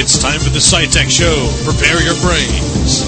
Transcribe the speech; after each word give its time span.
It's 0.00 0.16
time 0.16 0.38
for 0.38 0.50
the 0.50 0.62
SciTech 0.62 1.10
Show. 1.10 1.50
Prepare 1.66 1.98
your 2.06 2.14
brains. 2.22 3.02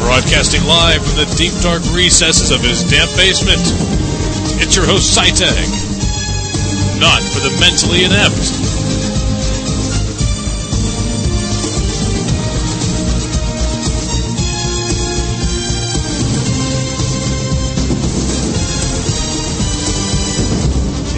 Broadcasting 0.00 0.64
live 0.64 1.04
from 1.04 1.16
the 1.20 1.28
deep 1.36 1.52
dark 1.60 1.82
recesses 1.92 2.50
of 2.50 2.62
his 2.62 2.82
damp 2.84 3.14
basement, 3.16 3.60
it's 4.64 4.76
your 4.76 4.86
host 4.86 5.12
SciTech. 5.12 5.68
Not 6.98 7.20
for 7.20 7.40
the 7.40 7.54
mentally 7.60 8.04
inept. 8.04 8.59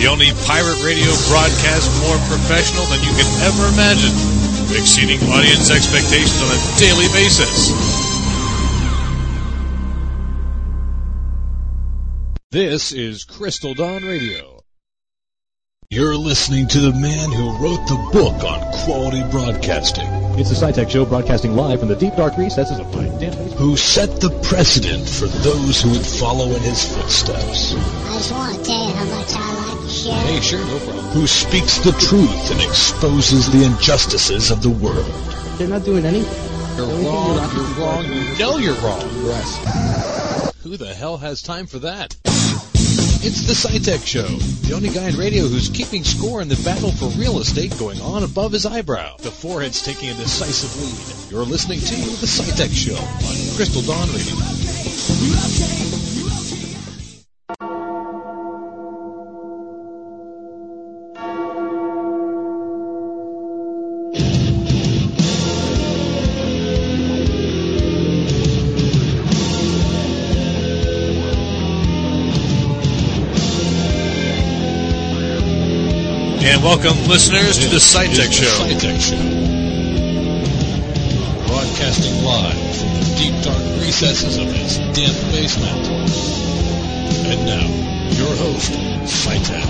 The 0.03 0.09
only 0.09 0.33
pirate 0.47 0.83
radio 0.83 1.15
broadcast 1.31 1.87
more 2.03 2.19
professional 2.27 2.83
than 2.87 2.99
you 3.07 3.15
can 3.15 3.29
ever 3.47 3.69
imagine, 3.73 4.11
exceeding 4.75 5.21
audience 5.31 5.71
expectations 5.71 6.43
on 6.43 6.51
a 6.51 6.59
daily 6.77 7.07
basis. 7.15 7.71
This 12.51 12.91
is 12.91 13.23
Crystal 13.23 13.75
Dawn 13.75 14.03
Radio. 14.03 14.65
You're 15.89 16.17
listening 16.17 16.67
to 16.67 16.81
the 16.81 16.93
man 16.93 17.31
who 17.31 17.57
wrote 17.59 17.87
the 17.87 18.11
book 18.13 18.43
on 18.43 18.73
quality 18.85 19.23
broadcasting. 19.31 20.09
It's 20.37 20.49
the 20.49 20.57
SciTech 20.57 20.91
Show 20.91 21.05
broadcasting 21.05 21.55
live 21.55 21.79
from 21.79 21.91
the 21.91 21.97
deep 21.97 22.17
dark 22.17 22.37
recesses 22.37 22.81
of 22.81 22.93
my 22.93 23.07
damn. 23.21 23.35
Who 23.53 23.77
set 23.77 24.21
the 24.21 24.31
precedent 24.43 25.09
for 25.09 25.29
those 25.29 25.81
who 25.81 25.91
would 25.91 26.05
follow 26.05 26.47
in 26.47 26.61
his 26.63 26.93
footsteps. 26.93 27.77
I 27.77 28.15
just 28.15 28.33
want 28.33 28.59
to 28.59 28.65
tell 28.65 28.89
you 28.89 28.95
how 28.95 29.05
much 29.05 29.33
I 29.35 29.55
like 29.55 29.62
Hey, 30.05 30.41
sure, 30.41 30.59
no 30.59 30.79
problem. 30.79 31.05
Who 31.13 31.27
speaks 31.29 31.79
the 31.79 31.93
truth 31.93 32.51
and 32.51 32.61
exposes 32.61 33.53
the 33.53 33.65
injustices 33.65 34.51
of 34.51 34.63
the 34.63 34.71
world. 34.71 35.07
They're 35.59 35.69
not 35.69 35.85
doing 35.85 36.05
anything. 36.05 36.77
You're 36.77 36.87
wrong, 36.87 37.37
you're 37.55 37.65
wrong, 37.79 38.05
you 38.07 38.39
know 38.39 38.59
you're 38.59 38.75
wrong. 38.77 39.01
Who 40.63 40.77
the 40.77 40.93
hell 40.93 41.19
has 41.19 41.43
time 41.43 41.67
for 41.67 41.79
that? 41.81 42.17
It's 42.25 43.47
the 43.47 43.53
SciTech 43.53 44.05
Show, 44.05 44.27
the 44.67 44.75
only 44.75 44.89
guy 44.89 45.09
in 45.09 45.17
radio 45.17 45.45
who's 45.45 45.69
keeping 45.69 46.03
score 46.03 46.43
in 46.43 46.49
the 46.49 46.61
battle 46.65 46.91
for 46.91 47.07
real 47.11 47.39
estate 47.39 47.79
going 47.79 48.01
on 48.01 48.25
above 48.25 48.51
his 48.51 48.67
eyebrow. 48.67 49.17
The 49.19 49.31
forehead's 49.31 49.83
taking 49.83 50.11
a 50.11 50.15
decisive 50.15 50.75
lead. 50.83 51.31
You're 51.31 51.47
listening 51.47 51.79
to 51.79 51.95
the 51.95 52.27
SciTech 52.27 52.75
Show 52.75 52.97
on 52.97 53.57
Crystal 53.57 53.83
Dawn 53.83 54.09
Radio. 54.09 55.92
Welcome, 76.73 77.07
listeners, 77.07 77.59
to 77.59 77.69
the 77.69 77.77
SciTech 77.77 78.33
Show. 78.33 78.49
SciTech 78.65 78.97
Show. 78.97 79.21
Broadcasting 81.47 82.25
live 82.25 82.57
from 82.81 82.89
the 82.97 83.13
deep 83.21 83.37
dark 83.45 83.61
recesses 83.77 84.39
of 84.39 84.49
his 84.49 84.79
damp 84.97 85.13
basement. 85.37 85.77
And 87.29 87.45
now, 87.45 87.69
your 88.17 88.35
host, 88.41 88.73
SciTech. 89.05 89.69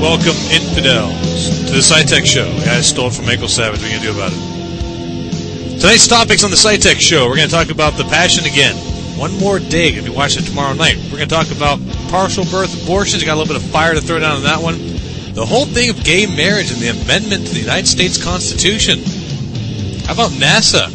Welcome, 0.00 0.40
infidels, 0.48 1.66
to 1.66 1.72
the 1.72 1.84
SciTech 1.84 2.24
Show. 2.24 2.48
I 2.72 2.80
stole 2.80 3.08
it 3.08 3.12
from 3.12 3.26
Michael 3.26 3.48
Savage. 3.48 3.82
What 3.82 3.90
are 3.90 3.94
you 3.94 4.00
going 4.00 4.06
to 4.06 4.12
do 4.12 4.16
about 4.16 4.32
it? 4.32 5.78
Tonight's 5.78 6.08
topics 6.08 6.42
on 6.42 6.50
the 6.50 6.56
SciTech 6.56 6.98
Show. 6.98 7.28
We're 7.28 7.36
going 7.36 7.50
to 7.50 7.54
talk 7.54 7.68
about 7.68 7.98
the 7.98 8.04
passion 8.04 8.46
again. 8.46 8.76
One 9.18 9.38
more 9.38 9.58
dig 9.58 9.98
if 9.98 10.06
you 10.06 10.14
watch 10.14 10.38
it 10.38 10.44
tomorrow 10.44 10.72
night. 10.72 10.96
We're 11.12 11.18
going 11.18 11.28
to 11.28 11.34
talk 11.34 11.50
about 11.50 11.78
partial 12.12 12.44
birth 12.44 12.84
abortions. 12.84 13.22
You 13.22 13.26
got 13.26 13.36
a 13.36 13.40
little 13.40 13.54
bit 13.54 13.64
of 13.64 13.70
fire 13.70 13.94
to 13.94 14.00
throw 14.02 14.18
down 14.18 14.36
on 14.36 14.42
that 14.42 14.62
one. 14.62 14.76
The 15.32 15.46
whole 15.46 15.64
thing 15.64 15.88
of 15.88 16.04
gay 16.04 16.26
marriage 16.26 16.70
and 16.70 16.78
the 16.78 16.88
amendment 16.88 17.46
to 17.46 17.54
the 17.54 17.60
United 17.60 17.88
States 17.88 18.22
Constitution. 18.22 18.98
How 20.04 20.12
about 20.12 20.32
NASA? 20.32 20.90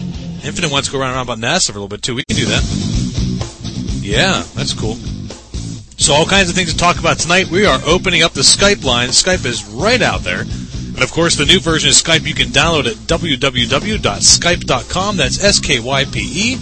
Infinite 0.45 0.71
wants 0.71 0.89
to 0.89 0.93
go 0.93 0.99
around 0.99 1.09
and 1.09 1.17
around 1.17 1.25
about 1.25 1.39
NASA 1.39 1.71
for 1.71 1.79
a 1.79 1.81
little 1.81 1.87
bit 1.87 2.03
too. 2.03 2.13
We 2.13 2.23
can 2.29 2.37
do 2.37 2.45
that. 2.45 2.61
Yeah, 3.99 4.43
that's 4.53 4.73
cool. 4.73 4.93
So 5.97 6.13
all 6.13 6.27
kinds 6.27 6.49
of 6.49 6.55
things 6.55 6.71
to 6.71 6.77
talk 6.77 6.99
about 6.99 7.17
tonight. 7.17 7.47
We 7.47 7.65
are 7.65 7.79
opening 7.83 8.21
up 8.21 8.33
the 8.33 8.41
Skype 8.41 8.83
line. 8.83 9.09
Skype 9.09 9.43
is 9.43 9.65
right 9.65 10.03
out 10.03 10.21
there. 10.21 10.41
And 10.41 11.01
of 11.01 11.11
course, 11.11 11.35
the 11.35 11.45
new 11.45 11.59
version 11.59 11.89
of 11.89 11.95
Skype 11.95 12.27
you 12.27 12.35
can 12.35 12.49
download 12.49 12.85
at 12.85 12.97
www.skype.com. 13.09 15.17
That's 15.17 15.43
S-K-Y-P-E. 15.43 16.57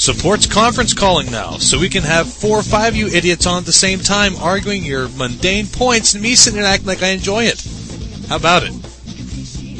Supports 0.00 0.46
conference 0.46 0.94
calling 0.94 1.30
now, 1.30 1.58
so 1.58 1.78
we 1.78 1.90
can 1.90 2.02
have 2.04 2.32
four 2.32 2.58
or 2.58 2.62
five 2.62 2.94
of 2.94 2.96
you 2.96 3.08
idiots 3.08 3.44
on 3.44 3.58
at 3.58 3.66
the 3.66 3.72
same 3.72 3.98
time 3.98 4.34
arguing 4.36 4.82
your 4.82 5.10
mundane 5.10 5.66
points 5.66 6.14
and 6.14 6.22
me 6.22 6.34
sitting 6.34 6.58
there 6.58 6.66
acting 6.66 6.86
like 6.86 7.02
I 7.02 7.08
enjoy 7.08 7.44
it. 7.44 7.62
How 8.26 8.36
about 8.36 8.62
it? 8.62 8.72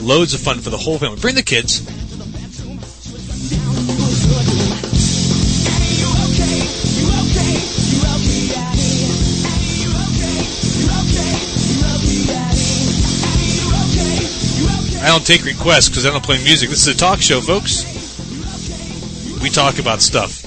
Loads 0.02 0.34
of 0.34 0.40
fun 0.40 0.58
for 0.58 0.68
the 0.68 0.76
whole 0.76 0.98
family. 0.98 1.18
Bring 1.18 1.36
the 1.36 1.42
kids. 1.42 1.80
I 15.02 15.08
don't 15.08 15.26
take 15.26 15.46
requests 15.46 15.88
because 15.88 16.04
I 16.04 16.10
don't 16.10 16.22
play 16.22 16.44
music. 16.44 16.68
This 16.68 16.86
is 16.86 16.94
a 16.94 16.98
talk 16.98 17.22
show, 17.22 17.40
folks. 17.40 17.89
We 19.42 19.50
talk 19.50 19.78
about 19.78 20.00
stuff. 20.00 20.44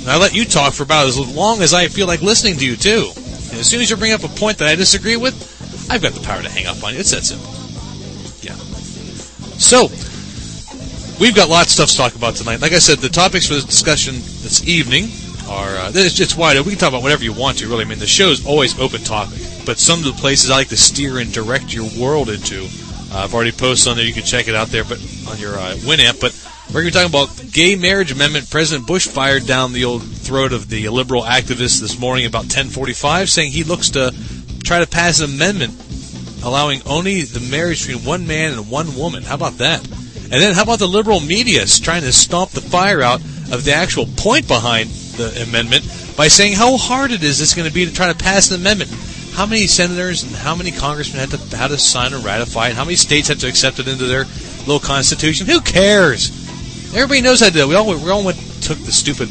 And 0.00 0.10
I 0.10 0.18
let 0.18 0.34
you 0.34 0.44
talk 0.44 0.74
for 0.74 0.82
about 0.82 1.06
as 1.06 1.18
long 1.18 1.62
as 1.62 1.72
I 1.72 1.88
feel 1.88 2.06
like 2.06 2.20
listening 2.20 2.56
to 2.58 2.66
you, 2.66 2.76
too. 2.76 3.10
And 3.16 3.58
as 3.60 3.68
soon 3.68 3.80
as 3.80 3.88
you 3.88 3.96
bring 3.96 4.12
up 4.12 4.24
a 4.24 4.28
point 4.28 4.58
that 4.58 4.68
I 4.68 4.74
disagree 4.74 5.16
with, 5.16 5.34
I've 5.90 6.02
got 6.02 6.12
the 6.12 6.20
power 6.20 6.42
to 6.42 6.48
hang 6.50 6.66
up 6.66 6.82
on 6.82 6.92
you. 6.94 7.00
It's 7.00 7.10
that 7.12 7.24
simple. 7.24 7.48
Yeah. 8.42 8.56
So, 9.56 9.88
we've 11.20 11.34
got 11.34 11.48
lots 11.48 11.78
of 11.78 11.88
stuff 11.88 11.90
to 11.90 11.96
talk 11.96 12.14
about 12.16 12.34
tonight. 12.34 12.60
Like 12.60 12.72
I 12.72 12.78
said, 12.78 12.98
the 12.98 13.08
topics 13.08 13.46
for 13.46 13.54
this 13.54 13.64
discussion 13.64 14.14
this 14.14 14.66
evening 14.66 15.08
are, 15.48 15.76
uh, 15.76 15.92
it's 15.94 16.14
just 16.14 16.36
wide 16.36 16.56
open. 16.56 16.66
We 16.66 16.72
can 16.72 16.80
talk 16.80 16.88
about 16.90 17.02
whatever 17.02 17.24
you 17.24 17.32
want 17.32 17.58
to, 17.58 17.68
really. 17.68 17.84
I 17.84 17.88
mean, 17.88 17.98
the 17.98 18.06
show's 18.06 18.44
always 18.46 18.78
open 18.78 19.02
topic. 19.02 19.38
But 19.64 19.78
some 19.78 20.00
of 20.00 20.04
the 20.04 20.12
places 20.12 20.50
I 20.50 20.56
like 20.56 20.68
to 20.68 20.76
steer 20.76 21.18
and 21.18 21.32
direct 21.32 21.72
your 21.72 21.88
world 21.98 22.28
into, 22.28 22.64
uh, 23.12 23.24
I've 23.24 23.34
already 23.34 23.52
posted 23.52 23.90
on 23.90 23.96
there. 23.96 24.04
You 24.04 24.12
can 24.12 24.24
check 24.24 24.48
it 24.48 24.54
out 24.54 24.68
there, 24.68 24.84
but 24.84 24.98
on 25.30 25.38
your 25.38 25.54
uh, 25.54 25.76
Winamp. 25.86 26.20
But 26.20 26.32
we're 26.74 26.82
going 26.82 26.92
to 26.92 26.98
be 26.98 27.04
talking 27.04 27.44
about 27.44 27.52
gay 27.52 27.76
marriage 27.76 28.10
amendment. 28.10 28.50
President 28.50 28.84
Bush 28.84 29.06
fired 29.06 29.46
down 29.46 29.72
the 29.72 29.84
old 29.84 30.02
throat 30.02 30.52
of 30.52 30.68
the 30.68 30.88
liberal 30.88 31.22
activists 31.22 31.80
this 31.80 32.00
morning 32.00 32.26
about 32.26 32.46
10:45, 32.46 33.28
saying 33.28 33.52
he 33.52 33.62
looks 33.62 33.90
to 33.90 34.12
try 34.64 34.80
to 34.80 34.86
pass 34.86 35.20
an 35.20 35.30
amendment 35.30 35.72
allowing 36.42 36.82
only 36.84 37.22
the 37.22 37.38
marriage 37.38 37.86
between 37.86 38.04
one 38.04 38.26
man 38.26 38.54
and 38.54 38.68
one 38.68 38.96
woman. 38.96 39.22
How 39.22 39.36
about 39.36 39.58
that? 39.58 39.86
And 39.86 40.32
then 40.32 40.52
how 40.52 40.64
about 40.64 40.80
the 40.80 40.88
liberal 40.88 41.20
media 41.20 41.64
trying 41.64 42.02
to 42.02 42.12
stomp 42.12 42.50
the 42.50 42.60
fire 42.60 43.02
out 43.02 43.20
of 43.52 43.64
the 43.64 43.72
actual 43.72 44.06
point 44.16 44.48
behind 44.48 44.90
the 44.90 45.44
amendment 45.48 45.84
by 46.16 46.26
saying 46.26 46.54
how 46.54 46.76
hard 46.76 47.12
it 47.12 47.22
is 47.22 47.40
it's 47.40 47.54
going 47.54 47.68
to 47.68 47.74
be 47.74 47.86
to 47.86 47.94
try 47.94 48.12
to 48.12 48.18
pass 48.18 48.50
an 48.50 48.60
amendment. 48.60 48.90
How 49.34 49.46
many 49.46 49.68
senators 49.68 50.24
and 50.24 50.32
how 50.32 50.56
many 50.56 50.72
congressmen 50.72 51.20
had 51.20 51.38
to 51.38 51.56
had 51.56 51.68
to 51.68 51.78
sign 51.78 52.12
and 52.14 52.24
ratify 52.24 52.70
it? 52.70 52.74
How 52.74 52.84
many 52.84 52.96
states 52.96 53.28
had 53.28 53.38
to 53.40 53.48
accept 53.48 53.78
it 53.78 53.86
into 53.86 54.06
their 54.06 54.24
little 54.66 54.80
constitution? 54.80 55.46
Who 55.46 55.60
cares? 55.60 56.43
Everybody 56.94 57.22
knows 57.22 57.40
how 57.40 57.46
to 57.46 57.52
do 57.52 57.62
it. 57.62 57.68
We 57.68 57.74
all 57.74 57.86
we 57.86 58.10
all 58.10 58.24
went 58.24 58.38
took 58.62 58.78
the 58.78 58.92
stupid 58.92 59.28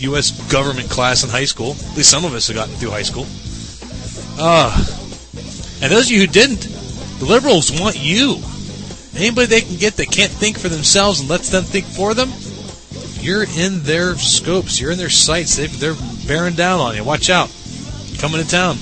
U.S. 0.00 0.32
government 0.50 0.90
class 0.90 1.22
in 1.22 1.30
high 1.30 1.44
school. 1.44 1.72
At 1.72 1.96
least 1.96 2.10
some 2.10 2.24
of 2.24 2.34
us 2.34 2.48
have 2.48 2.56
gotten 2.56 2.74
through 2.74 2.90
high 2.90 3.02
school. 3.02 3.26
Ah, 4.38 4.74
and 5.82 5.92
those 5.92 6.06
of 6.06 6.12
you 6.12 6.20
who 6.20 6.26
didn't, 6.26 6.62
the 7.18 7.26
liberals 7.26 7.70
want 7.70 7.96
you. 7.96 8.42
Anybody 9.16 9.46
they 9.46 9.60
can 9.60 9.76
get 9.76 9.96
that 9.96 10.10
can't 10.10 10.32
think 10.32 10.58
for 10.58 10.68
themselves 10.68 11.20
and 11.20 11.28
lets 11.28 11.48
them 11.48 11.62
think 11.62 11.86
for 11.86 12.12
them, 12.12 12.30
you're 13.20 13.44
in 13.44 13.82
their 13.82 14.16
scopes. 14.16 14.80
You're 14.80 14.90
in 14.90 14.98
their 14.98 15.08
sights. 15.08 15.56
They, 15.56 15.66
they're 15.68 15.96
bearing 16.26 16.54
down 16.54 16.80
on 16.80 16.96
you. 16.96 17.04
Watch 17.04 17.30
out. 17.30 17.50
Coming 18.18 18.42
to 18.42 18.48
town. 18.48 18.76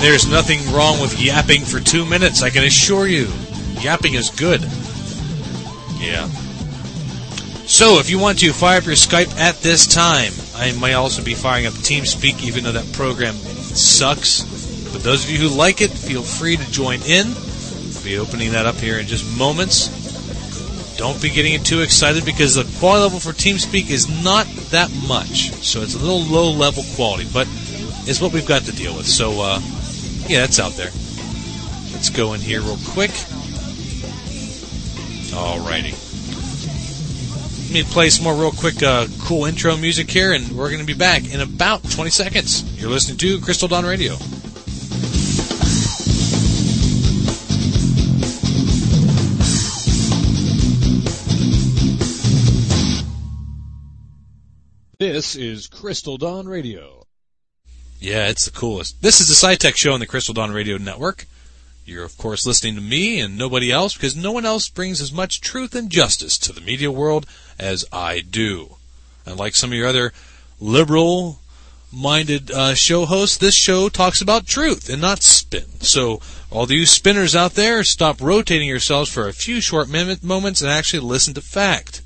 And 0.00 0.08
there's 0.08 0.30
nothing 0.30 0.60
wrong 0.72 0.98
with 0.98 1.20
yapping 1.20 1.60
for 1.60 1.78
two 1.78 2.06
minutes, 2.06 2.42
I 2.42 2.48
can 2.48 2.64
assure 2.64 3.06
you. 3.06 3.28
Yapping 3.80 4.14
is 4.14 4.30
good. 4.30 4.62
Yeah. 6.00 6.26
So, 7.66 7.98
if 7.98 8.08
you 8.08 8.18
want 8.18 8.38
to 8.38 8.50
fire 8.54 8.78
up 8.78 8.86
your 8.86 8.94
Skype 8.94 9.36
at 9.36 9.56
this 9.56 9.86
time, 9.86 10.32
I 10.56 10.72
might 10.80 10.94
also 10.94 11.22
be 11.22 11.34
firing 11.34 11.66
up 11.66 11.74
TeamSpeak, 11.74 12.42
even 12.42 12.64
though 12.64 12.72
that 12.72 12.90
program 12.94 13.34
sucks. 13.34 14.42
But 14.90 15.02
those 15.02 15.24
of 15.24 15.30
you 15.30 15.36
who 15.36 15.54
like 15.54 15.82
it, 15.82 15.90
feel 15.90 16.22
free 16.22 16.56
to 16.56 16.72
join 16.72 17.02
in. 17.02 17.26
I'll 17.26 18.02
be 18.02 18.16
opening 18.16 18.52
that 18.52 18.64
up 18.64 18.76
here 18.76 18.98
in 18.98 19.06
just 19.06 19.38
moments. 19.38 20.96
Don't 20.96 21.20
be 21.20 21.28
getting 21.28 21.62
too 21.62 21.82
excited 21.82 22.24
because 22.24 22.54
the 22.54 22.64
quality 22.78 23.02
level 23.02 23.20
for 23.20 23.32
TeamSpeak 23.32 23.90
is 23.90 24.08
not 24.24 24.46
that 24.70 24.90
much. 25.06 25.52
So 25.56 25.82
it's 25.82 25.94
a 25.94 25.98
little 25.98 26.22
low 26.22 26.52
level 26.52 26.84
quality, 26.94 27.28
but 27.30 27.46
it's 28.08 28.22
what 28.22 28.32
we've 28.32 28.46
got 28.48 28.62
to 28.62 28.72
deal 28.72 28.96
with. 28.96 29.06
So, 29.06 29.42
uh, 29.42 29.60
yeah, 30.28 30.40
that's 30.40 30.58
out 30.60 30.72
there. 30.72 30.90
Let's 31.92 32.10
go 32.10 32.34
in 32.34 32.40
here 32.40 32.60
real 32.60 32.78
quick. 32.88 33.10
Alrighty. 35.30 36.08
Let 37.64 37.74
me 37.74 37.82
play 37.84 38.10
some 38.10 38.24
more 38.24 38.34
real 38.34 38.50
quick, 38.50 38.82
uh, 38.82 39.06
cool 39.20 39.44
intro 39.44 39.76
music 39.76 40.10
here, 40.10 40.32
and 40.32 40.50
we're 40.52 40.68
going 40.70 40.80
to 40.80 40.86
be 40.86 40.94
back 40.94 41.32
in 41.32 41.40
about 41.40 41.88
20 41.88 42.10
seconds. 42.10 42.64
You're 42.80 42.90
listening 42.90 43.18
to 43.18 43.40
Crystal 43.40 43.68
Dawn 43.68 43.84
Radio. 43.84 44.16
This 54.98 55.34
is 55.34 55.66
Crystal 55.68 56.18
Dawn 56.18 56.46
Radio. 56.46 56.99
Yeah, 58.00 58.28
it's 58.28 58.46
the 58.46 58.50
coolest. 58.50 59.02
This 59.02 59.20
is 59.20 59.28
the 59.28 59.34
SciTech 59.34 59.76
Show 59.76 59.92
on 59.92 60.00
the 60.00 60.06
Crystal 60.06 60.32
Dawn 60.32 60.52
Radio 60.52 60.78
Network. 60.78 61.26
You're, 61.84 62.04
of 62.04 62.16
course, 62.16 62.46
listening 62.46 62.74
to 62.76 62.80
me 62.80 63.20
and 63.20 63.36
nobody 63.36 63.70
else 63.70 63.92
because 63.92 64.16
no 64.16 64.32
one 64.32 64.46
else 64.46 64.70
brings 64.70 65.02
as 65.02 65.12
much 65.12 65.42
truth 65.42 65.74
and 65.74 65.90
justice 65.90 66.38
to 66.38 66.52
the 66.54 66.62
media 66.62 66.90
world 66.90 67.26
as 67.58 67.84
I 67.92 68.20
do. 68.20 68.76
Unlike 69.26 69.54
some 69.54 69.70
of 69.70 69.76
your 69.76 69.86
other 69.86 70.14
liberal 70.58 71.40
minded 71.92 72.50
uh, 72.50 72.74
show 72.74 73.04
hosts, 73.04 73.36
this 73.36 73.54
show 73.54 73.90
talks 73.90 74.22
about 74.22 74.46
truth 74.46 74.88
and 74.88 75.02
not 75.02 75.22
spin. 75.22 75.80
So, 75.80 76.22
all 76.50 76.72
you 76.72 76.86
spinners 76.86 77.36
out 77.36 77.52
there, 77.52 77.84
stop 77.84 78.22
rotating 78.22 78.68
yourselves 78.68 79.12
for 79.12 79.28
a 79.28 79.34
few 79.34 79.60
short 79.60 79.90
moments 79.90 80.62
and 80.62 80.70
actually 80.70 81.00
listen 81.00 81.34
to 81.34 81.42
fact. 81.42 82.00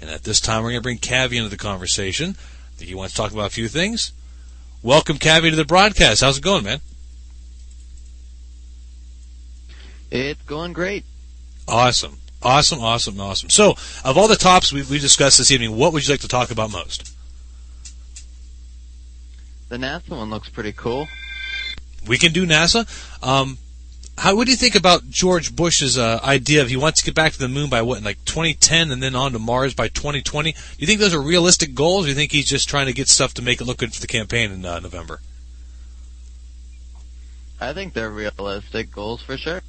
And 0.00 0.08
at 0.08 0.22
this 0.22 0.40
time, 0.40 0.62
we're 0.62 0.70
going 0.70 0.80
to 0.80 0.82
bring 0.82 0.98
Cavi 0.98 1.38
into 1.38 1.48
the 1.48 1.56
conversation. 1.56 2.36
I 2.38 2.76
think 2.76 2.88
he 2.88 2.94
wants 2.94 3.14
to 3.14 3.20
talk 3.20 3.32
about 3.32 3.46
a 3.46 3.50
few 3.50 3.66
things. 3.66 4.12
Welcome, 4.84 5.16
Cavi, 5.16 5.48
to 5.48 5.56
the 5.56 5.64
broadcast. 5.64 6.20
How's 6.20 6.36
it 6.36 6.44
going, 6.44 6.62
man? 6.62 6.78
It's 10.10 10.42
going 10.42 10.74
great. 10.74 11.06
Awesome. 11.66 12.18
Awesome, 12.42 12.80
awesome, 12.80 13.18
awesome. 13.18 13.48
So, 13.48 13.76
of 14.04 14.18
all 14.18 14.28
the 14.28 14.36
tops 14.36 14.74
we, 14.74 14.82
we 14.82 14.98
discussed 14.98 15.38
this 15.38 15.50
evening, 15.50 15.74
what 15.74 15.94
would 15.94 16.06
you 16.06 16.12
like 16.12 16.20
to 16.20 16.28
talk 16.28 16.50
about 16.50 16.70
most? 16.70 17.10
The 19.70 19.78
NASA 19.78 20.10
one 20.10 20.28
looks 20.28 20.50
pretty 20.50 20.72
cool. 20.72 21.08
We 22.06 22.18
can 22.18 22.32
do 22.32 22.46
NASA. 22.46 22.86
Um, 23.26 23.56
how, 24.16 24.36
what 24.36 24.46
do 24.46 24.52
you 24.52 24.56
think 24.56 24.74
about 24.74 25.08
George 25.10 25.54
Bush's 25.54 25.98
uh, 25.98 26.20
idea 26.22 26.62
of 26.62 26.68
he 26.68 26.76
wants 26.76 27.00
to 27.00 27.04
get 27.04 27.14
back 27.14 27.32
to 27.32 27.38
the 27.38 27.48
moon 27.48 27.68
by 27.68 27.82
what, 27.82 27.98
in 27.98 28.04
like 28.04 28.24
2010 28.24 28.90
and 28.90 29.02
then 29.02 29.16
on 29.16 29.32
to 29.32 29.38
Mars 29.38 29.74
by 29.74 29.88
2020? 29.88 30.52
Do 30.52 30.58
you 30.78 30.86
think 30.86 31.00
those 31.00 31.14
are 31.14 31.20
realistic 31.20 31.74
goals, 31.74 32.04
or 32.04 32.06
do 32.06 32.10
you 32.10 32.14
think 32.14 32.32
he's 32.32 32.48
just 32.48 32.68
trying 32.68 32.86
to 32.86 32.92
get 32.92 33.08
stuff 33.08 33.34
to 33.34 33.42
make 33.42 33.60
it 33.60 33.64
look 33.64 33.78
good 33.78 33.92
for 33.92 34.00
the 34.00 34.06
campaign 34.06 34.52
in 34.52 34.64
uh, 34.64 34.80
November? 34.80 35.20
I 37.60 37.72
think 37.72 37.92
they're 37.94 38.10
realistic 38.10 38.90
goals 38.92 39.22
for 39.22 39.36
sure. 39.36 39.62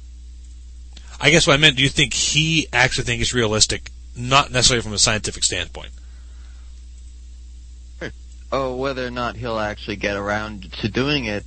I 1.20 1.30
guess 1.30 1.46
what 1.46 1.54
I 1.54 1.56
meant, 1.56 1.76
do 1.76 1.82
you 1.82 1.88
think 1.88 2.12
he 2.12 2.68
actually 2.72 3.04
think 3.04 3.22
it's 3.22 3.34
realistic, 3.34 3.90
not 4.14 4.50
necessarily 4.52 4.82
from 4.82 4.92
a 4.92 4.98
scientific 4.98 5.44
standpoint? 5.44 5.90
Oh, 8.52 8.76
whether 8.76 9.04
or 9.04 9.10
not 9.10 9.36
he'll 9.36 9.58
actually 9.58 9.96
get 9.96 10.16
around 10.16 10.72
to 10.74 10.88
doing 10.88 11.24
it 11.24 11.44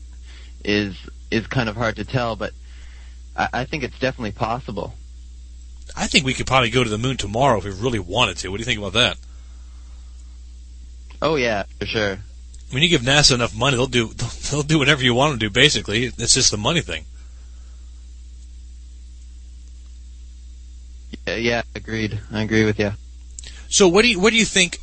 is 0.65 0.97
is 1.31 1.47
kind 1.47 1.69
of 1.69 1.77
hard 1.77 1.95
to 1.95 2.03
tell, 2.03 2.35
but 2.35 2.51
I, 3.39 3.49
I 3.53 3.65
think 3.65 3.83
it's 3.83 3.97
definitely 3.97 4.33
possible. 4.33 4.93
I 5.95 6.05
think 6.05 6.25
we 6.25 6.33
could 6.33 6.45
probably 6.45 6.69
go 6.69 6.83
to 6.83 6.89
the 6.89 6.97
moon 6.97 7.17
tomorrow 7.17 7.57
if 7.57 7.63
we 7.63 7.71
really 7.71 7.99
wanted 7.99 8.37
to. 8.37 8.49
What 8.49 8.57
do 8.57 8.61
you 8.61 8.65
think 8.65 8.79
about 8.79 8.93
that? 8.93 9.17
Oh 11.21 11.35
yeah, 11.35 11.63
for 11.79 11.85
sure. 11.85 12.19
When 12.71 12.83
you 12.83 12.89
give 12.89 13.01
NASA 13.01 13.33
enough 13.33 13.55
money, 13.55 13.75
they'll 13.77 13.87
do 13.87 14.07
they'll 14.51 14.61
do 14.61 14.77
whatever 14.77 15.03
you 15.03 15.13
want 15.13 15.31
them 15.31 15.39
to 15.39 15.45
do. 15.47 15.49
Basically, 15.49 16.03
it's 16.03 16.33
just 16.33 16.51
the 16.51 16.57
money 16.57 16.81
thing. 16.81 17.05
Yeah, 21.25 21.35
yeah, 21.35 21.61
agreed. 21.75 22.19
I 22.31 22.43
agree 22.43 22.65
with 22.65 22.79
you. 22.79 22.91
So, 23.69 23.87
what 23.87 24.03
do 24.03 24.09
you 24.09 24.19
what 24.19 24.31
do 24.31 24.37
you 24.37 24.45
think? 24.45 24.79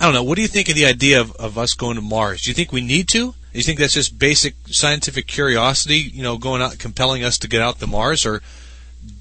I 0.00 0.04
don't 0.04 0.14
know. 0.14 0.22
What 0.22 0.36
do 0.36 0.42
you 0.42 0.48
think 0.48 0.68
of 0.68 0.76
the 0.76 0.86
idea 0.86 1.20
of, 1.20 1.32
of 1.36 1.58
us 1.58 1.74
going 1.74 1.96
to 1.96 2.02
Mars? 2.02 2.42
Do 2.42 2.50
you 2.50 2.54
think 2.54 2.72
we 2.72 2.80
need 2.80 3.08
to? 3.08 3.34
Do 3.52 3.58
you 3.58 3.64
think 3.64 3.78
that's 3.78 3.94
just 3.94 4.18
basic 4.18 4.54
scientific 4.66 5.26
curiosity, 5.26 5.96
you 5.98 6.22
know, 6.22 6.38
going 6.38 6.62
out 6.62 6.78
compelling 6.78 7.24
us 7.24 7.38
to 7.38 7.48
get 7.48 7.60
out 7.60 7.80
to 7.80 7.86
Mars, 7.86 8.24
or 8.24 8.42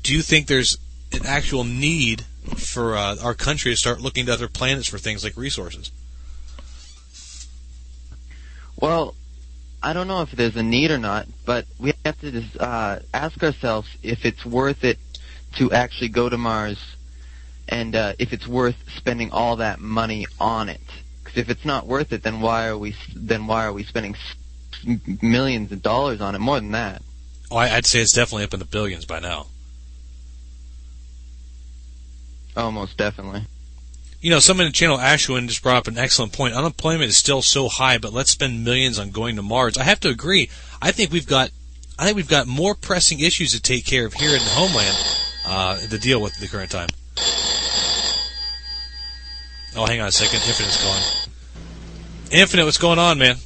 do 0.03 0.13
you 0.13 0.21
think 0.21 0.47
there's 0.47 0.77
an 1.11 1.25
actual 1.25 1.63
need 1.63 2.25
for 2.55 2.95
uh, 2.95 3.15
our 3.23 3.33
country 3.33 3.71
to 3.71 3.77
start 3.77 4.01
looking 4.01 4.27
to 4.27 4.33
other 4.33 4.47
planets 4.47 4.87
for 4.87 4.99
things 4.99 5.23
like 5.23 5.35
resources? 5.35 5.91
Well, 8.79 9.15
I 9.81 9.93
don't 9.93 10.07
know 10.07 10.21
if 10.21 10.31
there's 10.31 10.55
a 10.55 10.63
need 10.63 10.91
or 10.91 10.97
not, 10.97 11.27
but 11.45 11.65
we 11.79 11.93
have 12.05 12.19
to 12.21 12.31
just 12.31 12.59
uh, 12.59 12.99
ask 13.13 13.41
ourselves 13.41 13.89
if 14.03 14.25
it's 14.25 14.45
worth 14.45 14.83
it 14.83 14.99
to 15.55 15.71
actually 15.71 16.09
go 16.09 16.29
to 16.29 16.37
Mars, 16.37 16.77
and 17.67 17.95
uh, 17.95 18.13
if 18.19 18.31
it's 18.31 18.47
worth 18.47 18.75
spending 18.95 19.31
all 19.31 19.55
that 19.55 19.79
money 19.79 20.27
on 20.39 20.69
it. 20.69 20.81
Because 21.29 21.41
if 21.43 21.49
it's 21.49 21.65
not 21.65 21.85
worth 21.85 22.11
it, 22.11 22.23
then 22.23 22.41
why 22.41 22.67
are 22.67 22.77
we 22.77 22.95
then 23.15 23.45
why 23.45 23.65
are 23.65 23.73
we 23.73 23.83
spending 23.83 24.15
s- 24.15 24.95
millions 25.21 25.71
of 25.71 25.81
dollars 25.83 26.21
on 26.21 26.33
it? 26.33 26.39
More 26.39 26.59
than 26.59 26.71
that. 26.71 27.03
Oh, 27.51 27.57
I'd 27.57 27.85
say 27.85 27.99
it's 27.99 28.13
definitely 28.13 28.45
up 28.45 28.53
in 28.53 28.59
the 28.59 28.65
billions 28.65 29.05
by 29.05 29.19
now. 29.19 29.47
Almost 32.57 32.97
definitely. 32.97 33.43
You 34.21 34.31
know, 34.31 34.39
someone 34.39 34.65
in 34.65 34.71
the 34.71 34.75
channel, 34.75 34.97
Ashwin, 34.97 35.47
just 35.47 35.63
brought 35.63 35.77
up 35.77 35.87
an 35.87 35.97
excellent 35.97 36.33
point. 36.33 36.53
Unemployment 36.53 37.09
is 37.09 37.15
still 37.17 37.41
so 37.41 37.69
high, 37.69 37.97
but 37.97 38.11
let's 38.11 38.31
spend 38.31 38.65
millions 38.65 38.99
on 38.99 39.11
going 39.11 39.35
to 39.37 39.41
Mars. 39.41 39.77
I 39.77 39.83
have 39.83 39.99
to 40.01 40.09
agree. 40.09 40.49
I 40.81 40.91
think 40.91 41.11
we've 41.11 41.27
got, 41.27 41.51
I 41.97 42.05
think 42.05 42.17
we've 42.17 42.27
got 42.27 42.45
more 42.47 42.75
pressing 42.75 43.21
issues 43.21 43.51
to 43.53 43.61
take 43.61 43.85
care 43.85 44.05
of 44.05 44.13
here 44.13 44.31
in 44.31 44.43
the 44.43 44.49
homeland 44.49 44.97
uh, 45.45 45.77
to 45.77 45.97
deal 45.99 46.21
with 46.21 46.33
at 46.33 46.41
the 46.41 46.47
current 46.47 46.69
time. 46.71 46.89
Oh, 49.75 49.85
hang 49.85 50.01
on 50.01 50.07
a 50.07 50.11
second. 50.11 50.41
Infinite's 50.45 50.83
calling. 50.83 51.03
Infinite, 52.31 52.65
what's 52.65 52.77
going 52.77 52.99
on, 52.99 53.17
man? 53.17 53.37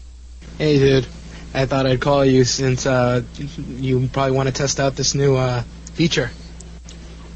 Hey, 0.57 0.77
dude. 0.77 1.07
I 1.53 1.65
thought 1.65 1.85
I'd 1.85 2.01
call 2.01 2.25
you 2.25 2.43
since 2.43 2.85
uh, 2.85 3.21
you 3.67 4.09
probably 4.11 4.35
want 4.35 4.47
to 4.47 4.53
test 4.53 4.79
out 4.79 4.95
this 4.95 5.13
new 5.15 5.35
uh, 5.35 5.61
feature. 5.93 6.31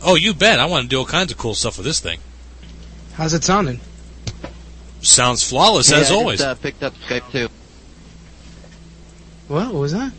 Oh, 0.04 0.16
you 0.16 0.34
bet. 0.34 0.60
I 0.60 0.66
want 0.66 0.84
to 0.84 0.89
do 0.89 1.00
all 1.00 1.06
kinds 1.06 1.32
of 1.32 1.38
cool 1.38 1.54
stuff 1.54 1.77
with 1.77 1.86
this 1.86 2.00
thing. 2.00 2.20
How's 3.13 3.34
it 3.34 3.44
sounding? 3.44 3.80
Sounds 5.01 5.48
flawless 5.48 5.89
Hey, 5.89 6.01
as 6.01 6.12
I 6.12 6.16
always. 6.16 6.39
Just, 6.39 6.50
uh, 6.50 6.56
picked 6.56 6.84
up 6.84 6.94
Skype 6.96 7.32
too. 7.32 7.48
What? 9.48 9.68
What 9.68 9.80
was 9.82 9.94
that? 9.94 10.12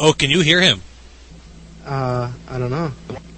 oh, 0.00 0.12
can 0.14 0.30
you 0.30 0.40
hear 0.40 0.60
him? 0.60 0.80
Uh, 1.84 2.32
I 2.48 2.58
don't 2.58 2.70
know. 2.70 2.92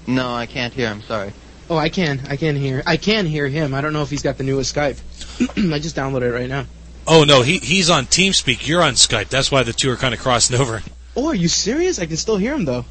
No, 0.06 0.32
I 0.32 0.46
can't 0.46 0.72
hear. 0.72 0.88
I'm 0.88 1.02
sorry. 1.02 1.32
Oh, 1.72 1.78
I 1.78 1.88
can. 1.88 2.20
I 2.28 2.36
can 2.36 2.54
hear. 2.54 2.82
I 2.86 2.98
can 2.98 3.24
hear 3.24 3.48
him. 3.48 3.72
I 3.72 3.80
don't 3.80 3.94
know 3.94 4.02
if 4.02 4.10
he's 4.10 4.20
got 4.20 4.36
the 4.36 4.44
newest 4.44 4.74
Skype. 4.74 5.00
I 5.72 5.78
just 5.78 5.96
downloaded 5.96 6.24
it 6.24 6.32
right 6.34 6.46
now. 6.46 6.66
Oh 7.06 7.24
no, 7.24 7.40
he 7.40 7.56
he's 7.56 7.88
on 7.88 8.04
TeamSpeak. 8.04 8.68
You're 8.68 8.82
on 8.82 8.92
Skype. 8.92 9.30
That's 9.30 9.50
why 9.50 9.62
the 9.62 9.72
two 9.72 9.90
are 9.90 9.96
kind 9.96 10.12
of 10.12 10.20
crossing 10.20 10.60
over. 10.60 10.82
Oh, 11.16 11.28
are 11.28 11.34
you 11.34 11.48
serious? 11.48 11.98
I 11.98 12.04
can 12.04 12.18
still 12.18 12.36
hear 12.36 12.52
him 12.52 12.66
though. 12.66 12.84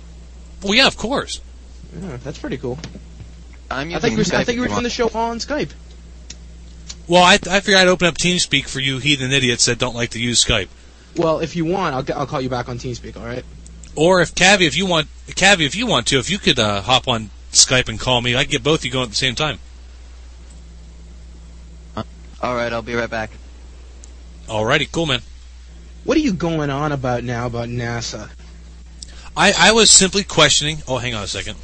Well, 0.63 0.73
yeah, 0.73 0.87
of 0.87 0.97
course. 0.97 1.41
Yeah, 1.95 2.17
that's 2.23 2.39
pretty 2.39 2.57
cool. 2.57 2.79
I'm 3.69 3.93
I 3.93 3.99
think 3.99 4.13
you 4.13 4.17
were, 4.17 4.23
Skype. 4.23 4.37
I 4.37 4.43
think 4.45 4.55
you 4.55 4.61
were 4.61 4.65
if 4.65 4.71
doing 4.71 4.81
the 4.81 5.03
want. 5.03 5.13
show 5.13 5.19
on 5.19 5.37
Skype. 5.37 5.73
Well, 7.07 7.21
I, 7.21 7.33
I 7.33 7.59
figured 7.59 7.77
I'd 7.77 7.87
open 7.87 8.07
up 8.07 8.15
TeamSpeak 8.15 8.67
for 8.67 8.79
you 8.79 8.97
heathen 8.97 9.31
idiots 9.31 9.67
that 9.67 9.77
don't 9.77 9.95
like 9.95 10.09
to 10.11 10.19
use 10.19 10.43
Skype. 10.43 10.69
Well, 11.15 11.39
if 11.39 11.55
you 11.55 11.65
want, 11.65 11.93
I'll, 11.93 12.19
I'll 12.19 12.25
call 12.25 12.41
you 12.41 12.49
back 12.49 12.67
on 12.67 12.79
TeamSpeak. 12.79 13.15
All 13.15 13.27
right. 13.27 13.45
Or 13.95 14.21
if 14.21 14.33
Cavi, 14.33 14.65
if 14.65 14.75
you 14.75 14.87
want, 14.87 15.07
Cavi, 15.27 15.67
if 15.67 15.75
you 15.75 15.85
want 15.85 16.07
to, 16.07 16.17
if 16.17 16.31
you 16.31 16.39
could 16.39 16.57
uh, 16.57 16.81
hop 16.81 17.07
on 17.07 17.29
Skype 17.51 17.89
and 17.89 17.99
call 17.99 18.21
me, 18.21 18.35
I 18.35 18.43
could 18.43 18.51
get 18.51 18.63
both 18.63 18.79
of 18.79 18.85
you 18.85 18.91
going 18.91 19.05
at 19.05 19.09
the 19.09 19.15
same 19.15 19.35
time. 19.35 19.59
Uh, 21.95 22.03
all 22.41 22.55
right, 22.55 22.71
I'll 22.71 22.81
be 22.81 22.95
right 22.95 23.09
back. 23.09 23.31
Alrighty, 24.47 24.91
cool, 24.91 25.05
man. 25.05 25.21
What 26.03 26.17
are 26.17 26.21
you 26.21 26.33
going 26.33 26.69
on 26.69 26.91
about 26.91 27.23
now 27.23 27.45
about 27.45 27.67
NASA? 27.67 28.29
I, 29.35 29.53
I 29.57 29.71
was 29.71 29.91
simply 29.91 30.23
questioning. 30.23 30.79
Oh, 30.87 30.97
hang 30.97 31.13
on 31.13 31.23
a 31.23 31.27
second. 31.27 31.57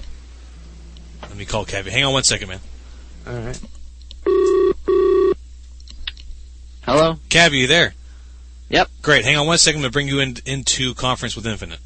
Let 1.23 1.35
me 1.35 1.45
call 1.45 1.65
Cavi. 1.65 1.89
Hang 1.89 2.03
on 2.03 2.13
one 2.13 2.23
second, 2.23 2.49
man. 2.49 2.59
All 3.25 3.33
right. 3.33 3.59
Hello. 6.83 7.15
Cavi, 7.29 7.59
you 7.59 7.67
there? 7.67 7.93
Yep. 8.69 8.89
Great. 9.01 9.25
Hang 9.25 9.37
on 9.37 9.47
one 9.47 9.57
second. 9.57 9.79
I'm 9.79 9.83
going 9.83 9.91
to 9.91 9.93
bring 9.93 10.07
you 10.07 10.19
in, 10.19 10.37
into 10.45 10.93
conference 10.93 11.35
with 11.35 11.45
Infinite. 11.45 11.79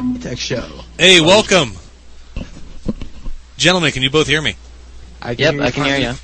Vortex 0.00 0.40
Show. 0.40 0.68
Hey, 0.98 1.20
welcome. 1.20 1.72
Gentlemen, 3.56 3.92
can 3.92 4.02
you 4.02 4.10
both 4.10 4.26
hear 4.26 4.42
me? 4.42 4.54
I 5.22 5.34
can 5.34 5.38
Yep, 5.44 5.54
you 5.54 5.62
I 5.62 5.70
can 5.70 5.84
hear 5.84 5.94
fine. 5.94 6.02
you. 6.02 6.14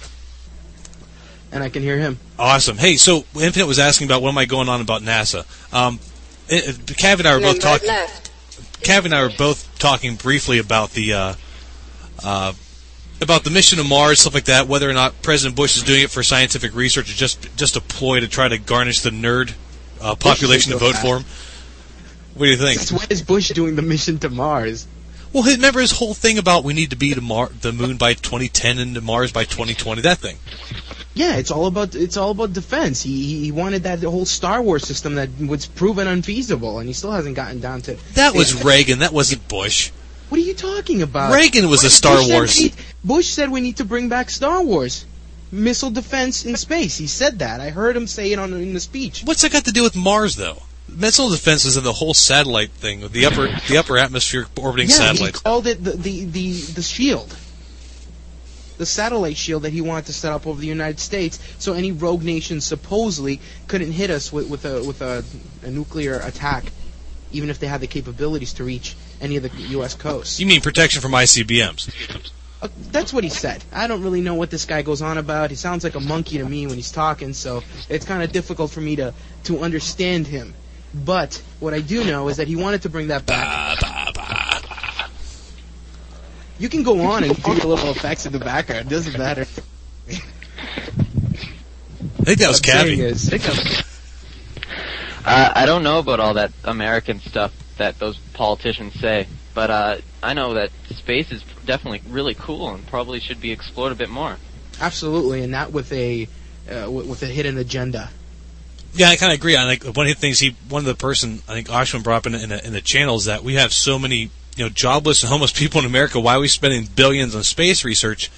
And 1.53 1.63
I 1.65 1.69
can 1.71 1.83
hear 1.83 1.99
him. 1.99 2.19
Awesome. 2.39 2.77
Hey, 2.77 2.97
so 2.97 3.25
Infinite 3.35 3.67
was 3.67 3.79
asking 3.79 4.07
about 4.09 4.21
what 4.23 4.29
am 4.31 4.39
I 4.39 4.45
going 4.45 4.69
on 4.69 4.81
about 4.81 5.03
NASA. 5.03 5.45
Um, 5.73 5.99
it, 6.49 6.69
it- 6.69 6.77
Cav 6.99 7.19
and 7.19 7.27
I 7.27 7.35
were 7.35 7.41
both 7.41 7.61
talking. 7.61 7.89
Cav 8.83 9.05
and 9.07 9.15
I 9.15 9.23
were 9.23 9.33
both 9.37 9.79
talking 9.79 10.17
briefly 10.17 10.59
about 10.59 10.91
the 10.91 11.13
uh, 11.15 11.35
uh, 12.23 12.53
about 13.23 13.45
the 13.45 13.51
mission 13.51 13.79
to 13.79 13.85
Mars, 13.85 14.21
stuff 14.21 14.35
like 14.35 14.45
that. 14.47 14.67
Whether 14.69 14.89
or 14.91 14.93
not 14.95 15.23
President 15.23 15.57
Bush 15.57 15.77
is 15.77 15.83
doing 15.83 16.03
it 16.03 16.11
for 16.11 16.23
scientific 16.23 16.75
research 16.75 17.11
or 17.11 17.15
just 17.15 17.55
just 17.57 17.77
a 17.77 17.81
ploy 17.81 18.21
to 18.21 18.29
try 18.29 18.49
to 18.49 18.59
garnish 18.59 19.01
the 19.01 19.11
nerd 19.11 19.55
uh, 20.01 20.15
population 20.15 20.73
to 20.73 20.79
vote 20.79 20.93
that. 20.95 21.03
for 21.03 21.19
him. 21.19 21.25
What 22.35 22.47
do 22.47 22.51
you 22.51 22.57
think? 22.57 22.81
When 22.91 23.09
is 23.11 23.23
Bush 23.23 23.51
doing 23.51 23.77
the 23.77 23.83
mission 23.83 24.19
to 24.21 24.31
Mars? 24.31 24.87
Well, 25.33 25.45
remember 25.45 25.81
his 25.81 25.93
whole 25.93 26.13
thing 26.15 26.37
about 26.39 26.63
we 26.65 26.75
need 26.75 26.91
to 26.91 26.97
be 26.97 27.15
to 27.15 27.21
Mar- 27.21 27.51
the 27.61 27.73
moon 27.73 27.97
by 27.97 28.15
2010 28.15 28.79
and 28.79 28.95
to 28.95 29.01
Mars 29.01 29.33
by 29.33 29.45
2020. 29.45 30.03
That 30.03 30.19
thing. 30.19 30.37
Yeah, 31.15 31.37
it's 31.37 31.51
all 31.51 31.67
about 31.67 31.95
it's 31.95 32.17
all 32.17 32.31
about 32.31 32.53
defense. 32.53 33.03
He 33.03 33.41
he 33.45 33.53
wanted 33.53 33.83
that 33.85 34.03
whole 34.03 34.25
Star 34.27 34.63
Wars 34.63 34.87
system 34.87 35.15
that 35.17 35.29
was 35.41 35.67
proven 35.67 36.07
unfeasible, 36.07 36.79
and 36.79 36.87
he 36.89 36.93
still 36.95 37.13
hasn't 37.13 37.37
gotten 37.37 37.61
down 37.61 37.83
to. 37.83 37.97
That 38.15 38.35
was 38.35 38.63
Reagan. 38.65 39.01
That 39.01 39.13
wasn't 39.13 39.47
Bush. 39.49 39.91
What 40.29 40.39
are 40.41 40.45
you 40.45 40.55
talking 40.55 41.03
about? 41.03 41.35
Reagan 41.35 41.69
was 41.69 41.85
a 41.85 41.91
Star 41.91 42.17
Bush 42.17 42.29
Wars. 42.31 42.59
need- 42.61 42.75
Bush 43.05 43.29
said 43.29 43.51
we 43.51 43.61
need 43.61 43.77
to 43.77 43.85
bring 43.85 44.09
back 44.09 44.31
Star 44.31 44.63
Wars, 44.63 45.05
missile 45.51 45.91
defense 45.91 46.47
in 46.47 46.57
space. 46.57 46.97
He 46.97 47.07
said 47.07 47.41
that. 47.41 47.61
I 47.61 47.69
heard 47.71 47.95
him 47.97 48.07
say 48.07 48.33
it 48.33 48.39
on 48.39 48.53
in 48.55 48.73
the 48.73 48.81
speech. 48.81 49.23
What's 49.25 49.43
that 49.43 49.53
got 49.53 49.67
to 49.67 49.73
do 49.73 49.83
with 49.83 49.95
Mars, 49.97 50.37
though? 50.37 50.63
Missile 50.89 51.31
defense 51.31 51.65
is 51.65 51.77
in 51.77 51.85
the 51.85 51.93
whole 51.93 52.15
satellite 52.15 52.71
thing, 52.71 53.09
the 53.09 53.27
upper 53.27 53.49
the 53.69 53.79
upper 53.79 53.97
atmosphere 53.97 54.47
orbiting 54.61 54.91
yeah, 54.91 54.97
satellites. 54.97 55.39
he 55.39 55.43
called 55.45 55.67
it 55.67 55.83
the, 55.83 55.93
the 55.93 56.25
the 56.25 56.53
the 56.53 56.83
shield, 56.83 57.35
the 58.79 58.87
satellite 58.87 59.37
shield 59.37 59.63
that 59.63 59.73
he 59.73 59.81
wanted 59.81 60.07
to 60.07 60.13
set 60.13 60.33
up 60.33 60.47
over 60.47 60.61
the 60.61 60.67
United 60.67 61.01
States, 61.01 61.39
so 61.59 61.73
any 61.73 61.93
rogue 61.93 62.23
nation 62.23 62.61
supposedly 62.61 63.41
couldn't 63.69 63.93
hit 63.93 64.11
us 64.11 64.33
with, 64.33 64.49
with 64.51 64.65
a 64.65 64.85
with 64.85 65.01
a, 65.03 65.25
a 65.63 65.71
nuclear 65.71 66.19
attack, 66.19 66.65
even 67.31 67.49
if 67.49 67.59
they 67.59 67.67
had 67.67 67.81
the 67.81 67.87
capabilities 67.87 68.55
to 68.55 68.65
reach 68.65 68.95
any 69.21 69.37
of 69.37 69.43
the 69.45 69.51
U.S. 69.71 69.95
coast. 69.95 70.41
You 70.41 70.47
mean 70.47 70.61
protection 70.61 71.01
from 71.01 71.13
ICBMs? 71.13 72.33
Uh, 72.61 72.69
that's 72.93 73.13
what 73.13 73.25
he 73.25 73.31
said. 73.31 73.65
I 73.73 73.89
don't 73.89 74.03
really 74.03 74.21
know 74.21 74.35
what 74.35 74.51
this 74.51 74.67
guy 74.67 74.83
goes 74.83 75.03
on 75.03 75.19
about. 75.19 75.51
He 75.51 75.57
sounds 75.57 75.83
like 75.83 75.97
a 75.97 76.01
monkey 76.01 76.39
to 76.39 76.45
me 76.45 76.67
when 76.67 76.77
he's 76.77 76.93
talking, 76.93 77.33
so 77.33 77.63
it's 77.89 78.05
kind 78.05 78.23
of 78.23 78.31
difficult 78.31 78.71
for 78.71 78.81
me 78.81 78.97
to 78.97 79.15
to 79.45 79.61
understand 79.61 80.27
him. 80.27 80.55
But 80.95 81.43
what 81.61 81.75
I 81.75 81.81
do 81.81 82.05
know 82.05 82.29
is 82.29 82.37
that 82.37 82.49
he 82.49 82.57
wanted 82.57 82.83
to 82.83 82.89
bring 82.89 83.09
that 83.09 83.27
back. 83.27 83.79
You 86.59 86.69
can 86.69 86.83
go 86.83 87.01
on 87.01 87.25
and 87.25 87.35
do 87.43 87.53
your 87.55 87.67
little 87.67 87.91
effects 87.91 88.27
in 88.27 88.33
the 88.33 88.39
background. 88.39 88.87
It 88.87 88.91
doesn't 88.91 89.19
matter. 89.19 89.47
I 92.23 92.25
think 92.25 92.39
that 92.39 92.49
was 92.49 92.61
What 92.61 92.77
I'm 92.77 92.87
Cavi. 92.87 93.85
Uh, 95.25 95.53
I 95.55 95.67
don't 95.67 95.83
know 95.83 95.99
about 95.99 96.21
all 96.21 96.35
that 96.35 96.53
American 96.65 97.21
stuff 97.21 97.53
that 97.79 97.99
those 97.99 98.19
politicians 98.35 98.95
say, 98.95 99.27
but 99.55 99.71
uh, 99.71 99.97
I 100.23 100.35
know 100.35 100.55
that 100.55 100.71
space 100.91 101.33
is 101.33 101.43
definitely 101.65 102.03
really 102.09 102.35
cool 102.35 102.71
and 102.71 102.87
probably 102.87 103.19
should 103.21 103.41
be 103.41 103.51
explored 103.51 103.93
a 103.93 103.95
bit 103.95 104.11
more. 104.11 104.37
Absolutely, 104.81 105.43
and 105.43 105.51
not 105.51 105.73
with 105.73 105.93
a 105.93 106.29
uh, 106.71 106.91
with 106.91 107.07
with 107.07 107.23
a 107.23 107.27
hidden 107.27 107.59
agenda. 107.59 108.11
Yeah, 108.95 109.09
I 109.09 109.17
kind 109.17 109.33
of 109.33 109.39
agree. 109.39 109.57
I 109.57 109.77
think 109.77 109.97
one 109.97 110.07
of 110.07 110.15
the 110.15 110.21
things 110.21 110.39
he, 110.39 110.55
one 110.69 110.81
of 110.81 110.87
the 110.87 110.95
person 110.95 111.43
I 111.49 111.55
think 111.55 111.69
Oshman 111.69 112.03
brought 112.03 112.19
up 112.19 112.27
in, 112.27 112.35
in, 112.35 112.51
the, 112.51 112.67
in 112.67 112.73
the 112.73 112.81
channel 112.81 113.17
is 113.17 113.25
that 113.25 113.43
we 113.43 113.55
have 113.55 113.73
so 113.73 113.99
many, 113.99 114.31
you 114.57 114.65
know, 114.65 114.69
jobless 114.69 115.23
and 115.23 115.31
homeless 115.31 115.53
people 115.59 115.81
in 115.81 115.87
America. 115.87 116.21
Why 116.21 116.37
are 116.37 116.41
we 116.41 116.49
spending 116.49 116.87
billions 116.95 117.35
on 117.35 117.43
space 117.43 117.85
research? 117.85 118.31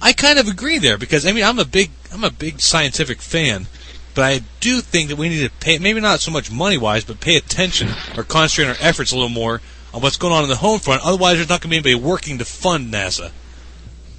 I 0.00 0.12
kind 0.12 0.38
of 0.38 0.46
agree 0.46 0.78
there 0.78 0.98
because 0.98 1.26
I 1.26 1.32
mean 1.32 1.44
I'm 1.44 1.58
a 1.58 1.64
big 1.64 1.90
I'm 2.12 2.22
a 2.22 2.30
big 2.30 2.60
scientific 2.60 3.20
fan, 3.20 3.66
but 4.14 4.24
I 4.24 4.42
do 4.60 4.80
think 4.80 5.08
that 5.08 5.16
we 5.16 5.28
need 5.28 5.44
to 5.44 5.50
pay 5.50 5.78
maybe 5.78 6.00
not 6.00 6.20
so 6.20 6.30
much 6.30 6.50
money 6.50 6.78
wise, 6.78 7.04
but 7.04 7.20
pay 7.20 7.36
attention 7.36 7.88
or 8.16 8.22
concentrate 8.22 8.68
our 8.68 8.86
efforts 8.86 9.12
a 9.12 9.16
little 9.16 9.30
more 9.30 9.60
on 9.94 10.02
what's 10.02 10.18
going 10.18 10.34
on 10.34 10.42
in 10.42 10.50
the 10.50 10.56
home 10.56 10.78
front. 10.78 11.02
Otherwise, 11.04 11.36
there's 11.36 11.48
not 11.48 11.62
going 11.62 11.70
to 11.70 11.82
be 11.82 11.90
anybody 11.90 11.94
working 11.94 12.38
to 12.38 12.44
fund 12.44 12.92
NASA. 12.92 13.32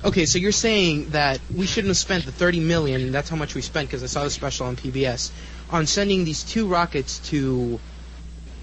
Okay, 0.04 0.26
so 0.26 0.38
you're 0.38 0.52
saying 0.52 1.10
that 1.10 1.40
we 1.54 1.66
shouldn't 1.66 1.90
have 1.90 1.98
spent 1.98 2.26
the 2.26 2.32
30 2.32 2.60
million, 2.60 3.12
that's 3.12 3.30
how 3.30 3.36
much 3.36 3.56
we 3.56 3.62
spent 3.62 3.90
because 3.90 4.04
I 4.04 4.06
saw 4.06 4.24
the 4.24 4.30
special 4.30 4.68
on 4.68 4.76
PBS, 4.76 5.32
on 5.70 5.86
sending 5.86 6.24
these 6.26 6.44
two 6.44 6.68
rockets 6.68 7.20
to 7.30 7.80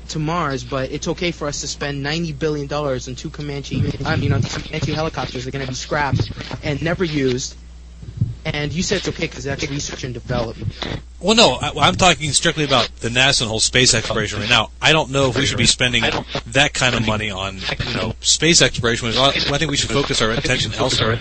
to 0.09 0.19
Mars, 0.19 0.65
but 0.65 0.91
it's 0.93 1.09
okay 1.09 1.31
for 1.31 1.49
us 1.49 1.63
to 1.63 1.67
spend 1.69 2.03
90 2.03 2.33
billion 2.33 2.67
dollars 2.67 3.09
on 3.09 3.15
two 3.15 3.31
Comanche, 3.31 3.83
I 4.05 4.17
mean, 4.17 4.33
on 4.33 4.43
two 4.43 4.61
Comanche 4.61 4.93
helicopters 4.93 5.45
that 5.45 5.49
are 5.49 5.53
going 5.53 5.65
to 5.65 5.71
be 5.71 5.75
scrapped 5.75 6.31
and 6.63 6.83
never 6.83 7.05
used. 7.05 7.57
And 8.45 8.71
you 8.73 8.83
said 8.83 8.99
it's 8.99 9.09
okay 9.09 9.27
because 9.27 9.45
that's 9.45 9.67
research 9.71 10.05
and 10.05 10.13
development. 10.13 10.75
Well, 11.19 11.35
no, 11.35 11.53
I, 11.55 11.73
I'm 11.89 11.95
talking 11.95 12.31
strictly 12.33 12.65
about 12.65 12.95
the 13.01 13.09
NASA 13.09 13.41
and 13.43 13.49
whole 13.49 13.61
space 13.61 13.95
exploration 13.95 14.41
right 14.41 14.49
now. 14.51 14.71
I 14.83 14.93
don't 14.93 15.11
know 15.11 15.31
if 15.31 15.37
we 15.37 15.47
should 15.47 15.57
be 15.57 15.65
spending 15.65 16.03
that 16.49 16.75
kind 16.75 16.95
of 16.95 17.07
money 17.07 17.31
on, 17.31 17.57
you 17.89 17.95
know, 17.95 18.13
space 18.21 18.61
exploration. 18.61 19.09
I 19.09 19.31
think 19.33 19.71
we 19.71 19.79
should 19.79 19.91
focus 19.91 20.21
our 20.21 20.31
attention 20.33 20.75
elsewhere. 20.75 21.17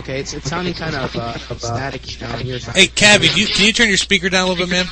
Okay, 0.00 0.20
it's, 0.20 0.32
it's 0.34 0.48
sounding 0.48 0.74
kind 0.74 0.94
of 0.96 1.14
uh, 1.14 1.36
static 1.58 2.02
down 2.18 2.40
here. 2.40 2.58
Hey, 2.58 2.86
Cavi, 2.86 3.36
you, 3.36 3.46
can 3.46 3.66
you 3.66 3.72
turn 3.72 3.88
your 3.88 3.96
speaker 3.98 4.28
down 4.28 4.48
a 4.48 4.52
little 4.52 4.66
bit, 4.66 4.70
man? 4.70 4.86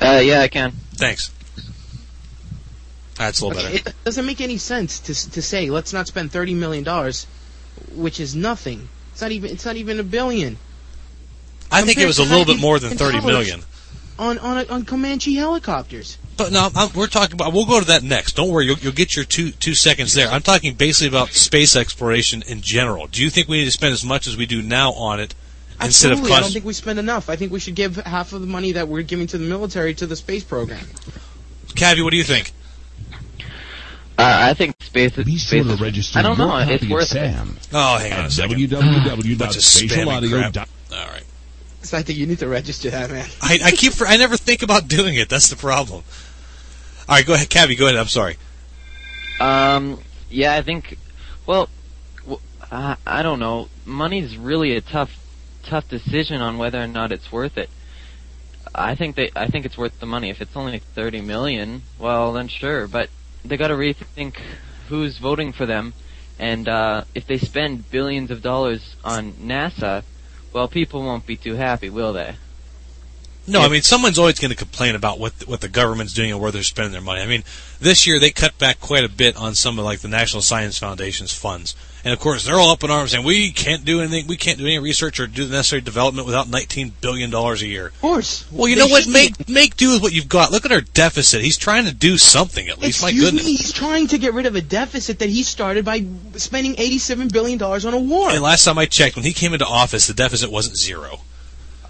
Uh, 0.00 0.20
yeah, 0.20 0.40
I 0.40 0.48
can. 0.48 0.72
Thanks. 0.94 1.30
That's 3.16 3.40
a 3.40 3.46
little 3.46 3.62
Okay, 3.62 3.76
better. 3.78 3.90
it 3.90 4.04
doesn't 4.04 4.26
make 4.26 4.40
any 4.40 4.56
sense 4.56 5.00
to 5.00 5.30
to 5.32 5.40
say 5.40 5.70
let's 5.70 5.92
not 5.92 6.08
spend 6.08 6.32
thirty 6.32 6.54
million 6.54 6.82
dollars, 6.82 7.26
which 7.94 8.18
is 8.18 8.34
nothing. 8.34 8.88
It's 9.12 9.20
not 9.22 9.30
even 9.30 9.50
it's 9.50 9.64
not 9.64 9.76
even 9.76 10.00
a 10.00 10.02
billion 10.02 10.58
I 11.70 11.82
think 11.82 11.98
it 11.98 12.06
was 12.06 12.18
a 12.18 12.24
little 12.24 12.44
bit 12.44 12.60
more 12.60 12.78
than 12.78 12.96
thirty 12.96 13.20
million. 13.20 13.62
On 14.18 14.38
on 14.38 14.58
a, 14.58 14.64
on 14.72 14.84
Comanche 14.84 15.34
helicopters. 15.34 16.18
But 16.36 16.52
no, 16.52 16.68
I'm, 16.74 16.92
we're 16.94 17.08
talking 17.08 17.34
about. 17.34 17.52
We'll 17.52 17.66
go 17.66 17.80
to 17.80 17.86
that 17.86 18.02
next. 18.02 18.36
Don't 18.36 18.50
worry, 18.50 18.66
you'll, 18.66 18.78
you'll 18.78 18.92
get 18.92 19.16
your 19.16 19.24
two 19.24 19.50
two 19.50 19.74
seconds 19.74 20.14
there. 20.14 20.28
I'm 20.28 20.42
talking 20.42 20.74
basically 20.74 21.08
about 21.08 21.30
space 21.30 21.74
exploration 21.76 22.42
in 22.46 22.60
general. 22.60 23.06
Do 23.08 23.22
you 23.22 23.30
think 23.30 23.48
we 23.48 23.58
need 23.58 23.64
to 23.66 23.70
spend 23.72 23.92
as 23.92 24.04
much 24.04 24.26
as 24.26 24.36
we 24.36 24.46
do 24.46 24.62
now 24.62 24.92
on 24.92 25.20
it 25.20 25.34
instead 25.80 26.12
of 26.12 26.18
Absolutely, 26.18 26.36
I 26.36 26.40
don't 26.40 26.52
think 26.52 26.64
we 26.64 26.72
spend 26.72 26.98
enough. 26.98 27.28
I 27.28 27.36
think 27.36 27.50
we 27.52 27.60
should 27.60 27.74
give 27.74 27.96
half 27.96 28.32
of 28.32 28.40
the 28.40 28.46
money 28.46 28.72
that 28.72 28.88
we're 28.88 29.02
giving 29.02 29.26
to 29.28 29.38
the 29.38 29.46
military 29.48 29.94
to 29.94 30.06
the 30.06 30.16
space 30.16 30.44
program. 30.44 30.84
Cavi, 31.68 32.04
what 32.04 32.10
do 32.10 32.16
you 32.16 32.24
think? 32.24 32.52
Uh, 34.16 34.50
I 34.50 34.54
think 34.54 34.80
space 34.80 35.18
is. 35.18 35.24
Be 35.24 35.38
space 35.38 35.62
sure 35.62 35.64
to 35.64 35.70
is- 35.72 35.80
register 35.80 36.18
I 36.20 36.22
don't 36.22 36.38
know. 36.38 36.56
It's 36.58 36.84
of 36.84 36.90
worth 36.90 37.02
it. 37.02 37.08
Sam 37.08 37.58
Oh, 37.72 37.98
hang 37.98 38.12
on 38.12 38.20
at 38.20 38.26
a 38.26 38.30
second. 38.30 38.72
All 40.92 41.06
right. 41.08 41.24
So 41.84 41.98
I 41.98 42.02
think 42.02 42.18
you 42.18 42.26
need 42.26 42.38
to 42.38 42.48
register 42.48 42.90
that, 42.90 43.10
man. 43.10 43.28
I, 43.42 43.58
I 43.64 43.70
keep. 43.72 43.92
I 44.06 44.16
never 44.16 44.36
think 44.36 44.62
about 44.62 44.88
doing 44.88 45.14
it. 45.16 45.28
That's 45.28 45.48
the 45.48 45.56
problem. 45.56 46.02
All 47.08 47.14
right, 47.14 47.26
go 47.26 47.34
ahead, 47.34 47.50
Cavi. 47.50 47.78
Go 47.78 47.86
ahead. 47.86 47.98
I'm 47.98 48.08
sorry. 48.08 48.36
Um, 49.38 50.00
yeah, 50.30 50.54
I 50.54 50.62
think. 50.62 50.98
Well, 51.46 51.68
w- 52.22 52.40
I, 52.72 52.96
I 53.06 53.22
don't 53.22 53.38
know. 53.38 53.68
Money's 53.84 54.36
really 54.38 54.74
a 54.76 54.80
tough, 54.80 55.14
tough 55.62 55.86
decision 55.88 56.40
on 56.40 56.56
whether 56.56 56.82
or 56.82 56.86
not 56.86 57.12
it's 57.12 57.30
worth 57.30 57.58
it. 57.58 57.68
I 58.74 58.94
think 58.94 59.16
they. 59.16 59.30
I 59.36 59.48
think 59.48 59.66
it's 59.66 59.76
worth 59.76 60.00
the 60.00 60.06
money. 60.06 60.30
If 60.30 60.40
it's 60.40 60.56
only 60.56 60.78
thirty 60.78 61.20
million, 61.20 61.82
well 61.98 62.32
then 62.32 62.48
sure. 62.48 62.88
But 62.88 63.10
they 63.44 63.56
got 63.58 63.68
to 63.68 63.74
rethink 63.74 64.36
who's 64.88 65.18
voting 65.18 65.52
for 65.52 65.66
them, 65.66 65.92
and 66.38 66.66
uh, 66.66 67.04
if 67.14 67.26
they 67.26 67.38
spend 67.38 67.90
billions 67.90 68.30
of 68.30 68.40
dollars 68.42 68.96
on 69.04 69.32
NASA, 69.34 70.02
well, 70.54 70.68
people 70.68 71.02
won't 71.02 71.26
be 71.26 71.36
too 71.36 71.54
happy, 71.54 71.90
will 71.90 72.12
they? 72.12 72.36
No, 73.46 73.60
I 73.60 73.68
mean 73.68 73.82
someone's 73.82 74.18
always 74.18 74.38
going 74.38 74.50
to 74.50 74.56
complain 74.56 74.94
about 74.94 75.18
what 75.18 75.32
what 75.46 75.60
the 75.60 75.68
government's 75.68 76.14
doing 76.14 76.30
and 76.32 76.40
where 76.40 76.50
they're 76.50 76.62
spending 76.62 76.92
their 76.92 77.02
money. 77.02 77.20
I 77.20 77.26
mean, 77.26 77.44
this 77.78 78.06
year 78.06 78.18
they 78.18 78.30
cut 78.30 78.56
back 78.58 78.80
quite 78.80 79.04
a 79.04 79.08
bit 79.08 79.36
on 79.36 79.54
some 79.54 79.78
of 79.78 79.84
like 79.84 80.00
the 80.00 80.08
National 80.08 80.40
Science 80.40 80.78
Foundation's 80.78 81.32
funds, 81.32 81.76
and 82.04 82.14
of 82.14 82.20
course 82.20 82.44
they're 82.44 82.58
all 82.58 82.70
up 82.70 82.82
in 82.82 82.90
arms 82.90 83.10
saying 83.10 83.22
we 83.22 83.50
can't 83.52 83.84
do 83.84 84.00
anything, 84.00 84.26
we 84.26 84.38
can't 84.38 84.58
do 84.58 84.64
any 84.64 84.78
research 84.78 85.20
or 85.20 85.26
do 85.26 85.44
the 85.44 85.52
necessary 85.52 85.82
development 85.82 86.26
without 86.26 86.48
19 86.48 86.92
billion 87.02 87.28
dollars 87.28 87.60
a 87.60 87.66
year. 87.66 87.88
Of 87.88 88.00
course. 88.00 88.50
Well, 88.50 88.66
you 88.66 88.76
They 88.76 88.80
know 88.80 88.88
what? 88.88 89.06
Make 89.08 89.46
make 89.46 89.76
do 89.76 89.92
with 89.92 90.00
what 90.02 90.14
you've 90.14 90.28
got. 90.28 90.50
Look 90.50 90.64
at 90.64 90.72
our 90.72 90.80
deficit. 90.80 91.42
He's 91.42 91.58
trying 91.58 91.84
to 91.84 91.92
do 91.92 92.16
something 92.16 92.68
at 92.68 92.78
least. 92.78 93.02
My 93.02 93.08
Excuse 93.08 93.24
goodness. 93.26 93.44
me, 93.44 93.56
he's 93.56 93.72
trying 93.72 94.06
to 94.06 94.16
get 94.16 94.32
rid 94.32 94.46
of 94.46 94.56
a 94.56 94.62
deficit 94.62 95.18
that 95.18 95.28
he 95.28 95.42
started 95.42 95.84
by 95.84 96.06
spending 96.36 96.76
eighty-seven 96.78 97.28
billion 97.28 97.58
dollars 97.58 97.84
on 97.84 97.92
a 97.92 97.98
war. 97.98 98.30
And 98.30 98.42
last 98.42 98.64
time 98.64 98.78
I 98.78 98.86
checked, 98.86 99.16
when 99.16 99.26
he 99.26 99.34
came 99.34 99.52
into 99.52 99.66
office, 99.66 100.06
the 100.06 100.14
deficit 100.14 100.50
wasn't 100.50 100.78
zero. 100.78 101.20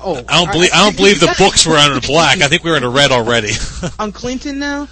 Oh, 0.01 0.25
I 0.29 0.45
don't 0.45 0.53
believe 0.53 0.71
I 0.73 0.85
don't 0.85 0.97
believe 0.97 1.21
the 1.21 1.35
books 1.39 1.67
were 1.67 1.77
under 1.77 2.01
black. 2.07 2.41
I 2.41 2.49
think 2.49 2.65
we 2.65 2.71
were 2.71 2.77
in 2.77 2.85
a 2.85 2.91
red 2.91 3.11
already. 3.13 3.53
on 3.99 4.13
Clinton 4.13 4.59
now. 4.59 4.89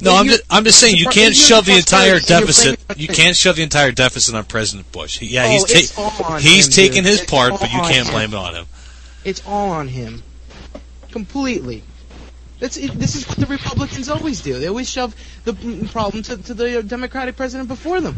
No, 0.00 0.16
I'm 0.16 0.26
just, 0.26 0.42
I'm 0.50 0.64
just 0.64 0.80
saying 0.80 0.96
you 0.96 1.06
can't 1.06 1.34
shove 1.34 1.64
the 1.64 1.76
entire 1.76 2.18
prosperity, 2.18 2.32
and 2.34 2.38
you're 2.40 2.76
deficit. 2.76 3.00
You 3.00 3.08
can't 3.08 3.36
shove 3.36 3.56
the 3.56 3.62
entire 3.62 3.92
deficit 3.92 4.34
on 4.34 4.44
President 4.44 4.90
Bush. 4.90 5.22
Yeah, 5.22 5.44
Oh, 5.46 5.64
he's 5.66 5.92
ta- 5.92 6.38
he's 6.38 6.66
him, 6.66 6.72
taking 6.72 7.04
his 7.04 7.20
part, 7.20 7.52
but 7.60 7.72
you 7.72 7.80
can't 7.82 8.08
blame 8.10 8.30
it 8.32 8.36
on 8.36 8.54
him. 8.54 8.66
It's 9.24 9.46
all 9.46 9.70
on 9.70 9.86
him, 9.86 10.22
completely. 11.12 11.84
That's 12.58 12.76
it, 12.76 12.92
this 12.92 13.14
is 13.14 13.28
what 13.28 13.38
the 13.38 13.46
Republicans 13.46 14.08
always 14.08 14.40
do. 14.40 14.58
They 14.58 14.66
always 14.68 14.90
shove 14.90 15.14
the 15.44 15.52
problem 15.92 16.22
to, 16.24 16.36
to 16.36 16.54
the 16.54 16.82
Democratic 16.82 17.36
president 17.36 17.68
before 17.68 18.00
them. 18.00 18.16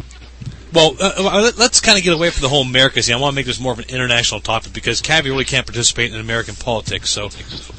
Well, 0.74 0.96
uh, 1.00 1.12
uh, 1.16 1.40
let- 1.40 1.56
let's 1.58 1.80
kind 1.80 1.96
of 1.96 2.02
get 2.02 2.12
away 2.12 2.30
from 2.30 2.42
the 2.42 2.48
whole 2.48 2.62
America 2.62 3.00
thing. 3.00 3.14
I 3.14 3.18
want 3.18 3.32
to 3.32 3.36
make 3.36 3.46
this 3.46 3.60
more 3.60 3.72
of 3.72 3.78
an 3.78 3.84
international 3.88 4.40
topic 4.40 4.72
because 4.72 5.00
Cavi 5.00 5.24
really 5.26 5.44
can't 5.44 5.64
participate 5.66 6.12
in 6.12 6.18
American 6.18 6.56
politics. 6.56 7.10
So 7.10 7.30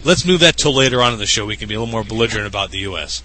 let's 0.06 0.24
move 0.24 0.40
that 0.40 0.56
till 0.56 0.74
later 0.74 1.02
on 1.02 1.12
in 1.12 1.20
the 1.20 1.26
show. 1.26 1.46
We 1.46 1.58
can 1.58 1.68
be 1.68 1.76
a 1.76 1.80
little 1.80 1.92
more 1.92 2.06
belligerent 2.06 2.48
about 2.48 2.72
the 2.72 2.80
U.S. 2.80 3.22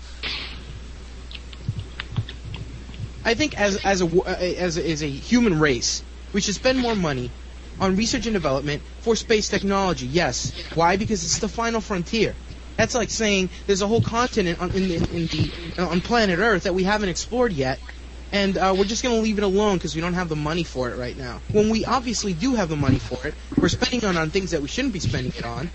I 3.24 3.34
think 3.34 3.58
as 3.60 3.76
as 3.84 4.02
a 4.02 4.06
uh, 4.06 4.30
as 4.30 4.76
a, 4.76 4.90
as 4.90 5.02
a 5.02 5.08
human 5.08 5.60
race, 5.60 6.02
we 6.32 6.40
should 6.40 6.54
spend 6.56 6.78
more 6.80 6.96
money 6.96 7.30
on 7.78 7.94
research 7.96 8.26
and 8.26 8.34
development 8.34 8.82
for 9.02 9.14
space 9.14 9.48
technology. 9.48 10.06
Yes. 10.06 10.52
Why? 10.74 10.96
Because 10.96 11.22
it's 11.22 11.38
the 11.38 11.48
final 11.48 11.80
frontier. 11.80 12.34
That's 12.76 12.94
like 12.94 13.10
saying 13.10 13.50
there's 13.66 13.82
a 13.82 13.86
whole 13.86 14.00
continent 14.00 14.60
on 14.60 14.70
in 14.72 14.88
the, 14.88 14.96
in 14.96 15.26
the 15.26 15.82
on 15.82 16.00
planet 16.00 16.40
Earth 16.40 16.64
that 16.64 16.74
we 16.74 16.82
haven't 16.82 17.10
explored 17.10 17.52
yet, 17.52 17.78
and 18.32 18.56
uh, 18.56 18.74
we're 18.76 18.84
just 18.84 19.02
going 19.02 19.14
to 19.16 19.20
leave 19.20 19.38
it 19.38 19.44
alone 19.44 19.76
because 19.76 19.94
we 19.94 20.00
don't 20.00 20.14
have 20.14 20.28
the 20.28 20.36
money 20.36 20.62
for 20.64 20.88
it 20.90 20.96
right 20.96 21.16
now. 21.16 21.40
When 21.52 21.68
we 21.70 21.84
obviously 21.84 22.32
do 22.32 22.54
have 22.54 22.68
the 22.68 22.76
money 22.76 22.98
for 22.98 23.26
it, 23.26 23.34
we're 23.56 23.68
spending 23.68 23.98
it 24.08 24.16
on 24.16 24.30
things 24.30 24.50
that 24.52 24.62
we 24.62 24.68
shouldn't 24.68 24.92
be 24.94 25.00
spending 25.00 25.32
it 25.36 25.44
on, 25.44 25.70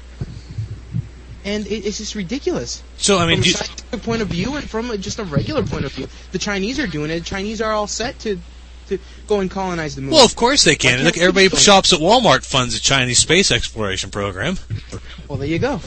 and 1.43 1.67
it, 1.67 1.85
it's 1.85 1.97
just 1.97 2.15
ridiculous 2.15 2.81
So 2.97 3.17
I 3.19 3.27
mean, 3.27 3.37
from 3.37 3.43
do 3.43 3.47
a 3.49 3.51
you, 3.51 3.53
scientific 3.53 4.03
point 4.03 4.21
of 4.21 4.27
view 4.29 4.55
and 4.55 4.69
from 4.69 4.89
a, 4.91 4.97
just 4.97 5.19
a 5.19 5.23
regular 5.23 5.63
point 5.63 5.85
of 5.85 5.91
view. 5.93 6.07
The 6.31 6.39
Chinese 6.39 6.79
are 6.79 6.87
doing 6.87 7.11
it. 7.11 7.19
The 7.19 7.25
Chinese 7.25 7.61
are 7.61 7.71
all 7.71 7.87
set 7.87 8.17
to 8.19 8.39
to 8.87 8.99
go 9.27 9.39
and 9.39 9.49
colonize 9.49 9.95
the 9.95 10.01
moon. 10.01 10.11
well, 10.11 10.23
of 10.25 10.35
course 10.35 10.63
they 10.63 10.75
can. 10.75 11.03
Look, 11.03 11.17
everybody 11.17 11.45
we 11.47 11.49
do 11.49 11.55
it? 11.57 11.59
shops 11.59 11.91
at 11.91 11.99
Walmart 11.99 12.45
funds 12.45 12.75
the 12.75 12.79
Chinese 12.79 13.17
space 13.17 13.51
exploration 13.51 14.11
program. 14.11 14.59
Well, 15.27 15.39
there 15.39 15.47
you 15.47 15.57
go. 15.57 15.81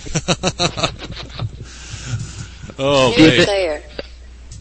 Oh, 2.81 3.13
Do 3.17 3.23
you 3.23 3.31
babe. 3.45 3.47
thi- 3.83 4.08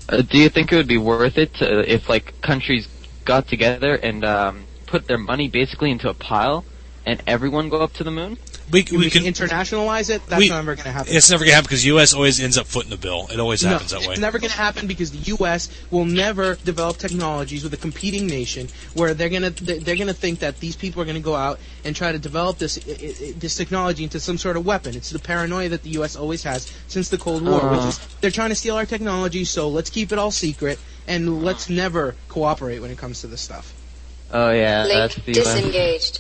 Uh, 0.10 0.22
do 0.22 0.38
you 0.38 0.50
think 0.50 0.72
it 0.72 0.76
would 0.76 0.88
be 0.88 0.98
worth 0.98 1.38
it 1.38 1.54
to, 1.56 1.92
if 1.92 2.08
like 2.10 2.34
countries 2.42 2.88
got 3.26 3.48
together 3.48 3.96
and 3.96 4.24
um, 4.24 4.68
put 4.88 5.08
their 5.08 5.18
money 5.18 5.50
basically 5.50 5.92
into 5.92 6.10
a 6.10 6.14
pile 6.14 6.66
and 7.06 7.22
everyone 7.28 7.70
go 7.70 7.82
up 7.82 7.94
to 7.94 8.04
the 8.04 8.12
moon? 8.12 8.38
We, 8.70 8.86
We, 8.92 8.98
we 8.98 9.10
can 9.10 9.24
can. 9.24 9.34
internationalize 9.34 10.10
it. 10.10 10.26
That's 10.28 10.40
we- 10.40 10.50
never 10.50 10.76
going 10.76 10.84
to 10.86 10.92
happen. 10.92 11.14
It's 11.16 11.30
never 11.30 11.44
gonna 11.46 11.56
happen 11.56 11.68
because 11.68 11.82
the 11.84 11.88
U.S. 11.90 12.14
always 12.14 12.40
ends 12.42 12.58
up 12.58 12.68
footing 12.68 12.90
the 12.90 12.98
bill. 12.98 13.28
It 13.32 13.40
always 13.40 13.64
no, 13.64 13.70
happens 13.70 13.92
that 13.92 14.02
way. 14.02 14.08
it's 14.08 14.20
never 14.20 14.40
going 14.40 14.52
to 14.52 14.58
happen 14.58 14.88
because 14.88 15.12
the 15.12 15.32
U.S. 15.38 15.70
will 15.90 16.06
never 16.06 16.56
develop 16.56 16.98
technologies 16.98 17.64
with 17.64 17.74
a 17.74 17.78
competing 17.78 18.28
nation 18.28 18.68
where 18.94 19.14
they're 19.14 19.30
going 19.30 19.54
to 19.54 19.64
they're 19.64 19.96
going 19.96 20.08
to 20.08 20.14
think 20.14 20.40
that 20.40 20.60
these 20.60 20.76
people 20.76 21.02
are 21.02 21.06
going 21.06 21.16
to 21.16 21.22
go 21.22 21.36
out 21.36 21.60
and 21.86 21.96
try 21.96 22.12
to 22.12 22.20
develop 22.20 22.58
this 22.58 22.78
i- 22.78 22.92
i- 22.92 23.32
this 23.38 23.56
technology 23.56 24.04
into 24.04 24.20
some 24.20 24.38
sort 24.38 24.58
of 24.58 24.66
weapon. 24.66 24.96
It's 24.96 25.12
the 25.12 25.20
paranoia 25.20 25.70
that 25.70 25.84
the 25.84 25.92
U.S. 25.92 26.16
always 26.16 26.44
has 26.44 26.72
since 26.88 27.10
the 27.10 27.18
Cold 27.18 27.46
War, 27.46 27.60
which 27.72 27.80
Uh. 27.82 27.88
is 27.88 28.00
they're 28.22 28.32
trying 28.32 28.50
to 28.50 28.56
steal 28.56 28.75
our 28.75 28.86
technology. 28.86 29.46
So 29.46 29.70
let's 29.70 29.90
keep 29.90 30.12
it 30.12 30.20
all 30.20 30.32
secret 30.32 30.77
and 31.08 31.42
let's 31.44 31.70
never 31.70 32.16
cooperate 32.27 32.80
when 32.80 32.92
it 32.92 32.98
comes 32.98 33.22
to 33.22 33.27
this 33.27 33.40
stuff. 33.42 33.74
Oh 34.34 34.51
yeah, 34.51 34.86
that's 34.88 35.16
the. 35.16 35.32
uh, 35.32 35.36
disengaged. 35.36 36.20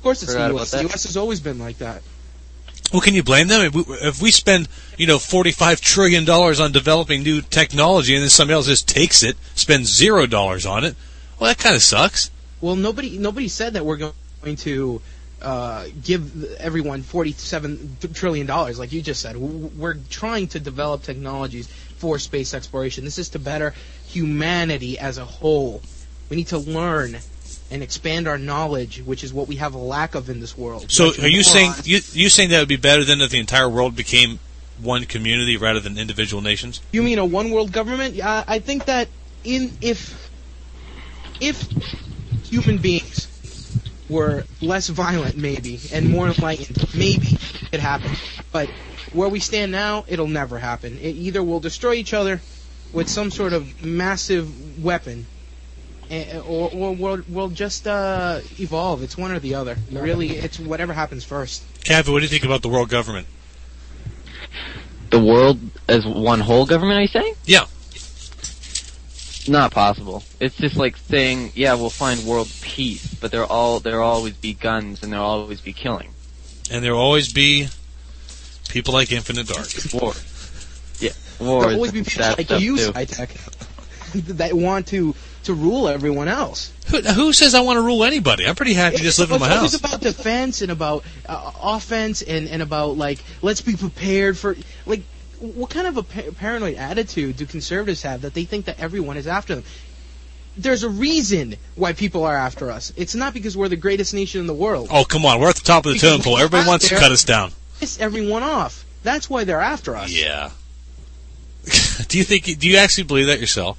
Of 0.00 0.04
course, 0.04 0.22
it's 0.22 0.32
Forgot 0.32 0.48
the 0.48 0.54
U.S. 0.54 0.70
The. 0.70 0.80
U.S. 0.80 1.02
has 1.02 1.18
always 1.18 1.40
been 1.40 1.58
like 1.58 1.76
that. 1.76 2.00
Well, 2.90 3.02
can 3.02 3.14
you 3.14 3.22
blame 3.22 3.48
them 3.48 3.60
if 3.60 3.74
we, 3.74 3.82
if 3.98 4.22
we 4.22 4.30
spend 4.30 4.66
you 4.96 5.06
know 5.06 5.18
forty 5.18 5.52
five 5.52 5.82
trillion 5.82 6.24
dollars 6.24 6.58
on 6.58 6.72
developing 6.72 7.22
new 7.22 7.42
technology 7.42 8.14
and 8.14 8.22
then 8.22 8.30
somebody 8.30 8.54
else 8.54 8.64
just 8.64 8.88
takes 8.88 9.22
it, 9.22 9.36
spends 9.54 9.94
zero 9.94 10.24
dollars 10.24 10.64
on 10.64 10.84
it? 10.84 10.96
Well, 11.38 11.50
that 11.50 11.58
kind 11.58 11.76
of 11.76 11.82
sucks. 11.82 12.30
Well, 12.62 12.76
nobody 12.76 13.18
nobody 13.18 13.48
said 13.48 13.74
that 13.74 13.84
we're 13.84 13.98
going 13.98 14.56
to 14.56 15.02
uh, 15.42 15.88
give 16.02 16.54
everyone 16.54 17.02
forty-seven 17.02 17.98
trillion 18.14 18.46
dollars, 18.46 18.78
like 18.78 18.92
you 18.92 19.02
just 19.02 19.20
said. 19.20 19.36
We're 19.36 19.98
trying 20.08 20.48
to 20.48 20.60
develop 20.60 21.02
technologies 21.02 21.66
for 21.98 22.18
space 22.18 22.54
exploration. 22.54 23.04
This 23.04 23.18
is 23.18 23.28
to 23.28 23.38
better 23.38 23.74
humanity 24.06 24.98
as 24.98 25.18
a 25.18 25.26
whole. 25.26 25.82
We 26.30 26.38
need 26.38 26.46
to 26.46 26.58
learn 26.58 27.18
and 27.70 27.82
expand 27.82 28.26
our 28.26 28.38
knowledge, 28.38 29.02
which 29.02 29.22
is 29.22 29.32
what 29.32 29.48
we 29.48 29.56
have 29.56 29.74
a 29.74 29.78
lack 29.78 30.14
of 30.14 30.28
in 30.28 30.40
this 30.40 30.56
world. 30.56 30.90
So, 30.90 31.10
are 31.22 31.28
you 31.28 31.42
saying 31.42 31.72
you 31.84 32.00
you 32.12 32.28
saying 32.28 32.50
that 32.50 32.58
would 32.58 32.68
be 32.68 32.76
better 32.76 33.04
than 33.04 33.20
if 33.20 33.30
the 33.30 33.38
entire 33.38 33.68
world 33.68 33.96
became 33.96 34.38
one 34.80 35.04
community 35.04 35.56
rather 35.56 35.80
than 35.80 35.98
individual 35.98 36.42
nations? 36.42 36.80
You 36.92 37.02
mean 37.02 37.18
a 37.18 37.24
one 37.24 37.50
world 37.50 37.72
government? 37.72 38.18
Uh, 38.18 38.44
I 38.46 38.58
think 38.58 38.86
that 38.86 39.08
in 39.44 39.72
if 39.80 40.30
if 41.40 41.68
human 42.44 42.78
beings 42.78 43.28
were 44.08 44.44
less 44.60 44.88
violent, 44.88 45.36
maybe, 45.36 45.80
and 45.92 46.10
more 46.10 46.26
enlightened, 46.26 46.92
maybe 46.94 47.38
it 47.72 47.80
happen. 47.80 48.10
But 48.52 48.68
where 49.12 49.28
we 49.28 49.40
stand 49.40 49.72
now, 49.72 50.04
it'll 50.08 50.26
never 50.26 50.58
happen. 50.58 50.98
It 50.98 51.12
either 51.12 51.42
will 51.42 51.60
destroy 51.60 51.94
each 51.94 52.12
other 52.12 52.40
with 52.92 53.08
some 53.08 53.30
sort 53.30 53.52
of 53.52 53.84
massive 53.84 54.82
weapon, 54.82 55.26
or, 56.10 56.70
or 56.72 56.94
we'll, 56.94 57.22
we'll 57.28 57.48
just 57.48 57.86
uh, 57.86 58.40
evolve. 58.58 59.02
It's 59.02 59.16
one 59.16 59.32
or 59.32 59.38
the 59.38 59.54
other. 59.54 59.76
Really, 59.90 60.30
it's 60.30 60.58
whatever 60.58 60.92
happens 60.92 61.24
first. 61.24 61.62
Cavi, 61.84 62.12
what 62.12 62.18
do 62.18 62.24
you 62.24 62.28
think 62.28 62.44
about 62.44 62.62
the 62.62 62.68
world 62.68 62.88
government? 62.88 63.26
the 65.10 65.20
world 65.20 65.58
as 65.88 66.06
one 66.06 66.40
whole 66.40 66.66
government? 66.66 66.98
Are 66.98 67.02
you 67.02 67.08
saying? 67.08 67.34
Yeah. 67.44 67.66
Not 69.48 69.72
possible. 69.72 70.22
It's 70.38 70.56
just 70.56 70.76
like 70.76 70.96
saying, 70.96 71.52
yeah, 71.54 71.74
we'll 71.74 71.90
find 71.90 72.24
world 72.24 72.50
peace, 72.60 73.14
but 73.14 73.30
there 73.30 73.44
all 73.44 73.80
there'll 73.80 74.06
always 74.06 74.34
be 74.34 74.54
guns 74.54 75.02
and 75.02 75.12
there'll 75.12 75.26
always 75.26 75.60
be 75.60 75.72
killing. 75.72 76.10
And 76.70 76.84
there 76.84 76.94
will 76.94 77.00
always 77.00 77.32
be 77.32 77.68
people 78.68 78.94
like 78.94 79.10
Infinite 79.10 79.48
Dark. 79.48 79.68
War. 79.92 80.12
Yeah, 81.00 81.10
war. 81.40 81.62
There'll 81.62 81.76
always 81.76 81.92
be 81.92 82.04
people 82.04 82.34
like 82.36 82.50
you, 82.60 82.76
too. 82.76 82.92
Sci-Tech, 82.92 83.30
that 84.14 84.52
want 84.52 84.88
to 84.88 85.14
to 85.44 85.54
rule 85.54 85.88
everyone 85.88 86.28
else. 86.28 86.72
Who, 86.88 87.00
who 87.00 87.32
says 87.32 87.54
I 87.54 87.60
want 87.60 87.78
to 87.78 87.82
rule 87.82 88.04
anybody? 88.04 88.46
I'm 88.46 88.54
pretty 88.54 88.74
happy 88.74 88.98
just 88.98 89.18
living 89.18 89.36
in 89.36 89.40
my 89.40 89.46
it's 89.46 89.54
house. 89.54 89.58
always 89.58 89.74
about 89.74 90.00
defense 90.00 90.62
and 90.62 90.70
about 90.70 91.04
uh, 91.26 91.52
offense 91.62 92.22
and, 92.22 92.48
and 92.48 92.62
about 92.62 92.96
like 92.96 93.22
let's 93.42 93.60
be 93.60 93.76
prepared 93.76 94.36
for 94.36 94.56
like 94.86 95.02
what 95.40 95.70
kind 95.70 95.86
of 95.86 95.96
a 95.96 96.02
pa- 96.02 96.30
paranoid 96.36 96.76
attitude 96.76 97.36
do 97.36 97.46
conservatives 97.46 98.02
have 98.02 98.22
that 98.22 98.34
they 98.34 98.44
think 98.44 98.66
that 98.66 98.78
everyone 98.80 99.16
is 99.16 99.26
after 99.26 99.56
them? 99.56 99.64
There's 100.56 100.82
a 100.82 100.90
reason 100.90 101.56
why 101.76 101.92
people 101.92 102.24
are 102.24 102.36
after 102.36 102.70
us. 102.70 102.92
It's 102.96 103.14
not 103.14 103.32
because 103.32 103.56
we're 103.56 103.68
the 103.68 103.76
greatest 103.76 104.12
nation 104.12 104.40
in 104.40 104.46
the 104.46 104.54
world. 104.54 104.88
Oh, 104.90 105.04
come 105.04 105.24
on. 105.24 105.40
We're 105.40 105.48
at 105.48 105.54
the 105.56 105.62
top 105.62 105.86
of 105.86 105.92
the 105.92 105.98
totem 105.98 106.22
pole. 106.22 106.36
Everybody 106.36 106.68
wants 106.68 106.88
to 106.88 106.96
cut 106.96 107.12
us 107.12 107.24
down. 107.24 107.52
Piss 107.78 107.98
everyone 108.00 108.42
off. 108.42 108.84
That's 109.02 109.30
why 109.30 109.44
they're 109.44 109.60
after 109.60 109.96
us. 109.96 110.12
Yeah. 110.12 110.50
do 112.08 112.18
you 112.18 112.24
think? 112.24 112.58
Do 112.58 112.68
you 112.68 112.76
actually 112.76 113.04
believe 113.04 113.28
that 113.28 113.40
yourself? 113.40 113.78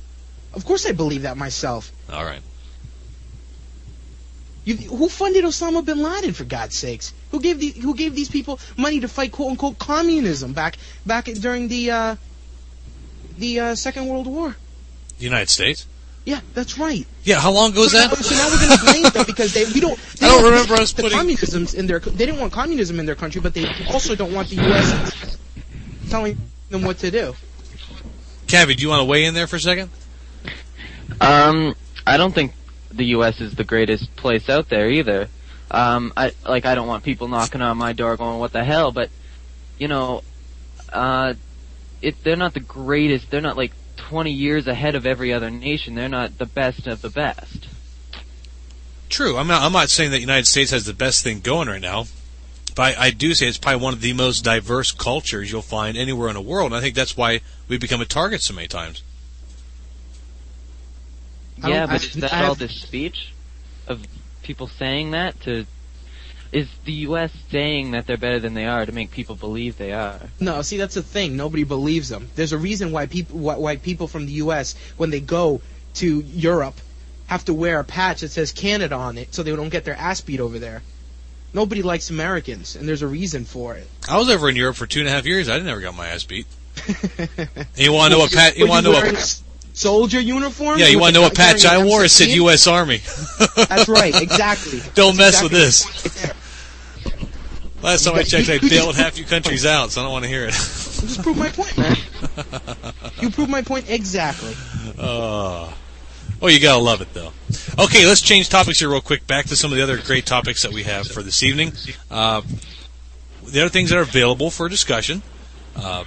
Of 0.54 0.66
course, 0.66 0.86
I 0.86 0.92
believe 0.92 1.22
that 1.24 1.38
myself. 1.38 1.92
All 2.12 2.24
right. 2.26 2.42
You, 4.64 4.76
who 4.76 5.10
funded 5.10 5.44
Osama 5.44 5.84
bin 5.84 6.04
Laden 6.04 6.34
for 6.34 6.44
God's 6.44 6.78
sakes? 6.78 7.14
Who 7.32 7.40
gave 7.40 7.60
the, 7.60 7.70
who 7.70 7.96
gave 7.96 8.14
these 8.14 8.30
people 8.30 8.60
money 8.78 9.00
to 9.00 9.08
fight 9.08 9.32
quote 9.32 9.52
unquote 9.52 9.80
communism 9.80 10.54
back 10.54 10.78
back 11.06 11.26
during 11.26 11.68
the 11.68 11.90
uh, 11.92 12.16
the 13.38 13.60
uh, 13.60 13.76
Second 13.76 14.08
World 14.08 14.28
War? 14.28 14.56
The 15.18 15.24
United 15.24 15.50
States. 15.50 15.88
Yeah, 16.26 16.42
that's 16.54 16.78
right. 16.78 17.08
Yeah. 17.24 17.40
How 17.40 17.52
long 17.52 17.72
ago 17.72 17.82
was 17.82 17.94
so, 17.94 17.98
that? 17.98 18.16
So 18.16 18.36
now 18.36 18.48
we're 18.50 18.68
going 18.68 18.78
to 18.78 18.84
blame 18.86 19.12
them 19.12 19.26
because 19.26 19.54
they 19.56 19.66
we 19.74 19.80
don't. 19.80 19.98
They 20.20 20.28
I 20.28 20.30
don't 20.30 20.44
want 20.44 20.54
remember 20.54 20.76
us 20.76 20.94
putting- 20.94 21.12
communisms 21.12 21.74
in 21.74 21.88
their. 21.88 22.00
They 22.00 22.26
didn't 22.28 22.40
want 22.40 22.54
communism 22.54 23.00
in 23.00 23.08
their 23.08 23.16
country, 23.16 23.42
but 23.42 23.56
they 23.56 23.66
also 23.90 24.14
don't 24.16 24.32
want 24.34 24.50
the 24.50 24.58
U.S. 24.58 25.38
telling 26.12 26.38
them 26.70 26.84
what 26.84 27.00
to 27.00 27.10
do. 27.10 27.34
Cavi, 28.46 28.76
do 28.76 28.84
you 28.84 28.90
want 28.90 29.00
to 29.00 29.06
weigh 29.06 29.26
in 29.26 29.34
there 29.34 29.48
for 29.48 29.56
a 29.56 29.60
second? 29.60 29.90
Um, 31.22 31.76
I 32.06 32.18
don't 32.18 32.34
think 32.34 32.54
the 32.92 33.06
U.S. 33.06 33.40
is 33.40 33.56
the 33.56 33.64
greatest 33.64 34.14
place 34.16 34.50
out 34.50 34.70
there 34.70 34.90
either. 34.90 35.30
Um, 35.70 36.12
I 36.18 36.34
like 36.48 36.66
I 36.66 36.76
don't 36.76 36.88
want 36.88 37.04
people 37.04 37.28
knocking 37.28 37.62
on 37.62 37.78
my 37.78 37.94
door 37.94 38.18
going, 38.18 38.40
"What 38.40 38.52
the 38.52 38.64
hell?" 38.64 38.92
But 38.92 39.10
you 39.78 39.88
know, 39.88 40.24
uh, 40.92 41.36
it 42.02 42.24
they're 42.24 42.36
not 42.36 42.56
the 42.56 42.60
greatest. 42.60 43.30
They're 43.30 43.40
not 43.40 43.56
like 43.56 43.72
20 43.98 44.32
years 44.32 44.68
ahead 44.68 44.96
of 44.96 45.06
every 45.06 45.32
other 45.32 45.50
nation. 45.50 45.96
They're 45.96 46.10
not 46.10 46.40
the 46.40 46.48
best 46.48 46.88
of 46.88 47.02
the 47.02 47.10
best. 47.10 47.68
True. 49.08 49.38
I'm 49.38 49.48
not. 49.48 49.62
I'm 49.62 49.72
not 49.72 49.90
saying 49.90 50.10
that 50.12 50.18
the 50.18 50.22
United 50.22 50.48
States 50.48 50.72
has 50.72 50.86
the 50.86 50.94
best 50.94 51.24
thing 51.24 51.40
going 51.40 51.68
right 51.68 51.82
now, 51.82 52.06
but 52.76 52.98
I, 52.98 53.06
I 53.06 53.12
do 53.12 53.36
say 53.36 53.48
it's 53.48 53.60
probably 53.60 53.82
one 53.82 53.94
of 53.94 54.02
the 54.02 54.14
most 54.14 54.44
diverse 54.44 54.92
cultures 54.92 55.52
you'll 55.52 55.62
find 55.62 55.96
anywhere 55.96 56.30
in 56.30 56.34
the 56.34 56.42
world. 56.42 56.72
And 56.72 56.76
I 56.76 56.82
think 56.82 56.96
that's 56.96 57.16
why 57.16 57.42
we 57.68 57.78
become 57.78 58.02
a 58.02 58.06
target 58.06 58.42
so 58.42 58.56
many 58.56 58.68
times. 58.68 59.04
I 61.64 61.70
Yeah, 61.70 61.86
but 61.86 61.94
I- 61.94 62.06
is 62.06 62.14
that 62.14 62.34
I 62.34 62.40
all 62.44 62.50
have- 62.50 62.60
this 62.60 62.74
speech 62.76 63.32
of 63.88 64.02
people 64.44 64.68
saying 64.68 65.12
that 65.12 65.40
to? 65.42 65.66
Is 66.52 66.68
the 66.84 66.92
U.S. 67.08 67.32
saying 67.50 67.92
that 67.92 68.06
they're 68.08 68.18
better 68.18 68.40
than 68.40 68.54
they 68.56 68.66
are 68.66 68.86
to 68.86 68.92
make 68.92 69.12
people 69.12 69.36
believe 69.36 69.78
they 69.78 69.94
are? 69.94 70.20
No, 70.42 70.62
see 70.64 70.76
that's 70.76 70.96
the 70.96 71.02
thing. 71.02 71.38
Nobody 71.38 71.64
believes 71.64 72.10
them. 72.10 72.30
There's 72.36 72.52
a 72.52 72.58
reason 72.58 72.92
why 72.92 73.06
people 73.06 73.40
why, 73.40 73.56
why 73.56 73.78
people 73.78 74.08
from 74.10 74.26
the 74.26 74.34
U.S. 74.34 74.76
when 74.98 75.12
they 75.12 75.22
go 75.22 75.62
to 75.96 76.20
Europe 76.22 76.76
have 77.28 77.46
to 77.46 77.54
wear 77.54 77.80
a 77.80 77.86
patch 77.86 78.20
that 78.20 78.32
says 78.32 78.52
Canada 78.52 78.96
on 78.96 79.18
it, 79.18 79.34
so 79.34 79.44
they 79.44 79.56
don't 79.56 79.70
get 79.70 79.86
their 79.86 79.96
ass 79.96 80.20
beat 80.20 80.42
over 80.42 80.60
there. 80.60 80.82
Nobody 81.54 81.82
likes 81.84 82.10
Americans, 82.10 82.76
and 82.76 82.86
there's 82.88 83.02
a 83.02 83.08
reason 83.08 83.46
for 83.46 83.76
it. 83.76 83.88
I 84.10 84.18
was 84.18 84.30
over 84.30 84.50
in 84.50 84.58
Europe 84.58 84.76
for 84.76 84.88
two 84.88 85.00
and 85.00 85.08
a 85.08 85.12
half 85.12 85.26
years. 85.26 85.48
I 85.48 85.58
never 85.60 85.80
got 85.80 85.96
my 85.96 86.08
ass 86.10 86.26
beat. 86.26 86.48
You 87.78 87.94
want 87.94 88.12
to 88.12 88.18
know 88.18 88.20
what 88.20 88.32
Pat? 88.34 88.58
You 88.58 88.68
want 88.68 88.86
to 88.86 88.92
know 88.92 88.98
wearing 88.98 89.16
what? 89.16 89.42
Soldier 89.74 90.20
uniform? 90.20 90.80
Yeah, 90.80 90.88
you 90.88 91.00
want 91.00 91.14
to 91.14 91.20
know 91.20 91.24
what 91.24 91.36
patch 91.36 91.66
I 91.66 91.84
wore? 91.84 92.04
It 92.04 92.10
said 92.10 92.30
U.S. 92.30 92.68
Army. 92.68 93.02
That's 93.56 93.88
right, 93.88 94.20
exactly. 94.20 94.80
Don't 94.94 95.18
That's 95.18 95.42
mess 95.42 95.44
with 95.44 95.52
this. 95.52 96.26
right. 96.26 96.36
Last 97.82 98.04
time 98.04 98.16
I 98.16 98.24
checked, 98.24 98.50
I 98.50 98.60
bailed 98.60 98.96
half 98.96 99.18
you 99.18 99.26
countries 99.26 99.66
out, 99.66 99.90
so 99.90 100.02
I 100.02 100.04
don't 100.04 100.12
want 100.14 100.24
to 100.24 100.30
hear 100.30 100.46
it. 100.46 100.52
Just 100.52 101.24
prove 101.24 101.36
my 101.36 101.50
point, 101.50 101.76
man. 101.80 101.96
You 103.20 103.32
prove 103.32 103.50
my 103.50 103.64
point 103.64 103.90
exactly. 103.90 104.54
Uh, 105.00 105.74
oh, 106.42 106.48
you 106.48 106.60
gotta 106.60 106.82
love 106.82 107.02
it 107.02 107.12
though. 107.16 107.32
Okay, 107.80 108.06
let's 108.06 108.22
change 108.22 108.50
topics 108.50 108.80
here 108.80 108.90
real 108.90 109.02
quick. 109.02 109.26
Back 109.26 109.48
to 109.48 109.56
some 109.56 109.72
of 109.72 109.78
the 109.78 109.84
other 109.84 109.98
great 109.98 110.28
topics 110.28 110.62
that 110.62 110.72
we 110.72 110.84
have 110.84 111.08
for 111.08 111.24
this 111.24 111.42
evening. 111.42 111.74
Uh, 112.12 112.42
the 113.48 113.62
other 113.62 113.70
things 113.70 113.90
that 113.90 113.98
are 113.98 114.04
available 114.04 114.52
for 114.52 114.70
discussion. 114.70 115.24
Uh, 115.76 116.04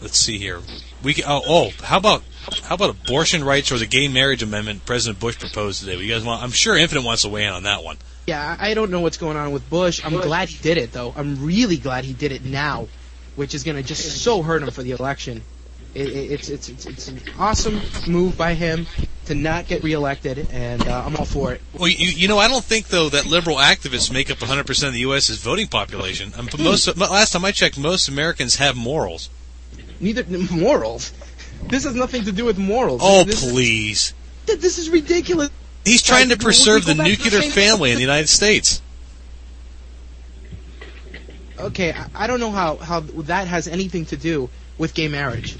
let's 0.00 0.18
see 0.18 0.38
here. 0.38 0.60
We 1.02 1.14
can, 1.14 1.24
oh, 1.26 1.42
oh, 1.46 1.70
how 1.82 1.98
about 1.98 2.22
how 2.64 2.74
about 2.74 2.90
abortion 2.90 3.44
rights 3.44 3.72
or 3.72 3.78
the 3.78 3.86
gay 3.86 4.08
marriage 4.08 4.42
amendment 4.42 4.84
President 4.84 5.20
Bush 5.20 5.38
proposed 5.38 5.80
today? 5.80 5.96
You 5.96 6.12
guys 6.12 6.24
want? 6.24 6.42
I'm 6.42 6.50
sure 6.50 6.76
Infinite 6.76 7.04
wants 7.04 7.22
to 7.22 7.28
weigh 7.28 7.44
in 7.44 7.52
on 7.52 7.64
that 7.64 7.82
one. 7.82 7.96
Yeah, 8.26 8.56
I 8.58 8.70
I 8.70 8.74
don't 8.74 8.90
know 8.90 9.00
what's 9.00 9.18
going 9.18 9.36
on 9.36 9.52
with 9.52 9.68
Bush. 9.68 10.04
I'm 10.04 10.12
glad 10.12 10.48
he 10.48 10.60
did 10.62 10.78
it, 10.78 10.92
though. 10.92 11.12
I'm 11.16 11.44
really 11.44 11.76
glad 11.76 12.04
he 12.04 12.12
did 12.12 12.32
it 12.32 12.44
now, 12.44 12.88
which 13.36 13.54
is 13.54 13.64
going 13.64 13.76
to 13.76 13.82
just 13.82 14.22
so 14.22 14.42
hurt 14.42 14.62
him 14.62 14.70
for 14.70 14.82
the 14.82 14.92
election. 14.92 15.42
It, 15.94 16.08
it, 16.08 16.32
it's, 16.32 16.48
it's 16.48 16.68
it's 16.68 16.86
it's 16.86 17.08
an 17.08 17.20
awesome 17.38 17.80
move 18.08 18.36
by 18.36 18.54
him 18.54 18.86
to 19.26 19.34
not 19.34 19.66
get 19.68 19.82
reelected, 19.84 20.48
and 20.50 20.86
uh, 20.86 21.04
I'm 21.06 21.16
all 21.16 21.24
for 21.24 21.52
it. 21.52 21.60
Well, 21.78 21.88
you, 21.88 22.08
you 22.08 22.28
know, 22.28 22.38
I 22.38 22.48
don't 22.48 22.64
think 22.64 22.88
though 22.88 23.08
that 23.10 23.26
liberal 23.26 23.56
activists 23.56 24.12
make 24.12 24.30
up 24.30 24.40
100 24.40 24.66
percent 24.66 24.88
of 24.88 24.94
the 24.94 25.00
U.S.'s 25.00 25.38
voting 25.38 25.68
population. 25.68 26.32
Um, 26.36 26.48
but 26.50 26.60
most 26.60 26.96
last 26.96 27.32
time 27.32 27.44
I 27.44 27.52
checked, 27.52 27.78
most 27.78 28.08
Americans 28.08 28.56
have 28.56 28.76
morals. 28.76 29.30
Neither 30.00 30.24
morals. 30.50 31.12
This 31.68 31.84
has 31.84 31.94
nothing 31.94 32.24
to 32.24 32.32
do 32.32 32.44
with 32.44 32.58
morals. 32.58 33.00
Oh, 33.04 33.24
this, 33.24 33.50
please. 33.50 34.14
This, 34.46 34.56
this 34.60 34.78
is 34.78 34.90
ridiculous. 34.90 35.50
He's 35.84 36.02
trying 36.02 36.28
to 36.28 36.36
Guys, 36.36 36.38
we- 36.38 36.42
we 36.42 36.44
preserve 36.44 36.84
the 36.84 36.92
to 36.92 36.98
the 36.98 37.04
nuclear 37.04 37.42
family 37.42 37.90
in 37.90 37.96
the 37.96 38.02
United 38.02 38.28
States. 38.28 38.80
Okay, 41.58 41.92
I, 41.92 42.06
I 42.14 42.26
don't 42.26 42.40
know 42.40 42.50
how 42.50 42.76
how 42.76 43.00
that 43.00 43.46
has 43.48 43.68
anything 43.68 44.06
to 44.06 44.16
do 44.16 44.50
with 44.76 44.94
gay 44.94 45.08
marriage. 45.08 45.56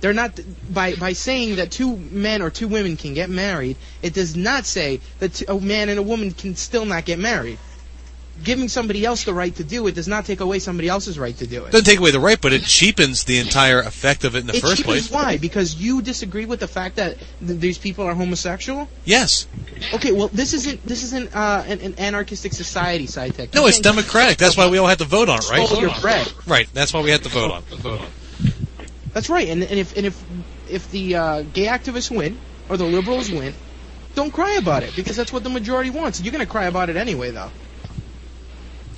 They're 0.00 0.14
not 0.14 0.38
by 0.72 0.94
by 0.94 1.12
saying 1.12 1.56
that 1.56 1.70
two 1.70 1.96
men 1.96 2.42
or 2.42 2.50
two 2.50 2.68
women 2.68 2.96
can 2.96 3.12
get 3.12 3.28
married. 3.28 3.76
It 4.02 4.14
does 4.14 4.36
not 4.36 4.64
say 4.66 5.00
that 5.18 5.34
t- 5.34 5.44
a 5.48 5.58
man 5.58 5.88
and 5.88 5.98
a 5.98 6.02
woman 6.02 6.30
can 6.30 6.54
still 6.56 6.84
not 6.86 7.04
get 7.04 7.18
married. 7.18 7.58
Giving 8.42 8.68
somebody 8.68 9.04
else 9.04 9.24
the 9.24 9.34
right 9.34 9.54
to 9.56 9.64
do 9.64 9.86
it 9.86 9.94
does 9.94 10.08
not 10.08 10.24
take 10.24 10.40
away 10.40 10.58
somebody 10.58 10.88
else's 10.88 11.18
right 11.18 11.36
to 11.38 11.46
do 11.46 11.64
it. 11.64 11.72
Doesn't 11.72 11.84
take 11.84 11.98
away 11.98 12.10
the 12.10 12.20
right, 12.20 12.40
but 12.40 12.52
it 12.52 12.62
cheapens 12.62 13.24
the 13.24 13.38
entire 13.38 13.80
effect 13.80 14.24
of 14.24 14.34
it 14.34 14.40
in 14.40 14.46
the 14.46 14.56
it 14.56 14.60
first 14.60 14.78
cheapens 14.78 15.08
place. 15.08 15.10
why? 15.10 15.36
Because 15.36 15.74
you 15.74 16.00
disagree 16.00 16.46
with 16.46 16.60
the 16.60 16.68
fact 16.68 16.96
that 16.96 17.18
th- 17.18 17.60
these 17.60 17.78
people 17.78 18.06
are 18.06 18.14
homosexual. 18.14 18.88
Yes. 19.04 19.46
Okay, 19.94 20.12
well 20.12 20.28
this 20.28 20.54
isn't 20.54 20.84
this 20.86 21.02
isn't 21.02 21.34
uh, 21.34 21.64
an, 21.66 21.80
an 21.80 21.94
anarchistic 21.98 22.52
society, 22.52 23.06
SciTech. 23.06 23.54
No, 23.54 23.66
it's 23.66 23.80
democratic. 23.80 24.38
That's 24.38 24.56
why 24.56 24.68
we 24.68 24.78
all 24.78 24.86
have 24.86 24.98
to 24.98 25.04
vote 25.04 25.28
on 25.28 25.38
it, 25.38 25.50
right? 25.50 25.66
Stole 25.66 25.80
your 25.82 26.00
bread. 26.00 26.32
Right. 26.46 26.68
That's 26.72 26.92
why 26.92 27.02
we 27.02 27.10
have 27.10 27.22
to 27.22 27.28
vote 27.28 27.50
on. 27.50 27.62
It. 27.70 28.00
That's 29.12 29.28
right. 29.28 29.48
And, 29.48 29.62
and 29.62 29.78
if 29.78 29.96
and 29.96 30.06
if 30.06 30.24
if 30.68 30.90
the 30.90 31.16
uh, 31.16 31.42
gay 31.42 31.66
activists 31.66 32.14
win 32.14 32.38
or 32.68 32.76
the 32.76 32.84
liberals 32.84 33.30
win, 33.30 33.54
don't 34.14 34.32
cry 34.32 34.54
about 34.54 34.82
it 34.82 34.94
because 34.96 35.16
that's 35.16 35.32
what 35.32 35.42
the 35.42 35.50
majority 35.50 35.90
wants. 35.90 36.20
You're 36.20 36.32
gonna 36.32 36.46
cry 36.46 36.66
about 36.66 36.90
it 36.90 36.96
anyway, 36.96 37.30
though. 37.30 37.50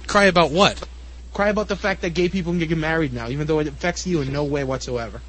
Cry 0.06 0.24
about 0.24 0.50
what? 0.50 0.86
Cry 1.32 1.48
about 1.48 1.68
the 1.68 1.76
fact 1.76 2.02
that 2.02 2.10
gay 2.10 2.28
people 2.28 2.52
can 2.52 2.58
get 2.58 2.76
married 2.76 3.12
now, 3.12 3.28
even 3.28 3.46
though 3.46 3.58
it 3.60 3.66
affects 3.66 4.06
you 4.06 4.20
in 4.20 4.32
no 4.32 4.44
way 4.44 4.64
whatsoever. 4.64 5.20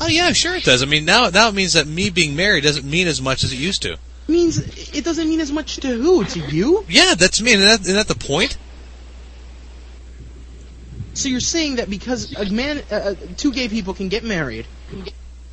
Oh 0.00 0.08
yeah, 0.08 0.32
sure 0.32 0.54
it 0.56 0.64
does. 0.64 0.82
I 0.82 0.86
mean, 0.86 1.04
now 1.04 1.28
now 1.28 1.48
it 1.48 1.54
means 1.54 1.74
that 1.74 1.86
me 1.86 2.10
being 2.10 2.34
married 2.34 2.64
doesn't 2.64 2.84
mean 2.88 3.06
as 3.06 3.20
much 3.20 3.44
as 3.44 3.52
it 3.52 3.58
used 3.58 3.82
to. 3.82 3.98
means 4.28 4.58
it 4.96 5.04
doesn't 5.04 5.28
mean 5.28 5.40
as 5.40 5.52
much 5.52 5.76
to 5.76 5.88
who? 5.88 6.24
To 6.24 6.40
you? 6.40 6.84
Yeah, 6.88 7.14
that's 7.16 7.40
me. 7.42 7.52
Isn't 7.52 7.66
that, 7.66 7.80
isn't 7.82 7.94
that 7.94 8.08
the 8.08 8.14
point? 8.14 8.56
So 11.14 11.28
you're 11.28 11.40
saying 11.40 11.76
that 11.76 11.90
because 11.90 12.34
a 12.36 12.50
man, 12.50 12.82
uh, 12.90 12.94
uh, 12.94 13.14
two 13.36 13.52
gay 13.52 13.68
people 13.68 13.94
can 13.94 14.08
get 14.08 14.24
married, 14.24 14.66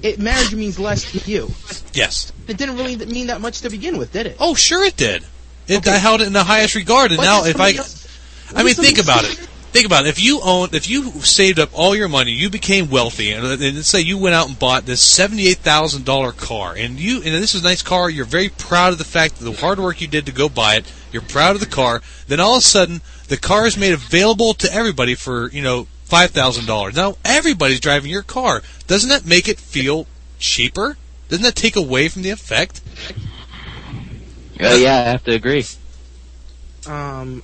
it 0.02 0.20
marriage 0.20 0.54
means 0.56 0.80
less 0.80 1.12
to 1.12 1.30
you. 1.30 1.50
Yes. 1.94 2.32
It 2.48 2.58
didn't 2.58 2.78
really 2.78 2.96
mean 3.06 3.28
that 3.28 3.42
much 3.42 3.62
to 3.62 3.70
begin 3.70 3.98
with, 3.98 4.14
did 4.14 4.28
it? 4.28 4.38
Oh, 4.40 4.54
sure 4.56 4.86
it 4.86 4.96
did. 4.96 5.24
It, 5.68 5.80
Okay. 5.80 5.92
I 5.92 5.98
held 5.98 6.22
it 6.22 6.28
in 6.28 6.34
the 6.34 6.44
highest 6.46 6.76
regard, 6.76 7.12
and 7.12 7.18
What 7.18 7.26
now 7.26 7.44
if 7.46 7.60
I, 7.60 7.74
else- 7.74 8.07
I 8.56 8.64
mean, 8.64 8.76
think 8.76 9.00
about 9.00 9.24
it. 9.24 9.36
Think 9.72 9.86
about 9.86 10.06
it. 10.06 10.10
If 10.10 10.24
you 10.24 10.40
owned, 10.42 10.74
if 10.74 10.90
you 10.90 11.12
saved 11.12 11.60
up 11.60 11.70
all 11.74 11.96
your 11.96 12.08
money, 12.08 12.32
you 12.32 12.50
became 12.50 12.90
wealthy, 12.90 13.32
and, 13.32 13.46
and 13.46 13.76
let's 13.76 13.88
say 13.88 14.00
you 14.00 14.18
went 14.18 14.34
out 14.34 14.48
and 14.48 14.58
bought 14.58 14.86
this 14.86 15.02
seventy-eight 15.02 15.58
thousand 15.58 16.06
dollar 16.06 16.32
car, 16.32 16.74
and 16.76 17.00
you, 17.00 17.18
and 17.18 17.26
this 17.26 17.54
is 17.54 17.62
a 17.62 17.64
nice 17.64 17.82
car. 17.82 18.10
You're 18.10 18.26
very 18.26 18.50
proud 18.50 18.94
of 18.94 18.98
the 18.98 19.04
fact 19.04 19.36
that 19.36 19.46
the 19.46 19.52
hard 19.52 19.80
work 19.80 20.02
you 20.02 20.08
did 20.08 20.26
to 20.26 20.32
go 20.32 20.48
buy 20.50 20.76
it. 20.76 20.92
You're 21.12 21.22
proud 21.22 21.56
of 21.56 21.60
the 21.60 21.68
car. 21.68 22.02
Then 22.28 22.40
all 22.40 22.56
of 22.56 22.60
a 22.60 22.66
sudden, 22.66 23.02
the 23.28 23.38
car 23.38 23.68
is 23.68 23.78
made 23.78 23.94
available 23.94 24.54
to 24.56 24.74
everybody 24.74 25.16
for 25.16 25.50
you 25.52 25.62
know 25.62 25.88
five 26.06 26.32
thousand 26.32 26.66
dollars. 26.66 26.96
Now 26.96 27.18
everybody's 27.26 27.82
driving 27.82 28.10
your 28.10 28.24
car. 28.24 28.64
Doesn't 28.88 29.10
that 29.10 29.26
make 29.26 29.48
it 29.48 29.60
feel 29.60 30.08
cheaper? 30.40 30.98
Doesn't 31.30 31.44
that 31.44 31.56
take 31.56 31.76
away 31.76 32.08
from 32.08 32.22
the 32.22 32.30
effect? 32.30 32.82
Uh, 34.60 34.76
yeah, 34.76 34.96
I 34.96 35.12
have 35.12 35.24
to 35.26 35.34
agree. 35.34 35.66
Um, 36.88 37.44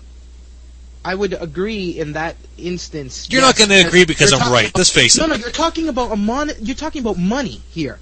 I 1.05 1.15
would 1.15 1.33
agree 1.33 1.99
in 1.99 2.13
that 2.13 2.35
instance. 2.57 3.27
You're 3.29 3.41
yes, 3.41 3.59
not 3.59 3.67
going 3.67 3.81
to 3.81 3.87
agree 3.87 4.05
because 4.05 4.31
I'm 4.31 4.51
right. 4.51 4.71
Let's 4.75 4.89
face 4.89 5.17
No, 5.17 5.25
it. 5.25 5.27
no, 5.27 5.35
no, 5.35 5.39
you're 5.41 5.51
talking 5.51 5.89
about 5.89 6.11
a 6.11 6.15
mon. 6.15 6.51
You're 6.61 6.75
talking 6.75 7.01
about 7.01 7.17
money 7.17 7.61
here. 7.71 7.99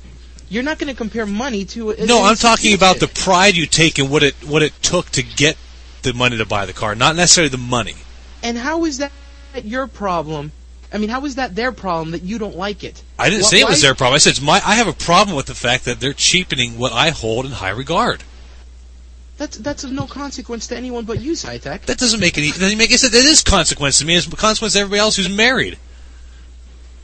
You're 0.49 0.63
not 0.63 0.77
going 0.79 0.89
to 0.89 0.97
compare 0.97 1.25
money 1.25 1.65
to. 1.65 1.91
a- 1.91 2.05
No, 2.05 2.23
I'm 2.23 2.35
talking 2.35 2.73
about 2.75 2.99
the 2.99 3.07
pride 3.07 3.55
you 3.55 3.65
take 3.65 3.97
in 3.97 4.09
what 4.09 4.21
it 4.21 4.35
what 4.45 4.61
it 4.61 4.73
took 4.81 5.09
to 5.11 5.23
get 5.23 5.57
the 6.03 6.13
money 6.13 6.37
to 6.37 6.45
buy 6.45 6.65
the 6.65 6.73
car, 6.73 6.93
not 6.93 7.15
necessarily 7.15 7.49
the 7.49 7.57
money. 7.57 7.95
And 8.43 8.57
how 8.57 8.85
is 8.85 8.97
that 8.99 9.11
your 9.63 9.87
problem? 9.87 10.51
I 10.93 10.97
mean, 10.97 11.09
how 11.09 11.23
is 11.25 11.35
that 11.35 11.55
their 11.55 11.71
problem 11.71 12.11
that 12.11 12.23
you 12.23 12.37
don't 12.37 12.57
like 12.57 12.83
it? 12.83 13.01
I 13.17 13.29
didn't 13.29 13.45
say 13.45 13.61
it 13.61 13.67
was 13.67 13.81
their 13.81 13.95
problem. 13.95 14.15
I 14.15 14.17
said 14.17 14.31
it's 14.31 14.41
my. 14.41 14.61
I 14.65 14.75
have 14.75 14.87
a 14.87 14.93
problem 14.93 15.35
with 15.37 15.45
the 15.45 15.55
fact 15.55 15.85
that 15.85 15.99
they're 15.99 16.13
cheapening 16.13 16.77
what 16.77 16.91
I 16.91 17.09
hold 17.11 17.45
in 17.45 17.51
high 17.51 17.69
regard. 17.69 18.23
That's 19.41 19.57
that's 19.57 19.83
of 19.83 19.91
no 19.91 20.05
consequence 20.05 20.67
to 20.67 20.77
anyone 20.77 21.05
but 21.05 21.19
you, 21.19 21.31
SciTech. 21.31 21.85
That 21.85 21.97
doesn't 21.97 22.19
make 22.19 22.37
any. 22.37 22.51
Doesn't 22.51 22.77
make. 22.77 22.91
I 22.91 22.97
said 22.97 23.11
that 23.11 23.25
is 23.25 23.41
consequence 23.41 23.97
to 23.97 24.05
me. 24.05 24.15
It's 24.15 24.27
consequence 24.27 24.73
to 24.73 24.81
everybody 24.81 24.99
else 24.99 25.15
who's 25.15 25.35
married. 25.35 25.79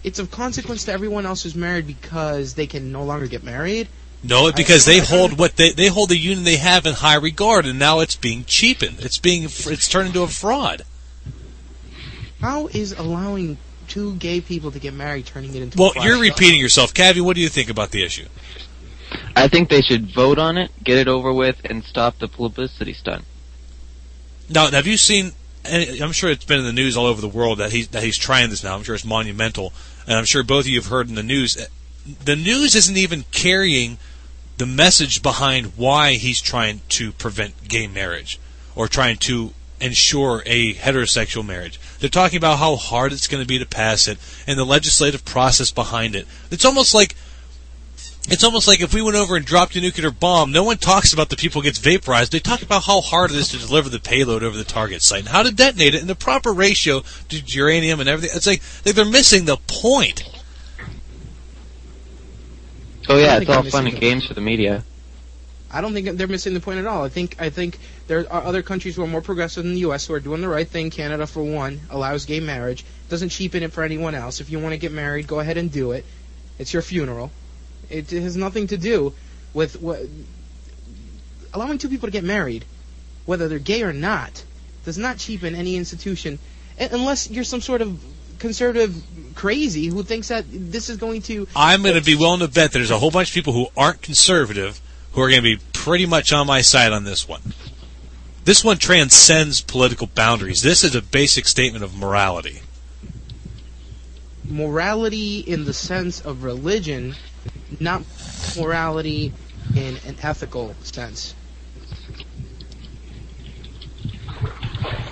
It's 0.03 0.19
of 0.19 0.29
consequence 0.29 0.85
to 0.85 0.91
everyone 0.91 1.25
else 1.25 1.41
who's 1.41 1.55
married 1.55 1.87
because 1.87 2.53
they 2.53 2.67
can 2.67 2.91
no 2.91 3.03
longer 3.03 3.25
get 3.25 3.43
married. 3.43 3.87
No, 4.23 4.51
because 4.51 4.85
they 4.85 4.99
hold 4.99 5.39
what 5.39 5.55
they 5.55 5.71
they 5.71 5.87
hold 5.87 6.09
the 6.09 6.17
union 6.17 6.43
they 6.43 6.57
have 6.57 6.85
in 6.85 6.93
high 6.93 7.15
regard, 7.15 7.65
and 7.65 7.79
now 7.79 8.01
it's 8.01 8.15
being 8.15 8.45
cheapened. 8.45 8.97
It's 8.99 9.17
being 9.17 9.45
it's 9.45 9.87
turned 9.87 10.09
into 10.09 10.21
a 10.21 10.27
fraud. 10.27 10.83
How 12.39 12.67
is 12.67 12.91
allowing 12.91 13.57
two 13.87 14.13
gay 14.17 14.41
people 14.41 14.69
to 14.73 14.77
get 14.77 14.93
married 14.93 15.25
turning 15.25 15.55
it 15.55 15.63
into? 15.63 15.79
Well, 15.79 15.89
a 15.89 15.93
fraud? 15.93 16.05
you're 16.05 16.19
repeating 16.19 16.59
yourself, 16.59 16.93
Cavi. 16.93 17.19
What 17.19 17.35
do 17.35 17.41
you 17.41 17.49
think 17.49 17.71
about 17.71 17.89
the 17.89 18.03
issue? 18.03 18.27
I 19.35 19.47
think 19.47 19.69
they 19.69 19.81
should 19.81 20.13
vote 20.13 20.39
on 20.39 20.57
it, 20.57 20.71
get 20.83 20.97
it 20.97 21.07
over 21.07 21.31
with, 21.33 21.57
and 21.65 21.83
stop 21.83 22.19
the 22.19 22.27
publicity 22.27 22.93
stunt. 22.93 23.25
Now, 24.49 24.69
have 24.71 24.87
you 24.87 24.97
seen? 24.97 25.33
I'm 25.65 26.13
sure 26.13 26.29
it's 26.29 26.45
been 26.45 26.59
in 26.59 26.65
the 26.65 26.73
news 26.73 26.95
all 26.95 27.05
over 27.05 27.19
the 27.19 27.27
world 27.27 27.57
that 27.57 27.71
he's 27.71 27.89
that 27.89 28.03
he's 28.03 28.17
trying 28.17 28.49
this 28.49 28.63
now. 28.63 28.75
I'm 28.75 28.83
sure 28.83 28.95
it's 28.95 29.03
monumental, 29.03 29.73
and 30.07 30.17
I'm 30.17 30.25
sure 30.25 30.43
both 30.43 30.61
of 30.61 30.67
you 30.67 30.79
have 30.79 30.89
heard 30.89 31.09
in 31.09 31.15
the 31.15 31.23
news. 31.23 31.57
The 32.23 32.35
news 32.35 32.73
isn't 32.73 32.95
even 32.95 33.25
carrying 33.31 33.97
the 34.57 34.65
message 34.65 35.21
behind 35.21 35.73
why 35.75 36.13
he's 36.13 36.41
trying 36.41 36.81
to 36.89 37.11
prevent 37.11 37.67
gay 37.67 37.87
marriage 37.87 38.39
or 38.75 38.87
trying 38.87 39.17
to 39.17 39.53
ensure 39.79 40.41
a 40.45 40.73
heterosexual 40.73 41.45
marriage. 41.45 41.79
They're 41.99 42.09
talking 42.09 42.37
about 42.37 42.57
how 42.57 42.75
hard 42.75 43.13
it's 43.13 43.27
going 43.27 43.43
to 43.43 43.47
be 43.47 43.59
to 43.59 43.65
pass 43.65 44.07
it 44.07 44.17
and 44.47 44.57
the 44.57 44.65
legislative 44.65 45.25
process 45.25 45.71
behind 45.71 46.15
it. 46.15 46.27
It's 46.49 46.65
almost 46.65 46.95
like 46.95 47.15
it's 48.29 48.43
almost 48.43 48.67
like 48.67 48.81
if 48.81 48.93
we 48.93 49.01
went 49.01 49.15
over 49.15 49.35
and 49.35 49.45
dropped 49.45 49.75
a 49.75 49.81
nuclear 49.81 50.11
bomb, 50.11 50.51
no 50.51 50.63
one 50.63 50.77
talks 50.77 51.13
about 51.13 51.29
the 51.29 51.37
people 51.37 51.61
who 51.61 51.67
gets 51.67 51.77
vaporized. 51.79 52.31
They 52.31 52.39
talk 52.39 52.61
about 52.61 52.83
how 52.83 53.01
hard 53.01 53.31
it 53.31 53.37
is 53.37 53.49
to 53.49 53.57
deliver 53.57 53.89
the 53.89 53.99
payload 53.99 54.43
over 54.43 54.57
the 54.57 54.65
target 54.65 55.01
site 55.01 55.21
and 55.21 55.29
how 55.29 55.43
to 55.43 55.51
detonate 55.51 55.95
it 55.95 56.01
in 56.01 56.07
the 56.07 56.15
proper 56.15 56.51
ratio 56.51 57.03
to 57.29 57.37
uranium 57.37 57.99
and 57.99 58.09
everything. 58.09 58.35
It's 58.35 58.47
like, 58.47 58.61
like 58.85 58.95
they're 58.95 59.05
missing 59.05 59.45
the 59.45 59.57
point. 59.57 60.23
Oh 63.09 63.17
yeah, 63.17 63.37
it's 63.37 63.49
all 63.49 63.63
fun 63.63 63.87
and 63.87 63.95
the- 63.95 63.99
games 64.01 64.25
for 64.27 64.33
the 64.33 64.41
media. 64.41 64.83
I 65.69 65.81
don't 65.81 65.93
think 65.93 66.17
they're 66.17 66.27
missing 66.27 66.53
the 66.53 66.61
point 66.61 66.79
at 66.79 66.85
all. 66.85 67.03
I 67.03 67.09
think 67.09 67.35
I 67.41 67.49
think 67.49 67.77
there 68.07 68.19
are 68.31 68.43
other 68.43 68.61
countries 68.61 68.95
who 68.95 69.03
are 69.03 69.07
more 69.07 69.21
progressive 69.21 69.63
than 69.63 69.73
the 69.73 69.81
U.S. 69.81 70.07
who 70.07 70.13
are 70.13 70.19
doing 70.19 70.39
the 70.41 70.47
right 70.47 70.67
thing. 70.67 70.89
Canada, 70.89 71.27
for 71.27 71.43
one, 71.43 71.81
allows 71.89 72.25
gay 72.25 72.39
marriage. 72.39 72.85
Doesn't 73.09 73.29
cheapen 73.29 73.63
it 73.63 73.73
for 73.73 73.83
anyone 73.83 74.15
else. 74.15 74.39
If 74.39 74.49
you 74.49 74.59
want 74.59 74.73
to 74.73 74.77
get 74.77 74.93
married, 74.93 75.27
go 75.27 75.41
ahead 75.41 75.57
and 75.57 75.69
do 75.71 75.91
it. 75.91 76.05
It's 76.57 76.71
your 76.71 76.81
funeral. 76.81 77.31
It 77.89 78.09
has 78.11 78.35
nothing 78.35 78.67
to 78.67 78.77
do 78.77 79.13
with 79.53 79.81
what 79.81 80.01
allowing 81.53 81.77
two 81.77 81.89
people 81.89 82.07
to 82.07 82.11
get 82.11 82.23
married, 82.23 82.65
whether 83.25 83.47
they're 83.47 83.59
gay 83.59 83.83
or 83.83 83.93
not. 83.93 84.43
does 84.85 84.97
not 84.97 85.17
cheapen 85.17 85.55
any 85.55 85.75
institution, 85.75 86.39
unless 86.79 87.29
you're 87.29 87.43
some 87.43 87.61
sort 87.61 87.81
of 87.81 88.01
conservative 88.39 88.95
crazy 89.35 89.87
who 89.87 90.03
thinks 90.03 90.27
that 90.27 90.45
this 90.49 90.89
is 90.89 90.97
going 90.97 91.21
to. 91.23 91.47
I'm 91.55 91.81
going 91.81 91.95
to 91.95 92.03
be 92.03 92.15
willing 92.15 92.39
to 92.41 92.47
bet 92.47 92.71
that 92.71 92.79
there's 92.79 92.91
a 92.91 92.99
whole 92.99 93.11
bunch 93.11 93.29
of 93.29 93.33
people 93.33 93.53
who 93.53 93.67
aren't 93.75 94.01
conservative 94.01 94.81
who 95.13 95.21
are 95.21 95.29
going 95.29 95.41
to 95.41 95.57
be 95.57 95.63
pretty 95.73 96.05
much 96.05 96.31
on 96.31 96.45
my 96.45 96.61
side 96.61 96.91
on 96.91 97.03
this 97.03 97.27
one. 97.27 97.41
This 98.45 98.63
one 98.63 98.77
transcends 98.77 99.61
political 99.61 100.07
boundaries. 100.07 100.61
This 100.61 100.83
is 100.83 100.95
a 100.95 101.01
basic 101.01 101.47
statement 101.47 101.83
of 101.83 101.97
morality. 101.97 102.61
morality 104.49 105.39
in 105.39 105.65
the 105.65 105.73
sense 105.73 106.21
of 106.21 106.43
religion, 106.43 107.15
not 107.79 108.03
morality 108.57 109.33
in 109.75 109.97
an 110.07 110.15
ethical 110.21 110.75
sense. 110.83 111.35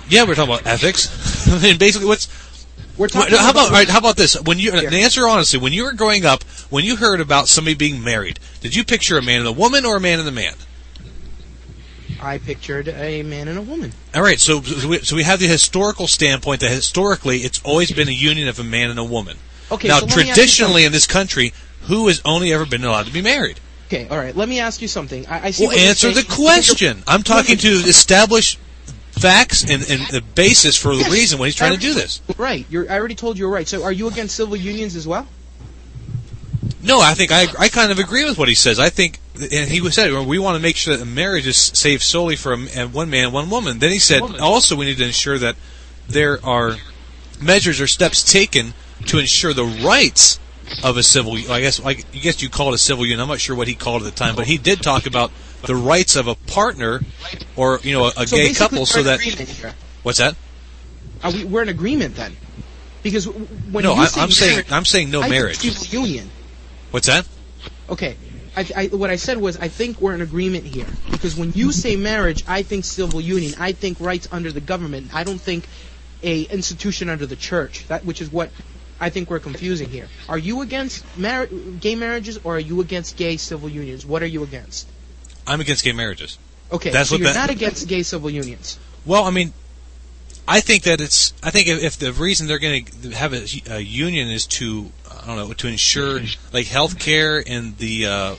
Yeah, 0.08 0.24
we're 0.24 0.34
talking 0.34 0.54
about 0.54 0.66
ethics. 0.66 1.48
I 1.52 1.60
mean, 1.60 1.78
basically, 1.78 2.06
what's 2.06 2.28
We're 2.96 3.08
talking 3.08 3.36
how 3.36 3.50
about 3.50 3.66
all 3.66 3.72
right, 3.72 3.88
how 3.88 3.98
about 3.98 4.16
this? 4.16 4.40
When 4.40 4.58
you 4.58 4.70
the 4.70 5.00
answer 5.00 5.26
honestly, 5.26 5.58
when 5.58 5.72
you 5.72 5.84
were 5.84 5.92
growing 5.92 6.24
up, 6.24 6.44
when 6.70 6.84
you 6.84 6.96
heard 6.96 7.20
about 7.20 7.48
somebody 7.48 7.74
being 7.74 8.02
married, 8.02 8.38
did 8.60 8.74
you 8.74 8.84
picture 8.84 9.18
a 9.18 9.22
man 9.22 9.40
and 9.40 9.48
a 9.48 9.52
woman 9.52 9.84
or 9.84 9.96
a 9.96 10.00
man 10.00 10.20
and 10.20 10.28
a 10.28 10.32
man? 10.32 10.54
I 12.20 12.38
pictured 12.38 12.88
a 12.88 13.22
man 13.22 13.48
and 13.48 13.58
a 13.58 13.62
woman. 13.62 13.92
All 14.14 14.22
right, 14.22 14.40
so 14.40 14.62
so 14.62 14.88
we, 14.88 14.98
so 15.00 15.16
we 15.16 15.24
have 15.24 15.40
the 15.40 15.46
historical 15.46 16.06
standpoint 16.06 16.60
that 16.60 16.70
historically 16.70 17.38
it's 17.38 17.60
always 17.62 17.90
been 17.92 18.08
a 18.08 18.12
union 18.12 18.48
of 18.48 18.58
a 18.58 18.64
man 18.64 18.90
and 18.90 18.98
a 18.98 19.04
woman. 19.04 19.36
Okay, 19.70 19.88
now, 19.88 19.98
so 19.98 20.06
let 20.06 20.16
me 20.16 20.22
ask 20.22 20.28
you 20.28 20.34
traditionally 20.34 20.84
in 20.84 20.92
this 20.92 21.06
country, 21.06 21.52
who 21.86 22.08
has 22.08 22.20
only 22.24 22.52
ever 22.52 22.66
been 22.66 22.84
allowed 22.84 23.06
to 23.06 23.12
be 23.12 23.22
married? 23.22 23.60
Okay, 23.86 24.08
all 24.08 24.18
right. 24.18 24.34
Let 24.36 24.48
me 24.48 24.58
ask 24.60 24.82
you 24.82 24.88
something. 24.88 25.26
I, 25.26 25.46
I 25.46 25.50
see. 25.52 25.66
Well, 25.66 25.76
answer 25.76 26.10
the 26.10 26.24
question. 26.24 27.02
I'm 27.06 27.22
talking 27.22 27.56
to 27.58 27.68
establish 27.68 28.58
facts 29.12 29.62
and, 29.62 29.88
and 29.88 30.06
the 30.10 30.22
basis 30.34 30.76
for 30.76 30.94
the 30.94 31.02
Yes. 31.02 31.12
reason 31.12 31.38
when 31.38 31.46
he's 31.46 31.54
trying 31.54 31.72
to 31.74 31.78
do 31.78 31.94
this. 31.94 32.20
Right. 32.36 32.66
You're, 32.68 32.90
I 32.90 32.98
already 32.98 33.14
told 33.14 33.38
you 33.38 33.46
are 33.46 33.50
right. 33.50 33.66
So, 33.66 33.84
are 33.84 33.92
you 33.92 34.08
against 34.08 34.34
civil 34.36 34.56
unions 34.56 34.96
as 34.96 35.06
well? 35.06 35.26
No, 36.82 37.00
I 37.00 37.14
think 37.14 37.32
I 37.32 37.46
I 37.58 37.68
kind 37.68 37.90
of 37.90 37.98
agree 37.98 38.24
with 38.24 38.38
what 38.38 38.48
he 38.48 38.54
says. 38.54 38.78
I 38.78 38.90
think, 38.90 39.18
and 39.34 39.68
he 39.68 39.88
said 39.90 40.12
we 40.26 40.38
want 40.38 40.56
to 40.56 40.62
make 40.62 40.76
sure 40.76 40.96
that 40.96 41.04
marriage 41.04 41.46
is 41.46 41.56
saved 41.56 42.02
solely 42.02 42.36
for 42.36 42.52
a, 42.52 42.86
one 42.86 43.10
man, 43.10 43.32
one 43.32 43.50
woman. 43.50 43.78
Then 43.78 43.90
he 43.90 43.98
said 43.98 44.22
also 44.22 44.76
we 44.76 44.86
need 44.86 44.98
to 44.98 45.04
ensure 45.04 45.38
that 45.38 45.56
there 46.08 46.44
are 46.44 46.76
measures 47.40 47.80
or 47.80 47.86
steps 47.86 48.22
taken 48.22 48.72
to 49.06 49.18
ensure 49.18 49.52
the 49.52 49.64
rights 49.64 50.38
of 50.84 50.96
a 50.96 51.02
civil. 51.02 51.34
I 51.50 51.60
guess 51.60 51.84
I 51.84 51.94
guess 51.94 52.42
you 52.42 52.48
call 52.48 52.68
it 52.68 52.74
a 52.74 52.78
civil 52.78 53.04
union. 53.04 53.20
I'm 53.20 53.28
not 53.28 53.40
sure 53.40 53.56
what 53.56 53.68
he 53.68 53.74
called 53.74 54.02
it 54.02 54.06
at 54.06 54.14
the 54.14 54.18
time, 54.18 54.34
but 54.36 54.46
he 54.46 54.58
did 54.58 54.82
talk 54.82 55.06
about 55.06 55.30
the 55.62 55.74
rights 55.74 56.16
of 56.16 56.28
a 56.28 56.34
partner 56.34 57.00
or 57.56 57.80
you 57.82 57.92
know 57.92 58.06
a, 58.06 58.12
a 58.18 58.26
so 58.26 58.36
gay 58.36 58.52
couple, 58.52 58.86
so 58.86 59.02
that 59.02 59.20
what's 60.02 60.18
that? 60.18 60.36
Are 61.22 61.32
we, 61.32 61.44
we're 61.44 61.62
in 61.62 61.68
agreement 61.68 62.14
then, 62.16 62.36
because 63.02 63.26
when 63.26 63.82
No, 63.84 63.94
you 63.94 64.00
I, 64.02 64.08
I'm 64.16 64.30
saying 64.30 64.64
I'm 64.70 64.84
saying 64.84 65.10
no 65.10 65.22
I 65.22 65.28
marriage. 65.28 65.58
civil 65.58 66.02
union. 66.04 66.30
What's 66.90 67.06
that? 67.06 67.26
Okay. 67.88 68.16
I, 68.56 68.66
I, 68.74 68.86
what 68.86 69.10
I 69.10 69.16
said 69.16 69.36
was 69.36 69.58
I 69.58 69.68
think 69.68 70.00
we're 70.00 70.14
in 70.14 70.22
agreement 70.22 70.64
here 70.64 70.86
because 71.10 71.36
when 71.36 71.52
you 71.52 71.72
say 71.72 71.94
marriage, 71.96 72.42
I 72.48 72.62
think 72.62 72.86
civil 72.86 73.20
union. 73.20 73.52
I 73.58 73.72
think 73.72 74.00
rights 74.00 74.28
under 74.32 74.50
the 74.50 74.60
government. 74.60 75.14
I 75.14 75.24
don't 75.24 75.40
think 75.40 75.68
a 76.22 76.42
institution 76.44 77.10
under 77.10 77.26
the 77.26 77.36
church. 77.36 77.86
That 77.88 78.04
which 78.06 78.22
is 78.22 78.32
what 78.32 78.50
I 79.00 79.10
think 79.10 79.28
we're 79.30 79.40
confusing 79.40 79.88
here. 79.90 80.08
Are 80.28 80.38
you 80.38 80.62
against 80.62 81.04
mar- 81.18 81.46
gay 81.46 81.94
marriages 81.94 82.38
or 82.44 82.56
are 82.56 82.60
you 82.60 82.80
against 82.80 83.16
gay 83.16 83.36
civil 83.36 83.68
unions? 83.68 84.06
What 84.06 84.22
are 84.22 84.26
you 84.26 84.42
against? 84.42 84.88
I'm 85.46 85.60
against 85.60 85.84
gay 85.84 85.92
marriages. 85.92 86.38
Okay, 86.72 86.90
That's 86.90 87.10
so 87.10 87.14
what 87.14 87.20
you're 87.20 87.32
that- 87.32 87.38
not 87.38 87.50
against 87.50 87.86
gay 87.88 88.02
civil 88.02 88.30
unions. 88.30 88.78
Well, 89.04 89.24
I 89.24 89.30
mean, 89.30 89.52
I 90.48 90.60
think 90.60 90.84
that 90.84 91.00
it's. 91.00 91.32
I 91.42 91.50
think 91.50 91.68
if, 91.68 91.82
if 91.82 91.98
the 91.98 92.12
reason 92.12 92.46
they're 92.46 92.58
going 92.58 92.84
to 93.02 93.10
have 93.10 93.32
a, 93.32 93.46
a 93.70 93.80
union 93.80 94.28
is 94.28 94.46
to, 94.46 94.90
I 95.22 95.26
don't 95.26 95.36
know, 95.36 95.52
to 95.52 95.68
ensure 95.68 96.20
like 96.52 96.66
health 96.66 96.98
care 96.98 97.42
and 97.46 97.76
the. 97.78 98.06
Uh, 98.06 98.34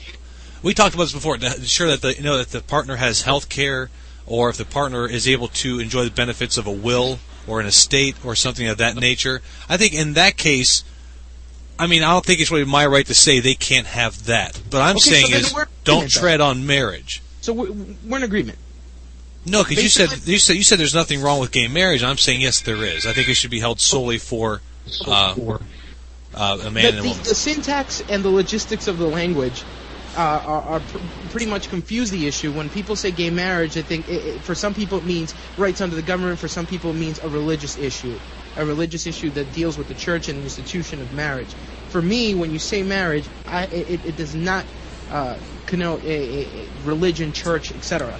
we 0.62 0.74
talked 0.74 0.94
about 0.94 1.04
this 1.04 1.12
before. 1.12 1.36
To 1.38 1.46
ensure 1.46 1.88
that 1.88 2.02
the 2.02 2.16
you 2.16 2.22
know 2.22 2.38
that 2.38 2.48
the 2.50 2.60
partner 2.62 2.96
has 2.96 3.22
health 3.22 3.48
care, 3.48 3.90
or 4.26 4.48
if 4.50 4.56
the 4.56 4.64
partner 4.64 5.06
is 5.06 5.28
able 5.28 5.48
to 5.48 5.80
enjoy 5.80 6.04
the 6.04 6.10
benefits 6.10 6.56
of 6.56 6.66
a 6.66 6.72
will 6.72 7.18
or 7.48 7.60
an 7.60 7.66
estate 7.66 8.16
or 8.24 8.34
something 8.34 8.66
of 8.68 8.78
that 8.78 8.96
nature. 8.96 9.40
I 9.68 9.76
think 9.76 9.94
in 9.94 10.14
that 10.14 10.36
case. 10.36 10.84
I 11.80 11.86
mean, 11.86 12.02
I 12.02 12.10
don't 12.10 12.26
think 12.26 12.40
it's 12.40 12.50
really 12.50 12.64
my 12.64 12.84
right 12.86 13.06
to 13.06 13.14
say 13.14 13.38
they 13.38 13.54
can't 13.54 13.86
have 13.86 14.26
that. 14.26 14.60
But 14.68 14.80
I'm 14.80 14.96
Okay, 14.96 15.10
saying 15.10 15.30
then 15.30 15.40
is 15.42 15.54
don't 15.84 16.10
tread 16.10 16.40
on 16.40 16.66
marriage. 16.66 17.22
So 17.40 17.52
we're, 17.52 17.70
we're 18.04 18.16
in 18.16 18.24
agreement. 18.24 18.58
No, 19.46 19.62
because 19.62 19.82
you 19.82 19.88
said 19.88 20.10
you 20.26 20.38
said 20.38 20.56
you 20.56 20.64
said 20.64 20.80
there's 20.80 20.94
nothing 20.94 21.22
wrong 21.22 21.38
with 21.38 21.52
gay 21.52 21.68
marriage. 21.68 22.02
I'm 22.02 22.18
saying 22.18 22.40
yes, 22.40 22.60
there 22.60 22.84
is. 22.84 23.06
I 23.06 23.12
think 23.12 23.28
it 23.28 23.34
should 23.34 23.52
be 23.52 23.60
held 23.60 23.80
solely 23.80 24.18
for 24.18 24.60
uh, 25.06 25.34
uh, 26.34 26.58
a 26.64 26.70
man 26.70 26.82
the, 26.82 26.88
and 26.88 26.98
a 26.98 27.02
the, 27.02 27.08
woman. 27.08 27.22
the 27.22 27.34
syntax 27.34 28.02
and 28.08 28.24
the 28.24 28.28
logistics 28.28 28.88
of 28.88 28.98
the 28.98 29.06
language 29.06 29.62
uh, 30.18 30.42
are, 30.44 30.62
are 30.62 30.80
pr- 30.80 30.98
pretty 31.30 31.46
much 31.46 31.68
confuse 31.68 32.10
the 32.10 32.26
issue. 32.26 32.50
When 32.50 32.70
people 32.70 32.96
say 32.96 33.12
gay 33.12 33.30
marriage, 33.30 33.78
I 33.78 33.82
think 33.82 34.08
it, 34.08 34.12
it, 34.14 34.40
for 34.40 34.56
some 34.56 34.74
people 34.74 34.98
it 34.98 35.04
means 35.04 35.32
rights 35.56 35.80
under 35.80 35.94
the 35.94 36.02
government. 36.02 36.40
For 36.40 36.48
some 36.48 36.66
people, 36.66 36.90
it 36.90 36.94
means 36.94 37.20
a 37.20 37.28
religious 37.28 37.78
issue, 37.78 38.18
a 38.56 38.66
religious 38.66 39.06
issue 39.06 39.30
that 39.30 39.52
deals 39.52 39.78
with 39.78 39.86
the 39.86 39.94
church 39.94 40.28
and 40.28 40.40
the 40.40 40.42
institution 40.42 41.00
of 41.00 41.12
marriage. 41.12 41.54
For 41.90 42.02
me, 42.02 42.34
when 42.34 42.50
you 42.50 42.58
say 42.58 42.82
marriage, 42.82 43.28
I, 43.46 43.66
it, 43.66 44.04
it 44.04 44.16
does 44.16 44.34
not 44.34 44.64
uh, 45.08 45.36
connote 45.66 46.02
a, 46.02 46.08
a, 46.08 46.64
a 46.64 46.68
religion, 46.84 47.32
church, 47.32 47.70
etc. 47.70 48.18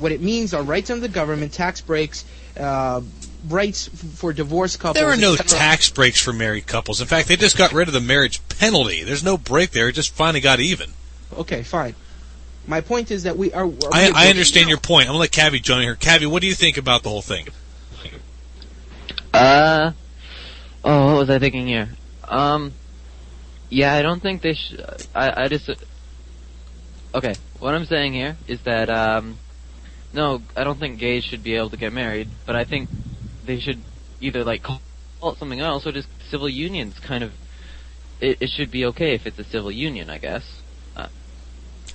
What 0.00 0.10
it 0.10 0.20
means 0.20 0.52
are 0.52 0.64
rights 0.64 0.90
under 0.90 1.06
the 1.06 1.12
government, 1.12 1.52
tax 1.52 1.80
breaks, 1.80 2.24
uh, 2.58 3.02
rights 3.48 3.86
for 4.16 4.32
divorce 4.32 4.76
couples. 4.76 5.00
There 5.00 5.12
are 5.12 5.16
no 5.16 5.36
tax 5.36 5.90
breaks 5.90 6.20
for 6.20 6.32
married 6.32 6.66
couples. 6.66 7.00
In 7.00 7.06
fact, 7.06 7.28
they 7.28 7.36
just 7.36 7.56
got 7.56 7.72
rid 7.72 7.86
of 7.86 7.94
the 7.94 8.00
marriage 8.00 8.40
penalty. 8.48 9.04
There's 9.04 9.22
no 9.22 9.38
break 9.38 9.70
there. 9.70 9.88
It 9.88 9.92
just 9.92 10.12
finally 10.12 10.40
got 10.40 10.58
even. 10.58 10.92
Okay, 11.38 11.62
fine. 11.62 11.94
My 12.66 12.80
point 12.80 13.10
is 13.10 13.22
that 13.24 13.36
we 13.36 13.52
are. 13.52 13.62
are 13.62 13.66
we 13.66 13.78
I, 13.92 14.00
I 14.00 14.08
agreeing? 14.08 14.28
understand 14.30 14.68
your 14.68 14.78
point. 14.78 15.06
I'm 15.06 15.12
gonna 15.14 15.20
let 15.20 15.30
Cavi 15.30 15.62
join 15.62 15.82
here. 15.82 15.96
Cavi, 15.96 16.26
what 16.26 16.42
do 16.42 16.48
you 16.48 16.54
think 16.54 16.76
about 16.76 17.02
the 17.02 17.08
whole 17.08 17.22
thing? 17.22 17.48
Uh, 19.32 19.92
oh, 20.84 21.06
what 21.06 21.18
was 21.20 21.30
I 21.30 21.38
thinking 21.38 21.66
here? 21.66 21.88
Um, 22.24 22.72
yeah, 23.68 23.94
I 23.94 24.02
don't 24.02 24.20
think 24.20 24.42
they 24.42 24.54
should. 24.54 24.84
I, 25.14 25.44
I 25.44 25.48
just. 25.48 25.70
Okay, 27.14 27.34
what 27.58 27.74
I'm 27.74 27.86
saying 27.86 28.12
here 28.12 28.36
is 28.46 28.60
that 28.62 28.90
um, 28.90 29.38
no, 30.12 30.42
I 30.56 30.64
don't 30.64 30.78
think 30.78 30.98
gays 30.98 31.24
should 31.24 31.42
be 31.42 31.54
able 31.54 31.70
to 31.70 31.76
get 31.76 31.92
married, 31.92 32.28
but 32.46 32.56
I 32.56 32.64
think 32.64 32.88
they 33.46 33.60
should 33.60 33.80
either 34.20 34.44
like 34.44 34.62
call 34.62 34.80
it 35.22 35.38
something 35.38 35.60
else 35.60 35.86
or 35.86 35.92
just 35.92 36.08
civil 36.30 36.48
unions. 36.48 36.98
Kind 36.98 37.24
of, 37.24 37.32
it, 38.20 38.38
it 38.40 38.50
should 38.50 38.70
be 38.70 38.86
okay 38.86 39.14
if 39.14 39.26
it's 39.26 39.38
a 39.38 39.44
civil 39.44 39.70
union, 39.70 40.10
I 40.10 40.18
guess. 40.18 40.59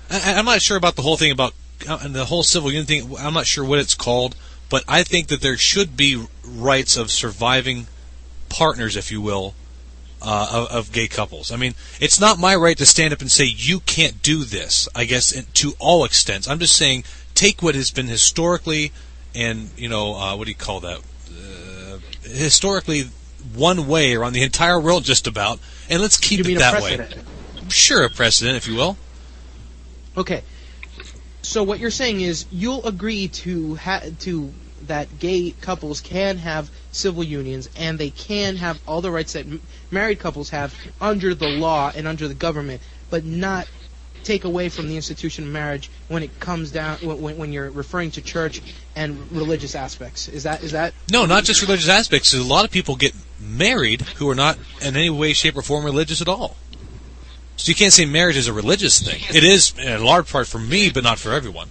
I, 0.10 0.34
I'm 0.36 0.46
not 0.46 0.62
sure 0.62 0.78
about 0.78 0.96
the 0.96 1.02
whole 1.02 1.18
thing 1.18 1.32
about 1.32 1.54
uh, 1.88 2.08
the 2.08 2.26
whole 2.26 2.44
civil 2.44 2.72
union 2.72 2.86
thing. 2.86 3.16
I'm 3.20 3.34
not 3.34 3.46
sure 3.46 3.66
what 3.66 3.80
it's 3.80 3.96
called, 3.96 4.36
but 4.70 4.84
I 4.88 5.04
think 5.04 5.28
that 5.28 5.42
there 5.42 5.58
should 5.58 5.98
be 5.98 6.26
rights 6.44 6.98
of 6.98 7.12
surviving 7.12 7.88
partners, 8.50 8.96
if 8.96 9.12
you 9.12 9.22
will, 9.22 9.54
uh, 10.22 10.48
of, 10.52 10.72
of 10.72 10.92
gay 10.92 11.08
couples. 11.08 11.52
I 11.52 11.58
mean, 11.58 11.76
it's 12.00 12.20
not 12.20 12.40
my 12.40 12.56
right 12.56 12.78
to 12.78 12.86
stand 12.86 13.14
up 13.14 13.22
and 13.22 13.32
say 13.32 13.46
you 13.46 13.80
can't 13.82 14.22
do 14.22 14.44
this. 14.44 14.88
I 14.96 15.06
guess 15.06 15.32
in, 15.32 15.46
to 15.56 15.74
all 15.80 16.06
extents. 16.06 16.48
I'm 16.48 16.60
just 16.60 16.76
saying 16.76 17.04
take 17.34 17.62
what 17.62 17.76
has 17.76 17.92
been 17.92 18.08
historically 18.08 18.92
and 19.36 19.70
you 19.78 19.90
know 19.90 20.16
uh, 20.16 20.36
what 20.36 20.46
do 20.46 20.52
you 20.52 20.58
call 20.58 20.80
that? 20.80 21.00
Uh, 21.30 21.98
historically, 22.24 23.10
one 23.54 23.88
way 23.88 24.16
around 24.16 24.34
the 24.34 24.44
entire 24.44 24.80
world, 24.80 25.04
just 25.04 25.28
about, 25.28 25.60
and 25.90 26.02
let's 26.02 26.18
keep 26.18 26.40
it 26.48 26.58
that 26.58 26.82
way. 26.82 27.08
Sure, 27.70 28.06
a 28.06 28.10
precedent, 28.10 28.58
if 28.58 28.68
you 28.68 28.76
will. 28.76 28.98
Okay. 30.18 30.44
So 31.42 31.64
what 31.64 31.80
you're 31.80 31.92
saying 31.92 32.22
is 32.22 32.46
you'll 32.52 32.86
agree 32.86 33.28
to 33.28 33.76
ha- 33.76 34.02
to 34.22 34.54
that 34.88 35.20
gay 35.20 35.52
couples 35.62 36.02
can 36.02 36.38
have 36.38 36.70
civil 36.92 37.24
unions 37.24 37.70
and 37.78 37.98
they 38.00 38.10
can 38.10 38.56
have 38.58 38.80
all 38.88 39.02
the 39.02 39.12
rights 39.12 39.34
that 39.34 39.46
m- 39.46 39.62
married 39.92 40.20
couples 40.20 40.50
have 40.50 40.76
under 41.02 41.34
the 41.34 41.48
law 41.48 41.92
and 41.96 42.08
under 42.08 42.28
the 42.28 42.34
government, 42.34 42.82
but 43.10 43.24
not 43.24 43.68
take 44.24 44.44
away 44.44 44.70
from 44.70 44.88
the 44.88 44.96
institution 44.96 45.44
of 45.46 45.52
marriage 45.52 45.90
when 46.08 46.24
it 46.24 46.40
comes 46.40 46.72
down 46.72 46.98
when, 46.98 47.22
when- 47.22 47.38
when 47.38 47.54
you're 47.54 47.70
referring 47.70 48.10
to 48.12 48.22
church 48.22 48.62
and 48.96 49.32
religious 49.32 49.76
aspects. 49.76 50.28
Is 50.28 50.44
that 50.44 50.64
is 50.64 50.72
that 50.72 50.94
No, 51.12 51.26
not 51.26 51.44
just 51.44 51.62
religious 51.62 51.90
aspects. 51.90 52.34
A 52.34 52.44
lot 52.44 52.66
of 52.66 52.72
people 52.72 52.96
get 52.96 53.14
married 53.40 54.02
who 54.18 54.28
are 54.30 54.36
not 54.36 54.58
in 54.82 54.96
any 54.96 55.10
way, 55.10 55.34
shape, 55.34 55.56
or 55.56 55.62
form 55.62 55.86
religious 55.86 56.22
at 56.22 56.28
all. 56.28 56.58
So 57.58 57.70
you 57.70 57.76
can't 57.76 57.94
say 57.94 58.06
marriage 58.06 58.38
is 58.38 58.48
a 58.48 58.54
religious 58.54 59.02
thing. 59.02 59.22
It 59.34 59.44
is 59.44 59.74
in 59.78 59.88
a 59.88 60.00
large 60.00 60.32
part 60.32 60.48
for 60.48 60.60
me, 60.60 60.90
but 60.90 61.04
not 61.04 61.20
for 61.20 61.32
everyone. 61.32 61.70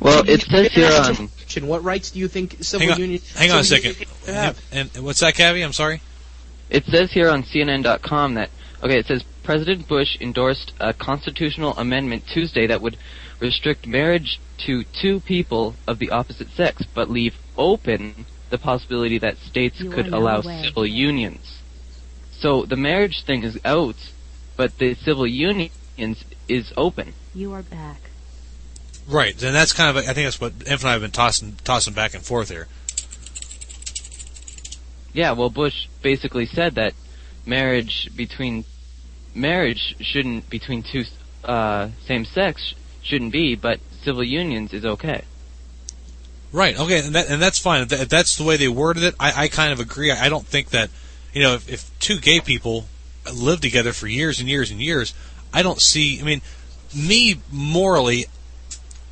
Well, 0.00 0.28
it 0.28 0.42
says 0.42 0.72
here 0.72 0.90
on. 0.92 1.30
What 1.66 1.82
rights 1.84 2.10
do 2.10 2.18
you 2.18 2.28
think 2.28 2.56
civil 2.60 2.86
Hang 2.86 2.94
on, 2.94 3.00
unions? 3.00 3.34
hang 3.34 3.50
on 3.50 3.60
a 3.60 3.64
second. 3.64 3.96
have? 4.26 4.60
And, 4.70 4.90
and 4.94 5.04
what's 5.04 5.20
that, 5.20 5.34
Cavi? 5.34 5.64
I'm 5.64 5.72
sorry. 5.72 6.02
It 6.68 6.84
says 6.84 7.12
here 7.12 7.30
on 7.30 7.44
CNN.com 7.44 8.34
that 8.34 8.50
okay, 8.82 8.98
it 8.98 9.06
says 9.06 9.24
President 9.42 9.88
Bush 9.88 10.16
endorsed 10.20 10.72
a 10.80 10.92
constitutional 10.92 11.72
amendment 11.78 12.24
Tuesday 12.26 12.66
that 12.66 12.82
would 12.82 12.98
restrict 13.40 13.86
marriage 13.86 14.40
to 14.58 14.84
two 14.84 15.20
people 15.20 15.76
of 15.86 15.98
the 15.98 16.10
opposite 16.10 16.50
sex, 16.50 16.82
but 16.94 17.08
leave 17.08 17.34
open 17.56 18.26
the 18.50 18.58
possibility 18.58 19.18
that 19.18 19.38
states 19.38 19.80
You 19.80 19.90
could 19.90 20.08
allow 20.08 20.40
civil 20.42 20.86
unions. 20.86 21.58
So 22.38 22.64
the 22.64 22.76
marriage 22.76 23.24
thing 23.24 23.44
is 23.44 23.58
out, 23.64 23.96
but 24.56 24.78
the 24.78 24.94
civil 24.94 25.26
unions 25.26 26.24
is 26.48 26.72
open. 26.76 27.14
You 27.34 27.52
are 27.54 27.62
back. 27.62 28.00
Right, 29.08 29.40
and 29.42 29.54
that's 29.54 29.72
kind 29.72 29.96
of 29.96 30.04
I 30.04 30.12
think 30.12 30.26
that's 30.26 30.40
what 30.40 30.52
Inf 30.66 30.80
and 30.80 30.88
I 30.88 30.92
have 30.92 31.00
been 31.00 31.12
tossing 31.12 31.56
tossing 31.64 31.94
back 31.94 32.14
and 32.14 32.24
forth 32.24 32.50
here. 32.50 32.66
Yeah, 35.12 35.32
well, 35.32 35.48
Bush 35.48 35.86
basically 36.02 36.46
said 36.46 36.74
that 36.74 36.92
marriage 37.46 38.10
between 38.14 38.64
marriage 39.34 39.94
shouldn't 40.00 40.50
between 40.50 40.82
two 40.82 41.04
uh, 41.44 41.90
same 42.06 42.24
sex 42.24 42.74
shouldn't 43.02 43.32
be, 43.32 43.54
but 43.54 43.80
civil 44.02 44.24
unions 44.24 44.72
is 44.72 44.84
okay. 44.84 45.22
Right. 46.52 46.78
Okay, 46.78 47.00
and 47.00 47.14
that 47.14 47.28
and 47.28 47.40
that's 47.40 47.58
fine. 47.58 47.86
That, 47.88 48.00
if 48.00 48.08
that's 48.08 48.36
the 48.36 48.44
way 48.44 48.56
they 48.56 48.68
worded 48.68 49.04
it, 49.04 49.14
I, 49.20 49.44
I 49.44 49.48
kind 49.48 49.72
of 49.72 49.80
agree. 49.80 50.10
I, 50.10 50.26
I 50.26 50.28
don't 50.28 50.46
think 50.46 50.70
that 50.70 50.90
you 51.36 51.42
know 51.42 51.52
if, 51.52 51.68
if 51.68 51.98
two 51.98 52.18
gay 52.18 52.40
people 52.40 52.86
live 53.30 53.60
together 53.60 53.92
for 53.92 54.06
years 54.06 54.40
and 54.40 54.48
years 54.48 54.70
and 54.70 54.80
years, 54.80 55.12
I 55.52 55.62
don't 55.62 55.82
see. 55.82 56.18
I 56.18 56.22
mean, 56.22 56.40
me 56.94 57.42
morally, 57.52 58.24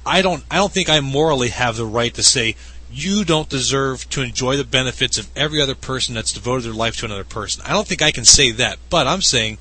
I 0.07 0.23
don't. 0.23 0.43
I 0.51 0.57
don't 0.57 0.73
think 0.73 0.89
I 0.89 1.01
morally 1.01 1.51
have 1.51 1.77
the 1.77 1.85
right 1.85 2.15
to 2.15 2.23
say 2.23 2.57
you 2.91 3.27
don't 3.27 3.51
deserve 3.51 4.09
to 4.09 4.23
enjoy 4.23 4.57
the 4.57 4.65
benefits 4.65 5.19
of 5.19 5.29
every 5.37 5.61
other 5.61 5.75
person 5.75 6.15
that's 6.15 6.33
devoted 6.33 6.65
their 6.65 6.73
life 6.73 6.97
to 6.97 7.05
another 7.05 7.25
person. 7.25 7.63
I 7.67 7.73
don't 7.73 7.87
think 7.87 8.01
I 8.01 8.11
can 8.11 8.25
say 8.25 8.53
that, 8.53 8.79
but 8.89 9.07
I'm 9.07 9.21
saying 9.21 9.59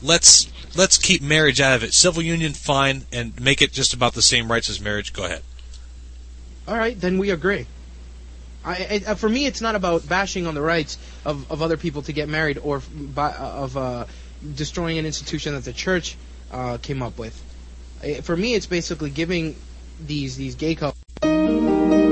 let's 0.00 0.48
let's 0.76 0.98
keep 0.98 1.20
marriage 1.20 1.60
out 1.60 1.74
of 1.74 1.82
it. 1.82 1.92
Civil 1.92 2.22
union, 2.22 2.52
fine, 2.52 3.06
and 3.12 3.38
make 3.40 3.60
it 3.60 3.72
just 3.72 3.92
about 3.92 4.14
the 4.14 4.22
same 4.22 4.52
rights 4.52 4.70
as 4.70 4.80
marriage. 4.80 5.12
Go 5.12 5.24
ahead. 5.24 5.42
All 6.68 6.76
right, 6.76 7.00
then 7.00 7.18
we 7.18 7.30
agree. 7.30 7.66
I, 8.66 9.02
I, 9.06 9.14
for 9.14 9.28
me, 9.28 9.46
it's 9.46 9.60
not 9.60 9.76
about 9.76 10.08
bashing 10.08 10.46
on 10.46 10.54
the 10.54 10.60
rights 10.60 10.98
of, 11.24 11.50
of 11.50 11.62
other 11.62 11.76
people 11.76 12.02
to 12.02 12.12
get 12.12 12.28
married 12.28 12.58
or 12.58 12.82
by, 12.94 13.32
of 13.32 13.76
uh, 13.76 14.06
destroying 14.56 14.98
an 14.98 15.06
institution 15.06 15.54
that 15.54 15.64
the 15.64 15.72
church 15.72 16.16
uh, 16.50 16.78
came 16.78 17.02
up 17.02 17.16
with. 17.16 17.40
Uh, 18.02 18.22
For 18.22 18.36
me, 18.36 18.54
it's 18.54 18.66
basically 18.66 19.10
giving 19.10 19.54
these 20.04 20.36
these 20.36 20.56
gay 20.56 20.74
couples. 20.74 22.05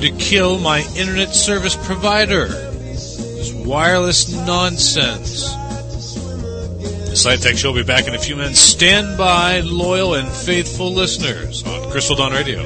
Going 0.00 0.16
to 0.16 0.24
kill 0.24 0.58
my 0.58 0.80
internet 0.96 1.34
service 1.34 1.76
provider. 1.76 2.46
This 2.46 3.52
wireless 3.52 4.32
nonsense. 4.32 5.50
The 7.08 7.14
SciTech 7.14 7.56
Show 7.56 7.72
will 7.72 7.80
be 7.80 7.84
back 7.84 8.06
in 8.06 8.14
a 8.14 8.18
few 8.18 8.36
minutes. 8.36 8.60
Stand 8.60 9.18
by, 9.18 9.60
loyal 9.60 10.14
and 10.14 10.28
faithful 10.28 10.92
listeners 10.92 11.64
on 11.64 11.90
Crystal 11.90 12.16
Dawn 12.16 12.32
Radio. 12.32 12.62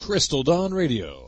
Crystal 0.00 0.42
Dawn 0.44 0.72
Radio. 0.72 1.23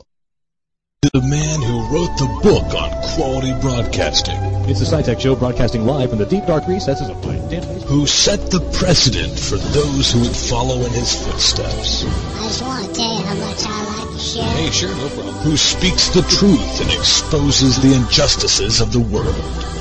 The 1.03 1.21
man 1.21 1.61
who 1.61 1.77
wrote 1.93 2.17
the 2.17 2.25
book 2.41 2.73
on 2.73 2.89
quality 3.13 3.53
broadcasting, 3.61 4.33
It's 4.67 4.79
the 4.79 4.85
SciTech 4.87 5.19
Show 5.19 5.35
broadcasting 5.35 5.85
live 5.85 6.09
from 6.09 6.17
the 6.17 6.25
deep 6.25 6.47
dark 6.47 6.67
recesses 6.67 7.07
of 7.07 7.23
my 7.23 7.35
database. 7.53 7.83
who 7.83 8.07
set 8.07 8.49
the 8.49 8.59
precedent 8.73 9.37
for 9.39 9.57
those 9.57 10.11
who 10.11 10.21
would 10.21 10.35
follow 10.35 10.77
in 10.77 10.89
his 10.93 11.13
footsteps, 11.23 12.03
I 12.03 12.07
just 12.41 12.61
want 12.63 12.83
to 12.87 12.93
tell 12.95 13.13
you 13.15 13.23
how 13.25 13.35
much 13.35 13.63
I 13.67 14.01
like 14.01 14.09
the 14.11 14.17
show. 14.19 14.41
hey, 14.41 14.71
sure, 14.71 14.89
no 14.95 15.09
problem, 15.09 15.35
who 15.35 15.55
speaks 15.55 16.09
the 16.09 16.23
truth 16.23 16.81
and 16.81 16.89
exposes 16.89 17.79
the 17.79 17.93
injustices 17.93 18.81
of 18.81 18.91
the 18.91 18.99
world. 18.99 19.35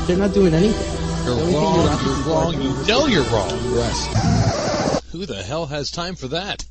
They're 0.07 0.19
not 0.19 0.35
doing 0.35 0.53
anything. 0.53 1.25
You're 1.25 1.35
The 1.35 1.53
wrong, 1.57 1.87
you're 1.87 2.15
you're 2.15 2.25
wrong, 2.29 2.61
you 2.61 2.87
know 2.87 3.07
you're 3.07 3.25
wrong. 3.33 3.49
Who 5.13 5.25
the 5.25 5.43
hell 5.43 5.65
has 5.65 5.91
time 5.91 6.15
for 6.15 6.29
that? 6.29 6.63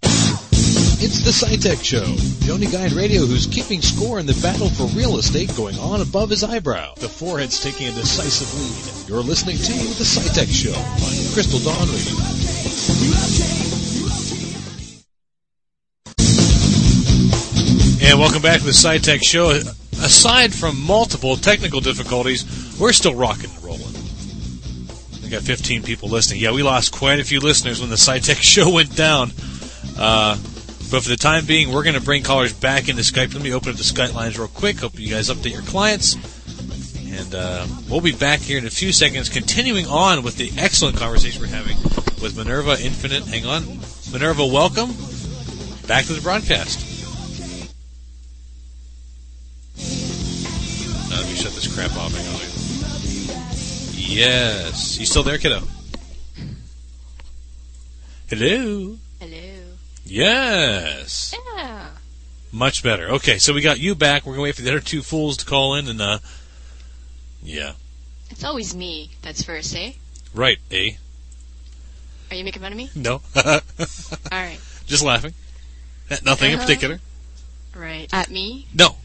It's 1.06 1.20
the 1.22 1.30
SciTech 1.30 1.84
Show, 1.84 2.02
guy 2.72 2.88
in 2.88 2.96
radio 2.96 3.28
who's 3.28 3.46
keeping 3.46 3.80
score 3.80 4.18
in 4.18 4.26
the 4.26 4.34
battle 4.42 4.70
for 4.70 4.88
real 4.98 5.20
estate 5.20 5.56
going 5.56 5.78
on 5.78 6.02
above 6.02 6.32
his 6.32 6.44
eyebrow. 6.44 6.96
The 6.96 7.08
forehead's 7.08 7.62
taking 7.62 7.88
a 7.90 7.92
decisive 7.92 8.50
lead. 8.58 9.08
You're 9.08 9.22
listening 9.22 9.58
to 9.58 9.72
the 9.72 10.04
SciTech 10.04 10.50
Show 10.50 10.74
on 10.74 11.34
Crystal 11.36 11.60
Dawn 11.62 11.88
Radio. 11.94 12.18
And 18.10 18.20
welcome 18.20 18.42
back 18.42 18.62
to 18.62 18.66
the 18.66 18.72
SciTech 18.72 19.24
Show. 19.24 19.52
Aside 20.04 20.56
from 20.56 20.82
multiple 20.82 21.36
technical 21.36 21.82
difficulties, 21.82 22.80
we're 22.80 22.94
still 22.94 23.14
rocking 23.14 23.52
and 23.52 23.64
rolling. 23.64 23.94
We 25.22 25.30
got 25.30 25.44
15 25.44 25.84
people 25.84 26.10
listening. 26.10 26.42
Yeah, 26.42 26.52
we 26.52 26.64
lost 26.64 26.92
quite 26.94 27.20
a 27.20 27.24
few 27.24 27.42
listeners 27.42 27.80
when 27.80 27.92
the 27.92 27.96
SciTech 27.96 28.38
Show 28.42 28.72
went 28.72 28.96
down. 28.96 29.30
Uh, 30.00 30.40
but 30.96 31.04
for 31.04 31.10
the 31.10 31.18
time 31.18 31.46
being, 31.46 31.74
we're 31.74 31.84
going 31.84 32.00
to 32.00 32.02
bring 32.02 32.24
callers 32.24 32.54
back 32.54 32.88
into 32.88 33.02
Skype. 33.02 33.34
Let 33.34 33.44
me 33.44 33.52
open 33.52 33.72
up 33.72 33.76
the 33.76 33.84
Skype 33.84 34.14
lines 34.14 34.40
real 34.40 34.48
quick. 34.48 34.80
Hope 34.80 34.98
you 34.98 35.10
guys 35.10 35.30
update 35.30 35.52
your 35.52 35.62
clients. 35.64 36.16
And 37.20 37.36
uh, 37.36 37.68
we'll 37.90 38.00
be 38.00 38.14
back 38.14 38.40
here 38.40 38.58
in 38.58 38.66
a 38.66 38.70
few 38.70 38.94
seconds, 38.94 39.28
continuing 39.28 39.88
on 39.88 40.24
with 40.24 40.38
the 40.38 40.54
excellent 40.58 40.96
conversation 40.96 41.42
we're 41.42 41.48
having 41.50 41.76
with 42.22 42.38
Minerva 42.38 42.82
Infinite. 42.82 43.26
Hang 43.26 43.46
on. 43.46 43.64
Minerva, 44.14 44.46
welcome. 44.46 44.88
Back 45.86 46.06
to 46.06 46.14
the 46.14 46.22
broadcast. 46.24 46.80
Uh, 49.78 51.18
let 51.18 51.28
me 51.28 51.36
shut 51.36 51.52
this 51.52 51.76
crap 51.76 51.92
off. 51.98 52.16
Hang 52.16 52.26
on. 52.28 52.40
Yes. 53.98 54.98
You 54.98 55.06
still 55.06 55.24
there, 55.24 55.40
kiddo? 55.40 55.60
Hello. 58.30 58.96
Hello. 59.20 59.55
Yes. 60.06 61.34
Yeah. 61.58 61.88
Much 62.52 62.84
better. 62.84 63.10
Okay, 63.10 63.38
so 63.38 63.54
we 63.54 63.62
got 63.62 63.80
you 63.80 63.96
back. 63.96 64.26
We're 64.26 64.34
gonna 64.34 64.44
wait 64.44 64.56
for 64.56 64.62
the 64.62 64.70
other 64.70 64.80
two 64.80 65.02
fools 65.02 65.38
to 65.38 65.46
call 65.46 65.76
in, 65.76 65.88
and 65.88 66.02
uh, 66.02 66.20
yeah, 67.44 67.74
It's 68.30 68.44
always 68.44 68.76
me 68.76 69.12
that's 69.22 69.44
first, 69.44 69.76
eh? 69.76 69.94
right. 70.34 70.60
Eh? 70.72 70.92
Are 72.32 72.36
you 72.36 72.44
making 72.44 72.62
fun 72.62 72.72
of 72.72 72.78
me? 72.78 72.90
No. 72.96 73.22
Alright. 74.32 74.60
Just 74.86 75.04
laughing. 75.04 75.34
Eh, 76.10 76.18
Nothing 76.24 76.52
in 76.52 76.56
Uh-huh. 76.58 76.66
particular. 76.66 77.00
Right. 77.76 78.08
At 78.14 78.30
me? 78.32 78.68
No. 78.74 78.96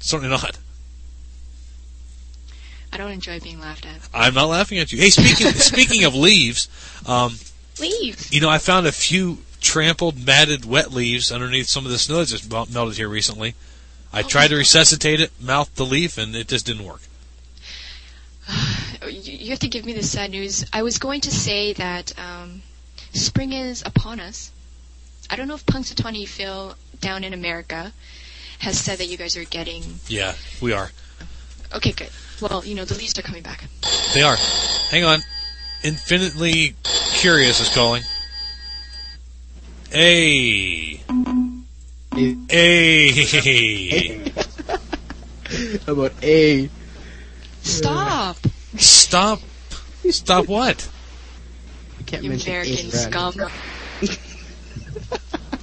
Certainly 0.00 0.30
not. 0.30 0.58
I 2.92 2.96
don't 2.96 3.10
enjoy 3.10 3.40
being 3.40 3.60
laughed 3.60 3.86
at. 3.86 4.08
I'm 4.12 4.34
not 4.34 4.48
laughing 4.48 4.78
at 4.78 4.92
you. 4.92 4.98
Hey, 4.98 5.10
speaking 5.10 5.52
speaking 5.54 6.04
of 6.04 6.14
leaves, 6.14 6.68
um, 7.06 7.36
Leave! 7.80 8.32
you 8.32 8.40
know, 8.40 8.48
I 8.50 8.58
found 8.58 8.86
a 8.86 8.92
few 8.92 9.38
trampled, 9.64 10.24
matted, 10.24 10.64
wet 10.64 10.92
leaves 10.92 11.32
underneath 11.32 11.66
some 11.66 11.84
of 11.84 11.90
the 11.90 11.98
snow 11.98 12.18
that 12.18 12.28
just 12.28 12.50
melted 12.50 12.96
here 12.96 13.08
recently. 13.08 13.54
I 14.12 14.22
tried 14.22 14.48
to 14.48 14.56
resuscitate 14.56 15.20
it, 15.20 15.32
mouth 15.40 15.74
the 15.74 15.84
leaf, 15.84 16.18
and 16.18 16.36
it 16.36 16.46
just 16.46 16.66
didn't 16.66 16.84
work. 16.84 17.00
Oh, 18.48 18.80
You 19.08 19.32
you 19.32 19.50
have 19.50 19.58
to 19.60 19.68
give 19.68 19.84
me 19.84 19.92
the 19.92 20.02
sad 20.02 20.30
news. 20.30 20.64
I 20.72 20.82
was 20.82 20.98
going 20.98 21.20
to 21.22 21.30
say 21.30 21.74
that 21.74 22.18
um, 22.18 22.62
spring 23.12 23.52
is 23.52 23.82
upon 23.84 24.18
us. 24.18 24.50
I 25.28 25.36
don't 25.36 25.48
know 25.48 25.54
if 25.54 25.66
Punxsutawney 25.66 26.26
Phil 26.26 26.74
down 27.00 27.22
in 27.24 27.34
America 27.34 27.92
has 28.60 28.78
said 28.78 28.98
that 28.98 29.06
you 29.06 29.16
guys 29.18 29.36
are 29.36 29.44
getting. 29.44 29.82
Yeah, 30.08 30.34
we 30.62 30.72
are. 30.72 30.90
Okay, 31.74 31.92
good. 31.92 32.10
Well, 32.40 32.64
you 32.64 32.74
know, 32.74 32.84
the 32.84 32.94
leaves 32.94 33.18
are 33.18 33.22
coming 33.22 33.42
back. 33.42 33.64
They 34.14 34.22
are. 34.22 34.36
Hang 34.90 35.04
on. 35.04 35.20
Infinitely 35.82 36.76
Curious 37.14 37.60
is 37.60 37.68
calling. 37.74 38.02
Hey. 39.94 41.00
Hey. 42.50 44.32
How 45.86 45.92
about 45.92 46.12
A? 46.20 46.68
Stop! 47.62 48.36
Stop. 48.76 49.38
Stop 50.10 50.48
what? 50.48 50.90
I 52.00 52.02
can't 52.02 52.24
You 52.24 52.30
mention 52.30 52.50
American 52.50 52.74
A, 52.74 52.82
right? 52.82 52.92
scum. 52.92 53.34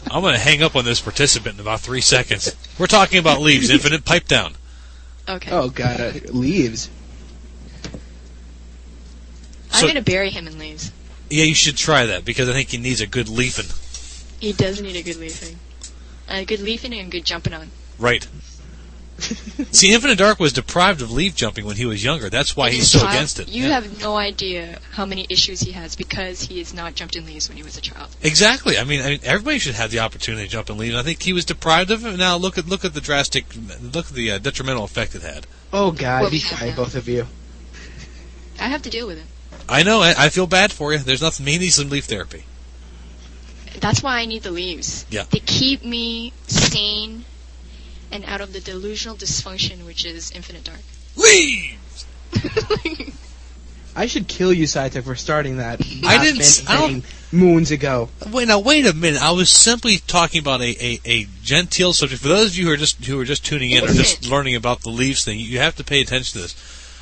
I'm 0.09 0.21
going 0.21 0.34
to 0.34 0.39
hang 0.39 0.63
up 0.63 0.77
on 0.77 0.86
this 0.86 1.01
participant 1.01 1.55
in 1.55 1.59
about 1.61 1.82
three 1.82 1.99
seconds. 1.99 2.55
We're 2.79 2.88
talking 2.88 3.19
about 3.19 3.41
leaves. 3.41 3.69
Infinite 3.69 4.05
pipe 4.05 4.29
down. 4.29 4.53
Okay. 5.27 5.51
Oh 5.51 5.67
god, 5.69 5.99
uh, 5.99 6.13
leaves. 6.32 6.89
So- 9.71 9.79
I'm 9.79 9.82
going 9.84 9.95
to 9.95 10.01
bury 10.09 10.29
him 10.29 10.47
in 10.47 10.57
leaves. 10.57 10.93
Yeah, 11.29 11.43
you 11.43 11.53
should 11.53 11.75
try 11.75 12.05
that 12.05 12.23
because 12.23 12.47
I 12.47 12.53
think 12.53 12.69
he 12.69 12.77
needs 12.77 13.01
a 13.01 13.07
good 13.07 13.27
leafing. 13.27 13.65
He 14.42 14.52
does 14.52 14.82
need 14.82 14.96
a 14.98 15.04
good 15.04 15.16
leafing. 15.18 15.58
A 16.28 16.44
good 16.46 16.60
leafing 16.60 16.94
and 16.94 17.08
a 17.08 17.12
good 17.12 17.24
jumping 17.26 17.54
on. 17.54 17.70
Right. 18.00 18.28
See, 19.20 19.94
Infinite 19.94 20.18
Dark 20.18 20.39
was 20.39 20.52
deprived 20.52 21.02
of 21.04 21.12
leaf 21.12 21.36
jumping 21.36 21.64
when 21.66 21.76
he 21.76 21.86
was 21.86 22.04
younger. 22.04 22.28
That's 22.30 22.56
why 22.56 22.68
And 22.68 22.76
he's 22.76 22.89
so 22.89 23.00
child- 23.00 23.14
against 23.14 23.39
it. 23.39 23.50
You 23.50 23.66
Yeah. 23.68 23.76
have 23.80 24.02
no 24.02 24.18
idea 24.18 24.80
how 24.94 25.06
many 25.06 25.28
issues 25.30 25.60
he 25.62 25.74
has 25.74 25.96
because 25.96 26.42
he 26.42 26.58
has 26.58 26.74
not 26.74 26.96
jumped 26.96 27.16
in 27.16 27.26
leaves 27.28 27.48
when 27.48 27.56
he 27.58 27.62
was 27.64 27.78
a 27.78 27.82
child. 27.82 28.10
Exactly. 28.24 28.80
I 28.80 28.84
mean, 28.84 29.02
I 29.02 29.10
mean, 29.10 29.20
everybody 29.24 29.60
should 29.60 29.76
have 29.76 29.92
the 29.92 30.00
opportunity 30.00 30.46
to 30.46 30.50
jump 30.50 30.72
in 30.72 30.78
leaves. 30.80 30.96
I 30.96 31.04
think 31.04 31.22
he 31.22 31.34
was 31.34 31.46
deprived 31.46 31.92
of 31.92 32.04
it. 32.04 32.18
Now 32.18 32.36
look 32.38 32.58
at 32.58 32.68
look 32.68 32.84
at 32.84 32.96
the 32.96 33.02
drastic, 33.02 33.46
look 33.94 34.08
at 34.08 34.14
the 34.14 34.32
uh, 34.32 34.38
detrimental 34.39 34.86
effect 34.86 35.14
it 35.14 35.22
had. 35.22 35.46
Oh 35.72 35.92
God, 35.92 36.22
Well, 36.24 36.32
be 36.32 36.38
we 36.38 36.42
quiet, 36.58 36.76
both 36.76 36.96
of 36.96 37.08
you. 37.08 37.28
I 38.60 38.64
have 38.70 38.82
to 38.84 38.89
deal 38.89 39.06
with 39.06 39.20
it. 39.20 39.26
I 39.70 39.84
know. 39.84 40.02
I, 40.02 40.16
I 40.18 40.30
feel 40.30 40.48
bad 40.48 40.72
for 40.72 40.94
you. 40.94 40.98
There's 41.00 41.22
nothing. 41.22 41.46
He 41.46 41.60
needs 41.60 41.76
some 41.76 41.89
leaf 41.89 42.06
therapy. 42.06 42.44
That's 43.80 44.03
why 44.03 44.19
I 44.19 44.26
need 44.26 44.43
the 44.43 44.51
leaves. 44.51 45.05
Yeah. 45.09 45.24
They 45.30 45.39
keep 45.39 45.84
me 45.84 46.34
sane 46.47 47.26
and 48.11 48.26
out 48.26 48.41
of 48.41 48.51
the 48.53 48.59
delusional 48.59 49.15
dysfunction 49.15 49.86
which 49.86 50.05
is 50.05 50.32
Infinite 50.32 50.63
Dark. 50.65 50.80
Leaves. 51.15 52.05
I 53.93 54.05
should 54.05 54.30
kill 54.30 54.53
you, 54.53 54.63
SciTech, 54.65 55.03
for 55.03 55.15
starting 55.15 55.57
that. 55.57 55.82
I 56.05 56.17
didn't 56.24 56.38
man 56.38 56.41
s- 56.41 56.67
I 56.69 56.78
don't- 56.78 57.05
moons 57.34 57.72
ago. 57.72 58.07
Wait 58.32 58.47
now. 58.47 58.59
Wait 58.59 58.86
a 58.86 58.93
minute. 58.93 59.22
I 59.22 59.32
was 59.32 59.49
simply 59.49 59.97
talking 59.97 60.39
about 60.39 60.61
a, 60.61 60.76
a, 60.86 60.99
a 61.05 61.28
genteel 61.43 61.91
subject. 61.91 62.22
For 62.22 62.30
those 62.30 62.51
of 62.51 62.57
you 62.57 62.67
who 62.67 62.72
are 62.72 62.78
just 62.78 63.03
who 63.03 63.19
are 63.19 63.26
just 63.26 63.45
tuning 63.45 63.72
in 63.72 63.84
or 63.84 63.88
just 63.88 64.30
learning 64.30 64.55
about 64.55 64.82
the 64.82 64.89
leaves 64.89 65.26
thing, 65.26 65.39
you 65.39 65.59
have 65.59 65.76
to 65.76 65.84
pay 65.84 65.99
attention 65.99 66.34
to 66.34 66.39
this. 66.43 66.55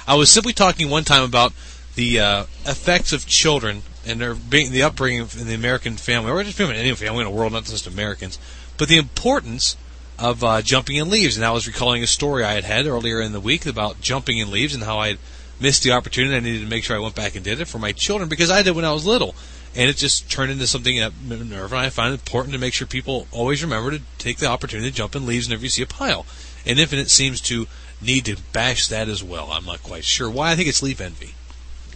I 0.07 0.15
was 0.15 0.31
simply 0.31 0.53
talking 0.53 0.89
one 0.89 1.03
time 1.03 1.21
about 1.23 1.53
the 1.99 2.17
uh, 2.17 2.43
effects 2.65 3.11
of 3.11 3.25
children 3.25 3.83
and 4.05 4.21
their 4.21 4.33
being 4.33 4.71
the 4.71 4.83
upbringing 4.83 5.27
in 5.37 5.47
the 5.47 5.53
American 5.53 5.97
family, 5.97 6.31
or 6.31 6.41
just 6.43 6.57
any 6.57 6.95
family 6.95 7.25
in 7.25 7.29
the 7.29 7.37
world, 7.37 7.51
not 7.51 7.65
just 7.65 7.87
Americans, 7.87 8.39
but 8.77 8.87
the 8.87 8.97
importance 8.97 9.75
of 10.17 10.41
uh, 10.41 10.61
jumping 10.61 10.95
in 10.95 11.09
leaves. 11.09 11.35
And 11.35 11.45
I 11.45 11.51
was 11.51 11.67
recalling 11.67 12.01
a 12.01 12.07
story 12.07 12.45
I 12.45 12.53
had 12.53 12.63
had 12.63 12.85
earlier 12.85 13.19
in 13.19 13.33
the 13.33 13.41
week 13.41 13.65
about 13.65 13.99
jumping 13.99 14.37
in 14.37 14.49
leaves 14.49 14.73
and 14.73 14.85
how 14.85 14.97
I 14.99 15.17
missed 15.59 15.83
the 15.83 15.91
opportunity. 15.91 16.37
I 16.37 16.39
needed 16.39 16.61
to 16.61 16.69
make 16.69 16.85
sure 16.85 16.95
I 16.95 17.01
went 17.01 17.15
back 17.15 17.35
and 17.35 17.43
did 17.43 17.59
it 17.59 17.67
for 17.67 17.79
my 17.79 17.91
children 17.91 18.29
because 18.29 18.49
I 18.49 18.63
did 18.63 18.77
when 18.77 18.85
I 18.85 18.93
was 18.93 19.05
little. 19.05 19.35
And 19.75 19.89
it 19.89 19.97
just 19.97 20.31
turned 20.31 20.53
into 20.53 20.67
something 20.67 20.97
that 20.99 21.11
Minerva 21.21 21.75
and 21.75 21.85
I 21.85 21.89
find 21.89 22.13
important 22.13 22.53
to 22.53 22.59
make 22.59 22.73
sure 22.73 22.87
people 22.87 23.27
always 23.33 23.61
remember 23.61 23.91
to 23.91 24.01
take 24.17 24.37
the 24.37 24.47
opportunity 24.47 24.89
to 24.89 24.95
jump 24.95 25.17
in 25.17 25.25
leaves 25.25 25.47
whenever 25.47 25.63
you 25.63 25.69
see 25.69 25.83
a 25.83 25.85
pile. 25.85 26.25
And 26.65 26.79
Infinite 26.79 27.09
seems 27.09 27.41
to 27.41 27.67
need 28.01 28.23
to 28.25 28.37
bash 28.53 28.87
that 28.87 29.09
as 29.09 29.21
well. 29.21 29.51
I'm 29.51 29.65
not 29.65 29.83
quite 29.83 30.05
sure 30.05 30.29
why. 30.29 30.51
I 30.51 30.55
think 30.55 30.69
it's 30.69 30.81
leaf 30.81 31.01
envy. 31.01 31.33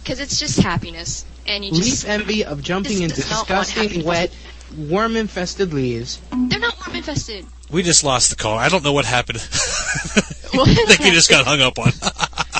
Because 0.04 0.20
it's 0.20 0.38
just 0.38 0.60
happiness. 0.60 1.24
And 1.46 1.64
you 1.64 1.72
Leaf 1.72 1.84
just. 1.84 2.06
envy 2.08 2.44
of 2.44 2.62
jumping 2.62 2.92
This 2.92 3.00
into 3.00 3.14
does 3.16 3.30
not 3.30 3.48
want 3.50 3.66
disgusting, 3.66 4.04
wet, 4.04 4.34
worm-infested 4.76 5.72
leaves. 5.72 6.20
They're 6.30 6.60
not 6.60 6.74
worm 6.86 6.96
infested. 6.96 7.46
We 7.70 7.82
just 7.82 8.04
lost 8.04 8.28
the 8.30 8.36
call. 8.36 8.56
I 8.58 8.68
don't 8.68 8.84
know 8.84 8.92
what 8.92 9.04
happened. 9.06 9.38
What 10.52 10.68
I 10.68 10.74
think 10.86 11.00
we 11.00 11.10
just 11.10 11.30
got 11.30 11.44
hung 11.46 11.60
up 11.62 11.78
on. 11.78 11.86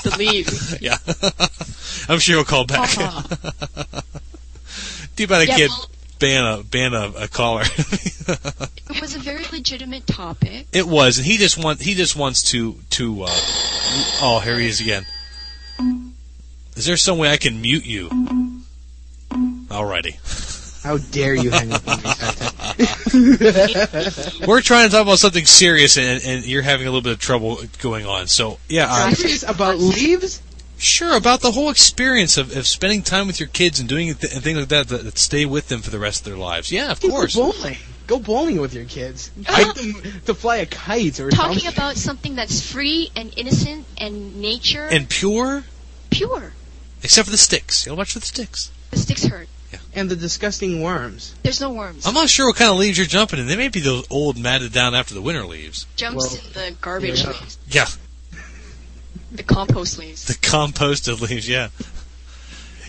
the 0.05 0.17
leaves. 0.19 0.79
yeah. 0.83 0.97
I'm 2.09 2.19
sure 2.19 2.37
he'll 2.37 2.45
call 2.45 2.65
back. 2.67 2.97
Uh-huh. 2.99 4.01
Too 5.17 5.27
bad 5.27 5.43
I 5.43 5.45
Yeah, 5.45 5.57
can't 5.59 5.71
well- 5.71 5.91
ban 6.19 6.45
a 6.45 6.63
ban 6.63 6.95
a, 6.95 7.13
a 7.25 7.29
caller. 7.29 7.63
It 7.65 9.01
was 9.01 9.15
a 9.15 9.19
very 9.19 9.45
legitimate 9.53 10.07
topic. 10.07 10.67
it 10.73 10.87
was, 10.87 11.19
and 11.19 11.27
he 11.27 11.37
just 11.37 11.63
want 11.63 11.81
he 11.83 11.95
just 11.95 12.17
wants 12.17 12.43
to 12.53 12.77
to. 12.91 13.25
Uh, 13.25 13.29
oh, 14.23 14.41
here 14.43 14.59
he 14.59 14.67
is 14.67 14.81
again. 14.81 15.05
Is 16.77 16.87
there 16.87 16.97
some 16.97 17.19
way 17.19 17.31
I 17.31 17.37
can 17.37 17.61
mute 17.61 17.85
you? 17.87 18.09
Alrighty. 19.69 20.19
How 20.83 20.99
dare 20.99 21.35
you 21.35 21.51
hang 21.51 21.73
up 21.73 21.87
on 21.89 21.97
me, 22.03 22.11
We're 24.47 24.61
trying 24.61 24.89
to 24.89 24.93
talk 24.93 25.03
about 25.03 25.19
something 25.19 25.47
serious, 25.47 25.97
and, 25.97 26.23
and 26.25 26.45
you're 26.45 26.63
having 26.63 26.87
a 26.87 26.91
little 26.91 27.01
bit 27.03 27.13
of 27.13 27.19
trouble 27.21 27.59
going 27.81 28.05
on. 28.07 28.27
So 28.27 28.59
yeah, 28.69 28.87
uh, 28.91 29.11
Serious 29.13 29.43
about 29.45 29.79
leaves? 29.79 30.43
Sure, 30.77 31.17
about 31.17 31.41
the 31.41 31.53
whole 31.53 31.71
experience 31.71 32.37
of, 32.37 32.55
of 32.57 32.67
spending 32.67 33.01
time 33.03 33.27
with 33.29 33.41
your 33.41 33.49
kids 33.49 33.81
and 33.81 33.89
doing 33.89 34.13
th- 34.15 34.35
and 34.35 34.43
things 34.43 34.59
like 34.59 34.69
that, 34.69 34.89
that 34.89 35.05
that 35.05 35.17
stay 35.17 35.47
with 35.47 35.69
them 35.69 35.81
for 35.81 35.91
the 35.91 35.99
rest 36.01 36.21
of 36.21 36.25
their 36.27 36.37
lives. 36.37 36.71
Yeah, 36.71 36.91
of 36.91 37.01
course. 37.01 37.35
Go 37.35 37.53
bowling. 37.53 37.77
Go 38.07 38.19
bowling 38.19 38.61
with 38.61 38.75
your 38.75 38.85
kids. 38.85 39.31
Take 39.45 39.73
them 39.75 39.95
to 40.27 40.35
fly 40.35 40.57
a 40.57 40.67
kite 40.67 41.19
or 41.21 41.31
Talking 41.31 41.61
something. 41.61 41.73
about 41.73 41.97
something 41.97 42.35
that's 42.35 42.61
free 42.71 43.11
and 43.17 43.33
innocent 43.39 43.87
and 43.97 44.37
nature 44.43 44.85
And 44.91 45.09
pure, 45.09 45.65
pure. 46.11 46.53
Except 47.05 47.27
for 47.27 47.31
the 47.31 47.39
sticks. 47.39 47.87
You 47.87 47.93
know, 47.93 47.97
watch 47.97 48.13
for 48.13 48.19
the 48.19 48.27
sticks. 48.27 48.71
The 48.91 48.99
sticks 48.99 49.25
hurt. 49.25 49.49
Yeah. 49.73 49.79
And 49.95 50.11
the 50.11 50.17
disgusting 50.17 50.81
worms. 50.83 51.35
There's 51.43 51.61
no 51.61 51.73
worms. 51.73 52.07
I'm 52.07 52.15
not 52.15 52.29
sure 52.31 52.47
what 52.47 52.57
kind 52.57 52.71
of 52.71 52.77
leaves 52.79 52.97
you're 52.99 53.07
jumping 53.07 53.39
in. 53.41 53.47
They 53.47 53.57
may 53.57 53.69
be 53.69 53.81
those 53.81 54.07
old, 54.11 54.39
matted 54.39 54.73
down 54.73 54.95
after 54.95 55.15
the 55.15 55.23
winter 55.23 55.45
leaves. 55.45 55.87
Jumps 55.97 56.17
Well, 56.33 56.35
in 56.47 56.53
the 56.53 56.77
garbage 56.81 57.23
yeah. 57.23 57.31
leaves. 57.31 57.59
Yeah, 57.69 57.87
The 59.33 59.43
compost 59.43 59.99
leaves. 59.99 60.25
the 60.27 60.35
composted 60.35 61.21
leaves. 61.21 61.49
Yeah. 61.49 61.69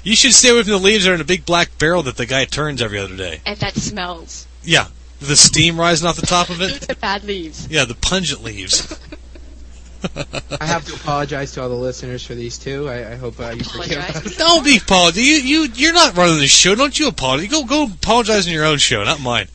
You 0.04 0.16
should 0.16 0.34
stay 0.34 0.50
away 0.50 0.62
from 0.62 0.72
the 0.74 0.78
leaves 0.78 1.06
that 1.06 1.12
are 1.12 1.16
in 1.16 1.22
a 1.22 1.26
big 1.26 1.46
black 1.48 1.80
barrel 1.80 2.04
that 2.04 2.18
the 2.18 2.28
guy 2.28 2.46
turns 2.46 2.82
every 2.84 3.00
other 3.00 3.16
day. 3.18 3.42
And 3.48 3.58
that 3.60 3.76
smells. 3.76 4.46
Yeah, 4.64 4.88
the 5.20 5.36
steam 5.36 5.80
rising 5.80 6.08
off 6.08 6.18
the 6.18 6.28
top 6.28 6.50
of 6.50 6.62
it. 6.62 6.82
The 6.88 6.96
bad 6.96 7.24
leaves. 7.24 7.68
Yeah, 7.68 7.86
the 7.86 7.96
pungent 7.96 8.44
leaves. 8.44 9.00
I 10.62 10.66
have 10.66 10.86
to 10.86 10.94
apologize 10.94 11.54
to 11.54 11.62
all 11.62 11.70
the 11.70 11.76
listeners 11.76 12.26
for 12.26 12.36
these 12.36 12.58
two. 12.58 12.90
I, 12.90 13.14
I 13.14 13.16
hope 13.16 13.40
uh, 13.40 13.50
you 13.50 13.64
forgive 13.64 13.98
us. 13.98 14.36
Don't 14.38 14.64
be 14.64 14.78
apologetic. 14.78 15.24
You 15.24 15.36
you 15.36 15.70
you're 15.74 15.94
not 15.94 16.16
running 16.16 16.40
the 16.40 16.48
show. 16.48 16.76
Don't 16.76 16.98
you 16.98 17.08
apologize? 17.08 17.50
Go 17.50 17.66
go 17.66 17.86
apologize 17.86 18.48
on 18.48 18.54
your 18.54 18.66
own 18.66 18.78
show, 18.78 19.04
not 19.04 19.22
mine. 19.22 19.48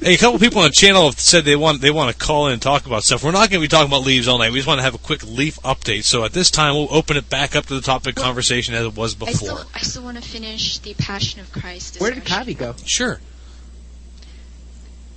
Hey, 0.00 0.14
a 0.14 0.18
couple 0.18 0.38
people 0.38 0.58
on 0.58 0.66
the 0.66 0.72
channel 0.72 1.04
have 1.06 1.18
said 1.20 1.44
they 1.44 1.56
want 1.56 1.80
they 1.80 1.90
want 1.90 2.12
to 2.12 2.18
call 2.24 2.48
in 2.48 2.52
and 2.52 2.60
talk 2.60 2.86
about 2.86 3.04
stuff. 3.04 3.22
We're 3.22 3.30
not 3.30 3.50
going 3.50 3.60
to 3.60 3.64
be 3.64 3.68
talking 3.68 3.88
about 3.88 4.02
leaves 4.04 4.28
all 4.28 4.38
night. 4.38 4.50
We 4.50 4.58
just 4.58 4.68
want 4.68 4.78
to 4.78 4.82
have 4.82 4.94
a 4.94 4.98
quick 4.98 5.22
leaf 5.24 5.58
update. 5.60 6.04
So 6.04 6.24
at 6.24 6.32
this 6.32 6.50
time, 6.50 6.74
we'll 6.74 6.92
open 6.92 7.16
it 7.16 7.30
back 7.30 7.54
up 7.56 7.66
to 7.66 7.74
the 7.74 7.80
topic 7.80 8.14
conversation 8.16 8.74
as 8.74 8.84
it 8.84 8.96
was 8.96 9.14
I 9.14 9.18
before. 9.26 9.34
still, 9.34 9.64
I 9.74 9.78
still 9.80 10.02
want 10.02 10.22
to 10.22 10.28
finish 10.28 10.78
the 10.78 10.94
Passion 10.94 11.40
of 11.40 11.52
Christ. 11.52 12.00
Where 12.00 12.10
did 12.10 12.24
Cavi 12.24 12.56
go? 12.56 12.74
Sure. 12.84 13.20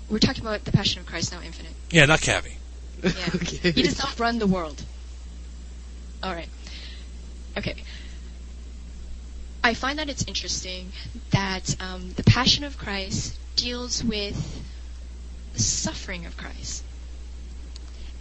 We're 0.10 0.20
talking 0.20 0.42
about 0.42 0.64
the 0.64 0.72
Passion 0.72 1.02
of 1.02 1.06
Christ 1.06 1.34
now, 1.34 1.42
Infinite. 1.42 1.74
Yeah, 1.90 2.06
not 2.06 2.20
Cavi. 2.20 2.57
Yeah. 3.04 3.10
okay. 3.36 3.72
He 3.72 3.84
does 3.84 4.00
not 4.00 4.20
run 4.20 4.40
the 4.40 4.48
world. 4.48 4.82
All 6.24 6.34
right. 6.34 6.50
Okay. 7.58 7.76
I 9.64 9.74
find 9.74 10.00
that 10.00 10.10
it's 10.10 10.24
interesting 10.28 10.92
that 11.32 11.76
um, 11.82 12.12
the 12.16 12.24
Passion 12.24 12.64
of 12.64 12.78
Christ 12.78 13.38
deals 13.56 14.04
with 14.04 14.64
the 15.54 15.60
suffering 15.60 16.26
of 16.26 16.38
Christ 16.38 16.84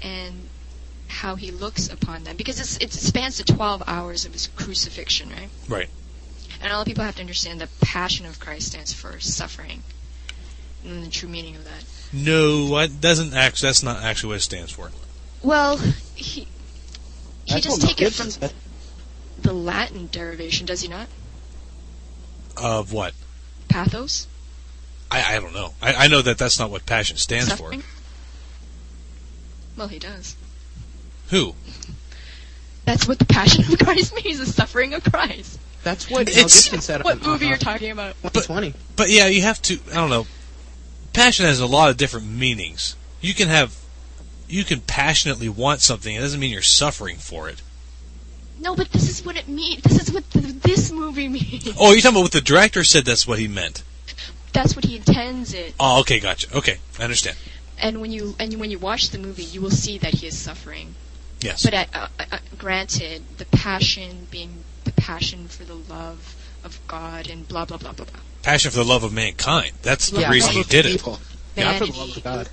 and 0.03 0.49
how 1.09 1.37
he 1.37 1.51
looks 1.51 1.89
upon 1.89 2.25
them 2.25 2.37
because 2.37 2.59
it's, 2.61 2.77
it 2.79 2.93
spans 2.93 3.39
the 3.39 3.45
12 3.45 3.85
hours 3.87 4.25
of 4.25 4.33
his 4.33 4.49
crucifixion, 4.49 5.31
right? 5.31 5.49
Right. 5.69 5.89
And 6.61 6.73
all 6.73 6.85
people 6.85 7.05
have 7.05 7.15
to 7.17 7.21
understand 7.21 7.61
the 7.61 7.69
Passion 7.81 8.27
of 8.27 8.41
Christ 8.41 8.69
stands 8.69 8.93
for 8.93 9.21
suffering 9.21 9.83
and 10.87 11.05
the 11.05 11.11
true 11.11 11.29
meaning 11.29 11.57
of 11.57 11.65
that. 11.65 11.85
No, 12.13 12.79
that 12.79 13.01
doesn't 13.01 13.35
actually. 13.35 13.69
That's 13.69 13.83
not 13.83 14.03
actually 14.03 14.29
what 14.31 14.37
it 14.39 14.41
stands 14.41 14.73
for. 14.73 14.91
Well, 15.43 15.77
he 16.15 16.47
he 17.45 17.55
That's 17.55 17.65
just 17.65 17.83
what 17.83 17.89
take 17.89 18.01
it 18.03 18.13
from 18.13 18.31
said. 18.31 18.53
the 19.43 19.53
Latin 19.53 20.09
derivation, 20.11 20.67
does 20.67 20.81
he 20.83 20.89
not? 20.89 21.09
Of 22.57 22.93
what? 22.93 23.13
Pathos, 23.69 24.27
I, 25.11 25.37
I 25.37 25.41
don't 25.41 25.53
know. 25.55 25.75
I, 25.83 25.95
I 25.95 26.09
know 26.09 26.23
that 26.23 26.39
that's 26.39 26.59
not 26.59 26.71
what 26.71 26.87
passion 26.87 27.17
stands 27.19 27.49
suffering. 27.49 27.83
Well, 29.77 29.89
he 29.89 29.99
does. 29.99 30.37
Who? 31.29 31.55
That's 32.87 33.07
what 33.07 33.19
the 33.19 33.25
Passion 33.27 33.65
of 33.71 33.79
Christ 33.79 34.15
means: 34.25 34.39
the 34.39 34.47
suffering 34.47 34.95
of 34.95 35.03
Christ. 35.05 35.59
That's 35.83 36.09
what 36.09 36.27
Mel 36.27 36.33
It's- 36.37 36.45
Gibson 36.65 36.81
said. 36.81 37.05
What 37.05 37.21
on, 37.21 37.31
movie 37.33 37.47
uh, 37.47 37.51
you're 37.51 37.59
talking 37.59 37.91
about? 37.91 38.15
2020. 38.23 38.75
But 38.97 39.11
yeah, 39.11 39.27
you 39.27 39.43
have 39.43 39.61
to. 39.63 39.79
I 39.91 39.95
don't 39.97 40.11
know. 40.11 40.27
Passion 41.17 41.47
has 41.47 41.61
a 41.61 41.67
lot 41.67 41.89
of 41.89 41.97
different 41.97 42.27
meanings. 42.27 42.95
You 43.23 43.33
can 43.33 43.49
have, 43.49 43.75
you 44.49 44.65
can 44.65 44.81
passionately 44.81 45.49
want 45.49 45.81
something. 45.81 46.15
It 46.15 46.21
doesn't 46.21 46.39
mean 46.39 46.51
you're 46.51 46.61
suffering 46.61 47.17
for 47.17 47.49
it. 47.49 47.63
No, 48.61 48.77
but 48.77 48.91
this 48.93 49.09
is 49.09 49.25
what 49.25 49.35
it 49.39 49.49
means. 49.49 49.83
This 49.83 50.09
is 50.09 50.13
what 50.13 50.31
th- 50.31 50.61
this 50.61 50.93
movie 50.93 51.29
means. 51.37 51.73
Oh, 51.81 51.93
you're 51.93 52.03
talking 52.03 52.17
about 52.17 52.25
what 52.25 52.33
the 52.33 52.43
director 52.43 52.85
said. 52.85 53.07
That's 53.07 53.27
what 53.27 53.39
he 53.39 53.49
meant. 53.49 53.83
That's 54.53 54.77
what 54.77 54.85
he 54.85 54.97
intends 54.97 55.55
it. 55.55 55.75
Oh, 55.81 56.01
okay, 56.01 56.21
gotcha. 56.21 56.55
Okay, 56.55 56.77
I 56.99 57.05
understand. 57.05 57.39
And 57.79 58.03
when 58.03 58.13
you 58.13 58.35
and 58.39 58.53
when 58.61 58.71
you 58.71 58.79
watch 58.79 59.09
the 59.09 59.19
movie, 59.19 59.45
you 59.45 59.63
will 59.63 59.71
see 59.71 59.97
that 59.97 60.13
he 60.13 60.27
is 60.27 60.37
suffering. 60.37 60.97
Yes. 61.41 61.63
But 61.63 61.73
uh, 61.73 61.87
uh, 61.95 62.09
uh, 62.31 62.39
granted, 62.59 63.23
the 63.39 63.47
passion 63.47 64.27
being 64.31 64.65
the 64.85 64.93
passion 64.93 65.49
for 65.49 65.65
the 65.65 65.77
love 65.77 66.37
of 66.63 66.79
God 66.87 67.31
and 67.31 67.49
blah 67.49 67.65
blah 67.65 67.79
blah 67.79 67.93
blah 67.93 68.05
blah. 68.05 68.21
Passion 68.47 68.71
for 68.71 68.77
the 68.77 68.85
love 68.85 69.03
of 69.03 69.13
mankind. 69.13 69.73
That's 69.83 70.11
the 70.11 70.21
Yeah, 70.21 70.31
reason 70.31 70.53
he 70.53 70.59
love 70.59 70.67
of 70.67 70.71
did 70.71 70.87
it. 70.87 70.93
people. 70.93 71.19
Yeah, 71.57 71.77
for 71.79 71.87
the 71.87 71.93
love 71.99 72.17
of 72.17 72.23
God. 72.23 72.49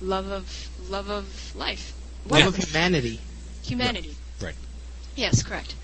love 0.00 0.26
of 0.30 0.68
love 0.90 1.08
of 1.08 1.54
life, 1.54 1.92
Love 2.28 2.40
Yeah. 2.40 2.48
of 2.48 2.56
humanity. 2.56 3.20
humanity. 3.64 4.16
Right. 4.40 4.56
Yes, 5.14 5.44
correct. 5.44 5.74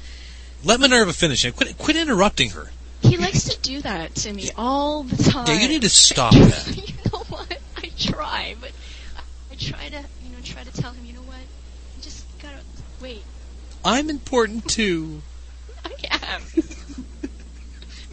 Let 0.65 0.81
Minerva 0.81 1.13
finish. 1.13 1.45
And 1.45 1.55
quit, 1.55 1.79
quit 1.79 1.97
interrupting 1.97 2.51
her. 2.51 2.73
He 3.03 3.17
likes 3.19 3.45
to 3.45 3.57
do 3.61 3.81
that 3.83 4.17
to 4.17 4.33
me 4.33 4.51
all 4.57 5.05
the 5.05 5.23
time. 5.23 5.47
Yeah, 5.47 5.55
you 5.63 5.69
need 5.69 5.83
to 5.83 5.89
stop 5.89 6.33
that. 6.35 6.77
you 6.77 6.93
know 7.13 7.21
what? 7.29 7.59
I 7.77 7.89
try, 7.97 8.57
but 8.61 8.73
I 9.17 9.55
try 9.55 9.89
to, 9.91 10.03
you 10.25 10.31
know, 10.33 10.43
try 10.43 10.65
to 10.65 10.73
tell 10.73 10.91
him, 10.93 11.05
you 11.07 11.13
know 11.13 11.21
what? 11.23 11.39
You 11.97 12.03
just 12.03 12.25
gotta 12.43 12.59
wait. 13.01 13.23
I'm 13.85 14.11
important 14.11 14.67
too. 14.69 15.23
I 15.85 15.93
am. 16.11 16.43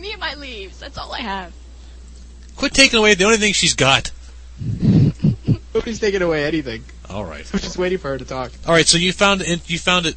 Me 0.08 0.14
and 0.14 0.22
my 0.22 0.36
leaves. 0.36 0.80
That's 0.80 0.98
all 0.98 1.12
I 1.14 1.20
have. 1.20 1.54
Quit 2.56 2.74
taking 2.74 2.98
away 3.00 3.14
the 3.16 3.26
only 3.26 3.38
thing 3.38 3.54
she's 3.54 3.74
got. 3.76 4.12
Nobody's 5.74 6.00
taking 6.00 6.22
away 6.22 6.46
anything. 6.46 6.84
All 7.10 7.24
right. 7.26 7.48
I'm 7.54 7.60
just 7.60 7.78
waiting 7.78 7.98
for 8.00 8.10
her 8.10 8.18
to 8.18 8.26
talk. 8.26 8.52
All 8.66 8.74
right. 8.74 8.88
So 8.88 8.98
you 8.98 9.12
found 9.14 9.42
it. 9.42 9.70
You 9.70 9.78
found 9.78 10.06
it. 10.06 10.16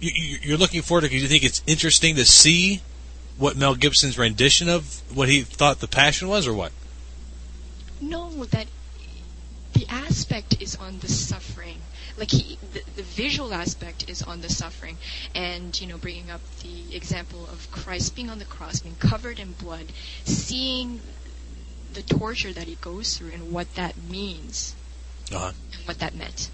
You, 0.00 0.10
you- 0.14 0.38
you're 0.42 0.58
looking 0.58 0.82
forward 0.82 1.02
to 1.02 1.08
because 1.08 1.22
you 1.22 1.28
think 1.28 1.44
it's 1.44 1.62
interesting 1.66 2.16
to 2.16 2.24
see 2.24 2.80
what 3.36 3.56
Mel 3.56 3.74
Gibson's 3.74 4.16
rendition 4.16 4.68
of 4.68 5.02
what 5.14 5.28
he 5.28 5.42
thought 5.42 5.80
the 5.80 5.88
passion 5.88 6.28
was, 6.28 6.46
or 6.46 6.54
what? 6.54 6.72
No, 8.00 8.44
that 8.46 8.66
the 9.72 9.86
aspect 9.88 10.62
is 10.62 10.76
on 10.76 11.00
the 11.00 11.08
suffering. 11.08 11.78
Like 12.16 12.30
he, 12.30 12.58
the, 12.72 12.82
the 12.96 13.02
visual 13.02 13.52
aspect 13.52 14.08
is 14.08 14.22
on 14.22 14.40
the 14.40 14.48
suffering, 14.48 14.98
and 15.34 15.78
you 15.80 15.86
know, 15.86 15.98
bringing 15.98 16.30
up 16.30 16.40
the 16.62 16.94
example 16.94 17.44
of 17.52 17.68
Christ 17.72 18.14
being 18.14 18.30
on 18.30 18.38
the 18.38 18.44
cross, 18.44 18.80
being 18.80 18.94
covered 18.96 19.38
in 19.40 19.52
blood, 19.52 19.86
seeing 20.24 21.00
the 21.92 22.02
torture 22.02 22.52
that 22.52 22.66
he 22.68 22.76
goes 22.76 23.16
through, 23.18 23.30
and 23.32 23.52
what 23.52 23.74
that 23.74 23.94
means, 24.08 24.74
Uh-huh. 25.32 25.52
and 25.72 25.86
what 25.88 25.98
that 25.98 26.14
meant. 26.14 26.50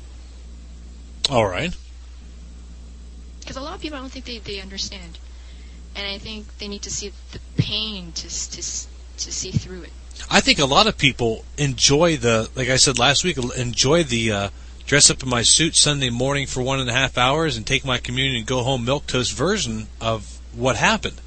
All 1.29 1.47
right. 1.47 1.75
Because 3.41 3.57
a 3.57 3.61
lot 3.61 3.75
of 3.75 3.81
people, 3.81 3.99
I 3.99 4.01
don't 4.01 4.11
think 4.11 4.25
they, 4.25 4.39
they 4.39 4.61
understand, 4.61 5.19
and 5.95 6.07
I 6.07 6.19
think 6.19 6.59
they 6.59 6.69
need 6.69 6.83
to 6.83 6.91
see 6.91 7.13
the 7.33 7.41
pain 7.57 8.13
to 8.13 8.29
to 8.29 8.63
to 8.63 9.33
see 9.33 9.51
through 9.51 9.83
it. 9.83 9.93
I 10.31 10.41
think 10.41 10.59
a 10.59 10.65
lot 10.67 10.87
of 10.87 10.97
people 10.97 11.45
enjoy 11.59 12.17
the, 12.17 12.49
like 12.55 12.69
I 12.69 12.77
said 12.77 12.99
last 12.99 13.25
week, 13.25 13.37
enjoy 13.57 14.05
the 14.05 14.33
uh, 14.33 14.49
dress 14.91 15.09
up 15.09 15.22
in 15.22 15.28
my 15.28 15.43
suit 15.43 15.76
Sunday 15.76 16.11
morning 16.11 16.49
for 16.49 16.62
one 16.62 16.80
and 16.80 16.91
a 16.91 16.93
half 16.93 17.16
hours 17.16 17.57
and 17.57 17.64
take 17.64 17.84
my 17.84 17.97
communion 17.97 18.38
and 18.38 18.47
go 18.47 18.64
home 18.64 18.84
milk 18.84 19.07
toast 19.07 19.32
version 19.32 19.86
of 20.01 20.41
what 20.53 20.74
happened. 20.74 21.20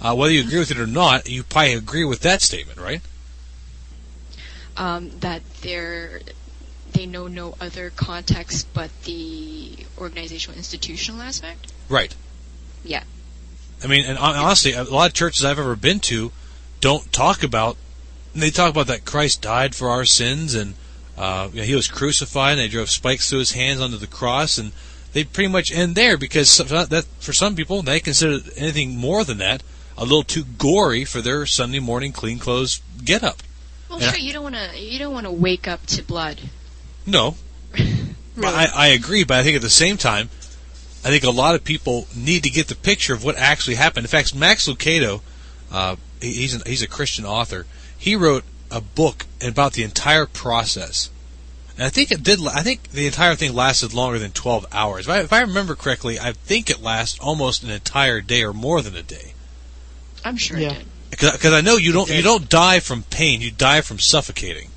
Uh, 0.00 0.14
whether 0.14 0.32
you 0.32 0.40
agree 0.40 0.60
with 0.60 0.70
it 0.70 0.78
or 0.78 0.86
not, 0.86 1.28
you 1.28 1.42
probably 1.42 1.74
agree 1.74 2.04
with 2.04 2.20
that 2.20 2.40
statement, 2.40 2.78
right? 2.78 3.00
um, 4.76 5.10
that 5.20 5.42
they're 5.62 6.20
they 6.92 7.06
know 7.06 7.26
no 7.26 7.56
other 7.60 7.90
context 7.90 8.66
but 8.74 8.90
the 9.04 9.76
organizational 9.98 10.56
institutional 10.56 11.22
aspect. 11.22 11.72
Right. 11.88 12.14
Yeah. 12.84 13.02
I 13.82 13.86
mean, 13.86 14.04
and 14.04 14.18
honestly, 14.18 14.72
a 14.74 14.84
lot 14.84 15.08
of 15.08 15.14
churches 15.14 15.44
I've 15.44 15.58
ever 15.58 15.74
been 15.74 16.00
to 16.00 16.30
don't 16.80 17.12
talk 17.12 17.42
about. 17.42 17.76
They 18.34 18.50
talk 18.50 18.70
about 18.70 18.86
that 18.86 19.04
Christ 19.04 19.42
died 19.42 19.74
for 19.74 19.90
our 19.90 20.04
sins 20.04 20.54
and 20.54 20.74
uh, 21.22 21.48
you 21.52 21.60
know, 21.60 21.66
he 21.66 21.74
was 21.76 21.86
crucified 21.86 22.52
and 22.52 22.60
they 22.60 22.68
drove 22.68 22.90
spikes 22.90 23.30
through 23.30 23.38
his 23.38 23.52
hands 23.52 23.80
onto 23.80 23.96
the 23.96 24.06
cross 24.08 24.58
and 24.58 24.72
they 25.12 25.22
pretty 25.22 25.48
much 25.48 25.70
end 25.70 25.94
there 25.94 26.16
because 26.18 26.56
that 26.58 27.04
for 27.20 27.32
some 27.32 27.54
people 27.54 27.82
they 27.82 28.00
consider 28.00 28.40
anything 28.56 28.96
more 28.96 29.22
than 29.24 29.38
that 29.38 29.62
a 29.96 30.02
little 30.02 30.24
too 30.24 30.42
gory 30.58 31.04
for 31.04 31.20
their 31.20 31.46
Sunday 31.46 31.78
morning 31.78 32.10
clean 32.12 32.38
clothes 32.38 32.80
get 33.04 33.22
up. 33.22 33.38
Well, 33.88 34.00
Yeah. 34.00 34.10
sure. 34.10 34.20
You 34.20 34.32
don't 34.32 34.42
want 34.42 34.56
to. 34.56 34.78
You 34.78 34.98
don't 34.98 35.12
want 35.12 35.26
to 35.26 35.32
wake 35.32 35.68
up 35.68 35.86
to 35.94 36.02
blood. 36.02 36.40
No, 37.06 37.36
But 38.36 38.54
I, 38.54 38.68
I 38.74 38.86
agree, 38.88 39.24
but 39.24 39.38
I 39.38 39.42
think 39.42 39.56
at 39.56 39.62
the 39.62 39.70
same 39.70 39.96
time, 39.98 40.30
I 41.04 41.08
think 41.08 41.24
a 41.24 41.30
lot 41.30 41.54
of 41.54 41.64
people 41.64 42.06
need 42.16 42.44
to 42.44 42.50
get 42.50 42.68
the 42.68 42.74
picture 42.74 43.12
of 43.12 43.22
what 43.22 43.36
actually 43.36 43.76
happened. 43.76 44.04
In 44.06 44.08
fact, 44.10 44.34
Max 44.34 44.66
Lucado, 44.68 45.20
uh, 45.70 45.96
he's 46.20 46.54
an, 46.54 46.62
he's 46.64 46.82
a 46.82 46.88
Christian 46.88 47.24
author. 47.26 47.66
He 47.98 48.16
wrote 48.16 48.44
a 48.72 48.80
book 48.80 49.26
about 49.40 49.74
the 49.74 49.82
entire 49.84 50.26
process, 50.26 51.10
and 51.76 51.84
I 51.84 51.90
think 51.90 52.10
it 52.10 52.22
did. 52.22 52.44
I 52.46 52.62
think 52.62 52.90
the 52.90 53.06
entire 53.06 53.34
thing 53.34 53.54
lasted 53.54 53.92
longer 53.94 54.18
than 54.18 54.32
twelve 54.32 54.66
hours. 54.72 55.06
If 55.06 55.12
I, 55.12 55.20
if 55.20 55.32
I 55.32 55.40
remember 55.42 55.74
correctly, 55.74 56.18
I 56.18 56.32
think 56.32 56.70
it 56.70 56.82
lasts 56.82 57.18
almost 57.20 57.62
an 57.62 57.70
entire 57.70 58.20
day 58.20 58.42
or 58.42 58.52
more 58.52 58.82
than 58.82 58.96
a 58.96 59.02
day. 59.02 59.34
I'm 60.24 60.36
sure 60.36 60.58
Yeah. 60.58 60.72
it 60.72 61.18
did. 61.18 61.32
Because 61.32 61.52
I 61.52 61.60
know 61.60 61.76
you 61.76 61.92
don't 61.92 62.08
you 62.10 62.22
don't 62.22 62.48
die 62.48 62.80
from 62.80 63.02
pain, 63.04 63.40
you 63.42 63.50
die 63.50 63.82
from 63.82 63.98
suffocating. 63.98 64.70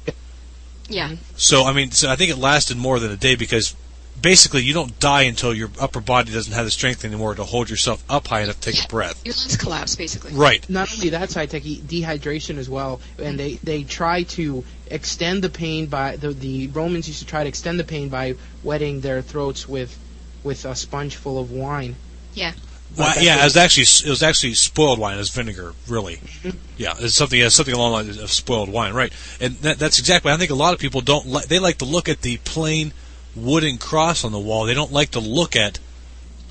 Yeah. 0.90 1.16
So 1.38 1.64
I 1.66 1.74
mean, 1.74 1.92
so 1.92 2.10
I 2.10 2.16
think 2.16 2.30
it 2.32 2.38
lasted 2.38 2.78
more 2.78 3.00
than 3.00 3.10
a 3.12 3.16
day 3.18 3.36
because 3.36 3.76
basically 4.22 4.64
you 4.64 4.74
don't 4.74 5.00
die 5.00 5.24
until 5.24 5.54
your 5.54 5.70
upper 5.80 6.02
body 6.02 6.32
doesn't 6.32 6.54
have 6.54 6.66
the 6.66 6.72
strength 6.72 7.06
anymore 7.06 7.36
to 7.36 7.44
hold 7.44 7.70
yourself 7.70 8.04
up 8.10 8.28
high 8.28 8.42
enough 8.42 8.60
to 8.62 8.72
take 8.72 8.84
a 8.84 8.88
breath. 8.88 9.24
Your 9.26 9.36
lungs 9.36 9.58
collapse 9.58 9.96
basically. 9.96 10.34
Right. 10.34 10.68
Not 10.70 10.94
only 10.94 11.10
that, 11.10 11.30
Saiteki, 11.30 11.82
dehydration 11.82 12.58
as 12.58 12.70
well, 12.70 13.02
and 13.20 13.40
they 13.40 13.56
they 13.56 13.84
try 13.84 14.24
to 14.24 14.64
extend 14.88 15.44
the 15.44 15.50
pain 15.50 15.88
by 15.88 16.16
the 16.16 16.32
the 16.32 16.68
Romans 16.68 17.08
used 17.08 17.20
to 17.20 17.26
try 17.26 17.44
to 17.44 17.50
extend 17.50 17.80
the 17.80 17.84
pain 17.84 18.10
by 18.10 18.36
wetting 18.64 19.02
their 19.02 19.22
throats 19.22 19.68
with 19.68 19.98
with 20.44 20.66
a 20.66 20.76
sponge 20.76 21.16
full 21.16 21.40
of 21.40 21.52
wine. 21.52 21.96
Yeah. 22.34 22.54
Well, 22.98 23.12
But 23.14 23.24
yeah, 23.24 23.42
it 23.42 23.44
was 23.44 23.58
actually 23.58 24.08
it 24.08 24.10
was 24.10 24.24
actually 24.24 24.54
spoiled 24.54 25.00
wine. 25.00 25.16
It 25.16 25.20
was 25.20 25.30
vinegar, 25.30 25.74
really. 25.88 26.18
Mm-hmm. 26.18 26.58
Yeah, 26.78 26.94
it's 27.00 27.16
something 27.16 27.40
yeah, 27.40 27.50
something 27.50 27.74
along 27.74 27.92
the 27.92 27.96
lines 27.98 28.18
of 28.20 28.32
spoiled 28.32 28.70
wine, 28.70 28.94
right? 28.94 29.12
And 29.42 29.56
that, 29.58 29.80
that's 29.80 30.00
exactly. 30.00 30.32
I 30.32 30.38
think 30.38 30.52
a 30.52 30.56
lot 30.56 30.74
of 30.74 30.80
people 30.80 31.02
don't 31.02 31.28
like. 31.28 31.48
They 31.48 31.60
like 31.60 31.80
to 31.80 31.86
look 31.86 32.08
at 32.08 32.22
the 32.22 32.38
plain 32.38 32.94
wooden 33.36 33.78
cross 33.78 34.24
on 34.24 34.32
the 34.32 34.40
wall. 34.40 34.66
They 34.66 34.74
don't 34.74 34.92
like 34.92 35.12
to 35.12 35.20
look 35.20 35.56
at, 35.56 35.80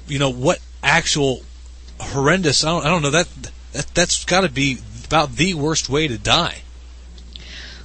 you 0.06 0.18
know, 0.18 0.30
what 0.30 0.58
actual 0.82 1.42
horrendous. 2.00 2.64
I 2.64 2.70
don't. 2.70 2.86
I 2.86 2.88
don't 2.88 3.02
know 3.02 3.10
that. 3.10 3.28
that 3.72 3.86
that's 3.94 4.24
got 4.24 4.42
to 4.42 4.48
be 4.48 4.78
about 5.06 5.36
the 5.36 5.54
worst 5.54 5.88
way 5.88 6.08
to 6.08 6.18
die. 6.18 6.58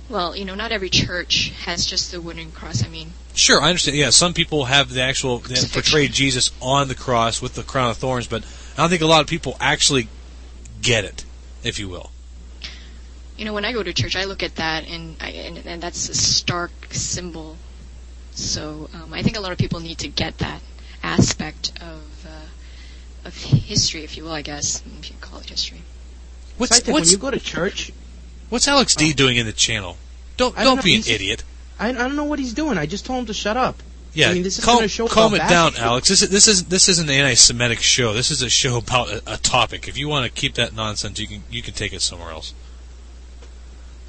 Well, 0.10 0.36
you 0.36 0.46
know, 0.46 0.56
not 0.56 0.72
every 0.72 0.90
church 0.90 1.52
has 1.66 1.86
just 1.86 2.12
the 2.12 2.20
wooden 2.20 2.52
cross. 2.52 2.84
I 2.84 2.90
mean, 2.90 3.12
Sure, 3.36 3.62
I 3.62 3.70
understand. 3.70 3.96
Yeah, 3.96 4.10
some 4.10 4.34
people 4.34 4.66
have 4.66 4.90
the 4.92 5.02
actual 5.02 5.40
they 5.40 5.56
portray 5.72 6.08
Jesus 6.08 6.52
on 6.62 6.88
the 6.88 6.96
cross 6.96 7.42
with 7.42 7.54
the 7.54 7.64
crown 7.64 7.92
of 7.92 7.98
thorns, 7.98 8.28
but 8.28 8.44
I 8.78 8.82
don't 8.82 8.90
think 8.90 9.02
a 9.02 9.08
lot 9.08 9.22
of 9.22 9.28
people 9.28 9.56
actually 9.60 10.08
get 10.82 11.06
it, 11.06 11.26
if 11.64 11.80
you 11.80 11.88
will. 11.90 12.12
you 13.38 13.46
know, 13.46 13.54
when 13.54 13.66
I 13.66 13.72
go 13.72 13.84
to 13.84 13.94
church, 13.94 14.16
I 14.16 14.26
look 14.26 14.44
at 14.44 14.56
that 14.56 14.88
and 14.88 15.16
I, 15.22 15.30
and, 15.30 15.58
and 15.66 15.82
that's 15.82 16.10
a 16.10 16.16
stark 16.16 16.72
symbol. 16.92 17.58
So 18.40 18.90
um, 18.94 19.14
I 19.14 19.22
think 19.22 19.38
a 19.38 19.42
lot 19.42 19.52
of 19.52 19.58
people 19.58 19.80
need 19.80 20.00
to 20.00 20.08
get 20.08 20.38
that 20.40 20.62
aspect 21.04 21.72
of 21.82 22.26
uh, 22.26 23.28
of 23.28 23.36
history, 23.36 24.04
if 24.04 24.16
you 24.18 24.24
will. 24.24 24.32
I 24.32 24.42
guess 24.42 24.82
if 25.00 25.12
you 25.12 25.18
call 25.20 25.40
it 25.40 25.50
history. 25.50 25.82
What's 26.58 26.80
Saiteki, 26.80 26.88
when 26.88 26.94
what's, 26.94 27.12
you 27.12 27.18
go 27.18 27.32
to 27.32 27.40
church, 27.40 27.92
what's 28.50 28.68
Alex 28.68 28.96
D 28.96 29.14
doing 29.14 29.38
in 29.38 29.46
the 29.46 29.54
channel? 29.54 29.98
Don't 30.38 30.56
don't 30.56 30.66
don't, 30.66 30.84
be 30.84 30.96
an 30.96 31.04
idiot. 31.08 31.44
I, 31.78 31.90
I 31.90 31.92
don't 31.92 32.16
know 32.16 32.24
what 32.24 32.40
he's 32.40 32.54
doing. 32.54 32.78
I 32.78 32.86
just 32.86 33.06
told 33.06 33.20
him 33.20 33.26
to 33.28 33.34
shut 33.34 33.58
up. 33.58 33.84
Yeah, 34.14 34.30
I 34.30 34.34
mean, 34.34 34.44
this 34.44 34.58
is 34.58 34.66
calm, 34.66 34.88
show 34.88 35.08
calm 35.08 35.36
it 35.36 35.40
down, 35.40 35.74
you. 35.74 35.80
Alex. 35.80 36.08
This 36.08 36.22
is 36.22 36.30
this 36.30 36.48
is 36.48 36.66
this 36.66 36.90
isn't 36.90 37.10
an 37.10 37.16
anti-Semitic 37.16 37.80
show. 37.80 38.14
This 38.14 38.32
is 38.32 38.42
a 38.42 38.50
show 38.50 38.78
about 38.78 39.10
a, 39.10 39.34
a 39.34 39.38
topic. 39.38 39.88
If 39.88 39.98
you 39.98 40.08
want 40.08 40.26
to 40.26 40.32
keep 40.32 40.56
that 40.56 40.74
nonsense, 40.74 41.20
you 41.20 41.28
can 41.28 41.44
you 41.52 41.62
can 41.62 41.74
take 41.74 41.94
it 41.94 42.02
somewhere 42.02 42.32
else. 42.32 42.54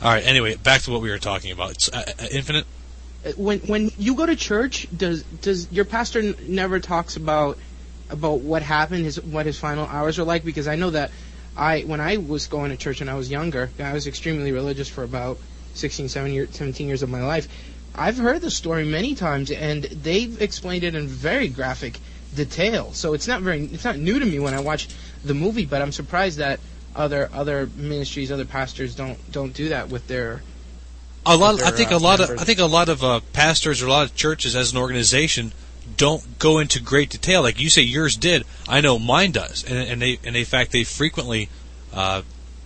All 0.03 0.11
right. 0.11 0.25
Anyway, 0.25 0.55
back 0.57 0.83
to 0.83 0.91
what 0.91 1.03
we 1.03 1.11
were 1.11 1.19
talking 1.19 1.53
about. 1.53 1.73
It's 1.73 1.89
uh, 1.91 2.13
uh, 2.19 2.27
infinite. 2.31 2.65
When 3.37 3.59
when 3.61 3.91
you 3.99 4.15
go 4.15 4.25
to 4.25 4.37
church, 4.37 4.87
does 4.97 5.23
does 5.23 5.71
your 5.71 5.85
pastor 5.85 6.21
n- 6.21 6.35
never 6.49 6.81
talks 6.81 7.17
about 7.17 7.59
about 8.09 8.41
what 8.41 8.63
happened, 8.63 9.05
his 9.05 9.23
what 9.23 9.47
his 9.47 9.59
final 9.59 9.87
hours 9.87 10.19
are 10.19 10.25
like? 10.25 10.45
Because 10.45 10.67
I 10.67 10.77
know 10.77 10.91
that 10.91 11.11
I 11.57 11.83
when 11.83 12.01
I 12.01 12.17
was 12.17 12.47
going 12.47 12.71
to 12.71 12.77
church 12.77 13.01
when 13.01 13.09
I 13.09 13.15
was 13.15 13.31
younger, 13.31 13.71
I 13.79 13.93
was 13.93 14.07
extremely 14.07 14.53
religious 14.53 14.89
for 14.89 15.03
about 15.05 15.39
16, 15.75 16.09
17 16.09 16.35
years, 16.35 16.51
17 16.57 16.87
years 16.87 17.03
of 17.03 17.11
my 17.11 17.23
life. 17.23 17.47
I've 17.95 18.17
heard 18.17 18.41
the 18.41 18.51
story 18.51 18.85
many 18.85 19.15
times, 19.15 19.51
and 19.51 19.85
they've 19.85 20.41
explained 20.41 20.85
it 20.85 20.95
in 20.95 21.07
very 21.07 21.49
graphic 21.49 21.99
detail. 22.35 22.93
So 22.93 23.13
it's 23.15 23.29
not 23.29 23.43
very 23.43 23.65
it's 23.65 23.85
not 23.85 23.99
new 23.99 24.19
to 24.19 24.25
me 24.25 24.39
when 24.39 24.55
I 24.55 24.61
watch 24.61 24.89
the 25.25 25.35
movie, 25.35 25.67
but 25.67 25.83
I'm 25.83 25.93
surprised 25.93 26.39
that 26.39 26.61
other 26.97 27.29
other 27.33 27.69
ministries, 27.77 28.33
other 28.33 28.45
pastors 28.47 28.95
don't 28.95 29.19
don't 29.31 29.53
do 29.53 29.69
that 29.69 29.91
with 29.91 30.07
their 30.07 30.43
A 31.31 31.37
lot. 31.37 31.55
With 31.57 31.65
I 31.65 31.71
think 31.71 31.93
uh, 31.93 31.97
a 31.97 31.99
lot 31.99 32.21
of. 32.21 32.31
I 32.31 32.45
think 32.45 32.59
a 32.59 32.67
lot 32.67 32.89
of 32.89 33.05
uh, 33.05 33.21
pastors 33.33 33.83
or 33.83 33.87
a 33.87 33.91
lot 33.91 34.05
of 34.05 34.15
churches 34.15 34.57
as 34.57 34.73
an 34.73 34.79
organization 34.79 35.53
don't 35.97 36.39
go 36.39 36.59
into 36.59 36.81
great 36.81 37.11
detail. 37.11 37.43
Like 37.43 37.61
you 37.61 37.71
say, 37.71 37.83
yours 37.83 38.17
did. 38.17 38.45
I 38.69 38.81
know 38.81 38.99
mine 38.99 39.33
does, 39.33 39.65
and, 39.65 39.79
and 39.79 40.03
they 40.03 40.19
and 40.25 40.37
in 40.37 40.45
fact 40.45 40.73
they 40.73 40.85
frequently 40.85 41.49
uh, 41.93 42.23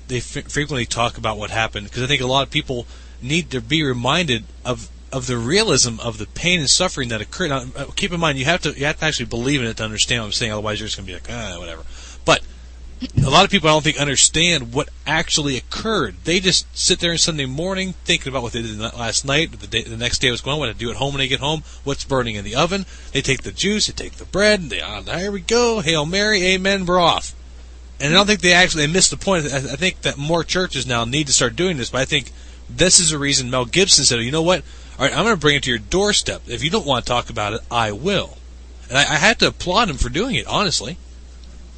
they 0.09 0.19
f- 0.19 0.51
frequently 0.51 0.87
talk 0.87 1.19
about 1.19 1.39
what 1.39 1.51
happened 1.51 1.87
because 1.87 2.03
I 2.03 2.07
think 2.07 2.21
a 2.23 2.27
lot 2.27 2.47
of 2.47 2.51
people 2.51 2.87
need 3.23 3.51
to 3.51 3.61
be 3.61 3.83
reminded 3.83 4.45
of 4.65 4.89
of 5.13 5.27
the 5.27 5.39
realism 5.39 6.01
of 6.01 6.19
the 6.19 6.27
pain 6.27 6.61
and 6.61 6.69
suffering 6.69 7.09
that 7.11 7.21
occurred. 7.21 7.51
Now, 7.51 7.65
uh, 7.77 7.87
keep 7.95 8.13
in 8.13 8.21
mind, 8.21 8.39
you 8.39 8.45
have 8.47 8.63
to 8.63 8.73
you 8.79 8.87
have 8.87 8.99
to 8.99 9.05
actually 9.05 9.27
believe 9.27 9.61
in 9.61 9.67
it 9.67 9.77
to 9.77 9.85
understand 9.85 10.23
what 10.23 10.27
I'm 10.27 10.33
saying. 10.33 10.53
Otherwise, 10.53 10.81
you're 10.81 10.89
just 10.89 10.97
going 10.97 11.07
to 11.07 11.13
be 11.13 11.15
like, 11.15 11.31
ah, 11.31 11.59
whatever. 11.59 11.83
But 12.25 12.43
a 13.25 13.31
lot 13.31 13.45
of 13.45 13.51
people 13.51 13.69
I 13.69 13.73
don't 13.73 13.83
think 13.83 14.01
understand 14.01 14.73
what 14.73 14.89
actually 15.07 15.57
occurred. 15.57 16.17
They 16.25 16.41
just 16.41 16.67
sit 16.77 17.01
there 17.01 17.13
on 17.13 17.19
Sunday 17.19 17.47
morning 17.47 17.95
thinking 18.05 18.29
about 18.29 18.43
what 18.43 18.53
they 18.53 18.63
did 18.63 18.79
last 18.79 19.25
night, 19.25 19.53
the, 19.53 19.67
day, 19.67 19.83
the 19.83 19.97
next 19.97 20.21
day 20.21 20.31
was 20.31 20.41
going, 20.41 20.59
what 20.59 20.67
to 20.67 20.75
do 20.75 20.91
at 20.91 20.97
home 20.97 21.15
when 21.15 21.19
they 21.19 21.29
get 21.29 21.41
home, 21.41 21.63
what's 21.85 22.05
burning 22.05 22.37
in 22.37 22.45
the 22.45 22.57
oven. 22.57 22.87
They 23.13 23.23
take 23.23 23.43
the 23.43 23.53
juice, 23.53 23.87
they 23.87 23.93
take 23.93 24.15
the 24.15 24.25
bread, 24.25 24.61
and 24.61 24.71
they, 24.71 24.81
oh, 24.83 25.03
there 25.03 25.33
we 25.33 25.41
go, 25.41 25.81
Hail 25.81 26.07
Mary, 26.07 26.45
Amen, 26.47 26.87
we're 26.87 27.01
off. 27.01 27.35
And 28.01 28.13
I 28.13 28.17
don't 28.17 28.27
think 28.27 28.41
they 28.41 28.53
actually 28.53 28.87
they 28.87 28.93
missed 28.93 29.11
the 29.11 29.17
point. 29.17 29.47
I, 29.53 29.57
I 29.57 29.61
think 29.61 30.03
that 30.03 30.19
more 30.19 30.45
churches 30.45 30.87
now 30.87 31.05
need 31.05 31.27
to 31.29 31.33
start 31.33 31.57
doing 31.57 31.77
this, 31.77 31.91
but 31.91 32.01
I 32.01 32.05
think 32.05 32.33
this 32.69 32.99
is 32.99 33.11
the 33.11 33.19
reason 33.19 33.51
Mel 33.51 33.65
Gibson 33.65 34.05
said, 34.05 34.21
you 34.21 34.33
know 34.33 34.43
what? 34.43 34.63
All 34.99 35.07
right, 35.07 35.17
I'm 35.17 35.25
going 35.25 35.35
to 35.35 35.41
bring 35.41 35.57
it 35.57 35.65
to 35.65 35.71
your 35.71 35.79
doorstep. 35.79 36.43
If 36.47 36.63
you 36.63 36.71
don't 36.71 36.87
want 36.87 37.05
to 37.05 37.09
talk 37.09 37.31
about 37.31 37.53
it, 37.53 37.61
I 37.71 37.93
will. 37.93 38.37
And 38.89 38.99
I, 38.99 39.03
I 39.03 39.17
had 39.17 39.39
to 39.41 39.49
applaud 39.49 39.89
him 39.89 39.97
for 39.97 40.09
doing 40.09 40.35
it, 40.35 40.47
honestly 40.47 40.99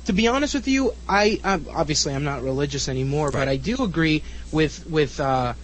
to 0.06 0.12
be 0.12 0.28
honest 0.28 0.54
with 0.54 0.68
you, 0.68 0.94
I 1.08 1.40
I'm, 1.44 1.66
obviously 1.70 2.14
I'm 2.14 2.24
not 2.24 2.42
religious 2.42 2.88
anymore, 2.88 3.26
right. 3.26 3.32
but 3.32 3.48
I 3.48 3.56
do 3.56 3.82
agree 3.82 4.22
with 4.52 4.86
with 4.88 5.20
uh, 5.20 5.54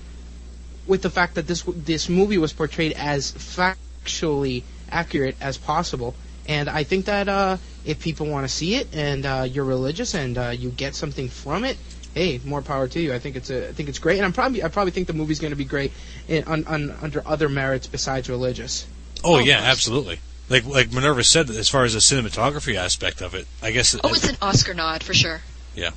with 0.86 1.02
the 1.02 1.10
fact 1.10 1.36
that 1.36 1.46
this 1.46 1.62
this 1.62 2.08
movie 2.08 2.38
was 2.38 2.52
portrayed 2.52 2.92
as 2.92 3.32
factually 3.32 4.64
accurate 4.90 5.36
as 5.40 5.58
possible. 5.58 6.14
And 6.48 6.68
I 6.68 6.82
think 6.82 7.04
that 7.04 7.28
uh, 7.28 7.58
if 7.84 8.00
people 8.00 8.26
want 8.26 8.44
to 8.44 8.52
see 8.52 8.74
it 8.74 8.88
and 8.92 9.24
uh, 9.24 9.46
you're 9.48 9.64
religious 9.64 10.14
and 10.14 10.36
uh, 10.36 10.48
you 10.48 10.70
get 10.70 10.96
something 10.96 11.28
from 11.28 11.64
it, 11.64 11.76
hey, 12.14 12.40
more 12.44 12.62
power 12.62 12.88
to 12.88 13.00
you. 13.00 13.14
I 13.14 13.20
think 13.20 13.36
it's 13.36 13.50
a, 13.50 13.68
I 13.68 13.72
think 13.72 13.88
it's 13.88 14.00
great, 14.00 14.16
and 14.16 14.24
I'm 14.24 14.32
probably 14.32 14.64
I 14.64 14.68
probably 14.68 14.90
think 14.90 15.06
the 15.06 15.12
movie's 15.12 15.38
going 15.38 15.52
to 15.52 15.56
be 15.56 15.64
great 15.64 15.92
in, 16.26 16.44
on, 16.44 16.66
on, 16.66 16.90
under 17.00 17.22
other 17.26 17.48
merits 17.48 17.86
besides 17.86 18.28
religious. 18.28 18.86
Oh, 19.22 19.36
oh 19.36 19.38
yeah, 19.38 19.60
absolutely 19.60 20.18
like 20.48 20.64
like 20.66 20.92
Minerva 20.92 21.24
said, 21.24 21.50
as 21.50 21.68
far 21.68 21.84
as 21.84 21.94
the 21.94 22.00
cinematography 22.00 22.74
aspect 22.74 23.20
of 23.20 23.34
it, 23.34 23.46
I 23.62 23.70
guess. 23.70 23.96
Oh, 24.02 24.08
it's 24.10 24.28
an 24.28 24.36
Oscar 24.42 24.74
nod 24.74 25.02
for 25.02 25.14
sure. 25.14 25.40
Yeah. 25.74 25.90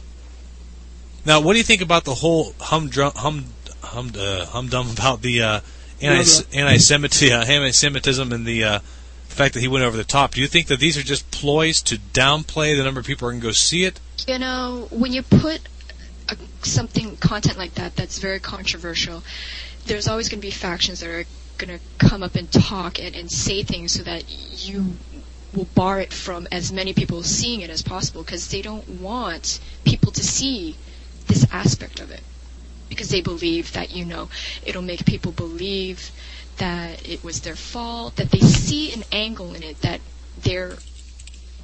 Now, 1.26 1.42
what 1.42 1.54
do 1.54 1.58
you 1.58 1.64
think 1.64 1.82
about 1.82 2.04
the 2.04 2.14
whole 2.14 2.54
humdrum, 2.60 3.12
hum, 3.16 3.46
hum, 3.82 4.10
uh, 4.10 4.46
humdum 4.46 4.94
about 4.94 5.22
the 5.22 5.42
uh, 5.42 5.60
anti 6.02 6.44
anti-Semitism, 6.54 7.38
uh, 7.38 7.44
anti-Semitism 7.44 8.32
and 8.32 8.46
the 8.46 8.64
uh, 8.64 8.80
fact 9.28 9.56
that 9.56 9.62
he 9.62 9.68
went 9.68 9.84
over 9.84 9.98
the 9.98 10.04
top? 10.04 10.32
Do 10.32 10.42
you 10.42 10.48
think 10.48 10.68
that 10.68 10.80
these 10.80 10.98
are 10.98 11.04
just 11.04 11.30
ploys 11.32 11.82
to 11.84 11.98
downplay 11.98 12.78
the 12.78 12.84
number 12.84 13.00
of 13.00 13.08
people 13.08 13.26
who 13.26 13.30
are 13.30 13.32
going 13.32 13.42
to 13.42 13.48
go 13.48 13.52
see 13.52 13.86
it? 13.86 14.00
You 14.28 14.40
know, 14.40 14.88
when 14.92 15.14
you 15.14 15.24
put 15.24 15.62
a, 16.30 16.38
something 16.62 17.18
content 17.18 17.58
like 17.58 17.74
that 17.76 17.96
that's 17.96 18.20
very 18.20 18.40
controversial, 18.40 19.24
there's 19.88 20.08
always 20.08 20.30
going 20.30 20.40
to 20.42 20.48
be 20.48 20.52
factions 20.52 21.00
that 21.00 21.10
are 21.10 21.26
going 21.58 21.80
to 21.80 21.86
come 21.98 22.24
up 22.24 22.36
and 22.36 22.52
talk 22.52 23.00
and, 23.00 23.16
and 23.16 23.30
say 23.32 23.64
things 23.64 23.94
so 23.94 24.04
that 24.04 24.24
you 24.68 24.98
will 25.54 25.68
bar 25.76 26.02
it 26.02 26.14
from 26.14 26.48
as 26.52 26.72
many 26.72 26.94
people 26.94 27.24
seeing 27.24 27.62
it 27.62 27.70
as 27.70 27.82
possible 27.82 28.24
because 28.24 28.50
they 28.50 28.62
don't 28.62 28.88
want 29.02 29.60
people 29.86 30.12
to 30.12 30.24
see 30.24 30.76
this 31.28 31.46
aspect 31.52 32.00
of 32.00 32.12
it. 32.12 32.22
Because 32.90 33.10
they 33.10 33.22
believe 33.22 33.74
that 33.74 33.92
you 33.92 34.06
know 34.06 34.30
it'll 34.64 34.82
make 34.82 35.06
people 35.06 35.32
believe 35.32 36.12
that 36.58 37.08
it 37.08 37.24
was 37.24 37.42
their 37.42 37.56
fault 37.56 38.16
that 38.18 38.32
they 38.32 38.40
see 38.40 38.94
an 38.94 39.04
angle 39.12 39.54
in 39.54 39.64
it 39.64 39.82
that 39.82 40.00
they're 40.42 40.78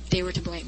they 0.10 0.24
were 0.24 0.32
to 0.32 0.42
blame. 0.42 0.68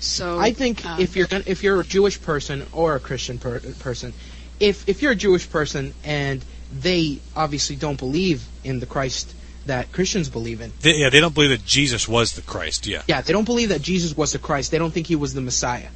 So 0.00 0.38
I 0.38 0.52
think 0.52 0.84
um, 0.84 1.00
if 1.00 1.16
you're 1.16 1.28
if 1.46 1.62
you're 1.62 1.80
a 1.80 1.84
Jewish 1.84 2.20
person 2.20 2.66
or 2.72 2.96
a 2.96 3.00
Christian 3.00 3.38
per- 3.38 3.60
person 3.60 4.14
if 4.58 4.88
if 4.88 5.02
you're 5.02 5.12
a 5.12 5.16
Jewish 5.16 5.48
person 5.48 5.94
and 6.04 6.44
they 6.72 7.20
obviously 7.34 7.76
don't 7.76 7.98
believe 7.98 8.44
in 8.64 8.80
the 8.80 8.86
Christ 8.86 9.34
that 9.66 9.92
Christians 9.92 10.28
believe 10.28 10.60
in. 10.60 10.72
They, 10.80 10.94
yeah, 10.94 11.10
they 11.10 11.20
don't 11.20 11.34
believe 11.34 11.50
that 11.50 11.64
Jesus 11.64 12.08
was 12.08 12.32
the 12.32 12.42
Christ. 12.42 12.86
Yeah. 12.86 13.02
Yeah, 13.06 13.20
they 13.20 13.32
don't 13.32 13.44
believe 13.44 13.68
that 13.68 13.82
Jesus 13.82 14.16
was 14.16 14.32
the 14.32 14.38
Christ. 14.38 14.70
They 14.70 14.78
don't 14.78 14.90
think 14.90 15.06
he 15.06 15.16
was 15.16 15.34
the 15.34 15.40
Messiah. 15.40 15.88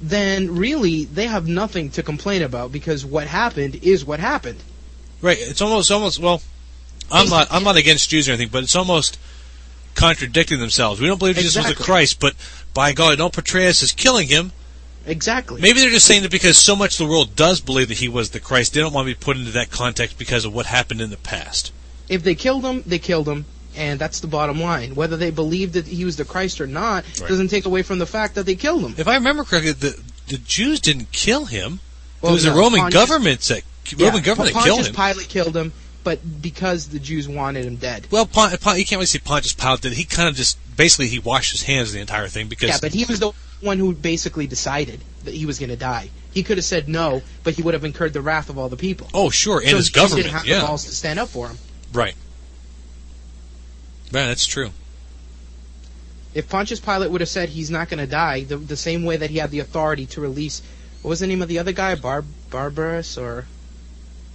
Then 0.00 0.56
really, 0.56 1.04
they 1.04 1.26
have 1.26 1.48
nothing 1.48 1.90
to 1.92 2.02
complain 2.02 2.42
about 2.42 2.70
because 2.70 3.04
what 3.04 3.26
happened 3.26 3.76
is 3.82 4.04
what 4.04 4.20
happened. 4.20 4.60
Right. 5.20 5.38
It's 5.40 5.60
almost 5.60 5.90
almost 5.90 6.20
well. 6.20 6.40
I'm 7.10 7.28
not 7.28 7.48
I'm 7.50 7.64
not 7.64 7.76
against 7.76 8.10
Jews 8.10 8.28
or 8.28 8.32
anything, 8.32 8.50
but 8.52 8.62
it's 8.62 8.76
almost 8.76 9.18
contradicting 9.94 10.60
themselves. 10.60 11.00
We 11.00 11.08
don't 11.08 11.18
believe 11.18 11.34
Jesus 11.34 11.56
exactly. 11.56 11.72
was 11.72 11.78
the 11.78 11.84
Christ, 11.84 12.20
but 12.20 12.34
by 12.74 12.92
God, 12.92 13.18
don't 13.18 13.32
portray 13.32 13.66
us 13.66 13.82
as 13.82 13.92
killing 13.92 14.28
him. 14.28 14.52
Exactly. 15.08 15.60
Maybe 15.60 15.80
they're 15.80 15.90
just 15.90 16.06
saying 16.06 16.22
that 16.22 16.30
because 16.30 16.58
so 16.58 16.76
much 16.76 17.00
of 17.00 17.06
the 17.06 17.10
world 17.10 17.34
does 17.34 17.60
believe 17.60 17.88
that 17.88 17.98
he 17.98 18.08
was 18.08 18.30
the 18.30 18.40
Christ, 18.40 18.74
they 18.74 18.80
don't 18.80 18.92
want 18.92 19.08
to 19.08 19.14
be 19.14 19.18
put 19.18 19.36
into 19.36 19.52
that 19.52 19.70
context 19.70 20.18
because 20.18 20.44
of 20.44 20.54
what 20.54 20.66
happened 20.66 21.00
in 21.00 21.10
the 21.10 21.16
past. 21.16 21.72
If 22.08 22.22
they 22.22 22.34
killed 22.34 22.64
him, 22.64 22.82
they 22.86 22.98
killed 22.98 23.26
him, 23.26 23.46
and 23.74 23.98
that's 23.98 24.20
the 24.20 24.26
bottom 24.26 24.60
line. 24.60 24.94
Whether 24.94 25.16
they 25.16 25.30
believed 25.30 25.74
that 25.74 25.86
he 25.86 26.04
was 26.04 26.16
the 26.16 26.24
Christ 26.24 26.60
or 26.60 26.66
not 26.66 27.04
right. 27.20 27.28
doesn't 27.28 27.48
take 27.48 27.64
away 27.64 27.82
from 27.82 27.98
the 27.98 28.06
fact 28.06 28.34
that 28.34 28.44
they 28.44 28.54
killed 28.54 28.82
him. 28.82 28.94
If 28.98 29.08
I 29.08 29.14
remember 29.14 29.44
correctly, 29.44 29.72
the 29.72 30.00
the 30.28 30.38
Jews 30.38 30.80
didn't 30.80 31.10
kill 31.10 31.46
him. 31.46 31.80
Well, 32.20 32.32
it 32.32 32.34
was 32.34 32.44
no, 32.44 32.52
the 32.52 32.58
Roman 32.58 32.80
Pontius, 32.80 33.06
government 33.06 33.40
that 33.42 33.62
Roman 33.98 34.16
yeah, 34.16 34.20
government 34.20 34.54
Pontius 34.54 34.64
killed 34.64 34.86
him. 34.86 34.94
Pontius 34.94 35.16
Pilate 35.16 35.28
killed 35.28 35.56
him, 35.56 35.72
but 36.04 36.42
because 36.42 36.88
the 36.88 36.98
Jews 36.98 37.28
wanted 37.28 37.64
him 37.64 37.76
dead. 37.76 38.06
Well, 38.10 38.26
Pon- 38.26 38.56
Pon- 38.58 38.78
you 38.78 38.84
can't 38.84 38.98
really 38.98 39.06
say 39.06 39.20
Pontius 39.20 39.54
Pilate 39.54 39.80
did. 39.82 39.92
He 39.92 40.04
kind 40.04 40.28
of 40.28 40.34
just 40.34 40.58
basically 40.76 41.08
he 41.08 41.18
washed 41.18 41.52
his 41.52 41.62
hands 41.62 41.88
of 41.88 41.94
the 41.94 42.00
entire 42.00 42.28
thing 42.28 42.48
because 42.48 42.70
yeah, 42.70 42.78
but 42.80 42.92
he 42.92 43.04
was 43.04 43.20
the 43.20 43.32
one 43.60 43.78
who 43.78 43.94
basically 43.94 44.46
decided 44.46 45.00
that 45.24 45.34
he 45.34 45.46
was 45.46 45.58
going 45.58 45.70
to 45.70 45.76
die. 45.76 46.10
He 46.32 46.42
could 46.42 46.58
have 46.58 46.64
said 46.64 46.88
no, 46.88 47.22
but 47.42 47.54
he 47.54 47.62
would 47.62 47.74
have 47.74 47.84
incurred 47.84 48.12
the 48.12 48.20
wrath 48.20 48.50
of 48.50 48.58
all 48.58 48.68
the 48.68 48.76
people. 48.76 49.08
Oh, 49.14 49.30
sure, 49.30 49.60
and 49.60 49.70
so 49.70 49.76
his 49.76 49.90
government 49.90 50.24
didn't 50.24 50.36
have 50.36 50.46
yeah. 50.46 50.60
the 50.60 50.66
balls 50.66 50.84
to 50.84 50.94
stand 50.94 51.18
up 51.18 51.28
for 51.28 51.48
him. 51.48 51.58
Right. 51.92 52.14
Man, 54.12 54.28
that's 54.28 54.46
true. 54.46 54.70
If 56.34 56.48
Pontius 56.48 56.80
Pilate 56.80 57.10
would 57.10 57.20
have 57.20 57.28
said 57.28 57.48
he's 57.48 57.70
not 57.70 57.88
going 57.88 57.98
to 57.98 58.06
die, 58.06 58.44
the, 58.44 58.56
the 58.56 58.76
same 58.76 59.04
way 59.04 59.16
that 59.16 59.30
he 59.30 59.38
had 59.38 59.50
the 59.50 59.60
authority 59.60 60.06
to 60.06 60.20
release, 60.20 60.62
what 61.02 61.10
was 61.10 61.20
the 61.20 61.26
name 61.26 61.42
of 61.42 61.48
the 61.48 61.58
other 61.58 61.72
guy, 61.72 61.94
Bar 61.94 62.24
Barbarus 62.50 63.20
or 63.20 63.46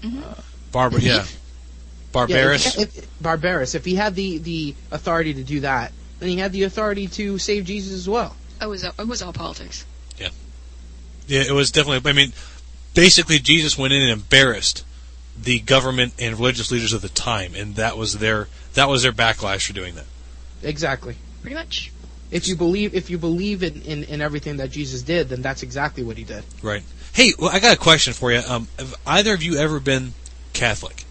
mm-hmm. 0.01 0.24
uh, 0.24 0.34
Barbar? 0.71 0.99
Yeah, 0.99 1.26
Barbarus. 2.11 2.76
Yeah, 2.76 2.84
if, 2.84 2.97
if, 2.97 3.19
Barbarus. 3.19 3.76
If 3.76 3.86
he 3.86 3.95
had 3.95 4.15
the 4.15 4.39
the 4.39 4.76
authority 4.91 5.36
to 5.36 5.43
do 5.43 5.61
that, 5.61 5.91
then 6.19 6.30
he 6.30 6.38
had 6.38 6.51
the 6.51 6.63
authority 6.63 7.07
to 7.07 7.38
save 7.38 7.65
Jesus 7.65 7.93
as 7.93 8.09
well. 8.09 8.36
It 8.64 8.70
was 8.70 8.84
it 8.84 9.07
was 9.07 9.22
all 9.22 9.34
politics. 9.34 9.86
Yeah, 10.18 10.30
yeah, 11.28 11.41
it 11.41 11.51
was 11.51 11.72
definitely. 11.72 12.09
I 12.09 12.14
mean, 12.14 12.32
basically, 12.93 13.39
Jesus 13.39 13.78
went 13.78 13.93
in 13.93 14.01
and 14.01 14.11
embarrassed 14.11 14.86
the 15.38 15.59
government 15.59 16.14
and 16.18 16.38
religious 16.38 16.72
leaders 16.72 16.93
of 16.93 17.01
the 17.01 17.09
time, 17.09 17.55
and 17.55 17.76
that 17.76 17.97
was 17.97 18.20
their 18.20 18.47
that 18.76 18.88
was 18.88 19.03
their 19.03 19.11
backlash 19.11 19.68
for 19.68 19.74
doing 19.74 19.95
that. 19.95 20.05
Exactly. 20.61 21.16
Pretty 21.41 21.55
much. 21.55 21.91
If 22.32 22.47
you 22.47 22.55
believe 22.55 22.95
if 22.95 23.09
you 23.09 23.18
believe 23.18 23.64
in, 23.64 23.82
in, 23.82 24.03
in 24.05 24.22
everything 24.22 24.57
that 24.57 24.72
Jesus 24.72 25.01
did, 25.01 25.30
then 25.30 25.41
that's 25.41 25.61
exactly 25.61 26.03
what 26.03 26.18
he 26.18 26.24
did. 26.24 26.43
Right. 26.61 26.84
Hey, 27.14 27.34
well, 27.38 27.49
I 27.51 27.59
got 27.59 27.76
a 27.76 27.80
question 27.80 28.14
for 28.14 28.32
you. 28.32 28.39
Um, 28.47 28.70
have 28.80 28.95
either 29.05 29.34
of 29.34 29.43
you 29.43 29.57
ever 29.57 29.80
been 29.80 30.14
Catholic? 30.53 31.03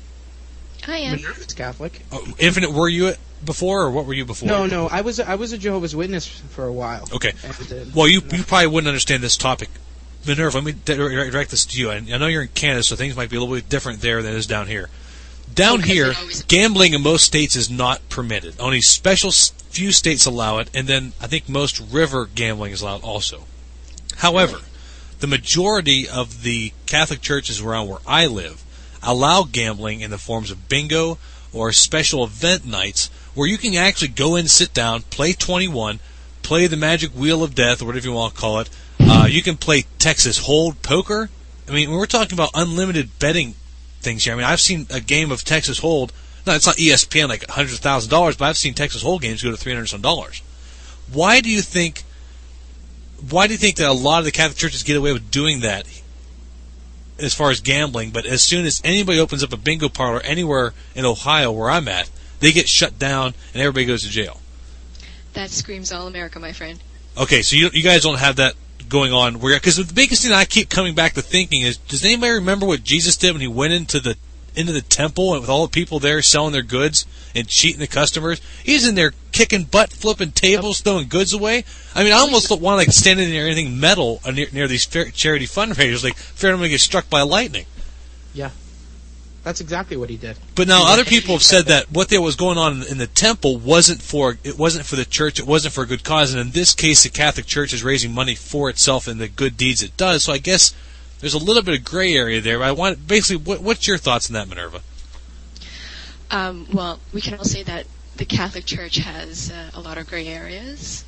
I 0.89 0.97
am. 0.99 1.17
Minerva's 1.17 1.55
Catholic. 1.55 2.01
Oh, 2.11 2.27
Infinite, 2.39 2.73
were 2.73 2.89
you 2.89 3.15
before, 3.45 3.83
or 3.83 3.91
what 3.91 4.07
were 4.07 4.15
you 4.15 4.25
before? 4.25 4.49
No, 4.49 4.67
no, 4.67 4.89
I 4.89 5.01
was 5.01 5.21
I 5.21 5.35
was 5.35 5.53
a 5.53 5.59
Jehovah's 5.59 5.95
Witness 5.95 6.27
for 6.27 6.65
a 6.65 6.73
while. 6.73 7.09
Okay. 7.13 7.33
And, 7.43 7.73
uh, 7.73 7.91
well, 7.95 8.09
you 8.09 8.23
you 8.31 8.43
probably 8.45 8.69
wouldn't 8.69 8.89
understand 8.89 9.23
this 9.23 9.37
topic. 9.37 9.69
Minerva, 10.27 10.59
let 10.59 10.65
me 10.65 10.75
direct 10.85 11.51
this 11.51 11.65
to 11.67 11.81
you. 11.81 11.91
I 11.91 12.01
know 12.01 12.29
you're 12.29 12.43
in 12.43 12.49
Canada, 12.49 12.85
so 12.85 12.95
things 12.95 13.17
might 13.17 13.29
be 13.29 13.37
a 13.37 13.41
little 13.41 13.55
bit 13.55 13.69
different 13.69 14.01
there 14.01 14.23
than 14.23 14.33
it 14.33 14.37
is 14.37 14.47
down 14.47 14.69
here. 14.69 14.89
Down 15.53 15.81
okay, 15.81 15.95
here, 15.95 16.15
gambling 16.49 16.95
in 16.95 17.03
most 17.03 17.25
states 17.25 17.57
is 17.57 17.69
not 17.69 18.09
permitted. 18.09 18.55
Only 18.61 18.81
special 18.81 19.33
few 19.33 19.93
states 19.93 20.25
allow 20.25 20.59
it, 20.59 20.71
and 20.75 20.87
then 20.87 21.13
I 21.21 21.27
think 21.27 21.49
most 21.49 21.81
river 21.81 22.27
gambling 22.33 22.73
is 22.73 22.83
allowed 22.83 23.03
also. 23.03 23.45
However, 24.17 24.57
really? 24.57 24.69
the 25.19 25.27
majority 25.27 26.09
of 26.09 26.43
the 26.43 26.73
Catholic 26.87 27.21
churches 27.21 27.61
around 27.61 27.89
where 27.89 28.01
I 28.07 28.27
live 28.27 28.63
allow 29.03 29.43
gambling 29.43 30.01
in 30.01 30.11
the 30.11 30.19
forms 30.19 30.51
of 30.51 30.69
bingo 30.69 31.19
or 31.53 31.73
special 31.73 32.25
event 32.25 32.65
nights 32.65 33.11
where 33.35 33.49
you 33.49 33.59
can 33.59 33.75
actually 33.75 34.09
go 34.09 34.37
in, 34.37 34.49
sit 34.49 34.75
down, 34.75 35.03
play 35.03 35.33
21, 35.33 36.01
play 36.43 36.67
the 36.67 36.77
Magic 36.77 37.11
Wheel 37.11 37.43
of 37.43 37.55
Death, 37.55 37.83
or 37.83 37.87
whatever 37.87 38.07
you 38.07 38.13
want 38.13 38.35
to 38.35 38.41
call 38.41 38.61
it. 38.61 38.71
Uh, 39.01 39.27
you 39.29 39.43
can 39.43 39.57
play 39.57 39.85
Texas 39.99 40.39
Hold 40.39 40.83
Poker. 40.83 41.31
I 41.69 41.73
mean, 41.73 41.91
we're 41.91 42.07
talking 42.07 42.35
about 42.35 42.51
unlimited 42.55 43.19
betting 43.19 43.55
things 44.01 44.25
here. 44.25 44.35
I 44.35 44.37
mean, 44.37 44.45
I've 44.45 44.61
seen 44.61 44.87
a 44.91 45.01
game 45.01 45.31
of 45.31 45.45
Texas 45.45 45.79
Hold. 45.79 46.13
No, 46.47 46.55
it's 46.55 46.67
not 46.67 46.77
ESPN 46.77 47.29
like 47.29 47.45
thousands 47.45 48.05
of 48.05 48.11
dollars, 48.11 48.37
but 48.37 48.47
I've 48.47 48.57
seen 48.57 48.75
Texas 48.75 49.03
Hold 49.03 49.23
games 49.23 49.43
go 49.43 49.51
to 49.51 49.57
three 49.57 49.73
hundred 49.73 49.87
some 49.87 50.01
dollars. 50.01 50.43
Why 51.13 51.41
do 51.41 51.51
you 51.51 51.63
think? 51.63 52.03
Why 53.31 53.47
do 53.47 53.53
you 53.53 53.59
think 53.59 53.77
that 53.77 53.89
a 53.89 53.93
lot 53.93 54.19
of 54.19 54.25
the 54.25 54.33
Catholic 54.33 54.59
churches 54.59 54.83
get 54.83 54.97
away 54.97 55.13
with 55.13 55.31
doing 55.31 55.61
that 55.61 55.87
as 57.19 57.33
far 57.33 57.51
as 57.51 57.61
gambling? 57.61 58.11
But 58.11 58.27
as 58.27 58.43
soon 58.43 58.67
as 58.67 58.83
anybody 58.85 59.21
opens 59.21 59.45
up 59.45 59.53
a 59.53 59.57
bingo 59.57 59.89
parlor 59.89 60.21
anywhere 60.21 60.75
in 60.97 61.05
Ohio 61.05 61.53
where 61.53 61.71
I'm 61.71 61.87
at, 61.87 62.11
they 62.43 62.53
get 62.53 62.69
shut 62.69 62.99
down 62.99 63.35
and 63.55 63.63
everybody 63.63 63.87
goes 63.87 64.03
to 64.03 64.11
jail. 64.11 64.41
That 65.33 65.49
screams 65.49 65.93
all 65.93 66.07
America, 66.07 66.39
my 66.39 66.53
friend. 66.53 66.79
Okay, 67.17 67.41
so 67.41 67.57
you 67.57 67.71
you 67.73 67.83
guys 67.83 68.03
don't 68.03 68.19
have 68.19 68.37
that 68.37 68.55
going 68.89 69.13
on 69.13 69.41
where 69.41 69.57
because 69.57 69.77
the 69.77 69.95
biggest 69.95 70.23
thing 70.23 70.33
I 70.33 70.45
keep 70.45 70.69
coming 70.69 70.95
back 70.95 71.15
to 71.15 71.23
thinking 71.23 71.63
is 71.63 71.79
does 71.79 72.05
anybody 72.05 72.33
remember 72.33 72.67
what 72.67 72.85
Jesus 72.85 73.17
did 73.17 73.33
when 73.33 73.41
he 73.41 73.49
went 73.49 73.73
into 73.73 74.01
the 74.01 74.17
into 74.55 74.73
the 74.73 74.83
temple 74.83 75.33
and 75.33 75.41
with 75.41 75.49
all 75.49 75.67
the 75.67 75.73
people 75.73 75.99
there 75.99 76.21
selling 76.21 76.53
their 76.53 76.63
goods 76.63 77.07
and 77.35 77.49
cheating 77.49 77.81
the 77.81 77.87
customers. 77.87 78.41
He's 78.63 78.87
in 78.87 78.95
there 78.95 79.13
kicking 79.33 79.65
butt, 79.65 79.93
flipping 79.93 80.33
tables, 80.33 80.81
throwing 80.81 81.09
goods 81.09 81.33
away. 81.33 81.65
I 81.95 82.05
mean, 82.05 82.13
I 82.13 82.17
almost 82.17 82.49
don't 82.49 82.61
want 82.61 82.75
to 82.75 82.87
like 82.87 82.93
stand 82.93 83.21
in 83.21 83.31
there 83.31 83.47
anything 83.47 83.81
metal 83.81 84.21
near, 84.31 84.49
near 84.53 84.69
these 84.69 84.85
fair, 84.85 85.07
charity 85.07 85.47
fundraisers, 85.47 86.05
like 86.05 86.17
fearing 86.17 86.55
I'm 86.55 86.61
going 86.61 86.69
to 86.69 86.75
get 86.75 86.81
struck 86.81 87.09
by 87.09 87.23
lightning. 87.23 87.67
Yeah. 88.35 88.51
That's 89.45 89.61
exactly 89.61 89.97
what 89.97 90.09
he 90.09 90.17
did. 90.17 90.39
But 90.55 90.69
now 90.69 90.85
other 90.87 91.05
people 91.05 91.35
have 91.35 91.43
said 91.43 91.67
that 91.67 91.91
what 91.91 92.09
there 92.09 92.23
was 92.23 92.37
going 92.37 92.59
on 92.59 92.85
in 92.85 92.99
the 92.99 93.09
temple 93.09 93.59
wasn't 93.59 94.01
for 94.01 94.39
it 94.45 94.57
wasn't 94.57 94.87
for 94.87 94.95
the 94.95 95.05
church, 95.05 95.41
it 95.41 95.47
wasn't 95.47 95.75
for 95.75 95.83
a 95.83 95.87
good 95.87 96.05
cause, 96.05 96.33
and 96.33 96.41
in 96.41 96.51
this 96.53 96.75
case, 96.75 97.03
the 97.03 97.09
Catholic 97.09 97.47
Church 97.47 97.73
is 97.73 97.83
raising 97.83 98.13
money 98.13 98.37
for 98.37 98.71
itself 98.71 99.09
and 99.09 99.21
the 99.21 99.29
good 99.29 99.57
deeds 99.57 99.83
it 99.83 99.97
does. 99.97 100.25
So 100.25 100.33
I 100.33 100.39
guess 100.39 100.75
there's 101.19 101.35
a 101.35 101.39
little 101.39 101.63
bit 101.63 101.79
of 101.79 101.85
gray 101.85 102.15
area 102.15 102.41
there. 102.41 102.63
I 102.63 102.71
want 102.73 103.07
basically, 103.07 103.43
what, 103.45 103.61
what's 103.61 103.87
your 103.87 103.99
thoughts 103.99 104.31
on 104.31 104.35
that, 104.35 104.49
Minerva? 104.49 104.81
Um, 106.31 106.67
well, 106.73 107.01
we 107.13 107.21
can 107.21 107.35
all 107.35 107.45
say 107.45 107.63
that 107.65 107.87
the 108.17 108.25
Catholic 108.25 108.65
Church 108.65 108.97
has 108.97 109.51
uh, 109.51 109.71
a 109.75 109.81
lot 109.81 109.99
of 109.99 110.09
gray 110.09 110.29
areas, 110.29 111.05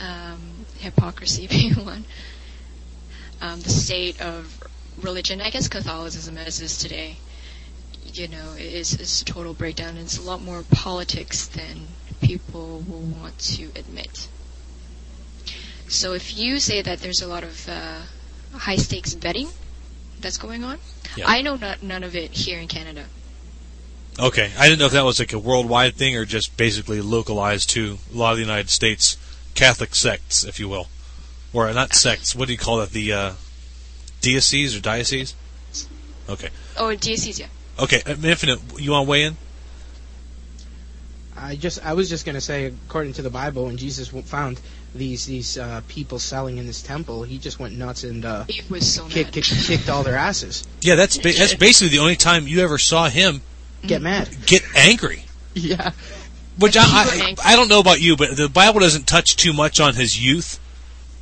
um, 0.00 0.40
hypocrisy 0.78 1.46
being 1.50 1.74
one. 1.74 2.04
Um, 3.40 3.60
the 3.60 3.70
state 3.70 4.20
of 4.20 4.62
religion, 5.02 5.40
I 5.40 5.50
guess 5.50 5.68
Catholicism 5.68 6.38
as 6.38 6.60
is 6.60 6.78
today, 6.78 7.16
you 8.16 8.28
know, 8.28 8.52
is, 8.58 8.94
is 8.98 9.22
a 9.22 9.24
total 9.24 9.54
breakdown. 9.54 9.96
It's 9.96 10.18
a 10.18 10.22
lot 10.22 10.40
more 10.42 10.62
politics 10.70 11.46
than 11.48 11.88
people 12.20 12.84
will 12.88 13.00
want 13.00 13.38
to 13.38 13.70
admit. 13.76 14.28
So 15.88 16.12
if 16.12 16.36
you 16.36 16.58
say 16.60 16.82
that 16.82 17.00
there's 17.00 17.22
a 17.22 17.26
lot 17.26 17.44
of 17.44 17.68
uh, 17.68 18.00
high 18.52 18.76
stakes 18.76 19.14
betting 19.14 19.48
that's 20.20 20.36
going 20.38 20.64
on, 20.64 20.78
Yeah. 21.16 21.24
I 21.26 21.42
know 21.42 21.56
not, 21.56 21.82
none 21.82 22.04
of 22.04 22.14
it 22.14 22.32
here 22.32 22.58
in 22.58 22.68
Canada. 22.68 23.04
Okay, 24.18 24.50
I 24.58 24.68
didn't 24.68 24.80
know 24.80 24.86
if 24.86 24.92
that 24.92 25.04
was 25.04 25.18
like 25.20 25.32
a 25.32 25.38
worldwide 25.38 25.94
thing 25.94 26.16
or 26.16 26.24
just 26.24 26.56
basically 26.56 27.00
localized 27.00 27.70
to 27.70 27.98
a 28.12 28.16
lot 28.16 28.32
of 28.32 28.36
the 28.36 28.42
United 28.42 28.68
States 28.68 29.16
Catholic 29.54 29.94
sects, 29.94 30.44
if 30.44 30.58
you 30.58 30.68
will, 30.68 30.88
or 31.52 31.72
not 31.72 31.94
sects. 31.94 32.34
What 32.34 32.46
do 32.48 32.52
you 32.52 32.58
call 32.58 32.78
that? 32.78 32.90
The 32.90 33.12
uh, 33.12 33.32
dioceses 34.20 34.76
or 34.76 34.80
dioceses? 34.80 35.34
Okay, 36.28 36.50
Oh, 36.76 36.94
diocese, 36.94 37.38
yeah. 37.38 37.46
Okay. 37.78 38.02
uh, 38.06 38.14
Infinite, 38.22 38.60
you 38.78 38.92
want 38.92 39.06
to 39.06 39.10
weigh 39.10 39.24
in? 39.24 39.36
I 41.36 41.56
just 41.56 41.84
I 41.84 41.92
was 41.94 42.08
just 42.08 42.26
gonna 42.26 42.40
say, 42.40 42.66
according 42.88 43.12
to 43.14 43.22
the 43.22 43.30
Bible, 43.30 43.66
when 43.66 43.76
Jesus 43.76 44.08
found 44.08 44.60
these 44.94 45.26
these 45.26 45.56
uh, 45.56 45.82
people 45.88 46.18
selling 46.18 46.58
in 46.58 46.66
this 46.66 46.82
temple, 46.82 47.22
he 47.22 47.38
just 47.38 47.60
went 47.60 47.76
nuts 47.76 48.04
and 48.04 48.24
uh, 48.24 48.44
It 48.48 48.68
was 48.68 48.92
so 48.92 49.06
kicked, 49.06 49.32
kicked 49.32 49.52
kicked 49.66 49.88
all 49.88 50.02
their 50.02 50.16
asses. 50.16 50.66
Yeah, 50.80 50.96
that's 50.96 51.16
ba- 51.16 51.32
that's 51.36 51.54
basically 51.54 51.90
the 51.96 52.02
only 52.02 52.16
time 52.16 52.46
you 52.48 52.60
ever 52.60 52.78
saw 52.78 53.08
him 53.08 53.40
Get 53.82 54.02
mad. 54.02 54.28
get 54.46 54.62
angry. 54.74 55.24
Yeah. 55.54 55.92
Which 56.58 56.76
I, 56.76 56.82
I 56.82 57.04
Super 57.04 57.24
angry. 57.24 57.44
I 57.44 57.56
don't 57.56 57.68
know 57.68 57.80
about 57.80 58.00
you, 58.00 58.16
but 58.16 58.36
the 58.36 58.48
Bible 58.48 58.80
doesn't 58.80 59.06
touch 59.06 59.36
too 59.36 59.52
much 59.52 59.78
on 59.78 59.94
his 59.94 60.20
youth 60.20 60.58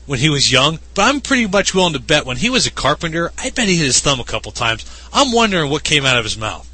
when 0.06 0.18
he 0.18 0.28
was 0.28 0.50
young. 0.50 0.78
But 0.94 1.02
I'm 1.02 1.20
pretty 1.20 1.46
much 1.46 1.74
willing 1.74 1.92
to 1.92 2.00
bet 2.00 2.24
when 2.24 2.36
he 2.36 2.50
was 2.50 2.66
a 2.66 2.70
carpenter, 2.70 3.32
I 3.38 3.50
bet 3.50 3.68
he 3.68 3.76
hit 3.76 3.86
his 3.86 4.00
thumb 4.00 4.20
a 4.20 4.24
couple 4.24 4.52
times. 4.52 4.84
I'm 5.12 5.32
wondering 5.32 5.70
what 5.70 5.84
came 5.84 6.04
out 6.04 6.18
of 6.18 6.24
his 6.24 6.38
mouth. 6.38 6.70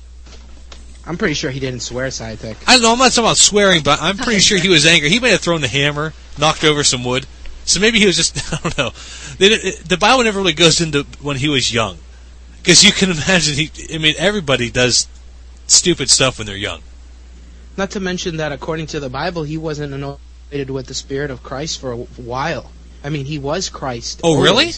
I'm 1.04 1.18
pretty 1.18 1.34
sure 1.34 1.50
he 1.50 1.58
didn't 1.58 1.80
swear, 1.80 2.08
Sidekick. 2.08 2.56
I 2.66 2.74
don't 2.74 2.82
know. 2.82 2.92
I'm 2.92 2.98
not 2.98 3.10
talking 3.10 3.24
about 3.24 3.36
swearing, 3.36 3.82
but 3.82 4.00
I'm 4.00 4.16
pretty 4.16 4.38
sure 4.38 4.58
he 4.58 4.68
was 4.68 4.86
angry. 4.86 5.10
He 5.10 5.18
may 5.18 5.30
have 5.30 5.40
thrown 5.40 5.60
the 5.60 5.68
hammer, 5.68 6.12
knocked 6.38 6.62
over 6.62 6.84
some 6.84 7.02
wood. 7.02 7.26
So 7.64 7.80
maybe 7.80 7.98
he 7.98 8.06
was 8.06 8.16
just, 8.16 8.36
I 8.52 8.58
don't 8.58 8.78
know. 8.78 8.90
They, 9.38 9.72
the 9.80 9.96
Bible 9.98 10.24
never 10.24 10.38
really 10.38 10.52
goes 10.52 10.80
into 10.80 11.04
when 11.20 11.36
he 11.36 11.48
was 11.48 11.72
young. 11.72 11.98
Because 12.58 12.84
you 12.84 12.92
can 12.92 13.10
imagine, 13.16 13.54
he, 13.54 13.70
I 13.92 13.98
mean, 13.98 14.14
everybody 14.16 14.70
does 14.70 15.08
stupid 15.66 16.08
stuff 16.08 16.38
when 16.38 16.46
they're 16.46 16.56
young. 16.56 16.82
Not 17.76 17.90
to 17.92 18.00
mention 18.00 18.36
that, 18.36 18.52
according 18.52 18.86
to 18.88 19.00
the 19.00 19.08
Bible, 19.08 19.42
he 19.42 19.56
wasn't 19.56 19.94
anointed 19.94 20.70
with 20.70 20.86
the 20.86 20.94
Spirit 20.94 21.30
of 21.30 21.42
Christ 21.42 21.80
for 21.80 21.92
a 21.92 21.96
while. 21.96 22.70
I 23.04 23.08
mean, 23.08 23.24
he 23.24 23.38
was 23.38 23.68
Christ. 23.68 24.20
Oh, 24.24 24.40
really? 24.40 24.72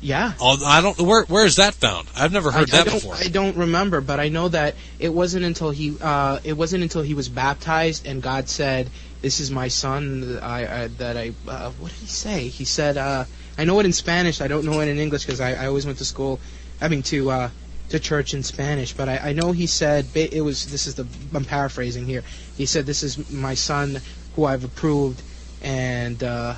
Yeah. 0.00 0.32
Oh, 0.40 0.64
I 0.64 0.80
don't, 0.80 0.98
where, 1.00 1.24
where 1.24 1.44
is 1.44 1.56
that 1.56 1.74
found? 1.74 2.08
I've 2.16 2.32
never 2.32 2.52
heard 2.52 2.72
I, 2.72 2.78
I 2.78 2.82
that 2.82 2.86
don't, 2.86 2.94
before. 2.94 3.14
I 3.14 3.28
don't 3.28 3.56
remember, 3.56 4.00
but 4.00 4.20
I 4.20 4.28
know 4.28 4.48
that 4.48 4.76
it 4.98 5.12
wasn't 5.12 5.44
until 5.44 5.70
he 5.70 5.96
uh, 6.00 6.38
it 6.44 6.52
wasn't 6.52 6.84
until 6.84 7.02
he 7.02 7.14
was 7.14 7.28
baptized 7.28 8.06
and 8.06 8.22
God 8.22 8.48
said, 8.48 8.90
"This 9.22 9.40
is 9.40 9.50
my 9.50 9.68
son." 9.68 10.20
that 10.20 10.42
I, 10.42 10.82
I 10.82 10.86
that 10.98 11.16
I 11.16 11.32
uh, 11.48 11.70
what 11.72 11.90
did 11.90 11.98
he 11.98 12.06
say? 12.06 12.46
He 12.46 12.64
said, 12.64 12.96
uh, 12.96 13.24
"I 13.56 13.64
know 13.64 13.80
it 13.80 13.86
in 13.86 13.92
Spanish. 13.92 14.40
I 14.40 14.46
don't 14.46 14.64
know 14.64 14.80
it 14.80 14.88
in 14.88 14.98
English 14.98 15.24
because 15.24 15.40
I, 15.40 15.54
I 15.54 15.66
always 15.66 15.84
went 15.84 15.98
to 15.98 16.04
school. 16.04 16.38
I 16.80 16.86
mean 16.86 17.02
to 17.04 17.30
uh, 17.30 17.50
to 17.88 17.98
church 17.98 18.34
in 18.34 18.44
Spanish. 18.44 18.92
But 18.92 19.08
I, 19.08 19.18
I 19.18 19.32
know 19.32 19.50
he 19.50 19.66
said 19.66 20.06
it 20.14 20.42
was. 20.42 20.70
This 20.70 20.86
is 20.86 20.94
the 20.94 21.06
I'm 21.34 21.44
paraphrasing 21.44 22.06
here. 22.06 22.22
He 22.56 22.66
said, 22.66 22.86
"This 22.86 23.02
is 23.02 23.30
my 23.30 23.54
son 23.54 24.00
who 24.36 24.44
I've 24.44 24.62
approved," 24.62 25.20
and 25.60 26.22
uh, 26.22 26.54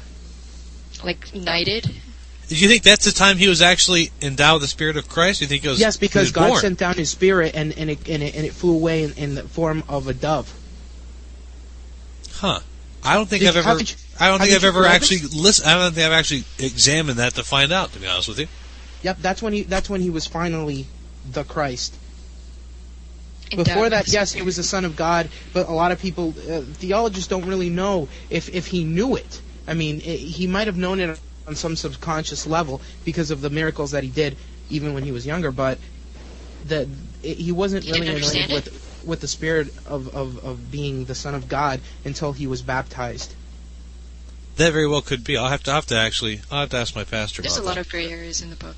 Like 1.05 1.35
knighted. 1.35 1.91
Do 2.49 2.57
you 2.57 2.67
think 2.69 2.83
that's 2.83 3.05
the 3.05 3.13
time 3.13 3.37
he 3.39 3.47
was 3.49 3.63
actually 3.63 4.11
endowed 4.21 4.55
with 4.55 4.63
the 4.63 4.69
Spirit 4.69 4.97
of 4.97 5.09
Christ? 5.09 5.39
Do 5.39 5.45
you 5.45 5.49
think 5.49 5.65
it 5.65 5.69
was 5.69 5.79
yes, 5.79 5.97
because 5.97 6.23
was 6.23 6.33
God 6.33 6.49
born? 6.49 6.61
sent 6.61 6.79
down 6.79 6.95
His 6.95 7.09
Spirit 7.09 7.55
and 7.55 7.73
and 7.79 7.91
it 7.91 8.09
and 8.09 8.23
it, 8.23 8.35
and 8.35 8.45
it 8.45 8.53
flew 8.53 8.75
away 8.75 9.05
in, 9.05 9.13
in 9.13 9.35
the 9.37 9.43
form 9.45 9.85
of 9.89 10.09
a 10.09 10.15
dove. 10.15 10.53
Huh. 12.33 12.61
I 13.05 13.15
don't 13.15 13.29
think 13.29 13.43
Did- 13.43 13.57
I've 13.57 13.67
ever. 13.67 13.79
you- 13.81 13.87
I 14.19 14.29
don't 14.29 14.41
think 14.41 14.53
I've 14.53 14.65
ever 14.65 14.85
actually 14.85 15.19
this? 15.19 15.35
listen. 15.35 15.67
I 15.67 15.75
don't 15.77 15.95
think 15.95 16.07
I've 16.07 16.13
actually 16.13 16.45
examined 16.59 17.19
that 17.19 17.35
to 17.37 17.45
find 17.45 17.73
out. 17.73 17.93
To 17.93 17.99
be 17.99 18.07
honest 18.07 18.29
with 18.29 18.39
you. 18.39 18.49
Yep, 19.03 19.19
that's 19.21 19.41
when 19.43 19.53
he 19.53 19.63
that's 19.63 19.89
when 19.89 20.01
he 20.01 20.11
was 20.11 20.27
finally 20.27 20.87
the 21.31 21.45
Christ. 21.45 21.95
Before 23.57 23.89
that, 23.91 24.09
yes, 24.09 24.33
he 24.33 24.43
was 24.43 24.57
the 24.57 24.63
Son 24.63 24.85
of 24.85 24.95
God, 24.95 25.29
but 25.53 25.69
a 25.69 25.73
lot 25.73 25.91
of 25.91 26.01
people, 26.01 26.35
uh, 26.49 26.61
theologists, 26.61 27.27
don't 27.27 27.47
really 27.47 27.71
know 27.71 28.09
if 28.29 28.49
if 28.55 28.67
he 28.69 28.85
knew 28.85 29.17
it. 29.17 29.41
I 29.71 29.75
mean, 29.75 29.97
i 30.05 30.17
he 30.17 30.47
might 30.47 30.67
have 30.67 30.77
known 30.77 30.99
it 31.01 31.19
on 31.47 31.55
some 31.55 31.77
subconscious 31.77 32.47
level 32.47 32.83
because 33.05 33.31
of 33.31 33.41
the 33.41 33.51
miracles 33.51 33.93
that 33.93 34.03
he 34.03 34.11
did, 34.11 34.37
even 34.69 34.95
when 34.95 35.05
he 35.05 35.13
was 35.13 35.25
younger. 35.25 35.53
But 35.53 35.79
the 36.67 36.89
it, 37.23 37.37
he 37.39 37.53
wasn't 37.53 37.85
really 37.87 38.01
didn't 38.01 38.17
anointed 38.19 38.53
with 38.53 39.03
with 39.07 39.21
the 39.21 39.29
spirit 39.29 39.69
of, 39.87 40.15
of 40.15 40.45
of 40.45 40.71
being 40.71 41.05
the 41.05 41.15
Son 41.15 41.35
of 41.35 41.49
God 41.49 41.81
until 42.05 42.33
he 42.33 42.47
was 42.47 42.63
baptized. 42.63 43.35
That 44.57 44.73
very 44.73 44.89
well 44.89 45.01
could 45.03 45.23
be. 45.25 45.37
I'll 45.37 45.49
have 45.49 45.63
to 45.63 45.71
I'll 45.71 45.77
have 45.77 45.87
to 45.87 45.97
actually. 45.97 46.41
I'll 46.51 46.61
have 46.61 46.71
to 46.71 46.77
ask 46.77 46.95
my 46.97 47.05
pastor 47.05 47.41
There's 47.41 47.57
a 47.57 47.63
lot 47.63 47.77
that. 47.77 47.87
of 47.87 47.89
gray 47.91 48.11
areas 48.11 48.43
in 48.43 48.51
the 48.51 48.57
book. 48.57 48.77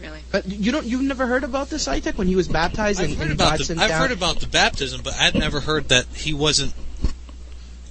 Really. 0.00 0.20
But 0.30 0.46
you 0.46 0.70
don't 0.72 0.86
you've 0.86 1.02
never 1.02 1.26
heard 1.26 1.44
about 1.44 1.68
this, 1.68 1.86
Isaac, 1.88 2.16
when 2.16 2.28
he 2.28 2.36
was 2.36 2.48
baptized 2.48 3.00
and, 3.00 3.12
I've 3.12 3.18
heard 3.18 3.24
and 3.32 3.32
about 3.32 3.50
God 3.50 3.58
the 3.60 3.64
sent 3.64 3.80
I've 3.80 3.88
down- 3.90 4.00
heard 4.00 4.12
about 4.12 4.40
the 4.40 4.46
baptism, 4.46 5.00
but 5.02 5.14
I'd 5.14 5.34
never 5.34 5.60
heard 5.60 5.88
that 5.88 6.06
he 6.14 6.32
wasn't 6.32 6.72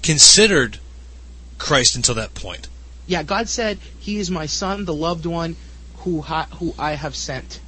considered 0.02 0.80
Christ 1.60 1.96
until 1.96 2.16
that 2.16 2.34
point. 2.34 2.68
Yeah, 3.06 3.24
God 3.24 3.50
said, 3.50 3.80
"He 4.00 4.18
is 4.18 4.32
my 4.32 4.46
son, 4.46 4.86
the 4.86 4.94
loved 4.94 5.26
one, 5.26 5.56
who 5.98 6.22
ha- 6.22 6.48
who 6.60 6.74
I 6.78 6.94
have 6.94 7.16
sent." 7.16 7.60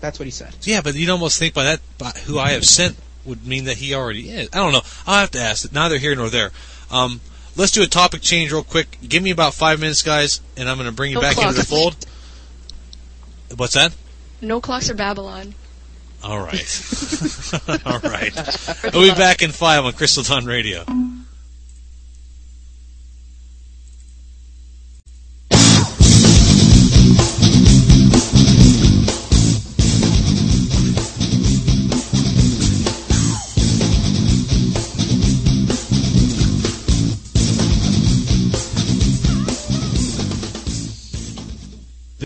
That's 0.00 0.18
what 0.18 0.24
he 0.24 0.30
said. 0.30 0.54
Yeah, 0.62 0.80
but 0.80 0.94
you'd 0.94 1.10
almost 1.10 1.38
think 1.38 1.52
by 1.52 1.64
that, 1.64 1.80
by 1.98 2.10
who 2.24 2.38
I 2.38 2.50
have 2.52 2.64
sent 2.64 2.96
would 3.24 3.46
mean 3.46 3.64
that 3.64 3.76
he 3.76 3.94
already 3.94 4.30
is. 4.30 4.48
I 4.52 4.58
don't 4.58 4.72
know. 4.72 4.82
I'll 5.06 5.20
have 5.20 5.30
to 5.32 5.40
ask 5.40 5.64
it. 5.64 5.72
Neither 5.72 5.98
here 5.98 6.14
nor 6.14 6.30
there. 6.30 6.52
Um, 6.90 7.20
let's 7.56 7.72
do 7.72 7.82
a 7.82 7.86
topic 7.86 8.22
change 8.22 8.52
real 8.52 8.62
quick. 8.62 8.98
Give 9.06 9.22
me 9.22 9.30
about 9.30 9.54
five 9.54 9.78
minutes, 9.80 10.02
guys, 10.02 10.40
and 10.56 10.68
I'm 10.68 10.76
going 10.76 10.88
to 10.88 10.94
bring 10.94 11.10
you 11.10 11.16
No 11.16 11.20
back 11.20 11.38
into 11.38 11.52
the 11.52 11.64
fold. 11.64 11.96
What's 13.56 13.74
that? 13.74 13.92
No 14.40 14.60
clocks 14.60 14.88
or 14.88 14.94
Babylon. 14.94 15.54
All 16.22 16.38
right. 16.40 16.52
All 17.86 17.98
right. 18.00 18.32
We'll 18.94 19.12
be 19.12 19.18
back 19.18 19.42
in 19.42 19.52
five 19.52 19.84
on 19.84 19.92
Crystal 19.92 20.22
Dawn 20.22 20.46
Radio. 20.46 20.84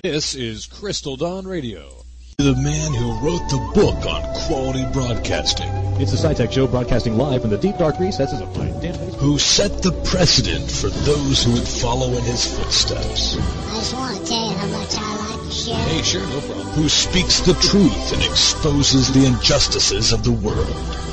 This 0.05 0.35
is 0.35 0.67
Crystal 0.67 1.17
Dawn 1.17 1.47
Radio. 1.47 1.89
The 2.37 2.55
man 2.57 2.93
who 2.93 3.19
wrote 3.25 3.41
the 3.49 3.57
book 3.75 4.05
on 4.05 4.23
quality 4.47 4.85
broadcasting, 4.93 5.67
It's 5.99 6.11
the 6.13 6.19
SciTech 6.19 6.53
Show 6.53 6.67
broadcasting 6.67 7.17
live 7.17 7.41
from 7.41 7.49
the 7.49 7.57
deep 7.57 7.79
dark 7.79 7.99
recesses 7.99 8.43
of 8.43 8.55
my 8.55 8.67
database. 8.85 9.15
who 9.15 9.39
set 9.39 9.83
the 9.83 9.93
precedent 10.05 10.71
for 10.71 10.91
those 10.91 11.43
who 11.43 11.53
would 11.53 11.67
follow 11.67 12.09
in 12.09 12.23
his 12.23 12.45
footsteps, 12.55 13.39
I 13.39 13.75
just 13.77 13.95
want 13.95 14.19
to 14.21 14.27
tell 14.27 14.51
you 14.51 14.57
how 14.59 14.67
much 14.67 14.95
I 14.95 15.17
like 15.17 15.41
the 15.43 15.51
show. 15.51 15.73
hey, 15.73 16.03
sure, 16.03 16.21
no 16.27 16.41
problem, 16.41 16.67
who 16.77 16.89
speaks 16.91 17.41
the 17.41 17.55
truth 17.55 18.13
and 18.13 18.23
exposes 18.25 19.11
the 19.11 19.25
injustices 19.25 20.13
of 20.13 20.23
the 20.23 20.33
world. 20.33 20.69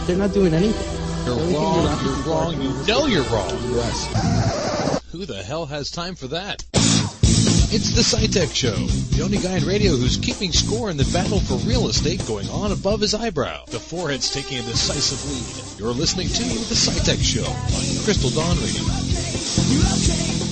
They're 0.05 0.17
not 0.17 0.33
doing 0.33 0.53
anything. 0.53 1.25
You're 1.25 1.35
The 1.37 1.53
wrong, 1.55 1.75
you're 1.75 1.83
not 1.85 2.03
you're 2.03 2.15
doing 2.15 2.27
wrong, 2.27 2.61
you 2.61 2.87
know 2.87 3.05
you're 3.05 3.23
wrong. 3.31 3.57
Yes. 3.73 5.01
Who 5.13 5.25
the 5.25 5.43
hell 5.43 5.65
has 5.67 5.89
time 5.91 6.15
for 6.15 6.27
that? 6.27 6.65
It's 7.73 7.95
the 7.95 8.01
SciTech 8.01 8.53
Show. 8.53 8.75
The 9.15 9.23
only 9.23 9.37
guy 9.37 9.55
in 9.55 9.63
radio 9.63 9.91
who's 9.95 10.17
keeping 10.17 10.51
score 10.51 10.89
in 10.89 10.97
the 10.97 11.09
battle 11.13 11.39
for 11.39 11.55
real 11.65 11.87
estate 11.87 12.21
going 12.27 12.49
on 12.49 12.73
above 12.73 12.99
his 12.99 13.13
eyebrow. 13.13 13.63
The 13.67 13.79
forehead's 13.79 14.29
taking 14.29 14.57
a 14.57 14.63
decisive 14.63 15.23
lead. 15.31 15.79
You're 15.79 15.93
listening 15.93 16.27
to 16.27 16.43
the 16.43 16.75
SciTech 16.75 17.23
Show 17.23 17.47
on 17.47 18.03
Crystal 18.03 18.29
Dawn 18.31 18.57
Radio. 18.57 20.50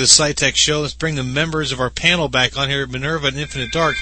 The 0.00 0.06
SciTech 0.06 0.56
Show. 0.56 0.80
Let's 0.80 0.94
bring 0.94 1.14
the 1.14 1.22
members 1.22 1.72
of 1.72 1.80
our 1.80 1.90
panel 1.90 2.28
back 2.28 2.56
on 2.56 2.70
here 2.70 2.82
at 2.82 2.90
Minerva 2.90 3.28
and 3.28 3.36
Infinite 3.36 3.70
Dark. 3.70 3.96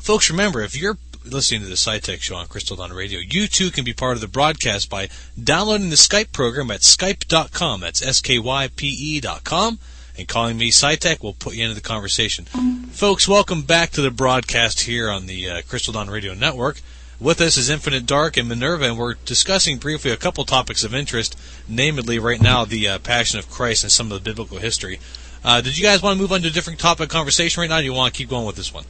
Folks, 0.00 0.28
remember, 0.28 0.60
if 0.60 0.76
you're 0.76 0.98
listening 1.24 1.60
to 1.60 1.68
the 1.68 1.74
SciTech 1.74 2.20
Show 2.20 2.34
on 2.34 2.48
Crystal 2.48 2.76
Dawn 2.76 2.92
Radio, 2.92 3.20
you 3.20 3.46
too 3.46 3.70
can 3.70 3.84
be 3.84 3.92
part 3.92 4.16
of 4.16 4.20
the 4.20 4.28
broadcast 4.28 4.90
by 4.90 5.08
downloading 5.42 5.90
the 5.90 5.96
Skype 5.96 6.32
program 6.32 6.70
at 6.72 6.80
skype.com. 6.80 7.80
That's 7.80 8.02
S-K-Y-P-E 8.02 9.16
E 9.16 9.20
dot 9.20 9.44
com. 9.44 9.78
And 10.18 10.26
calling 10.26 10.58
me 10.58 10.70
SciTech 10.70 11.22
will 11.22 11.32
put 11.34 11.54
you 11.54 11.62
into 11.62 11.76
the 11.76 11.80
conversation. 11.80 12.44
Folks, 12.90 13.28
welcome 13.28 13.62
back 13.62 13.90
to 13.90 14.02
the 14.02 14.10
broadcast 14.10 14.80
here 14.80 15.08
on 15.10 15.26
the 15.26 15.48
uh, 15.48 15.62
Crystal 15.68 15.92
Dawn 15.92 16.10
Radio 16.10 16.34
Network. 16.34 16.80
With 17.20 17.42
us 17.42 17.58
is 17.58 17.68
Infinite 17.68 18.06
Dark 18.06 18.38
and 18.38 18.48
Minerva, 18.48 18.86
and 18.86 18.96
we're 18.96 19.12
discussing 19.26 19.76
briefly 19.76 20.10
a 20.10 20.16
couple 20.16 20.46
topics 20.46 20.84
of 20.84 20.94
interest, 20.94 21.38
namely 21.68 22.18
right 22.18 22.40
now 22.40 22.64
the 22.64 22.88
uh, 22.88 22.98
Passion 22.98 23.38
of 23.38 23.50
Christ 23.50 23.84
and 23.84 23.92
some 23.92 24.10
of 24.10 24.12
the 24.12 24.24
biblical 24.24 24.56
history. 24.56 25.00
Uh, 25.44 25.60
did 25.60 25.76
you 25.76 25.84
guys 25.84 26.02
want 26.02 26.16
to 26.16 26.22
move 26.22 26.32
on 26.32 26.40
to 26.40 26.48
a 26.48 26.50
different 26.50 26.78
topic 26.78 27.04
of 27.04 27.08
conversation 27.10 27.60
right 27.60 27.68
now? 27.68 27.76
Or 27.76 27.80
do 27.80 27.84
you 27.84 27.92
want 27.92 28.14
to 28.14 28.18
keep 28.18 28.30
going 28.30 28.46
with 28.46 28.56
this 28.56 28.72
one? 28.72 28.84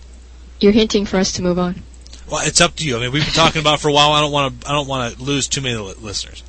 You're 0.61 0.71
hinting 0.71 1.07
for 1.07 1.17
us 1.17 1.33
to 1.33 1.43
move 1.43 1.59
on. 1.59 1.83
Well, 2.31 2.47
it's 2.47 2.61
up 2.61 2.77
to 2.77 2.87
you. 2.87 2.99
I 2.99 3.01
mean, 3.01 3.11
we've 3.11 3.25
been 3.25 3.35
talking 3.35 3.61
about 3.61 3.75
it 3.75 3.81
for 3.81 3.89
a 3.89 3.93
while. 3.93 4.13
I 4.13 4.21
don't 4.21 4.31
want 4.31 4.61
to. 4.61 4.69
I 4.69 4.73
don't 4.73 4.87
want 4.87 5.17
to 5.17 5.23
lose 5.23 5.49
too 5.49 5.61
many 5.61 5.77
listeners. 5.77 6.45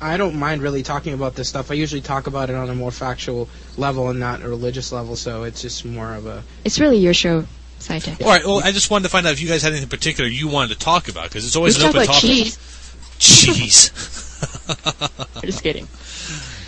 I 0.00 0.16
don't 0.16 0.34
mind 0.34 0.60
really 0.60 0.82
talking 0.82 1.14
about 1.14 1.36
this 1.36 1.48
stuff. 1.48 1.70
I 1.70 1.74
usually 1.74 2.00
talk 2.00 2.26
about 2.26 2.50
it 2.50 2.56
on 2.56 2.68
a 2.68 2.74
more 2.74 2.90
factual 2.90 3.48
level 3.76 4.08
and 4.08 4.18
not 4.18 4.42
a 4.42 4.48
religious 4.48 4.90
level, 4.90 5.14
so 5.14 5.44
it's 5.44 5.62
just 5.62 5.84
more 5.84 6.14
of 6.14 6.26
a. 6.26 6.42
It's 6.64 6.80
really 6.80 6.96
your 6.96 7.14
show, 7.14 7.46
SciTech. 7.82 8.22
All 8.22 8.28
right. 8.28 8.44
Well, 8.44 8.60
I 8.62 8.70
just 8.72 8.90
wanted 8.90 9.04
to 9.04 9.08
find 9.10 9.26
out 9.26 9.32
if 9.32 9.40
you 9.40 9.48
guys 9.48 9.62
had 9.62 9.72
anything 9.72 9.88
particular 9.88 10.28
you 10.28 10.48
wanted 10.48 10.74
to 10.74 10.78
talk 10.78 11.08
about 11.08 11.24
because 11.24 11.44
it's 11.46 11.56
always 11.56 11.76
can 11.76 11.86
an 11.86 11.92
talk 11.92 12.02
open 12.02 12.04
about 12.08 12.14
topic. 12.20 12.30
cheese. 12.30 12.58
Cheese. 13.18 13.90
Just 15.44 15.62
kidding. 15.62 15.86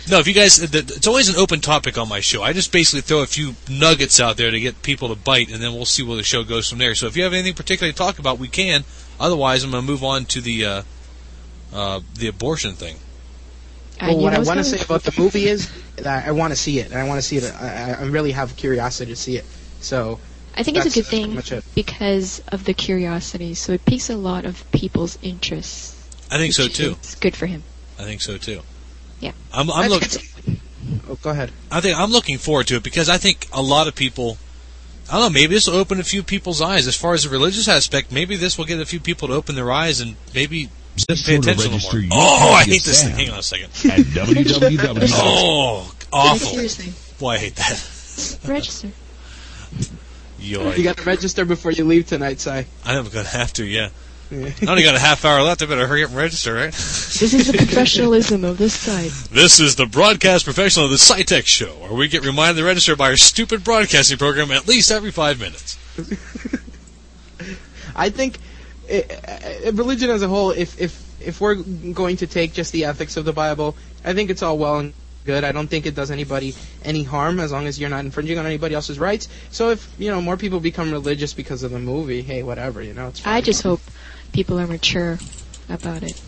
No, 0.09 0.19
if 0.19 0.27
you 0.27 0.33
guys, 0.33 0.57
th- 0.57 0.71
it's 0.91 1.07
always 1.07 1.29
an 1.29 1.35
open 1.35 1.61
topic 1.61 1.97
on 1.97 2.07
my 2.07 2.19
show. 2.19 2.43
I 2.43 2.53
just 2.53 2.71
basically 2.71 3.01
throw 3.01 3.23
a 3.23 3.25
few 3.25 3.55
nuggets 3.67 4.19
out 4.19 4.37
there 4.37 4.51
to 4.51 4.59
get 4.59 4.83
people 4.83 5.09
to 5.09 5.15
bite, 5.15 5.49
and 5.51 5.61
then 5.63 5.73
we'll 5.73 5.85
see 5.85 6.03
where 6.03 6.15
the 6.15 6.21
show 6.23 6.43
goes 6.43 6.69
from 6.69 6.77
there. 6.77 6.93
So 6.93 7.07
if 7.07 7.17
you 7.17 7.23
have 7.23 7.33
anything 7.33 7.55
particular 7.55 7.91
to 7.91 7.97
talk 7.97 8.19
about, 8.19 8.37
we 8.37 8.47
can. 8.47 8.83
Otherwise, 9.19 9.63
I'm 9.63 9.71
going 9.71 9.83
to 9.83 9.91
move 9.91 10.03
on 10.03 10.25
to 10.25 10.41
the 10.41 10.63
uh, 10.65 10.81
uh, 11.73 12.01
the 12.13 12.27
abortion 12.27 12.73
thing. 12.73 12.97
I 13.99 14.09
Well, 14.09 14.19
what 14.19 14.29
that 14.31 14.41
I 14.41 14.43
want 14.43 14.59
to 14.59 14.63
say 14.63 14.79
about 14.83 15.01
the 15.03 15.13
movie 15.19 15.47
is 15.47 15.71
that 15.95 16.27
I 16.27 16.31
want 16.33 16.51
to 16.51 16.55
see 16.55 16.77
it, 16.79 16.91
and 16.91 16.99
I 16.99 17.07
want 17.07 17.17
to 17.17 17.23
see 17.23 17.37
it. 17.37 17.51
I, 17.59 17.93
I- 17.93 18.01
I 18.01 18.03
really 18.05 18.31
have 18.33 18.55
curiosity 18.57 19.11
to 19.11 19.15
see 19.15 19.37
it. 19.37 19.45
So 19.81 20.19
I 20.55 20.63
think 20.63 20.77
it's 20.77 20.85
a 20.87 20.89
good 20.99 21.05
thing 21.05 21.23
pretty 21.23 21.35
much 21.35 21.51
it. 21.51 21.63
because 21.75 22.41
of 22.47 22.63
the 22.65 22.73
curiosity. 22.73 23.53
So 23.53 23.73
it 23.73 23.85
piques 23.85 24.09
a 24.09 24.15
lot 24.15 24.45
of 24.45 24.69
people's 24.71 25.17
interest. 25.21 25.95
I 26.31 26.37
think 26.37 26.53
so 26.53 26.67
too. 26.67 26.91
It's 26.91 27.15
good 27.15 27.35
for 27.35 27.45
him. 27.45 27.63
I 27.99 28.03
think 28.03 28.21
so 28.21 28.37
too. 28.37 28.61
Yeah. 29.19 29.31
I'm, 29.53 29.69
I'm 29.69 29.89
looking. 29.89 30.21
Oh, 31.09 31.15
go 31.21 31.31
ahead. 31.31 31.51
I 31.71 31.81
think 31.81 31.97
I'm 31.97 32.11
looking 32.11 32.37
forward 32.37 32.67
to 32.67 32.75
it 32.77 32.83
because 32.83 33.09
I 33.09 33.17
think 33.17 33.47
a 33.53 33.61
lot 33.61 33.87
of 33.87 33.95
people. 33.95 34.37
I 35.09 35.19
don't 35.19 35.21
know. 35.33 35.39
Maybe 35.39 35.53
this 35.53 35.67
will 35.67 35.75
open 35.75 35.99
a 35.99 36.03
few 36.03 36.23
people's 36.23 36.61
eyes 36.61 36.87
as 36.87 36.95
far 36.95 37.13
as 37.13 37.23
the 37.23 37.29
religious 37.29 37.67
aspect. 37.67 38.11
Maybe 38.11 38.35
this 38.37 38.57
will 38.57 38.65
get 38.65 38.79
a 38.79 38.85
few 38.85 38.99
people 38.99 39.27
to 39.27 39.35
open 39.35 39.53
their 39.55 39.71
eyes 39.71 39.99
and 40.01 40.15
maybe 40.33 40.69
Just 40.95 41.27
pay 41.27 41.35
attention 41.35 41.71
a 41.73 41.75
little 41.75 42.01
more. 42.01 42.09
Oh, 42.13 42.53
I 42.53 42.63
hate 42.63 42.81
this 42.83 43.03
thing. 43.03 43.13
Hang 43.15 43.29
on 43.29 43.39
a 43.39 43.43
second. 43.43 43.65
at 43.91 43.99
www. 43.99 45.09
Oh, 45.13 45.91
Like, 45.93 46.07
awful. 46.11 46.47
seriously, 46.47 46.93
Boy, 47.19 47.31
I 47.33 47.37
hate 47.37 47.55
that. 47.57 48.39
register. 48.45 48.89
Yoy. 50.45 50.75
You 50.75 50.83
got 50.83 50.97
to 50.97 51.03
register 51.03 51.45
before 51.45 51.71
you 51.71 51.85
leave 51.85 52.07
tonight, 52.07 52.39
Si. 52.39 52.65
I'm 52.83 53.07
gonna 53.09 53.23
have 53.23 53.53
to. 53.53 53.65
Yeah. 53.65 53.89
Yeah. 54.31 54.49
I 54.63 54.71
only 54.71 54.83
got 54.83 54.95
a 54.95 54.99
half 54.99 55.23
hour 55.23 55.41
left. 55.43 55.61
I 55.61 55.67
better 55.67 55.85
hurry 55.85 56.03
up 56.03 56.09
and 56.09 56.17
register, 56.17 56.55
right? 56.55 56.73
This 56.73 57.33
is 57.33 57.51
the 57.51 57.57
professionalism 57.57 58.43
of 58.43 58.57
this 58.57 58.73
site. 58.73 59.11
This 59.31 59.59
is 59.59 59.75
the 59.75 59.85
broadcast 59.85 60.45
professional 60.45 60.85
of 60.85 60.91
the 60.91 60.97
SciTech 60.97 61.45
Show, 61.45 61.73
where 61.75 61.93
we 61.93 62.07
get 62.07 62.25
reminded 62.25 62.59
to 62.59 62.65
register 62.65 62.95
by 62.95 63.09
our 63.09 63.17
stupid 63.17 63.63
broadcasting 63.63 64.17
program 64.17 64.51
at 64.51 64.67
least 64.67 64.89
every 64.89 65.11
five 65.11 65.39
minutes. 65.39 65.77
I 67.95 68.09
think 68.09 68.39
uh, 68.91 69.01
uh, 69.67 69.71
religion 69.73 70.09
as 70.09 70.23
a 70.23 70.27
whole, 70.27 70.51
if 70.51 70.81
if 70.81 71.05
if 71.21 71.39
we're 71.39 71.55
going 71.55 72.17
to 72.17 72.27
take 72.27 72.53
just 72.53 72.71
the 72.71 72.85
ethics 72.85 73.17
of 73.17 73.25
the 73.25 73.33
Bible, 73.33 73.75
I 74.03 74.13
think 74.13 74.29
it's 74.29 74.41
all 74.41 74.57
well 74.57 74.79
and 74.79 74.93
good. 75.25 75.43
I 75.43 75.51
don't 75.51 75.67
think 75.67 75.85
it 75.85 75.95
does 75.95 76.11
anybody 76.11 76.55
any 76.83 77.03
harm 77.03 77.39
as 77.39 77.51
long 77.51 77.67
as 77.67 77.79
you're 77.79 77.89
not 77.89 78.05
infringing 78.05 78.37
on 78.37 78.45
anybody 78.45 78.75
else's 78.75 78.99
rights. 78.99 79.27
So 79.51 79.71
if 79.71 79.87
you 79.97 80.11
know 80.11 80.21
more 80.21 80.37
people 80.37 80.59
become 80.59 80.91
religious 80.91 81.33
because 81.33 81.63
of 81.63 81.71
the 81.71 81.79
movie, 81.79 82.21
hey, 82.21 82.43
whatever, 82.43 82.81
you 82.81 82.93
know, 82.93 83.07
it's. 83.09 83.25
I 83.25 83.41
just 83.41 83.63
hope 83.63 83.81
people 84.31 84.59
are 84.59 84.67
mature 84.67 85.17
about 85.69 86.03
it. 86.03 86.21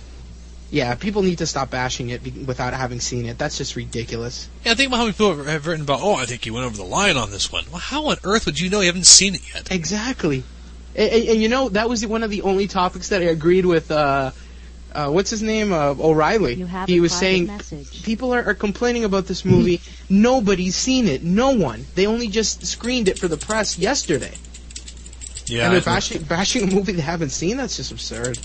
yeah, 0.72 0.96
people 0.96 1.22
need 1.22 1.38
to 1.38 1.46
stop 1.46 1.70
bashing 1.70 2.10
it 2.10 2.24
be- 2.24 2.32
without 2.32 2.74
having 2.74 3.00
seen 3.00 3.26
it. 3.26 3.38
That's 3.38 3.58
just 3.58 3.76
ridiculous. 3.76 4.50
Yeah, 4.66 4.72
I 4.74 4.76
think 4.76 4.88
about 4.88 4.98
how 4.98 5.04
many 5.04 5.14
people 5.14 5.44
have 5.46 5.68
written 5.68 5.84
about. 5.84 6.00
Oh, 6.02 6.16
I 6.16 6.26
think 6.26 6.46
you 6.46 6.54
went 6.54 6.66
over 6.66 6.76
the 6.76 6.84
line 6.84 7.16
on 7.18 7.32
this 7.32 7.52
one. 7.52 7.66
Well, 7.72 7.80
how 7.80 8.08
on 8.08 8.18
earth 8.24 8.46
would 8.48 8.60
you 8.60 8.70
know 8.70 8.82
you 8.82 8.88
haven't 8.88 9.06
seen 9.06 9.36
it 9.36 9.42
yet? 9.54 9.72
Exactly. 9.72 10.44
And, 10.96 11.12
and, 11.12 11.30
and 11.30 11.42
you 11.42 11.48
know 11.48 11.70
that 11.70 11.88
was 11.88 12.06
one 12.06 12.24
of 12.24 12.32
the 12.32 12.42
only 12.42 12.68
topics 12.68 13.10
that 13.10 13.22
I 13.22 13.26
agreed 13.26 13.66
with. 13.66 13.92
Uh, 13.92 14.32
uh, 14.98 15.10
what's 15.12 15.30
his 15.30 15.42
name? 15.44 15.72
Uh, 15.72 15.94
O'Reilly. 16.00 16.56
You 16.56 16.66
have 16.66 16.90
he 16.90 16.98
a 16.98 17.02
was 17.02 17.14
saying 17.14 17.48
message. 17.48 18.04
people 18.04 18.34
are, 18.34 18.44
are 18.44 18.54
complaining 18.56 19.04
about 19.04 19.28
this 19.28 19.46
movie. 19.46 19.80
Nobody's 20.10 20.76
seen 20.76 21.08
it. 21.08 21.24
No 21.24 21.52
one. 21.52 21.86
They 21.96 22.08
only 22.08 22.28
just 22.28 22.66
screened 22.66 23.08
it 23.08 23.20
for 23.20 23.28
the 23.28 23.38
press 23.38 23.78
yesterday. 23.78 24.34
Yeah, 25.46 25.66
and 25.66 25.74
they're 25.76 25.82
bashing, 25.82 26.24
bashing 26.24 26.64
a 26.64 26.74
movie 26.76 26.94
they 26.94 27.02
haven't 27.02 27.30
seen. 27.30 27.58
That's 27.58 27.78
just 27.78 27.92
absurd. 27.92 28.38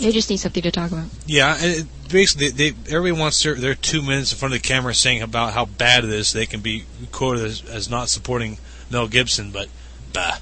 They 0.00 0.12
just 0.12 0.30
need 0.30 0.36
something 0.38 0.62
to 0.62 0.70
talk 0.70 0.92
about. 0.92 1.06
yeah. 1.26 1.56
And 1.60 1.80
it, 1.80 1.86
basically, 2.08 2.50
they 2.50 2.68
everybody 2.88 3.20
wants 3.20 3.42
their, 3.42 3.56
their 3.56 3.74
two 3.74 4.00
minutes 4.00 4.32
in 4.32 4.38
front 4.38 4.54
of 4.54 4.62
the 4.62 4.66
camera 4.68 4.94
saying 4.94 5.22
about 5.22 5.52
how 5.52 5.64
bad 5.66 6.04
it 6.04 6.10
is. 6.10 6.32
They 6.32 6.46
can 6.46 6.60
be 6.60 6.84
quoted 7.10 7.44
as, 7.44 7.64
as 7.64 7.90
not 7.90 8.08
supporting 8.08 8.58
Mel 8.90 9.08
Gibson, 9.08 9.50
but 9.50 9.68
bah. 10.12 10.38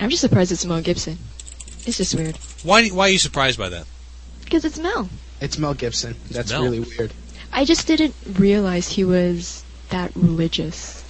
I'm 0.00 0.08
just 0.10 0.20
surprised 0.22 0.52
it's 0.52 0.64
Mel 0.64 0.80
Gibson. 0.80 1.18
It's 1.84 1.98
just 1.98 2.14
weird. 2.14 2.36
Why 2.62 2.88
why 2.88 3.08
are 3.08 3.10
you 3.10 3.18
surprised 3.18 3.58
by 3.58 3.68
that? 3.70 3.86
Because 4.54 4.66
it's 4.66 4.78
Mel. 4.78 5.08
It's 5.40 5.58
Mel 5.58 5.74
Gibson. 5.74 6.14
That's 6.30 6.52
Mel. 6.52 6.62
really 6.62 6.78
weird. 6.78 7.12
I 7.52 7.64
just 7.64 7.88
didn't 7.88 8.14
realize 8.38 8.88
he 8.88 9.02
was 9.02 9.64
that 9.88 10.12
religious. 10.14 11.02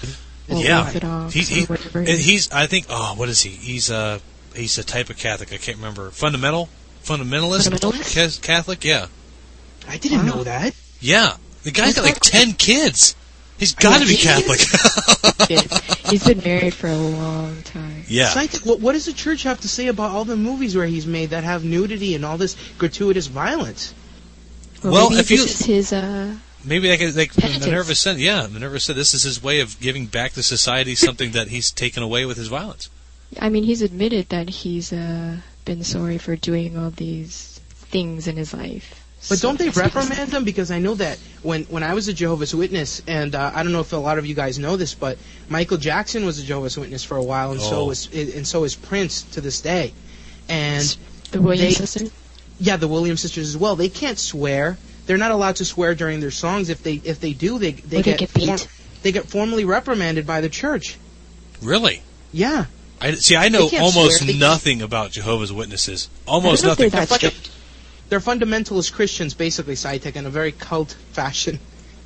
Or 0.49 0.63
yeah, 0.65 0.85
Orthodox 0.85 1.35
he, 1.35 1.67
or 1.67 1.77
he, 2.05 2.17
he's. 2.17 2.51
I 2.51 2.67
think. 2.67 2.87
Oh, 2.89 3.13
what 3.19 3.29
is 3.29 3.43
he? 3.43 3.51
He's 3.51 3.91
a 3.91 4.23
he's 4.55 4.79
a 4.79 4.83
type 4.83 5.11
of 5.11 5.19
Catholic. 5.19 5.53
I 5.53 5.59
can't 5.59 5.77
remember. 5.77 6.11
Fundamental, 6.11 6.71
fundamentalist, 7.03 7.69
Fundamentalist? 7.69 8.41
Catholic. 8.41 8.83
Yeah, 8.83 9.09
I 9.87 9.99
didn't 9.99 10.21
Wow. 10.27 10.37
know 10.37 10.45
that. 10.45 10.75
yeah. 11.01 11.37
The 11.65 11.71
guy's 11.71 11.99
I 11.99 12.01
got 12.01 12.07
like 12.07 12.21
ten 12.21 12.55
kids. 12.55 13.15
He's 13.59 13.75
got 13.75 14.01
to 14.01 14.07
be 14.07 14.15
he 14.15 14.29
is. 14.29 14.45
Catholic. 15.49 16.09
He's 16.11 16.27
been 16.27 16.39
married 16.45 16.75
for 16.75 16.89
a 16.89 16.97
long 16.97 17.63
time. 17.63 18.03
yeah. 18.09 18.29
Scientific- 18.29 18.67
what, 18.67 18.81
what 18.81 18.93
does 18.93 19.07
the 19.07 19.13
church 19.13 19.43
have 19.45 19.61
to 19.61 19.69
say 19.69 19.87
about 19.89 20.11
all 20.11 20.25
the 20.25 20.37
movies 20.37 20.77
where 20.77 20.87
he's 20.87 21.07
made 21.07 21.31
that 21.31 21.45
have 21.45 21.65
nudity 21.65 22.15
and 22.15 22.25
all 22.25 22.37
this 22.37 22.57
gratuitous 22.79 23.27
violence? 23.27 23.95
Well, 24.83 24.93
Well, 24.93 25.11
maybe 25.11 25.21
if 25.21 25.29
this 25.29 25.39
you- 25.39 25.45
is 25.45 25.91
his 25.91 25.93
uh, 25.93 26.35
maybe 26.65 26.89
they 26.89 26.97
could, 26.99 27.13
they, 27.15 27.27
Penitence. 27.29 27.65
Minerva 27.65 27.95
said, 27.95 28.19
yeah, 28.19 28.47
Minerva 28.49 28.81
said 28.81 28.97
this 28.97 29.15
is 29.15 29.23
his 29.23 29.43
way 29.43 29.61
of 29.61 29.79
giving 29.81 30.07
back 30.07 30.33
to 30.33 30.43
society 30.43 30.95
something 30.95 31.33
that 31.33 31.49
he's 31.49 31.71
taken 31.71 32.03
away 32.03 32.27
with 32.27 32.37
his 32.37 32.49
violence. 32.49 32.91
I 33.41 33.49
mean, 33.49 33.65
he's 33.65 33.83
admitted 33.83 34.29
that 34.29 34.49
he's 34.49 34.93
uh, 34.93 35.37
been 35.65 35.83
sorry 35.85 36.19
for 36.19 36.37
doing 36.37 36.77
all 36.77 36.91
these 36.91 37.61
things 37.69 38.27
in 38.29 38.37
his 38.37 38.53
life. 38.53 39.04
But 39.29 39.39
So 39.39 39.49
don't 39.49 39.59
they 39.59 39.71
reprimand 39.71 40.31
them? 40.33 40.45
Because 40.45 40.71
I 40.71 40.79
know 40.79 40.95
that 40.97 41.19
when 41.43 41.65
when 41.65 41.83
I 41.83 41.95
was 41.95 42.09
a 42.09 42.13
Jehovah's 42.13 42.55
Witness, 42.55 43.01
and 43.07 43.35
uh, 43.35 43.53
I 43.55 43.63
don't 43.63 43.73
know 43.73 43.81
if 43.81 43.93
a 43.93 43.97
lot 43.97 44.19
of 44.19 44.27
you 44.27 44.35
guys 44.35 44.59
know 44.59 44.77
this, 44.77 44.95
but 44.95 45.17
Michael 45.49 45.79
Jackson 45.79 46.27
was 46.27 46.39
a 46.39 46.43
Jehovah's 46.43 46.77
Witness 46.77 47.03
for 47.05 47.17
a 47.17 47.23
while, 47.23 47.53
and 47.53 47.61
so 47.61 47.81
Oh. 47.81 47.85
was 47.87 48.09
and 48.13 48.47
so 48.47 48.65
is 48.65 48.75
Prince 48.75 49.23
to 49.33 49.41
this 49.41 49.61
day. 49.63 49.93
And 50.49 50.97
The 51.31 51.41
Williams 51.41 51.77
sisters? 51.79 52.11
yeah, 52.61 52.77
the 52.77 52.89
Williams 52.89 53.23
sisters 53.23 53.49
as 53.49 53.57
well. 53.57 53.77
They 53.77 53.89
can't 53.89 54.19
swear. 54.19 54.77
They're 55.07 55.19
not 55.19 55.31
allowed 55.31 55.57
to 55.57 55.65
swear 55.65 55.95
during 55.95 56.21
their 56.21 56.31
songs. 56.31 56.69
If 56.69 56.83
they 56.83 57.01
if 57.03 57.21
they 57.21 57.33
do, 57.33 57.59
they 57.59 57.73
they 57.73 58.01
Or 58.01 58.03
they 58.03 58.17
get, 58.17 58.19
get 58.19 58.35
beat. 58.35 58.69
they 59.03 59.13
get 59.13 59.27
formally 59.27 59.65
reprimanded 59.65 60.27
by 60.27 60.43
the 60.43 60.49
church. 60.51 60.97
Really? 61.63 62.03
Yeah, 62.33 62.67
I 63.01 63.13
see. 63.15 63.37
I 63.37 63.49
know 63.49 63.71
almost 63.81 64.23
swear. 64.23 64.35
Nothing 64.35 64.83
about 64.83 65.13
Jehovah's 65.13 65.53
Witnesses. 65.53 66.09
Almost 66.27 66.63
don't 66.65 66.79
nothing. 66.79 66.91
They're 68.09 68.19
that 68.19 68.25
They're 68.25 68.47
strict. 68.47 68.49
they're 68.49 68.65
fundamentalist 68.65 68.93
Christians, 68.93 69.35
basically, 69.35 69.75
SciTech, 69.75 70.17
in 70.17 70.27
a 70.27 70.31
very 70.31 70.53
cult 70.53 70.97
fashion. 71.13 71.59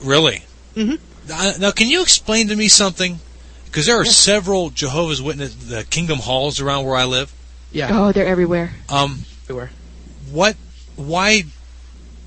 Really? 0.03 0.43
Mhm. 0.77 0.99
Uh, 1.33 1.53
now, 1.59 1.71
can 1.73 1.89
you 1.89 2.03
explain 2.03 2.49
to 2.49 2.57
me 2.57 2.69
something? 2.69 3.21
Because 3.67 3.87
there 3.87 4.01
are 4.01 4.05
several 4.05 4.71
Jehovah's 4.71 5.21
Witness 5.21 5.53
the 5.55 5.85
Kingdom 5.85 6.19
Halls 6.21 6.61
around 6.61 6.85
where 6.87 6.97
I 6.97 7.05
live. 7.05 7.31
Yeah, 7.73 7.89
Oh, 7.93 8.13
they're 8.13 8.27
everywhere. 8.27 8.75
Um, 8.89 9.25
everywhere. 9.45 9.71
what? 10.31 10.57
Why 10.97 11.45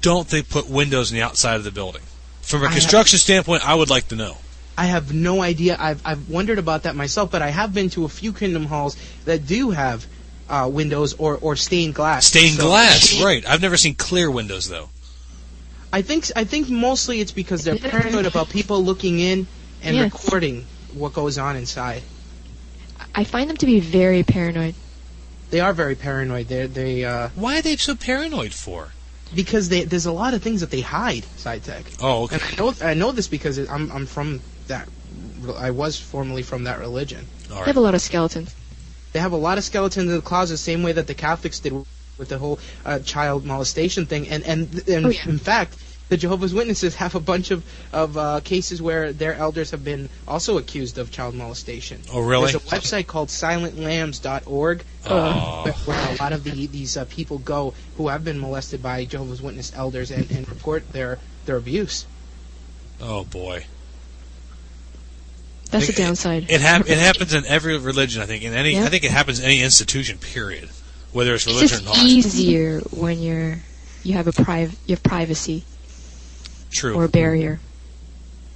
don't 0.02 0.28
they 0.30 0.44
put 0.44 0.68
windows 0.70 1.12
on 1.12 1.16
the 1.16 1.24
outside 1.24 1.56
of 1.56 1.64
the 1.64 1.72
building? 1.72 2.02
From 2.44 2.62
a 2.62 2.66
I 2.66 2.70
have- 2.70 2.80
construction 2.80 3.18
standpoint, 3.20 3.68
I 3.68 3.74
would 3.74 3.90
like 3.90 4.08
to 4.10 4.16
know. 4.16 4.38
I 4.78 4.86
have 4.86 5.14
no 5.14 5.42
idea. 5.42 5.76
I've 5.80 6.02
I've 6.06 6.30
wondered 6.30 6.58
about 6.60 6.84
that 6.84 6.96
myself, 6.96 7.30
but 7.32 7.42
I 7.42 7.50
have 7.50 7.74
been 7.74 7.90
to 7.92 8.06
a 8.06 8.10
few 8.10 8.34
Kingdom 8.34 8.66
Halls 8.66 8.96
that 9.26 9.46
do 9.48 9.72
have 9.72 10.06
uh, 10.52 10.68
windows 10.68 11.14
or, 11.14 11.38
or 11.38 11.56
stained 11.56 11.96
glass. 11.96 12.26
Stained 12.28 12.58
So- 12.58 12.68
glass, 12.68 13.22
right? 13.24 13.44
I've 13.48 13.62
never 13.62 13.78
seen 13.78 13.96
clear 13.96 14.30
windows 14.30 14.68
though. 14.70 14.90
I 15.94 16.02
think 16.04 16.26
I 16.36 16.44
think 16.44 16.70
mostly 16.70 17.20
it's 17.22 17.32
because 17.32 17.64
they're 17.64 17.76
paranoid 17.78 18.26
about 18.26 18.50
people 18.50 18.84
looking 18.84 19.20
in 19.20 19.48
and 19.84 19.96
Yes. 19.96 20.14
recording 20.14 20.66
what 20.94 21.14
goes 21.14 21.38
on 21.38 21.56
inside. 21.56 22.02
I 23.16 23.24
find 23.26 23.50
them 23.50 23.58
to 23.58 23.66
be 23.66 23.80
very 23.80 24.24
paranoid. 24.24 24.76
They 25.50 25.60
are 25.60 25.74
very 25.74 25.96
paranoid. 25.96 26.48
They 26.48 26.68
they 26.68 27.04
uh, 27.04 27.30
Why 27.36 27.60
are 27.60 27.62
they 27.62 27.76
so 27.78 27.96
paranoid 27.96 28.54
for? 28.54 28.90
because 29.34 29.70
they, 29.70 29.86
there's 29.86 30.06
a 30.06 30.12
lot 30.12 30.34
of 30.34 30.42
things 30.44 30.60
that 30.60 30.72
they 30.72 30.82
hide. 30.82 31.24
SciTech. 31.38 32.00
Oh, 32.02 32.24
okay. 32.24 32.36
And 32.36 32.44
I 32.44 32.56
know 32.58 32.74
I 32.92 32.94
know 32.94 33.12
this 33.12 33.28
because 33.28 33.58
I'm 33.58 33.92
I'm 33.92 34.06
from 34.06 34.40
that. 34.68 34.88
I 35.58 35.72
was 35.72 35.98
formerly 36.00 36.44
from 36.44 36.66
that 36.66 36.80
religion. 36.80 37.26
All 37.52 37.60
They 37.60 37.66
have 37.68 37.78
a 37.78 37.82
lot 37.82 37.96
of 37.96 38.02
skeletons. 38.02 38.54
They 39.14 39.20
have 39.20 39.34
a 39.34 39.38
lot 39.38 39.58
of 39.58 39.64
skeletons 39.64 40.10
in 40.10 40.16
the 40.16 40.22
closet, 40.22 40.58
same 40.58 40.84
way 40.84 40.94
that 40.94 41.08
the 41.08 41.14
Catholics 41.14 41.60
did 41.60 41.74
with 42.18 42.30
the 42.30 42.38
whole 42.38 42.60
uh, 42.86 43.00
child 43.00 43.46
molestation 43.46 44.06
thing. 44.06 44.28
And 44.30 44.44
and, 44.44 44.88
and 44.88 45.06
Oh, 45.08 45.10
yeah. 45.10 45.28
in 45.28 45.38
fact, 45.38 45.76
the 46.10 46.18
Jehovah's 46.18 46.54
Witnesses 46.54 46.96
have 46.96 47.16
a 47.16 47.20
bunch 47.20 47.52
of 47.52 47.64
of 47.94 48.18
uh, 48.18 48.40
cases 48.44 48.82
where 48.82 49.12
their 49.14 49.34
elders 49.34 49.72
have 49.72 49.84
been 49.84 50.10
also 50.28 50.58
accused 50.58 50.98
of 50.98 51.12
child 51.12 51.36
molestation. 51.36 52.02
Oh, 52.12 52.20
really? 52.22 52.52
There's 52.52 52.64
a 52.64 52.68
website 52.68 53.08
called 53.08 53.30
SilentLambs.org 53.30 54.84
Oh. 55.06 55.64
where, 55.64 55.74
where 55.74 56.14
a 56.14 56.16
lot 56.22 56.32
of 56.34 56.44
the, 56.44 56.68
these 56.68 56.96
uh, 56.98 57.06
people 57.06 57.38
go 57.40 57.74
who 57.98 58.08
have 58.10 58.24
been 58.24 58.40
molested 58.40 58.82
by 58.84 59.06
Jehovah's 59.06 59.42
Witness 59.42 59.72
elders 59.76 60.12
and, 60.12 60.30
and 60.32 60.48
report 60.50 60.92
their 60.92 61.18
their 61.46 61.58
abuse. 61.58 62.06
Oh 63.02 63.24
boy. 63.24 63.66
That's 65.72 65.88
the 65.88 65.94
downside. 65.94 66.50
It 66.50 66.62
hap- 66.62 66.90
it 66.90 66.98
happens 66.98 67.34
in 67.34 67.46
every 67.46 67.78
religion, 67.78 68.22
I 68.22 68.26
think. 68.26 68.44
In 68.44 68.54
any, 68.54 68.74
Yeah. 68.74 68.84
I 68.84 68.90
think 68.90 69.04
it 69.04 69.12
happens 69.12 69.40
in 69.40 69.46
any 69.46 69.62
institution. 69.62 70.18
Period. 70.18 70.70
Whether 71.14 71.34
it's 71.34 71.46
It's 71.48 71.54
religion 71.56 71.80
or 71.88 71.96
not, 71.96 71.98
easier 72.06 72.80
when 72.92 73.22
you're 73.22 73.60
you 74.04 74.14
have 74.14 74.28
a 74.28 74.32
priv- 74.34 74.76
you 74.86 74.96
have 74.96 75.04
privacy 75.04 75.64
True. 76.72 76.94
or 76.96 77.06
a 77.06 77.10
barrier. 77.10 77.60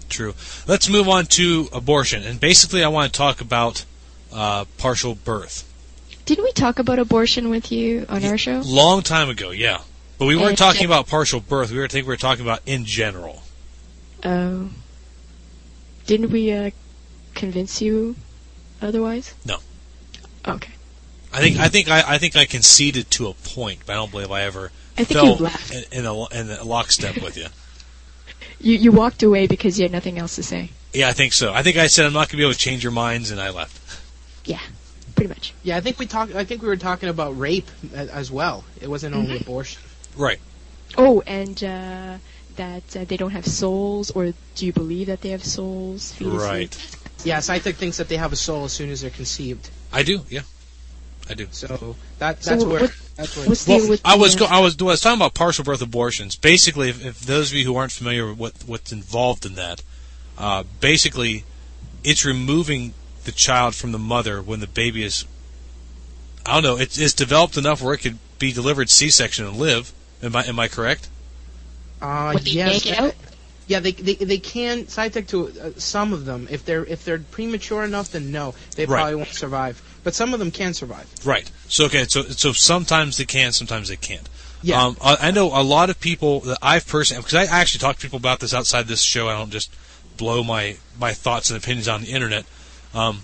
True. 0.09 0.35
Let's 0.67 0.87
move 0.87 1.09
on 1.09 1.25
to 1.27 1.67
abortion, 1.73 2.23
and 2.23 2.39
basically, 2.39 2.83
I 2.83 2.87
want 2.89 3.11
to 3.11 3.17
talk 3.17 3.41
about 3.41 3.85
uh, 4.31 4.65
partial 4.77 5.15
birth. 5.15 5.63
Didn't 6.25 6.43
we 6.43 6.51
talk 6.53 6.79
about 6.79 6.99
abortion 6.99 7.49
with 7.49 7.71
you 7.71 8.05
on 8.09 8.23
our 8.25 8.37
show? 8.37 8.61
Long 8.65 9.01
time 9.01 9.29
ago, 9.29 9.51
yeah, 9.51 9.79
but 10.17 10.25
we 10.25 10.35
weren't 10.35 10.49
And- 10.49 10.57
talking 10.57 10.85
about 10.85 11.07
partial 11.07 11.39
birth. 11.39 11.71
We 11.71 11.77
were 11.77 11.85
I 11.85 11.87
think 11.87 12.05
we 12.07 12.13
were 12.13 12.17
talking 12.17 12.43
about 12.45 12.61
in 12.65 12.85
general. 12.85 13.43
Oh. 14.23 14.69
Didn't 16.07 16.29
we 16.31 16.51
uh, 16.51 16.71
convince 17.35 17.81
you 17.81 18.15
otherwise? 18.81 19.33
No. 19.45 19.57
Okay. 20.47 20.71
I 21.33 21.39
think 21.39 21.57
I 21.59 21.67
think 21.67 21.89
I, 21.89 22.03
I 22.07 22.17
think 22.17 22.35
I 22.35 22.45
conceded 22.45 23.11
to 23.11 23.27
a 23.27 23.33
point, 23.33 23.81
but 23.85 23.93
I 23.93 23.95
don't 23.95 24.09
believe 24.11 24.31
I 24.31 24.43
ever 24.43 24.71
I 24.97 25.03
think 25.03 25.19
fell 25.19 25.35
you 25.35 25.43
left. 25.43 25.73
in, 25.73 25.83
in, 25.99 26.05
a, 26.05 26.25
in 26.29 26.49
a 26.49 26.63
lockstep 26.63 27.21
with 27.21 27.37
you. 27.37 27.47
You 28.61 28.77
you 28.77 28.91
walked 28.93 29.21
away 29.21 29.47
because 29.47 29.77
you 29.77 29.83
had 29.83 29.91
nothing 29.91 30.17
else 30.17 30.35
to 30.35 30.43
say. 30.43 30.69
Yeah, 30.93 31.09
I 31.09 31.13
think 31.13 31.33
so. 31.33 31.53
I 31.53 31.61
think 31.61 31.75
I 31.75 31.87
said 31.87 32.05
I'm 32.05 32.13
not 32.13 32.29
going 32.29 32.29
to 32.29 32.37
be 32.37 32.43
able 32.43 32.53
to 32.53 32.57
change 32.57 32.83
your 32.83 32.93
minds, 32.93 33.29
and 33.29 33.39
I 33.39 33.49
left. 33.49 34.01
Yeah, 34.45 34.61
pretty 35.13 35.27
much. 35.27 35.53
Yeah, 35.61 35.75
I 35.75 35.81
think 35.81 35.99
we 35.99 36.05
talked. 36.05 36.33
I 36.33 36.45
think 36.45 36.61
we 36.61 36.69
were 36.69 36.77
talking 36.77 37.09
about 37.09 37.37
rape 37.37 37.67
as 37.93 38.31
well. 38.31 38.63
It 38.81 38.89
wasn't 38.89 39.13
only 39.13 39.37
abortion. 39.37 39.81
Right. 40.15 40.39
Oh, 40.97 41.21
and 41.27 41.61
uh, 41.63 42.17
that 42.55 42.95
uh, 42.95 43.03
they 43.03 43.17
don't 43.17 43.31
have 43.31 43.45
souls, 43.45 44.09
or 44.11 44.33
do 44.55 44.65
you 44.65 44.71
believe 44.71 45.07
that 45.07 45.21
they 45.21 45.29
have 45.29 45.43
souls? 45.43 46.13
fetuses? 46.17 46.39
Right. 46.39 46.97
Yeah, 47.25 47.39
SciTech 47.39 47.75
thinks 47.75 47.97
that 47.97 48.07
they 48.07 48.17
have 48.17 48.31
a 48.31 48.35
soul 48.37 48.63
as 48.65 48.71
soon 48.73 48.89
as 48.91 49.01
they're 49.01 49.09
conceived. 49.09 49.69
I 49.91 50.03
do. 50.03 50.21
Yeah. 50.29 50.41
I 51.29 51.33
do. 51.33 51.47
So 51.51 51.95
that 52.19 52.43
So 52.43 52.51
that's 52.51 52.63
what- 52.63 52.81
where 52.81 52.89
that's 53.15 53.35
where 53.35 53.47
What's 53.49 53.67
Well, 53.67 53.79
deal 53.79 53.89
with 53.89 54.01
I 54.05 54.15
was 54.15 54.35
go- 54.35 54.45
I 54.45 54.59
was 54.59 54.75
I 54.79 54.83
was 54.83 55.01
talking 55.01 55.17
about 55.17 55.33
partial 55.33 55.63
birth 55.63 55.81
abortions. 55.81 56.35
Basically, 56.35 56.89
if, 56.89 57.03
if 57.03 57.19
those 57.21 57.51
of 57.51 57.57
you 57.57 57.65
who 57.65 57.75
aren't 57.75 57.91
familiar 57.91 58.27
with 58.27 58.37
what, 58.37 58.53
what's 58.67 58.91
involved 58.91 59.45
in 59.45 59.55
that, 59.55 59.81
uh, 60.37 60.63
basically, 60.79 61.43
it's 62.03 62.23
removing 62.25 62.93
the 63.23 63.31
child 63.31 63.73
from 63.73 63.91
the 63.91 63.97
mother 63.99 64.41
when 64.41 64.59
the 64.59 64.67
baby 64.67 65.03
is. 65.03 65.25
I 66.45 66.53
don't 66.53 66.63
know. 66.63 66.77
It's, 66.77 66.99
it's 66.99 67.13
developed 67.13 67.57
enough 67.57 67.81
where 67.81 67.95
it 67.95 67.99
could 67.99 68.19
be 68.37 68.51
delivered 68.51 68.91
C-section 68.91 69.47
and 69.47 69.57
live. 69.57 69.91
Am 70.21 70.35
I 70.35 70.43
am 70.45 70.59
I 70.59 70.67
correct? 70.67 71.09
uh, 72.03 72.37
yes, 72.43 72.85
yank 72.85 72.85
it 72.85 72.99
out? 72.99 73.15
Yeah, 73.67 73.79
they 73.79 73.91
they 73.91 74.15
they 74.15 74.37
can 74.37 74.85
SciTech 74.85 75.27
to 75.29 75.47
uh, 75.59 75.71
some 75.77 76.13
of 76.13 76.25
them. 76.25 76.47
If 76.51 76.65
they're 76.65 76.85
if 76.85 77.03
they're 77.03 77.19
premature 77.19 77.83
enough, 77.83 78.11
then 78.11 78.31
no, 78.31 78.53
they 78.75 78.85
Right. 78.85 78.97
probably 78.99 79.15
won't 79.15 79.29
survive. 79.29 79.81
But 80.03 80.13
some 80.13 80.33
of 80.33 80.39
them 80.39 80.51
can 80.51 80.73
survive. 80.73 81.07
Right. 81.25 81.49
So 81.67 81.85
okay. 81.85 82.05
So 82.05 82.23
so 82.23 82.51
sometimes 82.51 83.17
they 83.17 83.25
can, 83.25 83.51
sometimes 83.51 83.89
they 83.89 83.95
can't. 83.95 84.29
Yeah. 84.61 84.83
Um, 84.83 84.97
I, 85.03 85.17
I 85.19 85.31
know 85.31 85.47
a 85.47 85.63
lot 85.63 85.89
of 85.89 85.99
people 85.99 86.41
that 86.41 86.59
I've 86.61 86.87
personally 86.87 87.23
because 87.23 87.33
I 87.35 87.45
actually 87.45 87.79
talk 87.79 87.95
to 87.97 88.01
people 88.01 88.17
about 88.17 88.39
this 88.39 88.53
outside 88.53 88.87
this 88.87 89.01
show. 89.01 89.27
I 89.29 89.37
don't 89.37 89.51
just 89.51 89.73
blow 90.17 90.43
my 90.43 90.77
my 90.99 91.13
thoughts 91.13 91.49
and 91.49 91.57
opinions 91.57 91.87
on 91.87 92.01
the 92.01 92.11
internet. 92.11 92.45
Um, 92.93 93.21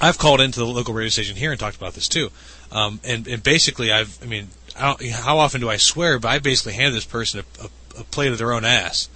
I've 0.00 0.18
called 0.18 0.40
into 0.40 0.58
the 0.58 0.66
local 0.66 0.94
radio 0.94 1.10
station 1.10 1.36
here 1.36 1.50
and 1.50 1.58
talked 1.60 1.76
about 1.76 1.94
this 1.94 2.08
too. 2.08 2.30
Um, 2.72 3.00
and, 3.04 3.26
and 3.28 3.42
basically, 3.42 3.92
I've 3.92 4.18
I 4.22 4.26
mean, 4.26 4.48
I 4.78 4.86
don't, 4.86 5.10
how 5.10 5.38
often 5.38 5.60
do 5.60 5.68
I 5.68 5.76
swear? 5.76 6.18
But 6.18 6.28
I 6.28 6.38
basically 6.38 6.72
handed 6.74 6.94
this 6.94 7.04
person 7.04 7.40
a, 7.40 7.64
a, 7.64 8.00
a 8.00 8.04
plate 8.04 8.32
of 8.32 8.38
their 8.38 8.52
own 8.52 8.64
ass. 8.64 9.08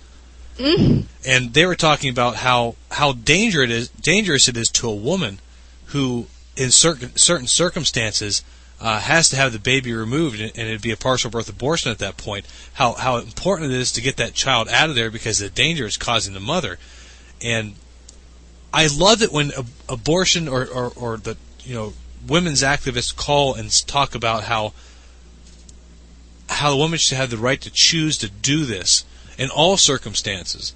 And 0.58 1.54
they 1.54 1.66
were 1.66 1.76
talking 1.76 2.10
about 2.10 2.36
how 2.36 2.74
how 2.90 3.10
it 3.10 3.70
is 3.70 3.88
dangerous 3.88 4.48
it 4.48 4.56
is 4.56 4.70
to 4.70 4.88
a 4.88 4.94
woman 4.94 5.38
who, 5.86 6.26
in 6.56 6.70
certain 6.70 7.16
certain 7.16 7.46
circumstances, 7.46 8.42
uh, 8.80 9.00
has 9.00 9.28
to 9.30 9.36
have 9.36 9.52
the 9.52 9.58
baby 9.58 9.92
removed, 9.92 10.40
and 10.40 10.56
it'd 10.56 10.82
be 10.82 10.90
a 10.90 10.96
partial 10.96 11.30
birth 11.30 11.48
abortion 11.48 11.90
at 11.90 11.98
that 11.98 12.16
point. 12.16 12.46
How 12.74 12.94
how 12.94 13.16
important 13.18 13.72
it 13.72 13.76
is 13.76 13.92
to 13.92 14.00
get 14.00 14.16
that 14.16 14.34
child 14.34 14.68
out 14.68 14.90
of 14.90 14.96
there 14.96 15.10
because 15.10 15.38
the 15.38 15.48
danger 15.48 15.86
is 15.86 15.96
causing 15.96 16.34
the 16.34 16.40
mother. 16.40 16.78
And 17.40 17.74
I 18.72 18.88
love 18.88 19.22
it 19.22 19.32
when 19.32 19.52
ab- 19.52 19.66
abortion 19.88 20.48
or, 20.48 20.66
or, 20.66 20.92
or 20.96 21.16
the 21.16 21.36
you 21.60 21.74
know 21.74 21.92
women's 22.26 22.62
activists 22.62 23.14
call 23.14 23.54
and 23.54 23.70
talk 23.86 24.14
about 24.14 24.44
how 24.44 24.72
how 26.48 26.70
the 26.70 26.76
woman 26.76 26.98
should 26.98 27.16
have 27.16 27.30
the 27.30 27.38
right 27.38 27.60
to 27.60 27.70
choose 27.72 28.18
to 28.18 28.28
do 28.28 28.64
this 28.64 29.04
in 29.38 29.48
all 29.50 29.76
circumstances. 29.76 30.74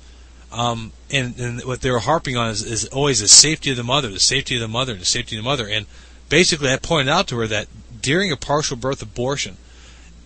Um, 0.52 0.92
and, 1.10 1.38
and 1.38 1.64
what 1.64 1.80
they 1.80 1.90
were 1.90 1.98
harping 1.98 2.36
on 2.36 2.50
is, 2.50 2.62
is 2.62 2.86
always 2.86 3.20
the 3.20 3.28
safety 3.28 3.70
of 3.70 3.76
the 3.76 3.82
mother, 3.82 4.08
the 4.08 4.20
safety 4.20 4.54
of 4.54 4.60
the 4.60 4.68
mother, 4.68 4.94
the 4.94 5.04
safety 5.04 5.36
of 5.36 5.42
the 5.42 5.48
mother. 5.48 5.68
And 5.68 5.86
basically, 6.28 6.70
I 6.70 6.76
pointed 6.76 7.10
out 7.10 7.26
to 7.28 7.38
her 7.38 7.46
that 7.46 7.68
during 8.00 8.30
a 8.30 8.36
partial 8.36 8.76
birth 8.76 9.02
abortion, 9.02 9.56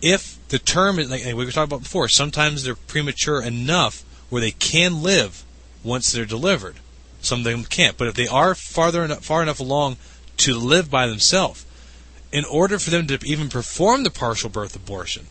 if 0.01 0.37
the 0.49 0.59
term 0.59 0.99
is 0.99 1.09
like 1.09 1.25
we 1.25 1.33
were 1.33 1.45
talking 1.51 1.63
about 1.63 1.83
before, 1.83 2.07
sometimes 2.07 2.63
they're 2.63 2.75
premature 2.75 3.41
enough 3.41 4.03
where 4.29 4.41
they 4.41 4.51
can 4.51 5.01
live 5.01 5.43
once 5.83 6.11
they're 6.11 6.25
delivered. 6.25 6.75
Some 7.21 7.39
of 7.39 7.45
them 7.45 7.63
can't, 7.63 7.97
but 7.97 8.07
if 8.07 8.13
they 8.13 8.27
are 8.27 8.53
farther 8.53 9.03
enough, 9.03 9.23
far 9.23 9.41
enough 9.41 9.59
along 9.59 9.97
to 10.37 10.55
live 10.55 10.91
by 10.91 11.07
themselves, 11.07 11.65
in 12.31 12.45
order 12.45 12.77
for 12.77 12.89
them 12.89 13.07
to 13.07 13.19
even 13.25 13.49
perform 13.49 14.03
the 14.03 14.11
partial 14.11 14.49
birth 14.49 14.75
abortion, 14.75 15.27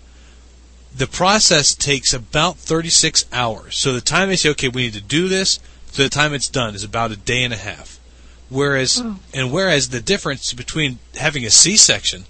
the 0.97 1.07
process 1.07 1.75
takes 1.75 2.15
about 2.15 2.57
36 2.57 3.27
hours. 3.33 3.77
So 3.77 3.93
the 3.93 4.01
time 4.01 4.29
they 4.29 4.37
say, 4.37 4.51
okay, 4.51 4.69
we 4.69 4.83
need 4.85 4.95
to 4.95 5.03
do 5.03 5.29
this, 5.29 5.59
to 5.93 6.03
the 6.03 6.09
time 6.09 6.33
it's 6.33 6.49
done 6.49 6.75
is 6.75 6.85
about 6.85 7.11
a 7.11 7.17
day 7.17 7.45
and 7.45 7.53
a 7.53 7.59
half. 7.59 8.01
Whereas, 8.49 9.03
Oh. 9.05 9.19
and 9.35 9.53
whereas 9.53 9.91
the 9.91 10.01
difference 10.01 10.53
between 10.53 10.99
having 11.17 11.45
a 11.45 11.51
C-section 11.51 12.25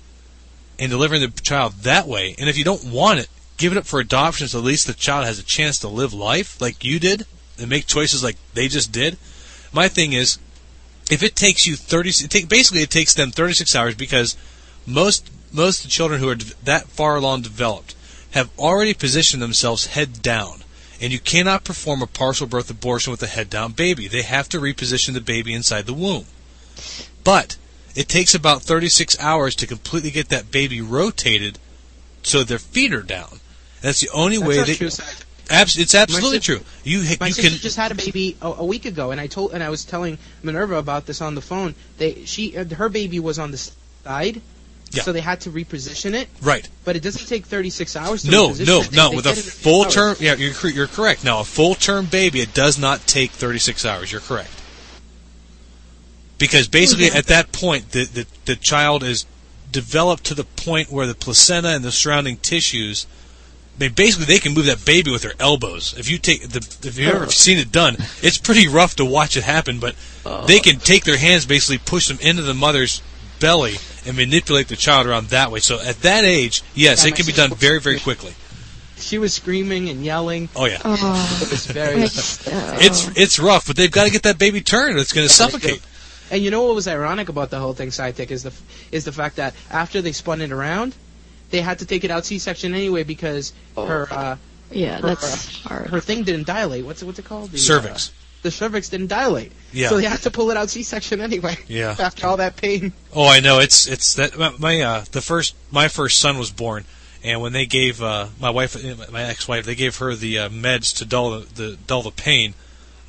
and 0.78 0.90
delivering 0.90 1.20
the 1.20 1.28
child 1.42 1.74
that 1.82 2.08
way, 2.08 2.34
and 2.38 2.48
if 2.48 2.58
you 2.58 2.64
don't 2.64 2.84
want 2.84 3.20
it, 3.20 3.28
give 3.56 3.72
it 3.72 3.78
up 3.78 3.86
for 3.86 4.00
adoption 4.00 4.48
so 4.48 4.58
at 4.58 4.64
least 4.64 4.86
the 4.86 4.94
child 4.94 5.24
has 5.24 5.38
a 5.38 5.42
chance 5.42 5.78
to 5.78 5.88
live 5.88 6.12
life 6.12 6.60
like 6.60 6.84
you 6.84 6.98
did 6.98 7.24
and 7.58 7.70
make 7.70 7.86
choices 7.86 8.22
like 8.22 8.36
they 8.54 8.68
just 8.68 8.92
did. 8.92 9.16
My 9.72 9.88
thing 9.88 10.12
is, 10.12 10.38
if 11.10 11.22
it 11.22 11.36
takes 11.36 11.66
you 11.66 11.76
30, 11.76 12.08
it 12.10 12.30
take, 12.30 12.48
basically 12.48 12.82
it 12.82 12.90
takes 12.90 13.14
them 13.14 13.30
36 13.30 13.74
hours 13.76 13.94
because 13.94 14.36
most 14.86 15.30
most 15.52 15.82
the 15.82 15.88
children 15.88 16.20
who 16.20 16.28
are 16.28 16.34
that 16.34 16.88
far 16.88 17.16
along 17.16 17.42
developed 17.42 17.94
have 18.36 18.50
already 18.58 18.92
positioned 18.92 19.42
themselves 19.42 19.86
head 19.86 20.20
down. 20.20 20.62
And 21.00 21.10
you 21.10 21.18
cannot 21.18 21.64
perform 21.64 22.02
a 22.02 22.06
partial 22.06 22.46
birth 22.46 22.70
abortion 22.70 23.10
with 23.10 23.22
a 23.22 23.26
head 23.26 23.48
down 23.48 23.72
baby. 23.72 24.08
They 24.08 24.22
have 24.22 24.48
to 24.50 24.60
reposition 24.60 25.14
the 25.14 25.20
baby 25.22 25.54
inside 25.54 25.86
the 25.86 25.94
womb. 25.94 26.26
But 27.24 27.56
it 27.94 28.08
takes 28.08 28.34
about 28.34 28.62
36 28.62 29.18
hours 29.20 29.54
to 29.56 29.66
completely 29.66 30.10
get 30.10 30.28
that 30.28 30.50
baby 30.50 30.82
rotated 30.82 31.58
so 32.22 32.44
their 32.44 32.58
feet 32.58 32.92
are 32.92 33.02
down. 33.02 33.40
That's 33.80 34.00
the 34.00 34.10
only 34.10 34.36
That's 34.36 34.48
way 34.48 34.62
they. 34.64 34.74
true, 34.74 34.90
Abs- 35.48 35.78
it's 35.78 35.94
absolutely 35.94 36.38
sis- 36.38 36.44
true. 36.44 36.60
You 36.84 36.98
My 37.20 37.28
you 37.28 37.32
sister 37.32 37.50
can 37.50 37.58
just 37.58 37.76
had 37.76 37.92
a 37.92 37.94
baby 37.94 38.36
a, 38.42 38.48
a 38.48 38.64
week 38.64 38.84
ago, 38.84 39.12
and 39.12 39.20
I 39.20 39.28
told 39.28 39.52
and 39.54 39.62
I 39.62 39.70
was 39.70 39.84
telling 39.84 40.18
Minerva 40.42 40.76
about 40.76 41.06
this 41.06 41.20
on 41.20 41.34
the 41.36 41.40
phone. 41.40 41.74
They 41.98 42.24
she 42.24 42.56
uh, 42.56 42.64
her 42.74 42.88
baby 42.88 43.20
was 43.20 43.38
on 43.38 43.50
the 43.52 43.58
side, 43.58 44.42
Yeah. 44.92 45.02
so 45.02 45.12
they 45.12 45.20
had 45.20 45.40
to 45.42 45.50
reposition 45.50 46.14
it. 46.14 46.28
right. 46.40 46.68
But 46.84 46.96
it 46.96 47.02
doesn't 47.02 47.26
take 47.26 47.44
36 47.44 47.96
hours 47.96 48.22
to 48.22 48.30
No, 48.30 48.50
reposition 48.50 48.66
no, 48.66 48.80
it. 48.80 48.90
They- 48.90 48.96
no. 48.96 49.10
they 49.10 49.16
With 49.16 49.26
a 49.26 49.34
full 49.34 49.84
hours. 49.84 49.94
term, 49.94 50.16
yeah, 50.20 50.34
you're 50.34 50.70
you're 50.70 50.86
correct. 50.86 51.24
Now, 51.24 51.40
a 51.40 51.44
full 51.44 51.74
term 51.74 52.06
baby, 52.06 52.40
it 52.40 52.54
does 52.54 52.78
not 52.78 53.06
take 53.06 53.32
36 53.32 53.84
hours. 53.84 54.12
You're 54.12 54.20
correct. 54.20 54.50
Because 56.38 56.68
basically, 56.68 57.06
at 57.06 57.26
that 57.26 57.52
point, 57.52 57.92
the, 57.92 58.04
the 58.04 58.26
the 58.44 58.56
child 58.56 59.02
is 59.02 59.26
developed 59.72 60.24
to 60.24 60.34
the 60.34 60.44
point 60.44 60.90
where 60.90 61.06
the 61.06 61.14
placenta 61.14 61.68
and 61.68 61.84
the 61.84 61.92
surrounding 61.92 62.36
tissues. 62.36 63.06
I 63.78 63.84
mean, 63.84 63.92
basically, 63.92 64.24
they 64.24 64.38
can 64.38 64.54
move 64.54 64.66
that 64.66 64.84
baby 64.86 65.10
with 65.10 65.22
their 65.22 65.34
elbows. 65.38 65.94
If 65.98 66.08
you 66.10 66.16
take 66.18 66.48
the, 66.48 66.58
if 66.88 66.96
you've 66.98 67.14
ever 67.14 67.24
oh. 67.24 67.28
seen 67.28 67.58
it 67.58 67.72
done, 67.72 67.96
it's 68.22 68.38
pretty 68.38 68.68
rough 68.68 68.96
to 68.96 69.04
watch 69.04 69.36
it 69.36 69.44
happen. 69.44 69.80
But 69.80 69.94
oh. 70.24 70.46
they 70.46 70.60
can 70.60 70.78
take 70.78 71.04
their 71.04 71.18
hands, 71.18 71.44
basically 71.44 71.78
push 71.78 72.08
them 72.08 72.18
into 72.22 72.42
the 72.42 72.54
mother's 72.54 73.02
belly, 73.38 73.74
and 74.06 74.16
manipulate 74.16 74.68
the 74.68 74.76
child 74.76 75.06
around 75.06 75.28
that 75.28 75.50
way. 75.50 75.60
So 75.60 75.80
at 75.80 76.00
that 76.02 76.24
age, 76.24 76.62
yes, 76.74 77.04
Yeah, 77.04 77.10
it 77.10 77.16
can 77.16 77.26
be 77.26 77.32
done 77.32 77.50
very, 77.54 77.80
very 77.80 77.98
quickly. 77.98 78.32
She 78.98 79.18
was 79.18 79.34
screaming 79.34 79.88
and 79.90 80.04
yelling. 80.04 80.48
Oh 80.56 80.64
yeah. 80.64 80.80
Oh, 80.84 81.38
It 81.42 81.50
was 81.50 81.66
very. 81.66 82.00
it's, 82.02 82.46
uh, 82.48 82.78
It's 82.80 83.08
it's 83.16 83.38
rough, 83.38 83.66
but 83.66 83.76
they've 83.76 83.90
got 83.90 84.04
to 84.04 84.10
get 84.10 84.22
that 84.22 84.38
baby 84.38 84.62
turned. 84.62 84.96
or 84.96 85.00
It's 85.00 85.12
going 85.12 85.26
to 85.26 85.32
suffocate. 85.32 85.80
And 86.30 86.42
you 86.42 86.50
know 86.50 86.64
what 86.64 86.74
was 86.74 86.88
ironic 86.88 87.28
about 87.28 87.50
the 87.50 87.58
whole 87.58 87.72
thing, 87.74 87.90
SciTech, 87.90 88.30
is 88.30 88.42
the 88.42 88.52
is 88.90 89.04
the 89.04 89.12
fact 89.12 89.36
that 89.36 89.54
after 89.70 90.00
they 90.02 90.12
spun 90.12 90.40
it 90.40 90.50
around, 90.50 90.94
they 91.50 91.60
had 91.60 91.78
to 91.80 91.86
take 91.86 92.04
it 92.04 92.10
out 92.10 92.24
C-section 92.24 92.74
anyway 92.74 93.04
because 93.04 93.52
her 93.76 94.08
uh, 94.10 94.36
yeah, 94.70 94.98
her, 95.00 95.08
that's 95.08 95.64
uh, 95.64 95.68
hard. 95.68 95.90
her 95.90 96.00
thing 96.00 96.24
didn't 96.24 96.46
dilate. 96.46 96.84
What's 96.84 97.02
it, 97.02 97.06
what's 97.06 97.18
it 97.18 97.24
called? 97.26 97.50
The, 97.52 97.58
Cervix. 97.58 98.08
Uh, 98.08 98.12
the 98.46 98.52
cervix 98.52 98.88
didn't 98.88 99.08
dilate. 99.08 99.50
Yeah. 99.72 99.88
So 99.88 99.96
they 99.96 100.04
had 100.04 100.20
to 100.20 100.30
pull 100.30 100.50
it 100.52 100.56
out 100.56 100.70
C-section 100.70 101.20
anyway. 101.20 101.56
Yeah. 101.66 101.96
After 101.98 102.28
all 102.28 102.36
that 102.36 102.56
pain. 102.56 102.92
Oh, 103.12 103.26
I 103.26 103.40
know. 103.40 103.58
It's 103.58 103.88
it's 103.88 104.14
that 104.14 104.38
my, 104.38 104.52
my 104.58 104.80
uh 104.80 105.04
the 105.10 105.20
first 105.20 105.56
my 105.72 105.88
first 105.88 106.20
son 106.20 106.38
was 106.38 106.50
born, 106.52 106.84
and 107.24 107.40
when 107.40 107.52
they 107.52 107.66
gave 107.66 108.00
uh 108.00 108.28
my 108.40 108.50
wife 108.50 108.76
my 109.10 109.22
ex-wife 109.22 109.66
they 109.66 109.74
gave 109.74 109.96
her 109.96 110.14
the 110.14 110.38
uh, 110.38 110.48
meds 110.48 110.96
to 110.98 111.04
dull 111.04 111.40
the, 111.40 111.46
the 111.54 111.78
dull 111.86 112.02
the 112.02 112.12
pain. 112.12 112.54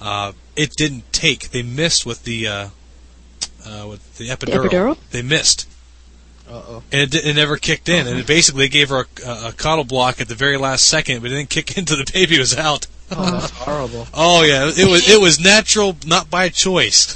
Uh, 0.02 0.32
it 0.56 0.72
didn't 0.76 1.12
take. 1.14 1.52
They 1.52 1.64
missed 1.64 2.06
with 2.06 2.24
the 2.24 2.48
uh, 2.48 2.70
uh 3.66 3.88
with 3.90 4.18
the 4.18 4.30
epidural. 4.30 4.68
epidural? 4.68 4.98
They 5.12 5.22
missed. 5.22 5.70
Uh 6.50 6.62
oh. 6.68 6.84
And 6.92 7.14
it, 7.14 7.26
it 7.26 7.36
never 7.36 7.58
kicked 7.58 7.90
in, 7.90 8.08
and 8.08 8.18
it 8.18 8.26
basically 8.26 8.70
gave 8.70 8.90
her 8.90 9.06
a, 9.24 9.28
a, 9.28 9.48
a 9.50 9.52
caudal 9.52 9.84
block 9.84 10.20
at 10.20 10.30
the 10.30 10.36
very 10.36 10.58
last 10.58 10.88
second, 10.88 11.22
but 11.22 11.32
it 11.32 11.36
didn't 11.36 11.50
kick 11.50 11.78
into 11.78 11.96
the 11.96 12.10
baby 12.12 12.40
was 12.40 12.58
out. 12.58 12.88
Oh, 13.12 13.32
that's 13.32 13.50
horrible. 13.56 14.08
Oh 14.14 14.44
yeah, 14.44 14.68
it 14.76 14.90
was 14.90 15.10
it 15.10 15.20
was 15.22 15.40
natural, 15.40 15.96
not 16.06 16.30
by 16.30 16.50
choice. 16.50 17.16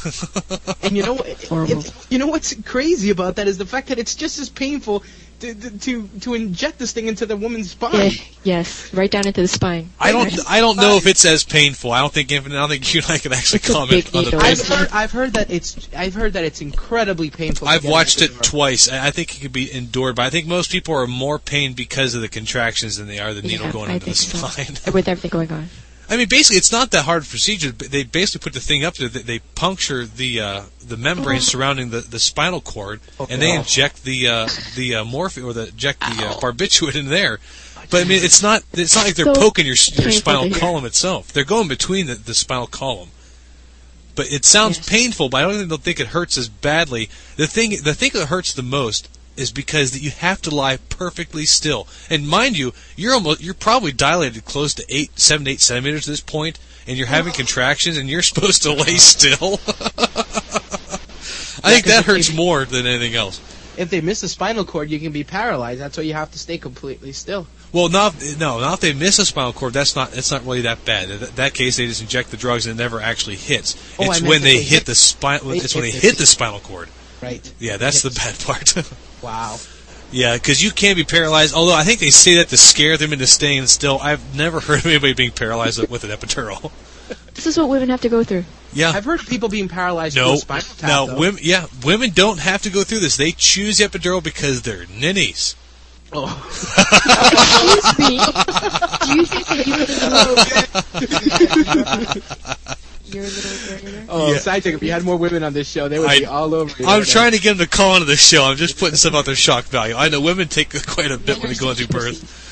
And 0.83 0.95
you 0.95 1.03
know 1.03 1.13
what? 1.15 1.27
It- 1.27 1.93
you 2.09 2.17
know 2.17 2.27
what's 2.27 2.53
crazy 2.63 3.09
about 3.09 3.35
that 3.37 3.47
is 3.47 3.57
the 3.57 3.65
fact 3.65 3.87
that 3.89 3.99
it's 3.99 4.15
just 4.15 4.39
as 4.39 4.49
painful 4.49 5.03
to 5.41 5.53
to 5.53 5.77
to, 5.79 6.07
to 6.21 6.33
inject 6.33 6.79
this 6.79 6.91
thing 6.93 7.07
into 7.07 7.25
the 7.25 7.35
woman's 7.35 7.71
spine. 7.71 7.93
Yeah, 7.93 8.09
yes, 8.43 8.93
right 8.93 9.09
down 9.09 9.27
into 9.27 9.41
the 9.41 9.47
spine. 9.47 9.89
I 9.99 10.11
don't. 10.11 10.49
I 10.49 10.59
don't 10.61 10.77
know 10.77 10.97
if 10.97 11.07
it's 11.07 11.25
as 11.25 11.43
painful. 11.43 11.91
I 11.91 11.99
don't 11.99 12.13
think. 12.13 12.31
I 12.31 12.39
don't 12.39 12.69
think 12.69 12.93
you 12.93 13.01
and 13.01 13.11
I 13.11 13.17
can 13.17 13.33
actually 13.33 13.57
It's 13.57 13.69
a 13.69 13.73
comment 13.73 14.05
big 14.05 14.15
on 14.15 14.23
the 14.25 14.31
needle. 14.31 14.41
I've 14.41 14.67
heard 14.67 14.87
I've 14.91 15.11
heard 15.11 15.33
that 15.33 15.51
it's 15.51 15.89
I've 15.95 16.13
heard 16.13 16.33
that 16.33 16.43
it's 16.43 16.61
incredibly 16.61 17.29
painful. 17.29 17.67
I've 17.67 17.85
watched 17.85 18.21
it 18.21 18.31
twice. 18.41 18.89
I 18.89 19.11
think 19.11 19.35
it 19.35 19.41
could 19.41 19.53
be 19.53 19.71
endured, 19.71 20.15
but 20.15 20.23
I 20.23 20.29
think 20.29 20.47
most 20.47 20.71
people 20.71 20.95
are 20.95 21.07
more 21.07 21.39
pain 21.39 21.73
because 21.73 22.15
of 22.15 22.21
the 22.21 22.29
contractions 22.29 22.97
than 22.97 23.07
they 23.07 23.19
are 23.19 23.33
the 23.33 23.41
needle 23.41 23.67
yeah, 23.67 23.71
going 23.71 23.91
I 23.91 23.93
into 23.95 24.05
the 24.07 24.13
think 24.13 24.41
so. 24.41 24.47
spine. 24.47 24.93
With 24.93 25.07
everything 25.07 25.31
going 25.31 25.51
on. 25.51 25.69
I 26.11 26.17
mean, 26.17 26.27
basically, 26.27 26.57
it's 26.57 26.73
not 26.73 26.91
that 26.91 27.05
hard 27.05 27.23
a 27.23 27.25
procedure. 27.25 27.71
But 27.71 27.89
they 27.89 28.03
basically 28.03 28.43
put 28.43 28.53
the 28.53 28.59
thing 28.59 28.83
up 28.83 28.95
there. 28.95 29.07
They, 29.07 29.21
they 29.21 29.39
puncture 29.55 30.05
the 30.05 30.41
uh, 30.41 30.61
the 30.85 30.97
membrane 30.97 31.39
surrounding 31.39 31.89
the, 31.89 32.01
the 32.01 32.19
spinal 32.19 32.59
cord, 32.59 32.99
and 33.29 33.41
they 33.41 33.55
inject 33.55 34.03
the 34.03 34.27
uh, 34.27 34.49
the 34.75 34.95
uh, 34.95 35.03
morphine 35.05 35.45
or 35.45 35.53
the 35.53 35.69
inject 35.69 36.01
the 36.01 36.27
uh, 36.27 36.33
barbiturate 36.33 36.95
in 36.95 37.07
there. 37.07 37.39
But 37.89 38.01
I 38.01 38.03
mean, 38.03 38.23
it's 38.23 38.43
not 38.43 38.63
it's 38.73 38.95
not 38.95 39.05
like 39.05 39.15
they're 39.15 39.33
So 39.33 39.35
poking 39.35 39.65
your 39.65 39.75
your 39.93 40.11
spinal 40.11 40.49
column 40.51 40.85
itself. 40.85 41.31
They're 41.31 41.45
going 41.45 41.69
between 41.69 42.07
the, 42.07 42.15
the 42.15 42.33
spinal 42.33 42.67
column. 42.67 43.09
But 44.13 44.29
it 44.31 44.43
sounds 44.43 44.77
Yes. 44.77 44.89
painful, 44.89 45.29
but 45.29 45.37
I 45.37 45.41
don't 45.47 45.53
think- 45.53 45.69
they'll 45.69 45.77
think 45.77 46.01
it 46.01 46.07
hurts 46.07 46.37
as 46.37 46.49
badly. 46.49 47.09
The 47.37 47.47
thing 47.47 47.81
the 47.83 47.93
thing 47.93 48.11
that 48.13 48.25
hurts 48.27 48.53
the 48.53 48.61
most 48.63 49.07
is 49.41 49.51
because 49.51 49.91
that 49.91 50.01
you 50.01 50.11
have 50.11 50.41
to 50.43 50.53
lie 50.53 50.77
perfectly 50.89 51.45
still. 51.45 51.87
And 52.09 52.27
mind 52.27 52.57
you, 52.57 52.73
you're 52.95 53.13
almost 53.13 53.41
you're 53.41 53.53
probably 53.53 53.91
dilated 53.91 54.45
close 54.45 54.73
to 54.75 54.85
eight, 54.87 55.19
seven, 55.19 55.47
eight 55.47 55.59
centimeters 55.59 56.07
at 56.07 56.11
this 56.11 56.21
point, 56.21 56.59
and 56.87 56.97
you're 56.97 57.07
having 57.07 57.33
oh. 57.33 57.35
contractions, 57.35 57.97
and 57.97 58.07
you're 58.09 58.21
supposed 58.21 58.63
to 58.63 58.71
lay 58.71 58.97
still. 58.97 59.59
I 61.63 61.73
think 61.73 61.85
that 61.85 62.05
hurts 62.05 62.29
they- 62.29 62.35
more 62.35 62.63
than 62.65 62.85
anything 62.85 63.15
else. 63.15 63.41
If 63.77 63.89
they 63.89 64.01
miss 64.01 64.21
the 64.21 64.27
spinal 64.27 64.65
cord, 64.65 64.91
you 64.91 64.99
can 64.99 65.13
be 65.13 65.23
paralyzed. 65.23 65.79
That's 65.79 65.97
why 65.97 66.03
you 66.03 66.13
have 66.13 66.31
to 66.33 66.39
stay 66.39 66.57
completely 66.57 67.13
still. 67.13 67.47
Well, 67.71 67.87
not 67.87 68.13
no, 68.37 68.59
not 68.59 68.75
if 68.75 68.79
they 68.81 68.93
miss 68.93 69.17
a 69.17 69.25
spinal 69.25 69.53
cord. 69.53 69.73
That's 69.73 69.95
not 69.95 70.11
that's 70.11 70.29
not 70.29 70.43
really 70.43 70.61
that 70.61 70.83
bad. 70.83 71.09
In 71.09 71.19
that, 71.21 71.35
that 71.37 71.53
case, 71.53 71.77
they 71.77 71.87
just 71.87 72.01
inject 72.01 72.31
the 72.31 72.37
drugs 72.37 72.67
and 72.67 72.77
it 72.77 72.83
never 72.83 72.99
actually 72.99 73.37
hits. 73.37 73.75
Oh, 73.97 74.11
it's 74.11 74.21
when 74.21 74.41
they, 74.41 74.57
they 74.57 74.61
hit 74.61 74.69
hit- 74.69 74.85
the 74.85 74.95
spine. 74.95 75.39
they 75.45 75.57
It's 75.57 75.73
when 75.73 75.85
they 75.85 75.91
hit 75.91 76.17
the 76.17 76.25
spinal 76.25 76.59
cord. 76.59 76.89
Right. 77.21 77.53
Yeah, 77.59 77.77
that's 77.77 78.01
the 78.01 78.09
bad 78.11 78.39
part. 78.45 78.75
Wow. 79.21 79.57
Yeah, 80.11 80.33
because 80.35 80.61
you 80.63 80.71
can't 80.71 80.97
be 80.97 81.03
paralyzed. 81.03 81.53
Although 81.55 81.75
I 81.75 81.83
think 81.83 81.99
they 81.99 82.09
say 82.09 82.35
that 82.35 82.49
to 82.49 82.57
scare 82.57 82.97
them 82.97 83.13
into 83.13 83.27
staying 83.27 83.67
still. 83.67 83.99
I've 84.01 84.35
never 84.35 84.59
heard 84.67 84.79
of 84.79 84.85
anybody 84.87 85.13
being 85.13 85.31
paralyzed 85.31 85.87
with 85.89 86.03
an 86.03 86.09
epidural. 86.09 86.71
This 87.33 87.45
is 87.45 87.57
what 87.57 87.67
women 87.69 87.89
have 87.89 88.01
to 88.01 88.09
go 88.09 88.23
through. 88.23 88.45
Yeah. 88.71 88.91
I've 88.91 89.03
heard 89.03 89.19
of 89.19 89.27
people 89.27 89.49
being 89.49 89.67
paralyzed 89.67 90.15
no, 90.15 90.37
from 90.37 90.37
spinal 90.37 90.63
tap. 90.77 90.87
no, 90.89 91.05
though. 91.07 91.19
women. 91.19 91.39
Yeah, 91.43 91.65
women 91.83 92.11
don't 92.11 92.39
have 92.39 92.61
to 92.61 92.69
go 92.69 92.83
through 92.83 92.99
this. 92.99 93.17
They 93.17 93.31
choose 93.31 93.79
the 93.79 93.85
epidural 93.85 94.23
because 94.23 94.61
they're 94.61 94.85
ninnies. 94.85 95.55
Oh. 96.13 96.27
Excuse 96.47 97.99
me. 97.99 98.17
Do 99.05 99.15
you 99.15 99.25
think 99.25 99.47
that 99.47 99.67
you 102.75 102.77
were 103.19 103.25
the 103.25 103.29
little... 103.29 103.89
You're 103.89 103.91
a 103.91 103.91
little 103.91 104.05
girl. 104.07 104.21
Oh, 104.21 104.31
Yeah. 104.31 104.39
SciTech, 104.39 104.73
if 104.75 104.83
you 104.83 104.91
had 104.91 105.03
more 105.03 105.17
women 105.17 105.43
on 105.43 105.53
this 105.53 105.67
show, 105.69 105.87
they 105.89 105.99
would 105.99 106.09
be 106.09 106.25
all 106.25 106.53
over 106.53 106.81
you. 106.81 106.87
I'm 106.87 106.99
right 106.99 107.07
trying 107.07 107.31
to 107.33 107.39
get 107.39 107.57
them 107.57 107.67
to 107.67 107.69
call 107.69 107.95
into 107.95 108.05
the 108.05 108.15
show. 108.15 108.43
I'm 108.45 108.55
just 108.57 108.77
putting 108.79 108.95
stuff 108.95 109.13
out 109.13 109.25
there 109.25 109.35
shock 109.35 109.65
value. 109.65 109.95
I 109.95 110.09
know 110.09 110.21
women 110.21 110.47
take 110.47 110.69
quite 110.87 111.11
a 111.11 111.17
bit 111.17 111.39
when 111.39 111.49
they 111.49 111.55
go 111.55 111.65
going 111.65 111.75
through 111.75 111.87
birth. 111.87 112.47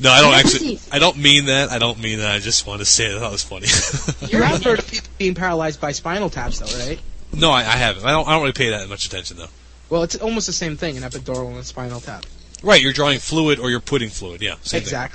No, 0.00 0.10
I 0.10 0.20
don't 0.20 0.34
actually. 0.34 0.80
I 0.90 0.98
don't 0.98 1.18
mean 1.18 1.46
that. 1.46 1.70
I 1.70 1.78
don't 1.78 2.00
mean 2.00 2.18
that. 2.18 2.32
I 2.34 2.38
just 2.38 2.66
want 2.66 2.80
to 2.80 2.84
say 2.84 3.06
it. 3.06 3.16
I 3.16 3.20
thought 3.20 3.32
was 3.32 3.44
funny. 3.44 3.66
now. 3.66 4.28
You 4.28 4.42
have 4.42 4.64
heard 4.64 4.78
of 4.78 4.90
people 4.90 5.08
being 5.18 5.34
paralyzed 5.34 5.80
by 5.80 5.92
spinal 5.92 6.28
taps, 6.30 6.58
though, 6.58 6.86
right? 6.86 6.98
no, 7.32 7.50
I, 7.50 7.60
I 7.60 7.76
haven't. 7.76 8.04
I 8.04 8.10
don't. 8.10 8.26
I 8.26 8.32
don't 8.32 8.40
really 8.42 8.52
pay 8.52 8.70
that 8.70 8.88
much 8.88 9.06
attention 9.06 9.36
though. 9.36 9.48
Well, 9.90 10.02
it's 10.02 10.16
almost 10.16 10.46
the 10.46 10.52
same 10.52 10.76
thing, 10.76 10.96
an 10.96 11.02
epidural 11.02 11.48
and 11.48 11.58
a 11.58 11.64
spinal 11.64 12.00
tap. 12.00 12.24
Right, 12.62 12.80
you're 12.80 12.92
drawing 12.92 13.18
fluid 13.18 13.58
or 13.58 13.70
you're 13.70 13.80
putting 13.80 14.08
fluid. 14.08 14.40
Yeah, 14.40 14.54
same 14.62 14.82
thing. 14.82 15.08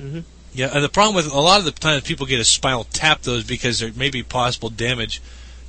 Mm-hmm. 0.00 0.20
Yeah, 0.56 0.70
and 0.72 0.82
the 0.82 0.88
problem 0.88 1.14
with 1.14 1.30
a 1.30 1.38
lot 1.38 1.58
of 1.58 1.66
the 1.66 1.70
times 1.70 2.04
people 2.04 2.24
get 2.24 2.40
a 2.40 2.44
spinal 2.44 2.84
tap 2.84 3.20
though 3.20 3.34
is 3.34 3.44
because 3.44 3.78
there 3.78 3.92
may 3.92 4.08
be 4.08 4.22
possible 4.22 4.70
damage 4.70 5.20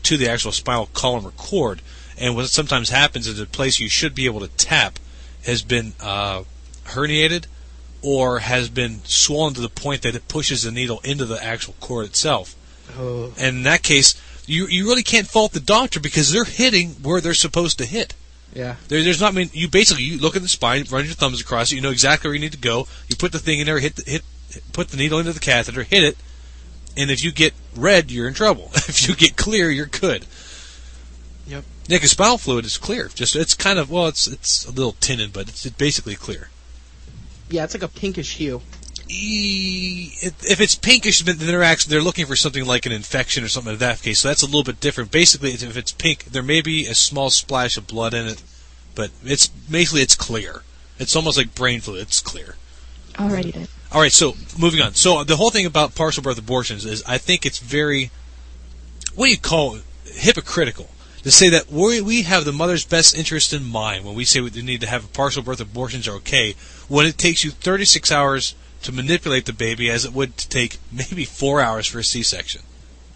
to 0.03 0.15
the 0.15 0.29
actual 0.29 0.53
spinal 0.53 0.85
column 0.93 1.27
or 1.27 1.31
cord, 1.31 1.81
and 2.17 2.37
what 2.37 2.47
sometimes 2.47 2.89
happens 2.89 3.27
is 3.27 3.37
the 3.37 3.45
place 3.45 3.81
you 3.81 3.89
should 3.89 4.15
be 4.15 4.25
able 4.27 4.39
to 4.39 4.47
tap 4.47 4.97
has 5.45 5.61
been 5.61 5.91
uh, 5.99 6.43
herniated 6.85 7.47
or 8.01 8.39
has 8.39 8.69
been 8.69 9.01
swollen 9.03 9.53
to 9.55 9.59
the 9.59 9.67
point 9.67 10.03
that 10.03 10.15
it 10.15 10.29
pushes 10.29 10.63
the 10.63 10.71
needle 10.71 11.01
into 11.03 11.25
the 11.25 11.43
actual 11.43 11.75
cord 11.81 12.05
itself. 12.05 12.55
Oh. 12.97 13.33
And 13.37 13.57
in 13.57 13.63
that 13.63 13.83
case, 13.83 14.15
you 14.45 14.67
you 14.67 14.87
really 14.87 15.03
can't 15.03 15.27
fault 15.27 15.51
the 15.51 15.59
doctor 15.59 15.99
because 15.99 16.31
they're 16.31 16.45
hitting 16.45 16.91
where 17.03 17.19
they're 17.19 17.33
supposed 17.33 17.77
to 17.79 17.85
hit. 17.85 18.13
Yeah. 18.53 18.77
There, 18.87 19.03
there's 19.03 19.19
not. 19.19 19.33
I 19.33 19.35
mean, 19.35 19.49
you 19.51 19.67
basically 19.67 20.05
you 20.05 20.17
look 20.17 20.37
at 20.37 20.43
the 20.43 20.47
spine, 20.47 20.85
run 20.89 21.03
your 21.03 21.13
thumbs 21.13 21.41
across 21.41 21.73
it. 21.73 21.75
You 21.75 21.81
know 21.81 21.91
exactly 21.91 22.29
where 22.29 22.35
you 22.35 22.41
need 22.41 22.53
to 22.53 22.57
go. 22.57 22.87
You 23.09 23.17
put 23.17 23.33
the 23.33 23.39
thing 23.39 23.59
in 23.59 23.65
there, 23.65 23.79
hit 23.79 23.97
the, 23.97 24.09
hit, 24.09 24.23
put 24.73 24.89
the 24.89 24.97
needle 24.97 25.19
into 25.19 25.33
the 25.33 25.39
catheter, 25.39 25.83
hit 25.83 26.03
it, 26.03 26.17
and 26.95 27.11
if 27.11 27.23
you 27.23 27.31
get 27.31 27.53
red, 27.75 28.11
you're 28.11 28.27
in 28.27 28.33
trouble. 28.33 28.71
if 28.75 29.07
you 29.07 29.15
get 29.15 29.35
clear, 29.35 29.69
you're 29.69 29.85
good. 29.85 30.25
Yep. 31.47 31.63
Nick, 31.89 32.03
a 32.03 32.07
spinal 32.07 32.37
fluid 32.37 32.65
is 32.65 32.77
clear. 32.77 33.07
Just 33.07 33.35
it's 33.35 33.53
kind 33.53 33.79
of 33.79 33.89
well, 33.89 34.07
it's 34.07 34.27
it's 34.27 34.65
a 34.65 34.71
little 34.71 34.93
tinted, 34.93 35.31
but 35.31 35.47
it's 35.47 35.65
basically 35.69 36.15
clear. 36.15 36.49
Yeah, 37.49 37.63
it's 37.63 37.73
like 37.73 37.83
a 37.83 37.87
pinkish 37.87 38.35
hue. 38.35 38.61
E- 39.09 40.11
if 40.21 40.59
it's 40.59 40.75
pinkish, 40.75 41.21
then 41.21 41.37
they're 41.37 41.63
actually 41.63 41.91
they're 41.91 42.03
looking 42.03 42.25
for 42.25 42.35
something 42.35 42.65
like 42.65 42.85
an 42.85 42.91
infection 42.91 43.43
or 43.43 43.47
something 43.47 43.73
in 43.73 43.79
that 43.79 44.01
case. 44.01 44.19
So 44.19 44.27
that's 44.27 44.41
a 44.41 44.47
little 44.47 44.63
bit 44.63 44.81
different. 44.81 45.11
Basically, 45.11 45.51
if 45.51 45.77
it's 45.77 45.93
pink, 45.93 46.25
there 46.25 46.43
may 46.43 46.59
be 46.59 46.87
a 46.87 46.95
small 46.95 47.29
splash 47.29 47.77
of 47.77 47.87
blood 47.87 48.13
in 48.13 48.27
it, 48.27 48.43
but 48.95 49.11
it's 49.23 49.47
basically 49.47 50.01
it's 50.01 50.15
clear. 50.15 50.63
It's 50.99 51.15
almost 51.15 51.37
like 51.37 51.55
brain 51.55 51.79
fluid. 51.79 52.01
It's 52.01 52.19
clear. 52.19 52.55
Alrighty 53.13 53.53
then. 53.53 53.67
All 53.91 54.01
right, 54.01 54.11
so 54.11 54.35
moving 54.57 54.81
on. 54.81 54.93
So 54.95 55.23
the 55.23 55.37
whole 55.37 55.49
thing 55.49 55.65
about 55.65 55.95
partial 55.95 56.23
birth 56.23 56.37
abortions 56.37 56.85
is, 56.85 57.03
I 57.07 57.17
think 57.17 57.45
it's 57.45 57.59
very, 57.59 58.11
what 59.15 59.25
do 59.25 59.31
you 59.31 59.37
call 59.37 59.75
it? 59.75 59.83
Hypocritical 60.05 60.89
to 61.27 61.31
say 61.31 61.49
that 61.49 61.69
we 61.69 61.99
we 61.99 62.21
have 62.21 62.45
the 62.45 62.53
mother's 62.53 62.85
best 62.85 63.13
interest 63.13 63.51
in 63.51 63.61
mind 63.61 64.05
when 64.05 64.15
we 64.15 64.23
say 64.23 64.39
we 64.39 64.49
need 64.49 64.79
to 64.79 64.87
have 64.87 65.11
partial 65.11 65.43
birth 65.43 65.59
abortions 65.59 66.07
are 66.07 66.15
okay, 66.15 66.55
when 66.87 67.05
it 67.05 67.17
takes 67.17 67.43
you 67.43 67.51
36 67.51 68.13
hours 68.13 68.55
to 68.83 68.93
manipulate 68.93 69.45
the 69.45 69.51
baby, 69.51 69.89
as 69.89 70.05
it 70.05 70.13
would 70.13 70.37
to 70.37 70.47
take 70.47 70.77
maybe 70.91 71.25
four 71.25 71.59
hours 71.59 71.85
for 71.85 71.99
a 71.99 72.03
C-section. 72.03 72.61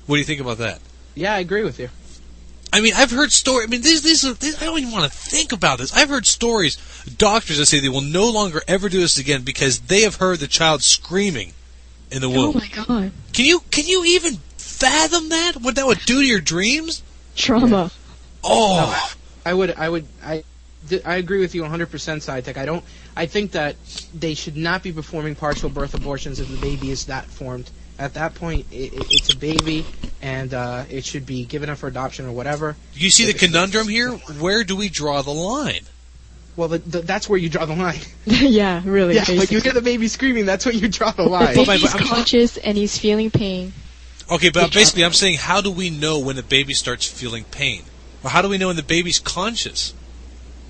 What 0.08 0.18
do 0.18 0.20
you 0.20 0.26
think 0.26 0.42
about 0.42 0.58
that? 0.58 0.82
Yeah, 1.16 1.34
I 1.34 1.40
agree 1.40 1.64
with 1.64 1.80
you. 1.80 1.90
I 2.74 2.82
mean, 2.82 2.94
I've 2.96 3.12
heard 3.12 3.32
stories. 3.32 3.68
I 3.68 3.70
mean, 3.70 3.82
these 3.82 4.02
these, 4.02 4.26
are, 4.26 4.34
these 4.34 4.62
I 4.62 4.66
don't 4.66 4.80
even 4.80 4.92
want 4.92 5.12
to 5.12 5.18
think 5.18 5.52
about 5.52 5.80
this. 5.80 5.94
I've 5.94 6.10
heard 6.10 6.26
stories, 6.26 6.78
doctors 7.18 7.58
that 7.58 7.66
say 7.66 7.80
they 7.80 7.90
will 7.90 8.02
no 8.02 8.30
longer 8.30 8.62
ever 8.68 8.88
do 8.88 9.00
this 9.00 9.18
again 9.18 9.42
because 9.42 9.80
they 9.82 10.02
have 10.02 10.16
heard 10.16 10.40
the 10.40 10.48
child 10.48 10.82
screaming 10.82 11.54
in 12.12 12.22
the 12.22 12.30
womb. 12.30 12.56
Oh 12.56 12.60
my 12.60 12.68
god. 12.68 13.12
Can 13.34 13.46
you 13.46 13.62
can 13.72 13.88
you 13.88 14.06
even 14.06 14.36
fathom 14.58 15.30
that? 15.30 15.58
What 15.58 15.76
that 15.76 15.86
would 15.86 16.00
do 16.06 16.22
to 16.22 16.26
your 16.26 16.40
dreams? 16.40 17.04
Trauma. 17.36 17.92
Oh, 18.44 19.14
I 19.46 19.54
would, 19.54 19.72
I 19.72 19.90
would, 19.90 20.06
I, 20.24 20.44
I 21.06 21.16
agree 21.16 21.40
with 21.40 21.54
you 21.56 21.64
100%, 21.64 21.88
SciTech. 21.88 22.58
I 22.58 22.66
don't, 22.66 22.84
I 23.16 23.26
think 23.26 23.52
that 23.52 23.76
they 24.14 24.34
should 24.34 24.58
not 24.58 24.84
be 24.84 24.92
performing 24.92 25.36
partial 25.36 25.70
birth 25.70 25.94
abortions 25.94 26.40
if 26.40 26.50
the 26.50 26.58
baby 26.58 26.92
is 26.92 27.06
that 27.06 27.26
formed. 27.26 27.70
At 28.02 28.16
that 28.16 28.34
point, 28.34 28.66
it, 28.72 28.94
it, 28.94 29.06
it's 29.12 29.32
a 29.32 29.38
baby, 29.38 29.86
and 30.24 30.56
uh, 30.56 30.86
it 30.90 31.06
should 31.06 31.24
be 31.24 31.46
given 31.46 31.70
up 31.70 31.78
for 31.78 31.86
adoption 31.86 32.26
or 32.26 32.32
whatever. 32.32 32.76
you 32.96 33.12
see 33.12 33.32
the 33.32 33.38
conundrum 33.38 33.88
here? 33.88 34.10
Where 34.10 34.64
do 34.64 34.76
we 34.76 34.90
draw 34.90 35.22
the 35.22 35.30
line? 35.30 35.82
Well, 36.56 36.68
the, 36.68 36.80
the, 36.80 37.02
that's 37.02 37.30
where 37.30 37.38
you 37.38 37.48
draw 37.48 37.66
the 37.66 37.76
line. 37.76 38.00
yeah, 38.26 38.82
really. 38.84 39.16
yeah, 39.16 39.26
like 39.30 39.52
you 39.52 39.60
hear 39.60 39.72
the 39.72 39.84
baby 39.84 40.08
screaming, 40.08 40.48
that's 40.48 40.66
when 40.66 40.80
you 40.80 40.88
draw 40.88 41.12
the 41.12 41.24
the 41.24 41.30
line. 41.30 41.56
But 41.56 41.68
my- 41.68 41.78
baby's 41.78 41.94
conscious 41.94 42.58
and 42.58 42.76
he's 42.76 42.98
feeling 42.98 43.30
pain. 43.30 43.72
Okay, 44.32 44.50
but 44.50 44.74
basically. 44.74 45.06
I'm 45.06 45.14
saying, 45.14 45.38
how 45.38 45.62
do 45.62 45.70
we 45.70 45.92
know 45.92 46.18
when 46.18 46.36
the 46.38 46.44
baby 46.44 46.74
starts 46.74 47.06
feeling 47.06 47.44
pain, 47.44 47.84
or 48.24 48.32
how 48.32 48.42
do 48.42 48.50
we 48.50 48.58
know 48.58 48.68
when 48.68 48.78
the 48.78 48.84
baby's 48.84 49.20
conscious? 49.20 49.94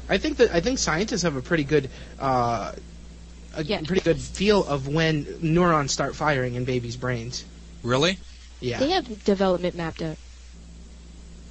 I 0.09 0.17
think 0.17 0.37
that 0.37 0.51
I 0.53 0.59
think 0.59 0.79
scientists 0.79 1.21
have 1.21 1.37
a 1.37 1.41
pretty 1.41 1.63
good, 1.63 1.89
uh, 2.19 2.73
a 3.55 3.63
Yeah. 3.63 3.81
pretty 3.81 4.01
good 4.01 4.19
feel 4.19 4.65
of 4.65 4.87
when 4.87 5.25
neurons 5.41 5.91
start 5.91 6.15
firing 6.15 6.55
in 6.55 6.63
babies' 6.65 6.95
brains. 6.95 7.43
Really? 7.83 8.17
Yeah. 8.59 8.79
They 8.79 8.91
have 8.91 9.23
development 9.25 9.75
mapped 9.75 10.01
out. 10.01 10.17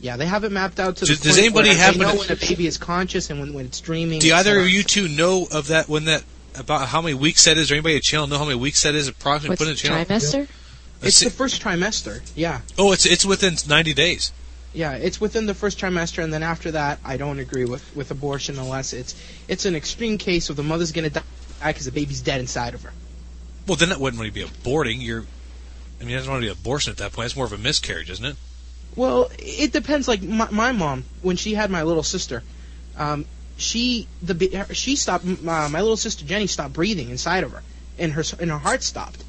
Yeah, 0.01 0.17
they 0.17 0.27
have 0.27 0.45
it 0.45 0.53
mapped 0.53 0.81
out 0.81 0.97
to 0.97 1.05
Does- 1.05 1.19
the 1.21 1.25
does 1.25 1.37
point 1.37 1.45
anybody 1.45 1.69
where 1.71 1.79
happen 1.79 1.99
they 1.99 2.05
know 2.07 2.13
to- 2.13 2.19
when 2.19 2.31
a 2.31 2.37
baby 2.37 2.67
is 2.67 2.79
conscious 2.79 3.29
and 3.29 3.39
when, 3.41 3.53
when 3.53 3.67
it's 3.67 3.81
dreaming. 3.81 4.21
Do 4.21 4.33
either 4.35 4.59
of 4.61 4.69
you 4.69 4.83
two 4.83 5.09
know 5.09 5.47
of 5.51 5.67
that 5.69 5.89
when 5.89 6.07
that 6.07 6.23
about 6.55 6.89
how 6.89 7.03
many 7.03 7.15
weeks 7.15 7.45
that 7.45 7.59
is? 7.59 7.71
Or 7.71 7.75
anybody 7.75 7.97
at 7.97 8.03
channel 8.03 8.27
know 8.27 8.39
how 8.39 8.45
many 8.47 8.57
weeks 8.59 8.83
that 8.85 8.95
is 8.95 9.09
approximately? 9.09 9.51
What's 9.51 9.59
Put 9.61 9.69
in 9.69 9.75
the 9.75 9.79
channel. 9.79 10.05
trimester? 10.05 10.49
Let's 11.03 11.09
It's 11.09 11.17
see. 11.19 11.25
the 11.27 11.31
first 11.31 11.63
trimester. 11.63 12.21
Yeah, 12.35 12.61
oh, 12.79 12.93
it's 12.93 13.05
it's 13.05 13.25
within 13.27 13.57
90 13.69 13.93
days. 13.93 14.33
yeah, 14.73 14.93
it's 14.93 15.21
within 15.21 15.45
the 15.47 15.55
first 15.55 15.79
trimester, 15.79 16.23
and 16.25 16.33
then 16.33 16.43
after 16.43 16.71
that, 16.71 16.99
I 17.05 17.17
don't 17.19 17.39
agree 17.39 17.65
with 17.67 17.83
with 17.95 18.11
abortion 18.11 18.59
unless 18.59 18.93
it's 18.95 19.15
it's 19.49 19.67
an 19.67 19.75
extreme 19.77 20.17
case 20.17 20.49
of 20.49 20.57
the 20.57 20.63
mother's 20.63 20.93
gonna 20.93 21.11
die 21.11 21.23
because 21.63 21.85
the 21.85 21.93
baby's 21.93 22.21
dead 22.21 22.41
inside 22.41 22.75
of 22.75 22.83
her. 22.83 22.93
Well, 23.67 23.77
then 23.77 23.91
that 23.91 24.01
wouldn't 24.01 24.21
really 24.21 24.31
be 24.31 24.43
aborting. 24.43 25.01
You're, 25.01 25.25
I 26.01 26.05
mean, 26.05 26.17
that's 26.17 26.27
not 26.27 26.35
really 26.35 26.49
abortion 26.49 26.91
at 26.91 26.97
that 26.99 27.13
point. 27.13 27.27
It's 27.27 27.37
more 27.37 27.45
of 27.45 27.53
a 27.53 27.59
miscarriage, 27.59 28.11
isn't 28.11 28.25
it? 28.25 28.37
Well, 28.97 29.31
it 29.39 29.73
depends. 29.73 30.09
Like 30.09 30.23
my, 30.23 30.51
my 30.51 30.73
mom, 30.73 31.05
when 31.23 31.37
she 31.37 31.55
had 31.55 31.71
my 31.71 31.83
little 31.83 32.03
sister, 32.03 32.43
um, 32.97 33.25
she 33.57 34.09
the 34.23 34.67
she 34.73 34.97
stopped. 34.97 35.25
My, 35.25 35.69
my 35.69 35.81
little 35.81 35.97
sister 35.97 36.25
Jenny 36.25 36.47
stopped 36.47 36.73
breathing 36.73 37.11
inside 37.11 37.45
of 37.45 37.53
her, 37.53 37.63
and 37.99 38.13
her 38.13 38.25
and 38.41 38.51
her 38.51 38.59
heart 38.59 38.83
stopped, 38.83 39.23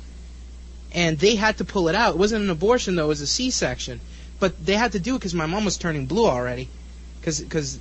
and 0.94 1.20
they 1.20 1.36
had 1.36 1.58
to 1.60 1.66
pull 1.66 1.90
it 1.90 1.96
out. 1.96 2.16
It 2.16 2.18
wasn't 2.18 2.44
an 2.44 2.50
abortion 2.50 2.96
though; 2.96 3.06
it 3.06 3.10
was 3.10 3.22
a 3.22 3.28
C-section, 3.28 4.00
but 4.40 4.66
they 4.66 4.76
had 4.76 4.94
to 4.94 5.00
do 5.00 5.16
it 5.16 5.20
because 5.20 5.34
my 5.34 5.46
mom 5.46 5.66
was 5.66 5.78
turning 5.78 6.08
blue 6.08 6.26
already, 6.26 6.70
because 7.20 7.80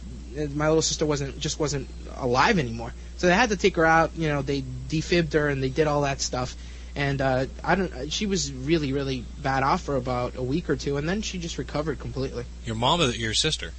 my 0.55 0.68
little 0.68 0.82
sister 0.82 1.06
wasn't 1.06 1.39
just 1.39 1.59
wasn't 1.59 1.89
alive 2.16 2.59
anymore. 2.59 2.93
So 3.20 3.26
they 3.26 3.34
had 3.34 3.51
to 3.51 3.56
take 3.59 3.76
her 3.76 3.84
out. 3.84 4.12
You 4.16 4.28
know, 4.28 4.40
they 4.40 4.64
defibbed 4.88 5.34
her 5.34 5.48
and 5.48 5.62
they 5.62 5.68
did 5.68 5.86
all 5.86 6.01
that 6.02 6.22
stuff. 6.22 6.56
And 6.97 7.20
uh, 7.20 7.47
I 7.62 7.74
don't. 7.74 8.10
She 8.10 8.24
was 8.24 8.51
really, 8.51 8.94
really 8.94 9.26
bad 9.42 9.62
off 9.62 9.82
for 9.82 9.97
about 9.97 10.36
a 10.36 10.42
week 10.42 10.70
or 10.70 10.76
two, 10.76 10.97
and 10.97 11.06
then 11.06 11.20
she 11.20 11.38
just 11.38 11.59
recovered 11.59 11.98
completely. 11.98 12.47
Your 12.64 12.76
mom 12.76 13.02
or 13.02 13.10
your 13.10 13.34
sister? 13.34 13.72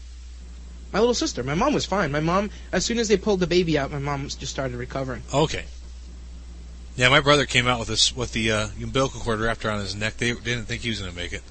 My 0.94 1.00
little 1.00 1.16
sister. 1.16 1.42
My 1.42 1.56
mom 1.56 1.74
was 1.74 1.86
fine. 1.88 2.12
My 2.12 2.20
mom, 2.20 2.52
as 2.72 2.86
soon 2.86 3.00
as 3.00 3.08
they 3.08 3.18
pulled 3.18 3.40
the 3.40 3.48
baby 3.48 3.80
out, 3.80 3.92
my 3.92 3.98
mom 3.98 4.28
just 4.28 4.52
started 4.52 4.78
recovering. 4.78 5.24
Okay. 5.34 5.66
Yeah, 6.96 7.10
my 7.10 7.20
brother 7.20 7.48
came 7.48 7.66
out 7.66 7.80
with 7.80 7.88
this 7.88 8.16
with 8.16 8.34
the 8.34 8.52
uh, 8.52 8.68
umbilical 8.80 9.22
cord 9.22 9.40
wrapped 9.40 9.66
around 9.66 9.80
his 9.80 9.96
neck. 9.96 10.18
They 10.18 10.34
didn't 10.34 10.66
think 10.66 10.84
he 10.84 10.90
was 10.90 11.00
going 11.00 11.12
to 11.12 11.18
make 11.18 11.34
it, 11.34 11.42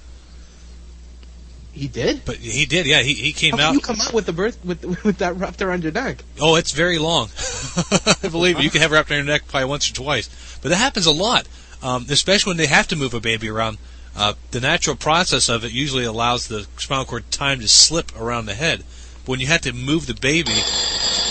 He 1.73 1.87
did. 1.89 2.25
but 2.25 2.37
he 2.37 2.67
did. 2.67 2.87
Yeah, 2.87 3.01
he 3.03 3.15
he 3.15 3.33
came 3.33 3.57
How 3.57 3.69
out. 3.69 3.75
you 3.75 3.81
come 3.81 4.01
out 4.01 4.13
with 4.13 4.27
the 4.27 4.33
birth 4.33 4.63
with 4.65 4.85
with 5.05 5.19
that 5.19 5.37
wrapped 5.37 5.63
around 5.63 5.83
your 5.83 5.93
neck? 5.93 6.25
Oh, 6.41 6.57
it's 6.57 6.73
very 6.73 6.99
long. 6.99 7.29
I 8.23 8.29
believe 8.29 8.59
me. 8.59 8.65
You 8.65 8.71
can 8.71 8.81
have 8.81 8.91
wrapped 8.91 9.11
around 9.11 9.25
your 9.25 9.33
neck 9.33 9.43
probably 9.49 9.69
once 9.69 9.91
or 9.91 9.95
twice. 9.95 10.29
But 10.63 10.71
that 10.71 10.77
happens 10.77 11.07
a 11.07 11.13
lot, 11.13 11.47
um, 11.83 12.07
especially 12.11 12.51
when 12.51 12.57
they 12.57 12.67
have 12.67 12.89
to 12.89 12.97
move 12.97 13.15
a 13.15 13.21
baby 13.21 13.49
around. 13.49 13.79
Uh, 14.17 14.35
the 14.51 14.61
natural 14.61 14.97
process 14.97 15.49
of 15.49 15.65
it 15.65 15.71
usually 15.71 16.05
allows 16.05 16.49
the 16.49 16.67
spinal 16.77 17.05
cord 17.05 17.31
time 17.31 17.61
to 17.61 17.69
slip 17.69 18.11
around 18.21 18.47
the 18.47 18.55
head. 18.55 18.81
But 19.21 19.29
when 19.29 19.41
you 19.41 19.47
have 19.47 19.61
to 19.63 19.73
move 19.73 20.07
the 20.07 20.15
baby, 20.15 20.51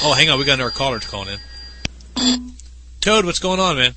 oh, 0.02 0.14
hang 0.18 0.30
on, 0.30 0.40
we 0.40 0.46
got 0.46 0.54
another 0.54 0.72
caller 0.72 1.00
calling 1.00 1.38
in. 2.16 2.54
Toad, 3.02 3.26
what's 3.26 3.40
going 3.40 3.60
on, 3.60 3.76
man? 3.76 3.94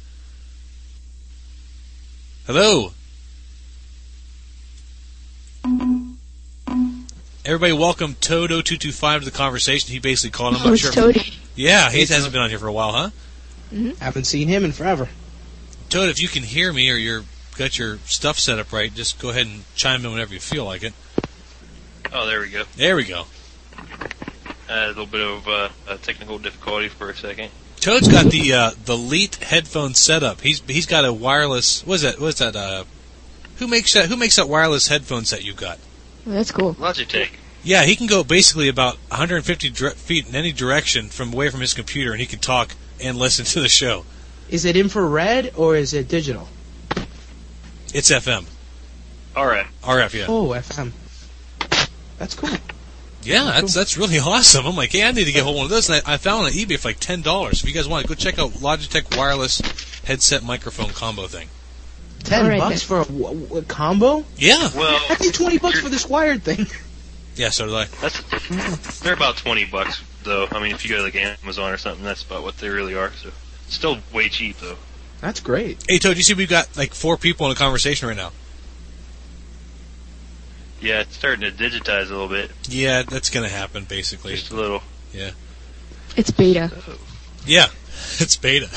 Hello. 2.46 2.92
Everybody, 7.44 7.72
welcome 7.72 8.14
Toad0225 8.14 9.18
to 9.20 9.24
the 9.24 9.30
conversation. 9.32 9.90
He 9.92 9.98
basically 9.98 10.30
called. 10.30 10.54
Him. 10.54 10.60
I'm 10.60 10.66
Oh, 10.66 10.70
not 10.70 10.74
it's 10.74 10.82
sure. 10.82 10.92
Toady. 10.92 11.32
Yeah, 11.56 11.90
he 11.90 11.98
Hey, 11.98 12.06
hasn't 12.14 12.32
been 12.32 12.40
on 12.42 12.50
here 12.50 12.58
for 12.58 12.68
a 12.68 12.72
while, 12.72 12.92
huh? 12.92 13.10
I 13.72 14.04
haven't 14.04 14.24
seen 14.24 14.48
him 14.48 14.64
in 14.64 14.72
forever. 14.72 15.08
Toad, 15.88 16.08
if 16.08 16.20
you 16.22 16.28
can 16.28 16.42
hear 16.44 16.72
me 16.72 16.90
or 16.90 16.94
you're 16.94 17.24
got 17.58 17.78
your 17.78 17.98
stuff 18.06 18.38
set 18.38 18.58
up 18.58 18.72
right, 18.72 18.94
just 18.94 19.18
go 19.18 19.30
ahead 19.30 19.46
and 19.46 19.64
chime 19.74 20.04
in 20.04 20.12
whenever 20.12 20.32
you 20.34 20.40
feel 20.40 20.64
like 20.64 20.82
it. 20.84 20.92
Oh, 22.12 22.26
there 22.26 22.40
we 22.40 22.48
go. 22.50 22.64
There 22.76 22.94
we 22.96 23.04
go. 23.04 23.24
Uh, 23.76 24.74
a 24.74 24.86
little 24.88 25.06
bit 25.06 25.20
of 25.20 25.48
uh, 25.48 25.68
a 25.88 25.96
technical 25.98 26.38
difficulty 26.38 26.88
for 26.88 27.10
a 27.10 27.16
second. 27.16 27.50
Toad's 27.80 28.06
got 28.08 28.26
the 28.26 28.52
uh, 28.52 28.70
the 28.84 28.96
Leet 28.96 29.36
headphone 29.36 29.94
setup. 29.94 30.40
He's 30.42 30.60
he's 30.68 30.86
got 30.86 31.04
a 31.04 31.12
wireless. 31.12 31.84
What's 31.84 32.02
that? 32.04 32.20
What's 32.20 32.38
that? 32.38 32.54
Uh, 32.54 32.84
who 33.56 33.66
makes 33.66 33.92
that? 33.94 34.06
Who 34.06 34.16
makes 34.16 34.36
that 34.36 34.48
wireless 34.48 34.86
headphone 34.88 35.24
set 35.24 35.42
you 35.44 35.54
got? 35.54 35.78
That's 36.26 36.50
cool. 36.50 36.74
Logitech. 36.74 37.30
Yeah, 37.64 37.84
he 37.84 37.94
can 37.96 38.06
go 38.06 38.24
basically 38.24 38.68
about 38.68 38.96
150 39.08 39.70
dire- 39.70 39.90
feet 39.90 40.28
in 40.28 40.34
any 40.34 40.52
direction 40.52 41.08
from 41.08 41.32
away 41.32 41.48
from 41.50 41.60
his 41.60 41.74
computer, 41.74 42.10
and 42.12 42.20
he 42.20 42.26
can 42.26 42.38
talk 42.40 42.74
and 43.00 43.16
listen 43.16 43.44
to 43.44 43.60
the 43.60 43.68
show. 43.68 44.04
Is 44.48 44.64
it 44.64 44.76
infrared 44.76 45.52
or 45.56 45.76
is 45.76 45.94
it 45.94 46.08
digital? 46.08 46.48
It's 47.94 48.10
FM, 48.10 48.46
All 49.36 49.46
right. 49.46 49.66
RF. 49.82 50.14
Yeah, 50.14 50.26
Oh, 50.28 50.48
FM. 50.48 50.92
That's 52.18 52.34
cool. 52.34 52.50
yeah, 53.22 53.44
that's 53.44 53.74
that's 53.74 53.96
really 53.98 54.18
awesome. 54.20 54.66
I'm 54.66 54.76
like, 54.76 54.92
hey, 54.92 55.04
I 55.04 55.12
need 55.12 55.24
to 55.24 55.32
get 55.32 55.42
hold 55.44 55.56
of 55.56 55.58
one 55.58 55.64
of 55.66 55.70
those, 55.70 55.88
and 55.90 56.02
I, 56.06 56.14
I 56.14 56.16
found 56.16 56.46
it 56.46 56.52
on 56.52 56.52
eBay 56.52 56.78
for 56.78 56.88
like 56.88 57.00
ten 57.00 57.22
dollars. 57.22 57.62
If 57.62 57.68
you 57.68 57.74
guys 57.74 57.86
want, 57.88 58.02
to 58.04 58.08
go 58.08 58.14
check 58.14 58.38
out 58.38 58.50
Logitech 58.52 59.16
wireless 59.16 59.60
headset 60.04 60.42
microphone 60.42 60.90
combo 60.90 61.26
thing. 61.26 61.48
Ten 62.24 62.44
All 62.44 62.48
right, 62.50 62.60
bucks 62.60 62.82
for 62.82 63.00
a 63.00 63.62
combo? 63.62 64.24
Yeah, 64.36 64.70
Well, 64.76 65.00
I 65.10 65.16
paid 65.16 65.34
twenty 65.34 65.58
bucks 65.58 65.80
for 65.80 65.88
this 65.88 66.06
wired 66.08 66.42
thing. 66.42 66.66
yeah, 67.36 67.50
so 67.50 67.66
did 67.66 67.74
I. 67.74 67.84
that's 68.00 69.00
they're 69.00 69.14
about 69.14 69.36
twenty 69.36 69.64
bucks 69.64 70.02
though. 70.22 70.46
I 70.50 70.60
mean, 70.62 70.72
if 70.72 70.84
you 70.84 70.90
go 70.90 70.98
to 70.98 71.02
like 71.02 71.16
Amazon 71.16 71.72
or 71.72 71.76
something, 71.76 72.04
that's 72.04 72.22
about 72.22 72.42
what 72.42 72.58
they 72.58 72.68
really 72.68 72.94
are. 72.94 73.12
So, 73.14 73.30
still 73.68 73.98
way 74.12 74.28
cheap 74.28 74.58
though. 74.58 74.76
That's 75.20 75.40
great. 75.40 75.78
Hey, 75.88 75.98
Toad, 75.98 76.16
you 76.16 76.22
see 76.22 76.34
we've 76.34 76.48
got 76.48 76.76
like 76.76 76.94
four 76.94 77.16
people 77.16 77.46
in 77.46 77.52
a 77.52 77.54
conversation 77.56 78.08
right 78.08 78.16
now. 78.16 78.32
Yeah, 80.80 81.00
it's 81.00 81.14
starting 81.16 81.42
to 81.42 81.50
digitize 81.52 82.06
a 82.08 82.12
little 82.12 82.28
bit, 82.28 82.50
Yeah, 82.68 83.02
that's 83.02 83.30
gonna 83.30 83.48
happen 83.48 83.84
basically. 83.84 84.34
just 84.34 84.50
a 84.50 84.56
little. 84.56 84.82
Yeah. 85.12 85.30
It's 86.16 86.30
beta. 86.32 86.72
Yeah, 87.46 87.66
it's 88.18 88.36
beta. 88.36 88.68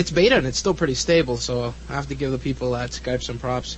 It's 0.00 0.10
beta 0.10 0.36
and 0.36 0.46
it's 0.46 0.58
still 0.58 0.72
pretty 0.72 0.94
stable, 0.94 1.36
so 1.36 1.74
I 1.88 1.92
have 1.92 2.08
to 2.08 2.14
give 2.14 2.30
the 2.30 2.38
people 2.38 2.74
at 2.74 2.90
Skype 2.90 3.22
some 3.22 3.38
props. 3.38 3.76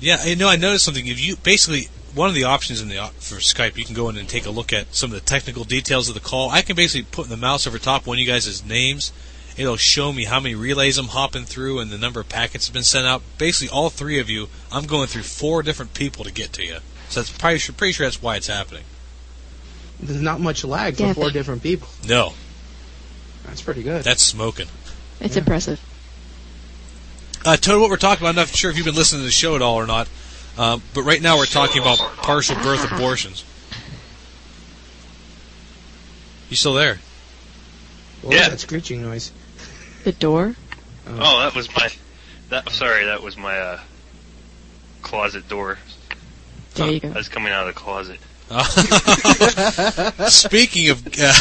Yeah, 0.00 0.24
you 0.24 0.34
know, 0.34 0.48
I 0.48 0.56
noticed 0.56 0.86
something. 0.86 1.06
If 1.06 1.20
you 1.20 1.36
basically 1.36 1.88
one 2.14 2.30
of 2.30 2.34
the 2.34 2.44
options 2.44 2.80
in 2.80 2.88
the 2.88 3.10
for 3.18 3.36
Skype, 3.36 3.76
you 3.76 3.84
can 3.84 3.94
go 3.94 4.08
in 4.08 4.16
and 4.16 4.26
take 4.26 4.46
a 4.46 4.50
look 4.50 4.72
at 4.72 4.94
some 4.94 5.10
of 5.10 5.14
the 5.14 5.20
technical 5.20 5.64
details 5.64 6.08
of 6.08 6.14
the 6.14 6.20
call. 6.20 6.48
I 6.48 6.62
can 6.62 6.76
basically 6.76 7.06
put 7.10 7.28
the 7.28 7.36
mouse 7.36 7.66
over 7.66 7.78
top 7.78 8.06
one 8.06 8.16
of 8.16 8.20
you 8.20 8.26
guys' 8.26 8.64
names. 8.64 9.12
It'll 9.58 9.76
show 9.76 10.12
me 10.14 10.24
how 10.24 10.40
many 10.40 10.54
relays 10.54 10.96
I'm 10.96 11.08
hopping 11.08 11.44
through 11.44 11.80
and 11.80 11.90
the 11.90 11.98
number 11.98 12.20
of 12.20 12.28
packets 12.30 12.66
have 12.66 12.72
been 12.72 12.82
sent 12.82 13.06
out. 13.06 13.20
Basically, 13.36 13.68
all 13.68 13.90
three 13.90 14.18
of 14.18 14.30
you, 14.30 14.48
I'm 14.72 14.86
going 14.86 15.08
through 15.08 15.24
four 15.24 15.62
different 15.62 15.92
people 15.92 16.24
to 16.24 16.32
get 16.32 16.54
to 16.54 16.64
you. 16.64 16.78
So 17.10 17.20
that's 17.20 17.36
probably 17.36 17.58
pretty 17.76 17.92
sure 17.92 18.06
that's 18.06 18.22
why 18.22 18.36
it's 18.36 18.46
happening. 18.46 18.84
There's 20.00 20.22
not 20.22 20.40
much 20.40 20.64
lag 20.64 20.96
for 20.96 21.02
Yeah, 21.02 21.12
four 21.12 21.30
different 21.30 21.62
people. 21.62 21.88
No, 22.08 22.32
That's 23.44 23.60
pretty 23.60 23.82
good. 23.82 24.04
that's 24.04 24.22
smoking. 24.22 24.68
It's 25.20 25.36
impressive. 25.36 25.80
Uh, 27.44 27.56
Toad, 27.56 27.80
what 27.80 27.90
we're 27.90 27.96
talking 27.96 28.22
about, 28.24 28.30
I'm 28.30 28.36
not 28.36 28.48
sure 28.48 28.70
if 28.70 28.76
you've 28.76 28.86
been 28.86 28.94
listening 28.94 29.20
to 29.22 29.26
the 29.26 29.30
show 29.30 29.54
at 29.56 29.62
all 29.62 29.76
or 29.76 29.86
not, 29.86 30.08
um, 30.58 30.82
but 30.94 31.02
right 31.02 31.20
now 31.22 31.36
we're 31.38 31.46
talking 31.46 31.80
about 31.80 31.98
partial 32.18 32.54
birth 32.56 32.90
abortions. 32.92 33.44
You 36.50 36.56
still 36.56 36.74
there? 36.74 36.98
What 38.22 38.30
was 38.34 38.40
Yeah. 38.40 38.48
that 38.50 38.60
screeching 38.60 39.02
noise? 39.02 39.30
The 40.04 40.12
door? 40.12 40.54
Oh, 41.06 41.40
that 41.40 41.54
was 41.54 41.74
my. 41.74 41.88
That 42.50 42.68
sorry, 42.70 43.04
that 43.06 43.22
was 43.22 43.36
my 43.36 43.56
uh, 43.58 43.80
closet 45.02 45.48
door. 45.48 45.78
There 46.74 46.90
you 46.90 47.00
go. 47.00 47.08
I 47.08 47.12
was 47.12 47.28
coming 47.28 47.52
out 47.52 47.68
of 47.68 47.74
the 47.74 47.80
closet. 47.80 48.18
Speaking 50.30 50.88
of 50.90 51.06
uh, 51.06 51.32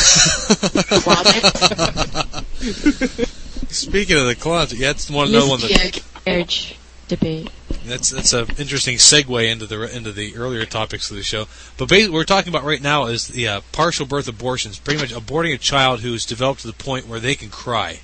speaking 3.69 4.17
of 4.17 4.25
the 4.27 4.35
closet, 4.35 4.77
yeah, 4.79 4.87
that's 4.87 5.09
one 5.09 5.29
another 5.29 5.47
one 5.47 5.59
that 5.61 5.69
Miscarriage 5.69 6.03
marriage 6.25 6.75
debate. 7.07 7.49
That's 7.85 8.09
that's 8.11 8.33
an 8.33 8.47
interesting 8.57 8.97
segue 8.97 9.49
into 9.51 9.65
the 9.65 9.95
into 9.95 10.11
the 10.11 10.35
earlier 10.35 10.65
topics 10.65 11.09
of 11.09 11.17
the 11.17 11.23
show. 11.23 11.47
But 11.77 11.89
basically, 11.89 12.11
what 12.11 12.17
we're 12.19 12.23
talking 12.25 12.51
about 12.53 12.63
right 12.63 12.81
now 12.81 13.05
is 13.05 13.27
the 13.27 13.47
uh, 13.47 13.61
partial 13.71 14.05
birth 14.05 14.27
abortions, 14.27 14.77
pretty 14.79 14.99
much 14.99 15.11
aborting 15.13 15.53
a 15.53 15.57
child 15.57 16.01
who's 16.01 16.25
developed 16.25 16.61
to 16.61 16.67
the 16.67 16.73
point 16.73 17.07
where 17.07 17.19
they 17.19 17.35
can 17.35 17.49
cry. 17.49 17.99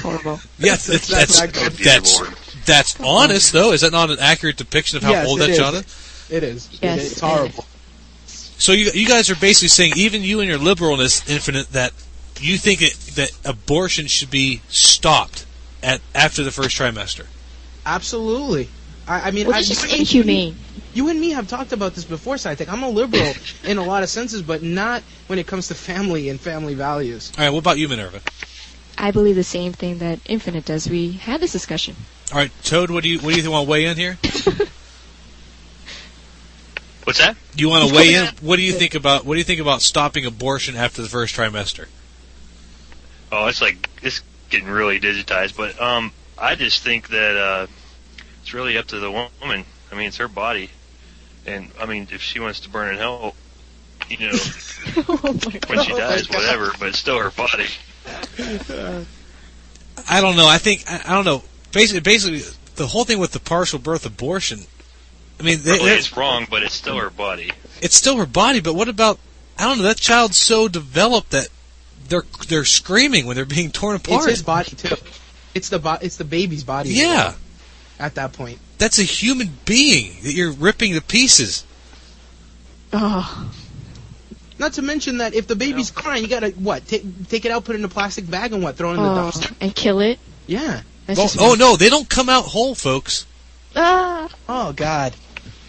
Horrible. 0.00 0.40
Yes, 0.58 0.86
That's- 0.86 1.08
that's 1.08 1.40
that's 1.40 1.84
that's 1.84 2.64
that's, 2.64 3.00
honest 3.00 3.52
though. 3.52 3.72
Is 3.72 3.80
that 3.80 3.92
not 3.92 4.10
an 4.10 4.18
accurate 4.20 4.56
depiction 4.56 4.96
of 4.96 5.02
how 5.02 5.10
Yes, 5.10 5.28
old 5.28 5.40
it 5.40 5.46
that 5.46 5.50
is. 5.50 5.58
child 5.58 5.74
is? 5.74 6.26
It 6.30 6.42
is. 6.44 6.68
Yes, 6.80 6.98
It- 7.00 7.02
it's 7.06 7.16
it 7.16 7.20
horrible. 7.20 7.66
So 8.26 8.72
you 8.72 8.92
you 8.94 9.08
guys 9.08 9.28
are 9.28 9.34
basically 9.34 9.68
saying, 9.68 9.94
even 9.96 10.22
you 10.22 10.38
and 10.40 10.48
your 10.48 10.58
liberalness, 10.60 11.28
infinite, 11.28 11.72
that 11.72 11.92
you 12.40 12.56
think 12.58 12.82
it, 12.82 12.94
that 13.16 13.30
abortion 13.44 14.06
should 14.06 14.30
be 14.30 14.62
stopped 14.68 15.46
at 15.82 16.00
after 16.14 16.42
the 16.42 16.50
first 16.50 16.78
trimester. 16.78 17.26
Absolutely. 17.84 18.68
I, 19.06 19.28
I 19.28 19.30
mean, 19.32 19.46
Well, 19.46 19.56
I, 19.56 19.60
it's 19.60 19.68
just 19.68 19.92
inhumane. 19.92 20.56
You 20.94 21.08
and 21.08 21.20
me 21.20 21.30
have 21.30 21.48
talked 21.48 21.72
about 21.72 21.94
this 21.94 22.04
before, 22.04 22.36
SciTech. 22.36 22.68
I'm 22.68 22.82
a 22.82 22.88
liberal 22.88 23.32
in 23.64 23.78
a 23.78 23.84
lot 23.84 24.02
of 24.02 24.08
senses, 24.08 24.42
but 24.42 24.62
not 24.62 25.02
when 25.26 25.38
it 25.38 25.46
comes 25.46 25.68
to 25.68 25.74
family 25.74 26.28
and 26.28 26.40
family 26.40 26.74
values. 26.74 27.32
All 27.36 27.44
right, 27.44 27.50
what 27.50 27.60
about 27.60 27.78
you, 27.78 27.88
Minerva? 27.88 28.20
I 28.98 29.10
believe 29.10 29.36
the 29.36 29.44
same 29.44 29.72
thing 29.72 29.98
that 29.98 30.20
Infinite 30.26 30.64
does. 30.64 30.88
We 30.88 31.12
had 31.12 31.40
this 31.40 31.52
discussion. 31.52 31.96
All 32.30 32.38
right, 32.38 32.52
Toad, 32.62 32.90
what 32.90 33.02
do 33.02 33.08
you 33.08 33.18
what 33.18 33.34
do 33.34 33.40
you 33.40 33.50
want 33.50 33.66
to 33.66 33.70
weigh 33.70 33.86
in 33.86 33.96
here? 33.96 34.18
What's 37.04 37.18
that? 37.18 37.36
Do 37.56 37.62
you 37.62 37.68
want 37.68 37.88
to 37.88 37.94
weigh 37.96 38.14
in? 38.14 38.26
What 38.40 38.56
do 38.56 38.62
you 38.62 38.72
think 38.72 38.94
about 38.94 39.24
what 39.24 39.34
do 39.34 39.38
you 39.38 39.44
think 39.44 39.60
about 39.60 39.82
stopping 39.82 40.24
abortion 40.24 40.76
after 40.76 41.02
the 41.02 41.08
first 41.08 41.34
trimester? 41.34 41.86
Oh, 43.32 43.46
it's 43.46 43.62
like 43.62 43.88
it's 44.02 44.22
getting 44.50 44.68
really 44.68 45.00
digitized. 45.00 45.56
But 45.56 45.80
um, 45.80 46.12
I 46.38 46.54
just 46.54 46.82
think 46.82 47.08
that 47.08 47.36
uh, 47.36 47.66
it's 48.42 48.52
really 48.54 48.76
up 48.76 48.86
to 48.88 48.98
the 49.00 49.10
woman. 49.10 49.64
I 49.90 49.94
mean, 49.94 50.06
it's 50.08 50.18
her 50.18 50.28
body, 50.28 50.68
and 51.46 51.70
I 51.80 51.86
mean, 51.86 52.08
if 52.12 52.20
she 52.22 52.40
wants 52.40 52.60
to 52.60 52.68
burn 52.68 52.92
in 52.92 52.98
hell, 52.98 53.34
you 54.08 54.18
know, 54.18 54.32
oh 54.34 55.16
when 55.68 55.82
she 55.82 55.92
Oh 55.92 55.96
my 55.96 55.98
dies, 55.98 56.26
God. 56.26 56.36
whatever. 56.36 56.72
But 56.78 56.88
it's 56.90 56.98
still 56.98 57.18
her 57.18 57.30
body. 57.30 57.66
I 60.08 60.20
don't 60.20 60.36
know. 60.36 60.46
I 60.48 60.58
think 60.58 60.84
I, 60.88 61.02
I 61.08 61.14
don't 61.14 61.24
know. 61.24 61.42
Basically, 61.72 62.00
basically, 62.00 62.42
the 62.76 62.86
whole 62.86 63.04
thing 63.04 63.18
with 63.18 63.32
the 63.32 63.40
partial 63.40 63.78
birth 63.78 64.04
abortion. 64.04 64.60
I 65.40 65.44
mean, 65.44 65.60
they- 65.62 65.78
it's 65.78 66.16
wrong, 66.16 66.46
but 66.50 66.62
it's 66.62 66.74
still 66.74 66.98
her 66.98 67.10
body. 67.10 67.50
it's 67.80 67.96
still 67.96 68.16
her 68.18 68.26
body. 68.26 68.60
But 68.60 68.74
what 68.74 68.88
about? 68.88 69.18
I 69.58 69.64
don't 69.64 69.78
know. 69.78 69.84
That 69.84 69.96
child's 69.96 70.36
so 70.36 70.68
developed 70.68 71.30
that 71.30 71.48
they're 72.12 72.24
they're 72.48 72.64
screaming 72.64 73.26
when 73.26 73.36
they're 73.36 73.44
being 73.44 73.70
torn 73.70 73.96
apart. 73.96 74.28
It's 74.28 74.40
apart. 74.42 74.66
his 74.68 74.76
body 74.78 74.96
too. 74.96 75.02
It's 75.54 75.70
the 75.70 75.78
bo- 75.78 75.98
it's 76.00 76.16
the 76.16 76.24
baby's 76.24 76.62
body. 76.64 76.90
yeah, 76.90 77.24
well 77.24 77.36
At 77.98 78.14
that 78.16 78.32
point, 78.32 78.58
that's 78.78 78.98
a 78.98 79.02
human 79.02 79.50
being 79.64 80.14
that 80.22 80.32
you're 80.32 80.52
ripping 80.52 80.92
to 80.94 81.00
pieces. 81.00 81.64
Oh, 82.92 83.50
not 84.58 84.74
to 84.74 84.82
mention 84.82 85.18
that 85.18 85.34
if 85.34 85.46
the 85.46 85.56
baby's 85.56 85.90
crying, 85.90 86.22
you 86.22 86.28
gotta 86.28 86.50
what? 86.50 86.86
Take 86.86 87.28
take 87.28 87.44
it 87.46 87.50
out, 87.50 87.64
put 87.64 87.74
it 87.74 87.78
in 87.78 87.84
a 87.84 87.88
plastic 87.88 88.30
bag, 88.30 88.52
and 88.52 88.62
what? 88.62 88.76
Throw 88.76 88.90
it 88.90 88.96
in 88.96 89.02
the 89.02 89.10
oh, 89.10 89.30
dumpster. 89.30 89.54
and 89.60 89.74
kill 89.74 90.00
it. 90.00 90.18
Yeah. 90.46 90.82
That's 91.06 91.36
Oh, 91.38 91.52
oh 91.52 91.54
no, 91.54 91.76
they 91.76 91.88
don't 91.88 92.08
come 92.08 92.28
out 92.28 92.44
whole, 92.44 92.74
folks. 92.74 93.26
Ah, 93.74 94.28
Oh 94.48 94.72
God, 94.72 95.14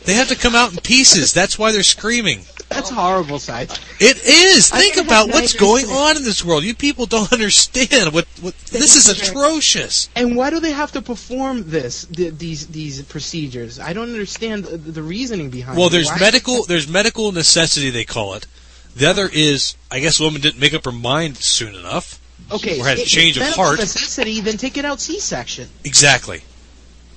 They 0.05 0.13
have 0.15 0.27
to 0.30 0.35
come 0.35 0.55
out 0.55 0.71
in 0.73 0.80
pieces. 0.80 1.34
That's 1.34 1.57
why 1.57 1.71
they're 1.71 1.84
screaming. 1.84 2.41
that's 2.69 2.89
horrible, 2.89 3.39
side. 3.39 3.71
It 3.99 4.17
is. 4.25 4.69
Think 4.69 4.95
think 4.95 5.05
about 5.05 5.30
what's 5.30 5.53
going 5.53 5.85
isn't 5.85 5.95
on 5.95 6.17
in 6.17 6.23
this 6.23 6.43
world. 6.43 6.63
You 6.63 6.75
people 6.75 7.05
don't 7.05 7.31
understand 7.31 8.13
what. 8.13 8.25
what 8.41 8.55
this 8.65 8.95
is 8.95 9.07
is 9.07 9.21
atrocious. 9.21 10.09
And 10.15 10.35
why 10.35 10.49
do 10.49 10.59
they 10.59 10.71
have 10.71 10.91
to 10.93 11.01
perform 11.01 11.69
this? 11.69 12.05
th 12.05 12.38
these 12.38 12.67
these 12.67 13.01
procedures? 13.03 13.80
I 13.80 13.93
don't 13.93 14.09
understand 14.09 14.65
the, 14.65 14.77
the 14.77 15.03
reasoning 15.03 15.49
behind. 15.49 15.77
Well, 15.77 15.88
it. 15.88 15.91
there's 15.91 16.09
Why- 16.09 16.19
medical. 16.19 16.63
There's 16.65 16.88
medical 16.88 17.31
necessity. 17.31 17.89
They 17.89 18.05
call 18.05 18.34
it. 18.34 18.47
The 18.95 19.07
other 19.09 19.27
is, 19.31 19.75
I 19.89 19.99
guess, 19.99 20.19
a 20.19 20.23
woman 20.23 20.41
didn't 20.41 20.59
make 20.59 20.73
up 20.73 20.85
her 20.85 20.91
mind 20.91 21.38
soon 21.38 21.73
enough. 21.75 22.19
Okay, 22.51 22.80
or 22.80 22.85
had 22.85 22.99
a 22.99 23.01
if 23.01 23.07
change 23.07 23.38
of 23.38 23.43
it's 23.43 23.51
medical 23.51 23.63
heart. 23.63 23.80
necessity, 23.80 24.41
then 24.41 24.57
take 24.57 24.77
it 24.77 24.85
out 24.85 24.99
C-section. 24.99 25.69
Exactly. 25.84 26.43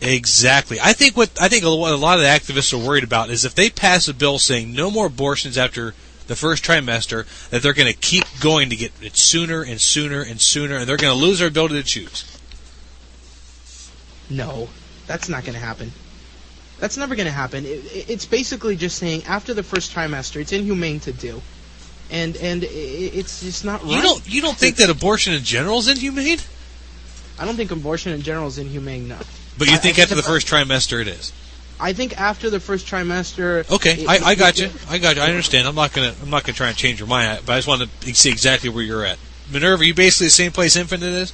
Exactly. 0.01 0.79
I 0.81 0.93
think 0.93 1.17
what 1.17 1.31
I 1.41 1.49
think 1.49 1.65
a 1.65 1.69
lot 1.69 1.95
of 2.19 2.21
the 2.23 2.29
activists 2.29 2.73
are 2.75 2.87
worried 2.87 3.05
about 3.05 3.31
is 3.31 3.45
if 3.45 3.55
they 3.55 3.71
pass 3.71 4.09
a 4.09 4.15
bill 4.15 4.39
saying 4.39 4.73
no 4.75 4.91
more 4.91 5.07
abortions 5.07 5.57
after 5.57 5.95
the 6.27 6.37
first 6.37 6.65
trimester, 6.65 7.25
that 7.51 7.63
they're 7.63 7.73
going 7.73 7.91
to 7.93 7.99
keep 7.99 8.25
going 8.41 8.69
to 8.71 8.77
get 8.77 8.93
it 9.01 9.17
sooner 9.17 9.63
and 9.63 9.81
sooner 9.81 10.21
and 10.23 10.41
sooner, 10.41 10.77
and 10.77 10.87
they're 10.87 10.97
going 10.97 11.17
to 11.17 11.25
lose 11.25 11.39
their 11.39 11.49
ability 11.49 11.77
to 11.77 11.83
choose. 11.85 12.25
No, 14.29 14.69
that's 15.07 15.29
not 15.29 15.45
going 15.45 15.55
to 15.55 15.61
happen. 15.65 15.93
That's 16.81 16.97
never 16.97 17.15
going 17.15 17.27
to 17.27 17.33
happen. 17.33 17.65
It, 17.65 17.69
it- 17.69 18.11
it's 18.11 18.27
basically 18.27 18.77
just 18.77 18.99
saying 18.99 19.25
after 19.25 19.55
the 19.55 19.63
first 19.63 19.95
trimester, 19.95 20.41
it's 20.41 20.53
inhumane 20.53 21.01
to 21.01 21.13
do, 21.13 21.41
and 22.11 22.37
and 22.37 22.65
it's 22.65 23.41
just 23.41 23.65
not 23.65 23.83
right. 23.83 23.93
You 23.93 24.03
don't 24.03 24.29
you 24.35 24.41
don't 24.43 24.57
think 24.57 24.77
that 24.77 24.91
abortion 24.91 25.33
in 25.33 25.43
general 25.43 25.79
is 25.79 25.89
inhumane? 25.89 26.39
I 27.39 27.45
don't 27.45 27.57
think 27.57 27.71
abortion 27.71 28.13
in 28.13 28.23
general 28.23 28.49
is 28.49 28.59
inhumane. 28.59 29.09
No, 29.09 29.19
But 29.59 29.69
you 29.71 29.77
think 29.79 29.99
I 29.99 30.03
after 30.03 30.15
the 30.15 30.23
first 30.23 30.47
trimester 30.47 31.01
it 31.01 31.09
is? 31.09 31.33
I 31.79 31.93
think 31.93 32.19
after 32.19 32.49
the 32.51 32.61
first 32.61 32.87
trimester. 32.87 33.71
Okay, 33.71 33.95
it- 34.03 34.09
I, 34.09 34.31
I 34.31 34.33
it- 34.33 34.39
got 34.39 34.59
you. 34.59 34.71
I 34.89 34.99
got 34.99 35.17
you. 35.17 35.23
I 35.23 35.27
understand. 35.29 35.67
I'm 35.69 35.75
not 35.75 35.93
gonna 35.93 36.15
I'm 36.23 36.31
not 36.31 36.45
gonna 36.45 36.55
try 36.55 36.69
and 36.69 36.77
change 36.77 36.99
your 37.01 37.09
mind, 37.09 37.41
but 37.47 37.53
I 37.55 37.59
just 37.59 37.69
want 37.69 37.83
to 37.83 38.15
see 38.15 38.31
exactly 38.31 38.71
where 38.71 38.83
you're 38.85 39.05
at. 39.05 39.19
Minerva, 39.51 39.85
you 39.87 39.95
basically 39.95 40.27
the 40.29 40.31
same 40.31 40.53
place 40.53 40.75
Infinite 40.77 41.07
is. 41.07 41.33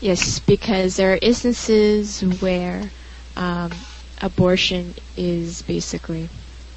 yes, 0.00 0.38
because 0.40 0.96
there 0.96 1.12
are 1.14 1.18
instances 1.22 2.20
where 2.40 2.90
um, 3.36 3.70
abortion 4.20 4.94
is 5.16 5.62
basically 5.62 6.28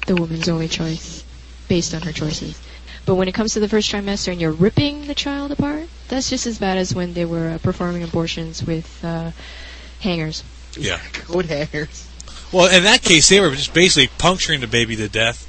the 0.06 0.14
woman's 0.14 0.48
only 0.48 0.68
choice, 0.68 1.24
based 1.68 1.94
on 1.94 2.02
her 2.02 2.12
choices. 2.12 2.60
But 3.04 3.16
when 3.16 3.26
it 3.26 3.32
comes 3.34 3.54
to 3.54 3.60
the 3.60 3.68
first 3.68 3.90
trimester 3.90 4.30
and 4.30 4.40
you're 4.40 4.52
ripping 4.52 5.06
the 5.08 5.14
child 5.14 5.50
apart, 5.50 5.88
that's 6.08 6.30
just 6.30 6.46
as 6.46 6.58
bad 6.58 6.78
as 6.78 6.94
when 6.94 7.14
they 7.14 7.24
were 7.24 7.48
uh, 7.50 7.58
performing 7.58 8.02
abortions 8.04 8.62
with 8.64 9.04
uh, 9.04 9.32
hangers. 10.02 10.44
Yeah. 10.76 10.98
Coat 11.12 11.46
hangers. 11.46 12.08
Well, 12.52 12.74
in 12.74 12.82
that 12.84 13.02
case, 13.02 13.28
they 13.28 13.40
were 13.40 13.50
just 13.52 13.72
basically 13.72 14.10
puncturing 14.18 14.60
the 14.60 14.66
baby 14.66 14.94
to 14.96 15.08
death, 15.08 15.48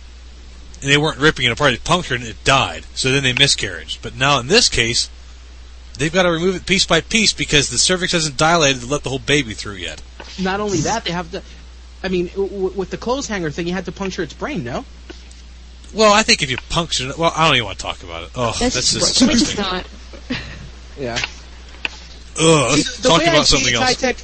and 0.82 0.90
they 0.90 0.98
weren't 0.98 1.18
ripping 1.20 1.46
it 1.46 1.52
apart. 1.52 1.72
They 1.72 1.78
punctured 1.78 2.22
it, 2.22 2.28
and 2.28 2.30
it 2.30 2.44
died. 2.46 2.86
So 2.96 3.12
then 3.12 3.24
they 3.24 3.34
miscarriage. 3.34 4.00
But 4.02 4.16
now 4.16 4.40
in 4.40 4.48
this 4.48 4.70
case, 4.70 5.10
they've 5.98 6.14
got 6.14 6.24
to 6.24 6.32
remove 6.32 6.56
it 6.56 6.66
piece 6.66 6.86
by 6.86 7.02
piece 7.02 7.34
because 7.34 7.70
the 7.70 7.78
cervix 7.78 8.14
hasn't 8.14 8.38
dilated 8.38 8.84
to 8.84 8.88
let 8.88 9.04
the 9.04 9.10
whole 9.10 9.20
baby 9.20 9.54
through 9.54 9.76
yet. 9.76 10.02
Not 10.42 10.60
only 10.62 10.78
that, 10.80 11.04
they 11.04 11.12
have 11.12 11.30
to. 11.32 11.42
I 12.04 12.08
mean, 12.10 12.28
w- 12.28 12.50
w- 12.50 12.74
with 12.78 12.90
the 12.90 12.98
clothes 12.98 13.28
hanger 13.28 13.52
thing, 13.52 13.68
you 13.68 13.74
had 13.74 13.86
to 13.86 13.92
puncture 13.92 14.24
its 14.24 14.34
brain. 14.34 14.64
No. 14.64 14.86
Well, 15.94 16.14
I 16.14 16.24
think 16.24 16.42
if 16.42 16.50
you 16.50 16.58
puncture 16.70 17.10
it, 17.10 17.18
well, 17.18 17.32
I 17.36 17.46
don't 17.48 17.56
even 17.56 17.66
want 17.66 17.78
to 17.80 17.84
talk 17.84 18.02
about 18.04 18.24
it. 18.24 18.30
Oh, 18.36 18.56
that's, 18.60 18.76
That's, 18.76 18.94
just 18.94 19.22
which 19.22 19.32
is 19.32 19.42
disgusting. 19.42 19.62
not. 19.62 20.40
Yeah. 20.98 21.18
Ugh, 22.40 22.72
let's 22.72 22.98
the 22.98 23.10
talk 23.10 23.20
way 23.20 23.28
I 23.28 23.30
about 23.30 23.46
something 23.46 23.74
else. 23.76 23.84
High-tech, 23.86 24.18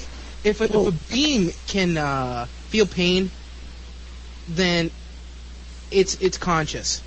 if 0.44 0.62
a, 0.62 0.66
if 0.66 0.74
a 0.76 0.92
being 1.12 1.54
can 1.68 1.98
uh, 1.98 2.46
feel 2.70 2.86
pain, 2.86 3.32
then 4.48 4.92
it's 5.92 6.16
it's 6.22 6.38
conscious. 6.38 7.02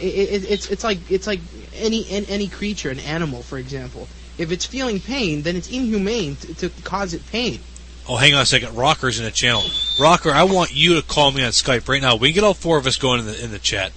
It, 0.00 0.04
it, 0.04 0.50
it's 0.50 0.70
it's 0.70 0.84
like 0.84 1.10
it's 1.10 1.26
like 1.26 1.40
any 1.74 2.08
an- 2.10 2.26
any 2.28 2.48
creature, 2.48 2.90
an 2.90 3.00
animal, 3.00 3.42
for 3.42 3.58
example. 3.58 4.08
If 4.38 4.52
it's 4.52 4.64
feeling 4.64 5.00
pain, 5.00 5.42
then 5.42 5.56
it's 5.56 5.70
inhumane 5.70 6.36
to, 6.36 6.54
to 6.54 6.82
cause 6.82 7.12
it 7.12 7.26
pain. 7.30 7.60
Oh, 8.08 8.16
hang 8.16 8.34
on 8.34 8.40
a 8.40 8.46
second. 8.46 8.74
Rocker's 8.74 9.18
in 9.18 9.24
the 9.24 9.30
channel. 9.30 9.62
Rocker, 10.00 10.30
I 10.30 10.44
want 10.44 10.74
you 10.74 10.94
to 10.94 11.06
call 11.06 11.30
me 11.30 11.44
on 11.44 11.50
Skype 11.50 11.88
right 11.88 12.00
now. 12.00 12.16
We 12.16 12.28
can 12.30 12.36
get 12.36 12.44
all 12.44 12.54
four 12.54 12.78
of 12.78 12.86
us 12.86 12.96
going 12.96 13.20
in 13.20 13.26
the 13.26 13.44
in 13.44 13.50
the 13.50 13.58
chat. 13.58 13.92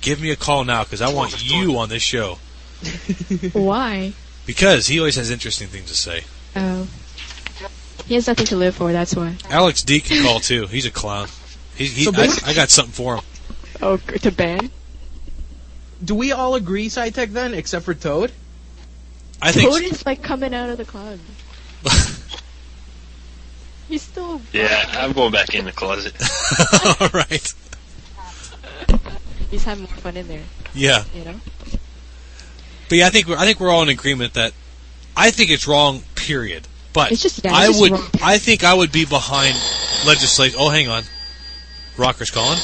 Give 0.00 0.20
me 0.20 0.30
a 0.30 0.36
call 0.36 0.64
now 0.64 0.84
because 0.84 1.02
I 1.02 1.12
want 1.12 1.44
you 1.44 1.76
on 1.76 1.90
this 1.90 2.02
show 2.02 2.38
Why? 3.52 4.12
because 4.46 4.86
he 4.86 4.98
always 4.98 5.16
has 5.16 5.30
interesting 5.30 5.68
things 5.68 5.88
to 5.88 5.94
say. 5.94 6.24
Oh. 6.56 6.88
He 8.10 8.16
has 8.16 8.26
nothing 8.26 8.46
to 8.46 8.56
live 8.56 8.74
for, 8.74 8.90
that's 8.90 9.14
why. 9.14 9.36
Alex 9.50 9.84
D 9.84 10.00
can 10.00 10.24
call 10.24 10.40
too. 10.40 10.66
He's 10.66 10.84
a 10.84 10.90
clown. 10.90 11.28
He, 11.76 11.84
he, 11.86 12.04
So 12.06 12.10
I, 12.12 12.50
I 12.50 12.54
got 12.54 12.68
something 12.68 12.92
for 12.92 13.14
him. 13.14 13.24
Oh, 13.80 13.98
g- 13.98 14.18
to 14.18 14.32
ban? 14.32 14.68
Do 16.04 16.16
we 16.16 16.32
all 16.32 16.56
agree, 16.56 16.88
SciTech, 16.88 17.28
then, 17.30 17.54
except 17.54 17.84
for 17.84 17.94
Toad? 17.94 18.32
I 19.40 19.52
think. 19.52 19.70
Toad 19.70 19.82
is 19.82 20.04
like 20.04 20.24
coming 20.24 20.52
out 20.54 20.70
of 20.70 20.78
the 20.78 20.84
closet. 20.84 21.20
He's 23.88 24.02
still. 24.02 24.40
Yeah, 24.52 24.86
I'm 24.94 25.12
going 25.12 25.30
back 25.30 25.54
in 25.54 25.64
the 25.64 25.70
closet. 25.72 26.14
all 27.00 27.10
right. 27.14 27.54
He's 29.52 29.62
having 29.62 29.84
more 29.84 29.92
fun 29.98 30.16
in 30.16 30.26
there, 30.26 30.42
Yeah, 30.74 31.04
you 31.14 31.24
know? 31.24 31.40
but 32.88 32.98
yeah, 32.98 33.06
I 33.06 33.10
think 33.10 33.28
we're, 33.28 33.36
I 33.36 33.44
think 33.44 33.60
we're 33.60 33.70
all 33.70 33.82
in 33.84 33.88
agreement 33.88 34.34
that 34.34 34.52
I 35.16 35.30
think 35.30 35.50
it's 35.50 35.68
wrong. 35.68 36.02
Period. 36.16 36.66
But 36.92 37.12
It's 37.12 37.22
just- 37.22 37.40
yeah, 37.44 37.54
I 37.54 37.66
just 37.68 37.80
would 37.80 37.92
wrong. 37.92 38.10
I 38.22 38.38
think 38.38 38.64
I 38.64 38.74
would 38.74 38.90
be 38.92 39.04
behind 39.04 39.56
legislation. 40.06 40.56
Oh, 40.60 40.68
hang 40.70 40.88
on. 40.88 41.04
Rocker's 41.96 42.30
calling. 42.30 42.58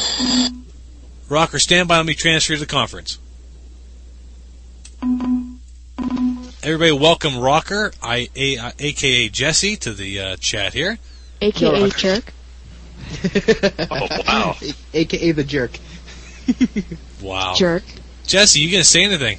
Rocker, 1.28 1.58
stand 1.58 1.88
by. 1.88 1.96
Let 1.98 2.06
me 2.06 2.14
transfer 2.14 2.54
to 2.54 2.60
the 2.60 2.66
conference. 2.66 3.18
Everybody, 6.62 6.92
welcome 6.92 7.38
Rocker, 7.38 7.92
I, 8.02 8.28
a, 8.34 8.56
uh, 8.58 8.70
aka 8.78 9.28
Jesse, 9.28 9.76
to 9.76 9.92
the 9.92 10.20
uh, 10.20 10.36
chat 10.36 10.72
here. 10.72 10.98
AKA 11.40 11.78
Yo, 11.80 11.88
jerk. 11.90 12.32
Oh 13.90 14.08
wow! 14.26 14.56
A- 14.62 14.74
AKA 14.94 15.32
the 15.32 15.44
jerk. 15.44 15.78
Wow, 17.22 17.54
Jerk. 17.56 17.82
Jesse, 18.26 18.60
you 18.60 18.70
gonna 18.70 18.84
say 18.84 19.02
anything? 19.04 19.38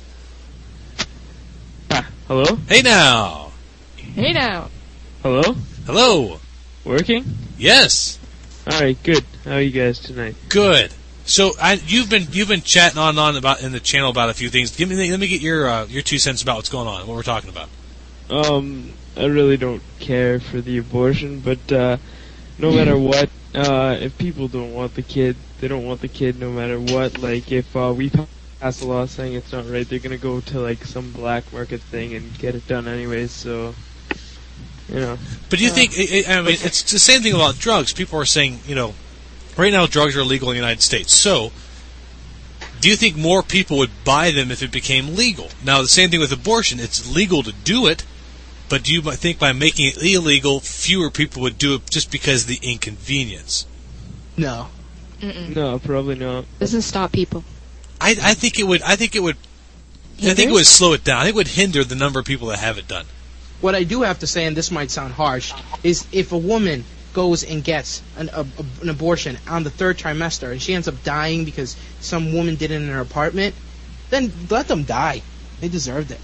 Hello? 2.27 2.57
Hey 2.68 2.81
now, 2.81 3.51
Hey 3.97 4.34
now. 4.34 4.69
Hello? 5.27 5.55
hello. 5.85 6.39
Working? 6.85 7.25
Yes, 7.57 8.17
Alright, 8.65 8.97
good. 9.03 9.25
How 9.43 9.55
are 9.55 9.61
you 9.61 9.71
guys 9.71 9.99
tonight? 9.99 10.35
good. 10.47 10.93
So 11.25 11.51
I, 11.61 11.73
you've 11.85 12.09
been 12.09 12.27
you've 12.31 12.47
been 12.47 12.61
chatting 12.61 12.97
on 12.97 13.09
and 13.09 13.19
on 13.19 13.35
about 13.35 13.61
in 13.61 13.73
the 13.73 13.81
channel 13.81 14.09
about 14.09 14.29
a 14.29 14.33
few 14.33 14.47
things. 14.47 14.73
Give 14.73 14.87
me 14.87 14.95
let 15.11 15.19
me 15.19 15.27
get 15.27 15.41
your 15.41 15.67
uh, 15.67 15.85
your 15.87 16.01
two 16.01 16.17
cents 16.17 16.41
about 16.41 16.55
what's 16.55 16.69
going 16.69 16.87
on, 16.87 17.05
what 17.05 17.13
we're 17.13 17.23
talking 17.23 17.49
about. 17.49 17.67
Um, 18.29 18.93
I 19.17 19.25
really 19.25 19.57
don't 19.57 19.81
care 19.99 20.39
for 20.39 20.61
the 20.61 20.77
abortion, 20.77 21.41
but, 21.41 21.71
uh, 21.73 21.97
no 22.57 22.71
matter 22.71 22.97
what, 22.97 23.29
uh, 23.53 23.97
if 23.99 24.17
people 24.17 24.47
don't 24.47 24.73
want 24.73 24.95
the 24.95 25.01
kid, 25.01 25.35
they 25.59 25.67
don't 25.67 25.85
want 25.85 25.99
the 25.99 26.07
kid 26.07 26.39
no 26.39 26.53
matter 26.53 26.79
what. 26.79 27.17
Like, 27.17 27.51
if, 27.51 27.75
uh, 27.75 27.93
we 27.93 28.11
pass 28.61 28.81
a 28.81 28.87
law 28.87 29.05
saying 29.05 29.33
it's 29.33 29.51
not 29.51 29.69
right, 29.69 29.87
they're 29.89 29.99
gonna 29.99 30.17
go 30.17 30.39
to, 30.39 30.59
like, 30.61 30.85
some 30.85 31.11
black 31.11 31.51
market 31.51 31.81
thing 31.81 32.13
and 32.13 32.37
get 32.39 32.55
it 32.55 32.65
done 32.67 32.87
anyways, 32.87 33.31
so, 33.31 33.75
you 34.89 34.99
know. 34.99 35.18
But 35.49 35.59
do 35.59 35.65
you 35.65 35.72
think? 35.72 35.93
I 35.97 36.38
I 36.38 36.41
mean, 36.41 36.57
it's 36.59 36.84
the 36.91 36.99
same 36.99 37.22
thing 37.22 37.34
about 37.34 37.59
drugs. 37.59 37.93
People 37.93 38.19
are 38.19 38.26
saying, 38.26 38.59
you 38.68 38.76
know, 38.76 38.93
right 39.57 39.72
now 39.72 39.85
drugs 39.85 40.15
are 40.15 40.22
illegal 40.22 40.49
in 40.49 40.53
the 40.55 40.59
United 40.59 40.81
States. 40.81 41.14
So, 41.14 41.51
do 42.80 42.89
you 42.89 42.95
think 42.95 43.15
more 43.15 43.43
people 43.43 43.77
would 43.77 44.03
buy 44.03 44.31
them 44.31 44.51
if 44.51 44.61
it 44.61 44.72
became 44.72 45.15
legal? 45.15 45.49
Now, 45.64 45.81
the 45.81 45.88
same 45.88 46.09
thing 46.09 46.19
with 46.19 46.31
abortion. 46.31 46.80
It's 46.80 47.14
legal 47.14 47.43
to 47.43 47.51
do 47.51 47.88
it, 47.88 48.05
but 48.69 48.84
do 48.84 48.93
you 48.93 49.01
think 49.01 49.39
by 49.39 49.51
making 49.51 49.88
it 49.88 49.97
illegal, 50.01 50.59
fewer 50.59 51.09
people 51.09 51.41
would 51.41 51.57
do 51.57 51.76
it 51.76 51.89
just 51.89 52.11
because 52.11 52.43
of 52.43 52.49
the 52.49 52.59
inconvenience? 52.61 53.65
No. 54.38 54.68
Mm-mm. 55.22 55.55
No, 55.55 55.80
probably 55.80 56.15
not. 56.15 56.45
Doesn't 56.59 56.84
stop 56.84 57.11
people. 57.11 57.43
I, 57.99 58.11
I 58.22 58.34
think 58.35 58.59
it 58.59 58.64
would. 58.64 58.81
I 58.84 58.95
think 58.95 59.15
it 59.15 59.23
would. 59.23 59.38
I 60.19 60.34
think 60.34 60.49
it 60.49 60.53
would 60.53 60.68
slow 60.68 60.93
it 60.93 61.03
down. 61.03 61.22
I 61.22 61.23
think 61.26 61.35
it 61.35 61.38
would 61.38 61.47
hinder 61.49 61.84
the 61.84 61.95
number 61.95 62.19
of 62.19 62.26
people 62.26 62.47
that 62.47 62.59
have 62.59 62.77
it 62.77 62.88
done. 62.88 63.05
What 63.61 63.75
I 63.75 63.84
do 63.84 64.03
have 64.03 64.19
to 64.19 64.27
say, 64.27 64.45
and 64.45 64.55
this 64.55 64.71
might 64.71 64.91
sound 64.91 65.13
harsh, 65.13 65.53
is 65.84 66.05
if 66.11 66.31
a 66.31 66.38
woman 66.38 66.85
goes 67.13 67.43
and 67.43 67.63
gets 67.63 68.03
an, 68.17 68.29
a, 68.34 68.41
a- 68.41 68.81
an 68.84 68.89
abortion 68.89 69.38
on 69.47 69.63
the 69.63 69.71
third 69.71 69.97
trimester 69.97 70.51
and 70.51 70.61
she 70.61 70.75
ends 70.75 70.88
up 70.88 71.03
dying 71.03 71.45
because 71.45 71.75
some 71.99 72.34
woman 72.34 72.55
did 72.55 72.69
it 72.69 72.75
in 72.75 72.88
her 72.89 73.01
apartment, 73.01 73.55
then 74.11 74.31
let 74.49 74.67
them 74.67 74.84
die. 74.84 75.21
They 75.59 75.67
deserved 75.69 76.11
it. 76.11 76.19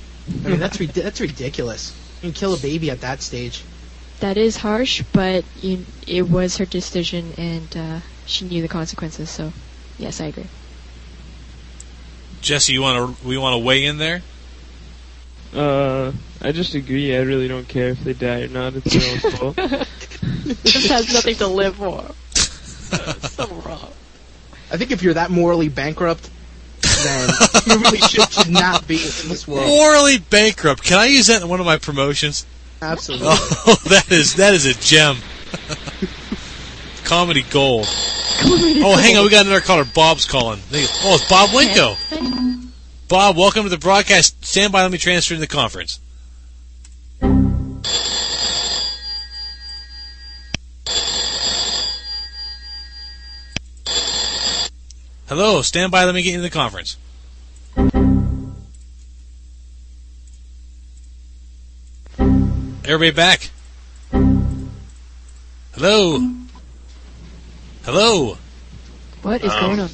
I 0.46 0.50
mean, 0.50 0.60
that's 0.60 0.80
rid- 0.80 0.90
that's 0.94 1.20
ridiculous. 1.20 1.94
You 2.22 2.28
can 2.30 2.34
kill 2.34 2.54
a 2.54 2.58
baby 2.58 2.92
at 2.92 3.02
that 3.02 3.22
stage. 3.22 3.64
That 4.20 4.38
is 4.38 4.58
harsh, 4.58 5.04
but 5.12 5.44
you, 5.62 5.86
it 6.08 6.30
was 6.30 6.58
her 6.58 6.66
decision, 6.66 7.34
and 7.38 7.76
uh, 7.76 8.00
she 8.26 8.46
knew 8.46 8.62
the 8.62 8.68
consequences. 8.68 9.30
So, 9.30 9.52
yes, 9.98 10.22
I 10.22 10.26
agree. 10.26 10.48
Jesse, 12.42 12.74
you 12.74 12.82
want 12.82 13.18
to 13.20 13.28
we 13.28 13.38
want 13.38 13.54
to 13.54 13.58
weigh 13.58 13.86
in 13.86 13.98
there? 13.98 14.22
Uh, 15.56 16.12
I 16.42 16.52
just 16.52 16.74
agree. 16.74 17.16
I 17.16 17.22
really 17.22 17.48
don't 17.48 17.68
care 17.68 17.90
if 17.90 18.04
they 18.04 18.14
die 18.14 18.42
or 18.44 18.48
not. 18.48 18.74
It's 18.76 18.94
their 18.94 19.12
own 19.12 19.54
fault. 19.54 19.56
this 20.64 20.90
has 20.90 21.14
nothing 21.14 21.36
to 21.36 21.48
live 21.48 21.76
for. 21.76 22.04
so 23.30 23.48
wrong. 23.66 23.92
I 24.72 24.78
think 24.78 24.92
if 24.92 25.04
you're 25.04 25.14
that 25.14 25.30
morally 25.30 25.70
bankrupt, 25.70 26.30
then 26.82 27.30
you 27.68 27.78
really 27.80 28.00
should, 28.00 28.32
should 28.32 28.50
not 28.50 28.88
be 28.88 28.96
in 28.96 29.30
this 29.30 29.48
world. 29.48 29.68
Morally 29.68 30.18
bankrupt. 30.18 30.84
Can 30.84 30.98
I 30.98 31.06
use 31.06 31.28
that 31.28 31.42
in 31.44 31.48
one 31.48 31.60
of 31.60 31.66
my 31.66 31.78
promotions? 31.78 32.46
Absolutely. 32.82 33.28
Oh, 33.30 33.76
that 33.90 34.12
is 34.12 34.36
that 34.36 34.54
is 34.54 34.66
a 34.66 34.74
gem. 34.74 35.18
Comedy 37.06 37.44
gold. 37.52 37.86
Oh, 38.46 38.98
hang 39.00 39.16
on, 39.18 39.24
we 39.24 39.30
got 39.30 39.46
another 39.46 39.62
caller. 39.62 39.86
Bob's 39.86 40.26
calling. 40.26 40.60
They- 40.72 40.86
Oh, 41.04 41.16
it's 41.16 41.30
Bob 41.30 41.50
Winko. 41.52 42.62
Bob, 43.14 43.38
welcome 43.38 43.62
to 43.62 43.70
the 43.70 43.78
broadcast. 43.78 44.44
Stand 44.44 44.74
by. 44.74 44.82
Let 44.82 44.92
me 44.92 44.98
transfer 44.98 45.36
to 45.36 45.40
the 45.40 45.46
conference. 45.46 46.00
Hello, 55.28 55.62
stand 55.62 55.92
by. 55.92 56.06
Let 56.06 56.16
me 56.16 56.24
get 56.24 56.34
into 56.34 56.42
the 56.42 56.50
conference. 56.50 56.98
Everybody 62.84 63.12
back. 63.12 63.52
Hello. 65.76 66.20
Hello. 67.84 68.38
What 69.22 69.44
is 69.44 69.52
Um, 69.52 69.60
going 69.60 69.80
on? 69.82 69.90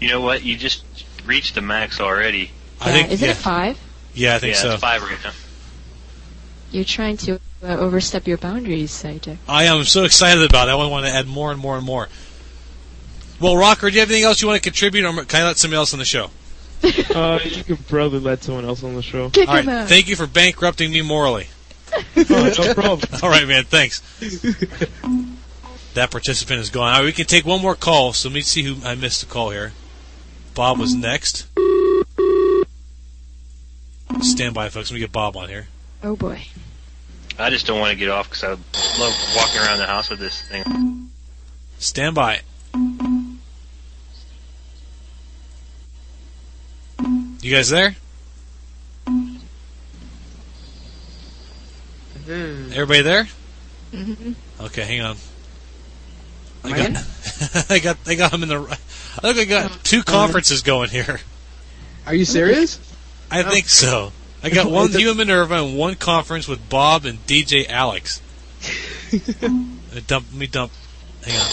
You 0.00 0.08
know 0.08 0.20
what? 0.20 0.42
You 0.44 0.56
just 0.58 0.84
reached 1.26 1.54
the 1.54 1.62
max 1.62 2.00
already. 2.00 2.50
I 2.80 2.92
think 2.92 3.10
isn't 3.10 3.24
yeah, 3.24 3.32
it 3.32 3.36
five? 3.36 3.78
yeah, 4.14 4.34
I 4.34 4.38
think 4.38 4.54
yeah, 4.54 4.62
so. 4.62 4.72
it's 4.72 4.80
five 4.80 5.02
right 5.02 5.18
now. 5.22 5.32
You're 6.70 6.84
trying 6.84 7.18
to 7.18 7.38
uh, 7.62 7.76
overstep 7.76 8.26
your 8.26 8.38
boundaries, 8.38 8.90
Saito. 8.90 9.36
I 9.46 9.64
am 9.64 9.84
so 9.84 10.04
excited 10.04 10.42
about 10.42 10.68
it. 10.68 10.72
I 10.72 10.74
want 10.74 11.06
to 11.06 11.12
add 11.12 11.26
more 11.28 11.52
and 11.52 11.60
more 11.60 11.76
and 11.76 11.84
more. 11.84 12.08
Well, 13.40 13.56
Rocker, 13.56 13.90
do 13.90 13.94
you 13.94 14.00
have 14.00 14.08
anything 14.08 14.24
else 14.24 14.40
you 14.40 14.48
want 14.48 14.62
to 14.62 14.70
contribute, 14.70 15.04
or 15.04 15.24
can 15.24 15.42
I 15.42 15.46
let 15.46 15.58
somebody 15.58 15.76
else 15.76 15.92
on 15.92 15.98
the 15.98 16.04
show? 16.04 16.30
uh, 17.14 17.38
you 17.44 17.64
could 17.64 17.86
probably 17.88 18.20
let 18.20 18.42
someone 18.42 18.64
else 18.64 18.82
on 18.82 18.94
the 18.94 19.02
show. 19.02 19.30
Kick 19.30 19.48
All 19.48 19.54
right. 19.54 19.64
him 19.64 19.68
out. 19.68 19.88
Thank 19.88 20.08
you 20.08 20.16
for 20.16 20.26
bankrupting 20.26 20.92
me 20.92 21.02
morally. 21.02 21.48
Oh, 22.16 22.54
no 22.58 22.74
problem. 22.74 23.08
All 23.22 23.28
right, 23.28 23.46
man. 23.46 23.64
Thanks. 23.64 24.00
that 25.94 26.10
participant 26.10 26.60
is 26.60 26.70
gone. 26.70 26.92
All 26.92 27.00
right, 27.00 27.04
we 27.04 27.12
can 27.12 27.26
take 27.26 27.44
one 27.44 27.60
more 27.60 27.74
call. 27.74 28.12
So 28.12 28.28
let 28.28 28.34
me 28.34 28.40
see 28.40 28.62
who 28.62 28.84
I 28.86 28.94
missed 28.94 29.20
the 29.20 29.26
call 29.26 29.50
here. 29.50 29.72
Bob 30.54 30.78
was 30.78 30.94
next. 30.94 31.46
Stand 34.20 34.54
by, 34.54 34.68
folks. 34.68 34.90
Let 34.90 34.94
me 34.94 35.00
get 35.00 35.12
Bob 35.12 35.36
on 35.36 35.48
here. 35.48 35.68
oh 36.02 36.16
boy. 36.16 36.42
I 37.38 37.48
just 37.50 37.66
don't 37.66 37.80
want 37.80 37.90
to 37.92 37.96
get 37.96 38.10
off 38.10 38.28
because 38.28 38.44
I 38.44 38.50
love 39.00 39.14
walking 39.34 39.60
around 39.60 39.78
the 39.78 39.86
house 39.86 40.10
with 40.10 40.18
this 40.18 40.40
thing. 40.42 41.10
Stand 41.78 42.14
by. 42.14 42.40
You 47.40 47.50
guys 47.50 47.70
there? 47.70 47.96
Everybody 52.28 53.02
there? 53.02 53.28
hmm 53.92 54.32
Okay, 54.60 54.84
hang 54.84 55.00
on. 55.00 55.16
I 56.64 56.68
I 56.70 56.88
got, 56.88 57.04
I 57.70 57.78
got, 57.78 57.98
I 58.06 58.14
got 58.14 58.32
him 58.32 58.42
in 58.42 58.48
the. 58.48 58.58
right- 58.58 58.78
I 59.22 59.32
think 59.32 59.38
I 59.38 59.44
got 59.44 59.84
two 59.84 60.00
oh, 60.00 60.02
conferences 60.10 60.62
going 60.62 60.90
here. 60.90 61.20
Are 62.06 62.14
you 62.14 62.24
serious? 62.24 62.78
I 63.30 63.42
oh. 63.42 63.50
think 63.50 63.68
so. 63.68 64.12
I 64.42 64.50
got 64.50 64.66
one 64.70 64.84
with 64.84 65.00
you 65.00 65.10
and 65.10 65.18
Minerva 65.18 65.62
and 65.62 65.76
one 65.76 65.94
conference 65.94 66.48
with 66.48 66.68
Bob 66.68 67.04
and 67.04 67.24
DJ 67.26 67.68
Alex. 67.68 68.20
Let 69.12 69.52
me 69.52 70.00
dump. 70.06 70.26
Let 70.30 70.38
me 70.38 70.46
dump. 70.46 70.72
Hang 71.24 71.40
on. 71.40 71.48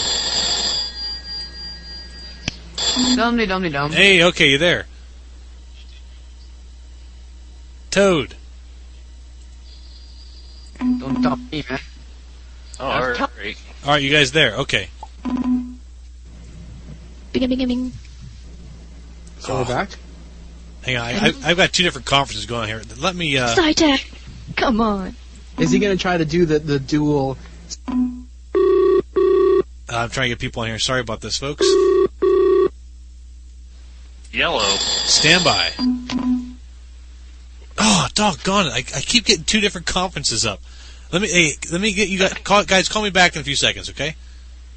Dum 3.16 3.36
dum 3.36 3.70
dum. 3.70 3.92
Hey, 3.92 4.24
okay, 4.24 4.50
you 4.50 4.58
there? 4.58 4.86
Toad. 7.90 8.34
Don't 10.78 11.20
dump 11.22 11.52
me, 11.52 11.64
man. 11.68 11.78
Oh, 12.78 12.86
all 12.86 13.08
right. 13.08 13.20
All 13.20 13.90
right, 13.90 14.02
you 14.02 14.10
guys 14.10 14.32
there? 14.32 14.56
Okay. 14.56 14.88
Bing, 17.32 17.48
bing, 17.48 17.68
bing. 17.68 17.92
So 19.38 19.58
we're 19.58 19.64
back. 19.64 19.90
Hang 20.82 20.96
on, 20.96 21.02
I, 21.02 21.12
I, 21.12 21.32
I've 21.44 21.56
got 21.56 21.72
two 21.72 21.82
different 21.82 22.06
conferences 22.06 22.46
going 22.46 22.68
here. 22.68 22.82
Let 22.98 23.14
me. 23.14 23.36
Uh, 23.36 23.54
SciTech. 23.54 24.56
Come 24.56 24.80
on. 24.80 25.14
Is 25.58 25.70
he 25.70 25.78
going 25.78 25.96
to 25.96 26.00
try 26.00 26.16
to 26.16 26.24
do 26.24 26.46
the 26.46 26.58
the 26.58 26.78
dual? 26.78 27.36
I'm 29.88 30.08
trying 30.08 30.24
to 30.24 30.28
get 30.28 30.38
people 30.38 30.62
on 30.62 30.68
here. 30.68 30.78
Sorry 30.78 31.00
about 31.00 31.20
this, 31.20 31.36
folks. 31.36 31.66
Yellow. 34.32 34.60
Stand 34.60 35.44
by. 35.44 35.72
Oh, 37.78 38.08
doggone 38.14 38.66
it! 38.66 38.72
I, 38.72 38.78
I 38.78 39.00
keep 39.00 39.24
getting 39.24 39.44
two 39.44 39.60
different 39.60 39.86
conferences 39.86 40.46
up. 40.46 40.60
Let 41.12 41.22
me. 41.22 41.28
Hey, 41.28 41.52
let 41.72 41.80
me 41.80 41.92
get 41.92 42.08
you 42.08 42.18
guys. 42.18 42.34
Call, 42.34 42.64
guys, 42.64 42.88
call 42.88 43.02
me 43.02 43.10
back 43.10 43.34
in 43.34 43.40
a 43.40 43.44
few 43.44 43.56
seconds, 43.56 43.90
okay? 43.90 44.14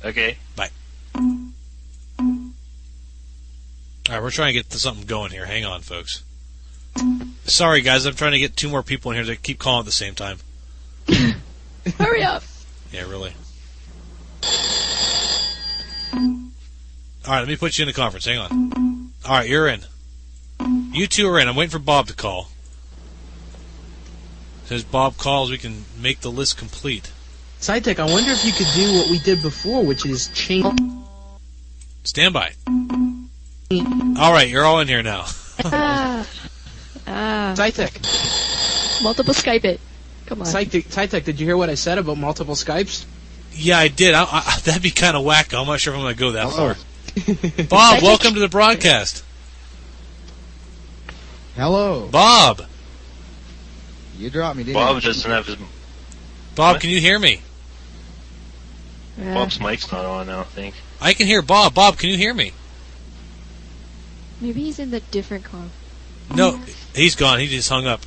Okay. 0.03 0.37
Bye. 0.55 0.69
All 4.09 4.15
right, 4.15 4.21
we're 4.21 4.31
trying 4.31 4.49
to 4.49 4.59
get 4.59 4.69
to 4.71 4.79
something 4.79 5.05
going 5.05 5.31
here. 5.31 5.45
Hang 5.45 5.63
on, 5.63 5.81
folks. 5.81 6.23
Sorry, 7.45 7.81
guys. 7.81 8.05
I'm 8.05 8.15
trying 8.15 8.33
to 8.33 8.39
get 8.39 8.57
two 8.57 8.67
more 8.67 8.83
people 8.83 9.11
in 9.11 9.17
here 9.17 9.25
to 9.33 9.41
keep 9.41 9.59
calling 9.59 9.79
at 9.79 9.85
the 9.85 9.91
same 9.93 10.13
time. 10.13 10.39
Hurry 11.97 12.21
up. 12.21 12.43
Yeah, 12.91 13.09
really. 13.09 13.33
All 17.25 17.31
right, 17.31 17.39
let 17.39 17.47
me 17.47 17.55
put 17.55 17.77
you 17.77 17.83
in 17.83 17.87
the 17.87 17.93
conference. 17.93 18.25
Hang 18.25 18.39
on. 18.39 19.13
All 19.25 19.37
right, 19.37 19.47
you're 19.47 19.67
in. 19.67 19.85
You 20.91 21.07
two 21.07 21.27
are 21.29 21.39
in. 21.39 21.47
I'm 21.47 21.55
waiting 21.55 21.71
for 21.71 21.79
Bob 21.79 22.07
to 22.07 22.13
call. 22.13 22.49
As 24.69 24.83
Bob 24.83 25.17
calls, 25.17 25.49
we 25.49 25.57
can 25.57 25.85
make 25.97 26.19
the 26.19 26.31
list 26.31 26.57
complete. 26.57 27.11
SciTech, 27.61 27.99
I 27.99 28.11
wonder 28.11 28.31
if 28.31 28.43
you 28.43 28.51
could 28.51 28.67
do 28.75 28.97
what 28.97 29.09
we 29.09 29.19
did 29.19 29.41
before, 29.41 29.85
which 29.85 30.05
is 30.05 30.27
change. 30.29 30.77
Stand 32.03 32.33
by. 32.33 32.53
All 33.81 34.31
right, 34.33 34.47
you're 34.47 34.65
all 34.65 34.79
in 34.79 34.87
here 34.87 35.03
now. 35.03 35.25
ah. 35.65 36.27
Ah. 37.07 37.53
SciTech, 37.57 39.03
Multiple 39.03 39.33
Skype 39.33 39.65
it. 39.65 39.79
Come 40.25 40.41
on. 40.41 40.47
SciTech, 40.47 40.85
SciTech, 40.85 41.23
did 41.23 41.39
you 41.39 41.45
hear 41.45 41.57
what 41.57 41.69
I 41.69 41.75
said 41.75 41.97
about 41.97 42.17
multiple 42.17 42.55
Skypes? 42.55 43.05
Yeah, 43.51 43.77
I 43.77 43.87
did. 43.87 44.13
I, 44.15 44.23
I, 44.23 44.59
that'd 44.63 44.81
be 44.81 44.91
kind 44.91 45.15
of 45.15 45.23
wacko. 45.23 45.61
I'm 45.61 45.67
not 45.67 45.79
sure 45.79 45.93
if 45.93 45.99
I'm 45.99 46.05
going 46.05 46.15
to 46.15 46.19
go 46.19 46.31
that 46.31 46.49
far. 46.51 46.75
Bob, 47.67 48.01
welcome 48.01 48.33
to 48.33 48.39
the 48.39 48.49
broadcast. 48.49 49.23
Hello. 51.55 52.07
Bob. 52.07 52.63
You 54.17 54.29
dropped 54.29 54.57
me, 54.57 54.63
didn't 54.63 54.75
Bob 54.75 54.95
you? 54.95 55.01
doesn't 55.01 55.29
have 55.29 55.45
his 55.45 55.57
Bob, 56.55 56.79
can 56.79 56.89
you 56.89 56.99
hear 56.99 57.17
me? 57.17 57.41
Yeah. 59.17 59.33
Bob's 59.33 59.59
mic's 59.59 59.91
not 59.91 60.05
on. 60.05 60.29
I 60.29 60.33
don't 60.33 60.47
think. 60.47 60.75
I 61.01 61.13
can 61.13 61.27
hear 61.27 61.41
Bob. 61.41 61.73
Bob, 61.73 61.97
can 61.97 62.09
you 62.09 62.17
hear 62.17 62.33
me? 62.33 62.53
Maybe 64.43 64.63
he's 64.63 64.77
in 64.77 64.91
the 64.91 64.99
different 64.99 65.45
car. 65.45 65.63
No, 66.35 66.59
he's 66.93 67.15
gone. 67.15 67.39
He 67.39 67.47
just 67.47 67.69
hung 67.69 67.87
up. 67.87 68.01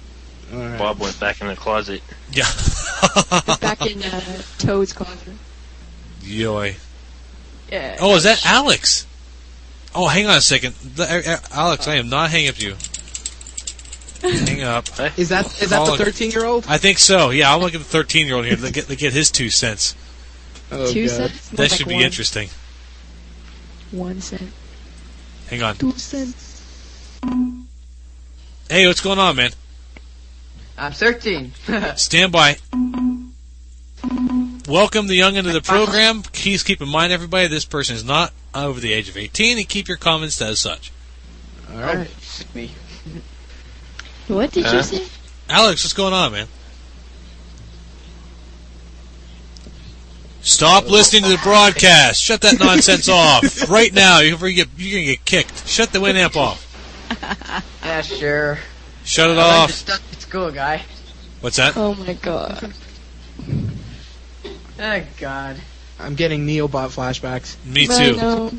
Bob 0.52 0.98
went 1.00 1.18
back 1.18 1.40
in 1.40 1.46
the 1.46 1.56
closet. 1.56 2.02
Yeah. 2.30 2.44
Back 3.60 3.86
in 3.86 4.02
uh, 4.02 4.20
Toad's 4.58 4.92
closet. 4.92 5.32
Yoy. 6.22 6.76
Yeah. 7.72 7.96
Oh, 8.00 8.14
is 8.16 8.24
that 8.24 8.44
Alex? 8.44 9.06
Oh, 9.94 10.06
hang 10.08 10.26
on 10.26 10.36
a 10.36 10.40
second. 10.42 10.74
The- 10.74 11.04
uh, 11.04 11.32
uh, 11.32 11.38
Alex, 11.52 11.88
I 11.88 11.94
am 11.96 12.10
not 12.10 12.30
hanging 12.30 12.50
up 12.50 12.60
you. 12.60 12.76
Hang 14.20 14.62
up. 14.62 14.88
Is 15.18 15.28
that 15.30 15.46
is 15.62 15.70
that 15.70 15.76
Call 15.76 15.96
the 15.96 16.04
13 16.04 16.30
year 16.32 16.44
old? 16.44 16.66
I 16.68 16.78
think 16.78 16.98
so. 16.98 17.30
Yeah, 17.30 17.50
I'll 17.50 17.60
look 17.60 17.74
at 17.74 17.78
the 17.78 17.84
13 17.84 18.26
year 18.26 18.36
old 18.36 18.44
here 18.44 18.56
to 18.56 18.72
get, 18.72 18.86
to 18.86 18.96
get 18.96 19.12
his 19.12 19.30
two 19.30 19.50
cents. 19.50 19.94
Oh, 20.70 20.90
Two 20.92 21.06
God. 21.06 21.16
cents? 21.16 21.48
That 21.50 21.58
like 21.58 21.70
should 21.70 21.86
be 21.88 21.94
one. 21.94 22.02
interesting. 22.04 22.48
One 23.90 24.20
cent. 24.20 24.50
Hang 25.48 25.62
on. 25.62 25.76
Two 25.76 25.92
cents. 25.92 27.20
Hey, 28.68 28.86
what's 28.86 29.00
going 29.00 29.18
on, 29.18 29.36
man? 29.36 29.50
I'm 30.76 30.92
13. 30.92 31.52
Stand 31.96 32.32
by. 32.32 32.56
Welcome 34.68 35.06
the 35.06 35.14
young 35.14 35.36
into 35.36 35.52
the 35.52 35.60
program. 35.62 36.22
Please 36.22 36.62
keep 36.62 36.82
in 36.82 36.88
mind, 36.88 37.12
everybody, 37.12 37.46
this 37.46 37.64
person 37.64 37.94
is 37.94 38.04
not 38.04 38.32
over 38.54 38.80
the 38.80 38.92
age 38.92 39.08
of 39.08 39.16
18, 39.16 39.58
and 39.58 39.68
keep 39.68 39.86
your 39.88 39.96
comments 39.96 40.40
as 40.42 40.58
such. 40.58 40.92
All 41.72 41.78
right. 41.80 42.08
me. 42.54 42.72
What 44.26 44.50
did 44.52 44.66
Huh? 44.66 44.76
you 44.76 44.82
say? 44.82 45.06
Alex, 45.48 45.84
what's 45.84 45.92
going 45.92 46.12
on, 46.12 46.32
man? 46.32 46.48
Stop 50.46 50.88
listening 50.88 51.24
to 51.24 51.30
the 51.30 51.40
broadcast. 51.42 52.22
Shut 52.22 52.40
that 52.42 52.60
nonsense 52.60 53.08
off 53.08 53.68
right 53.68 53.92
now. 53.92 54.20
You're 54.20 54.38
gonna 54.38 54.52
get 54.52 54.68
you're 54.76 55.00
gonna 55.00 55.12
get 55.16 55.24
kicked. 55.24 55.66
Shut 55.66 55.90
the 55.90 55.98
Winamp 55.98 56.36
off. 56.36 56.62
yeah, 57.84 58.00
sure. 58.00 58.58
Shut 59.04 59.28
it 59.28 59.32
I 59.32 59.36
learned 59.36 59.48
off. 59.48 59.68
your 59.70 59.74
stuff 59.74 60.12
at 60.12 60.20
school, 60.20 60.52
guy. 60.52 60.82
What's 61.40 61.56
that? 61.56 61.76
Oh 61.76 61.94
my 61.94 62.12
god. 62.12 62.72
Oh, 64.78 65.02
God. 65.18 65.56
I'm 65.98 66.14
getting 66.14 66.46
Neobot 66.46 66.94
flashbacks. 66.94 67.56
Me 67.64 67.88
I 67.90 68.06
too. 68.06 68.16
know. 68.16 68.52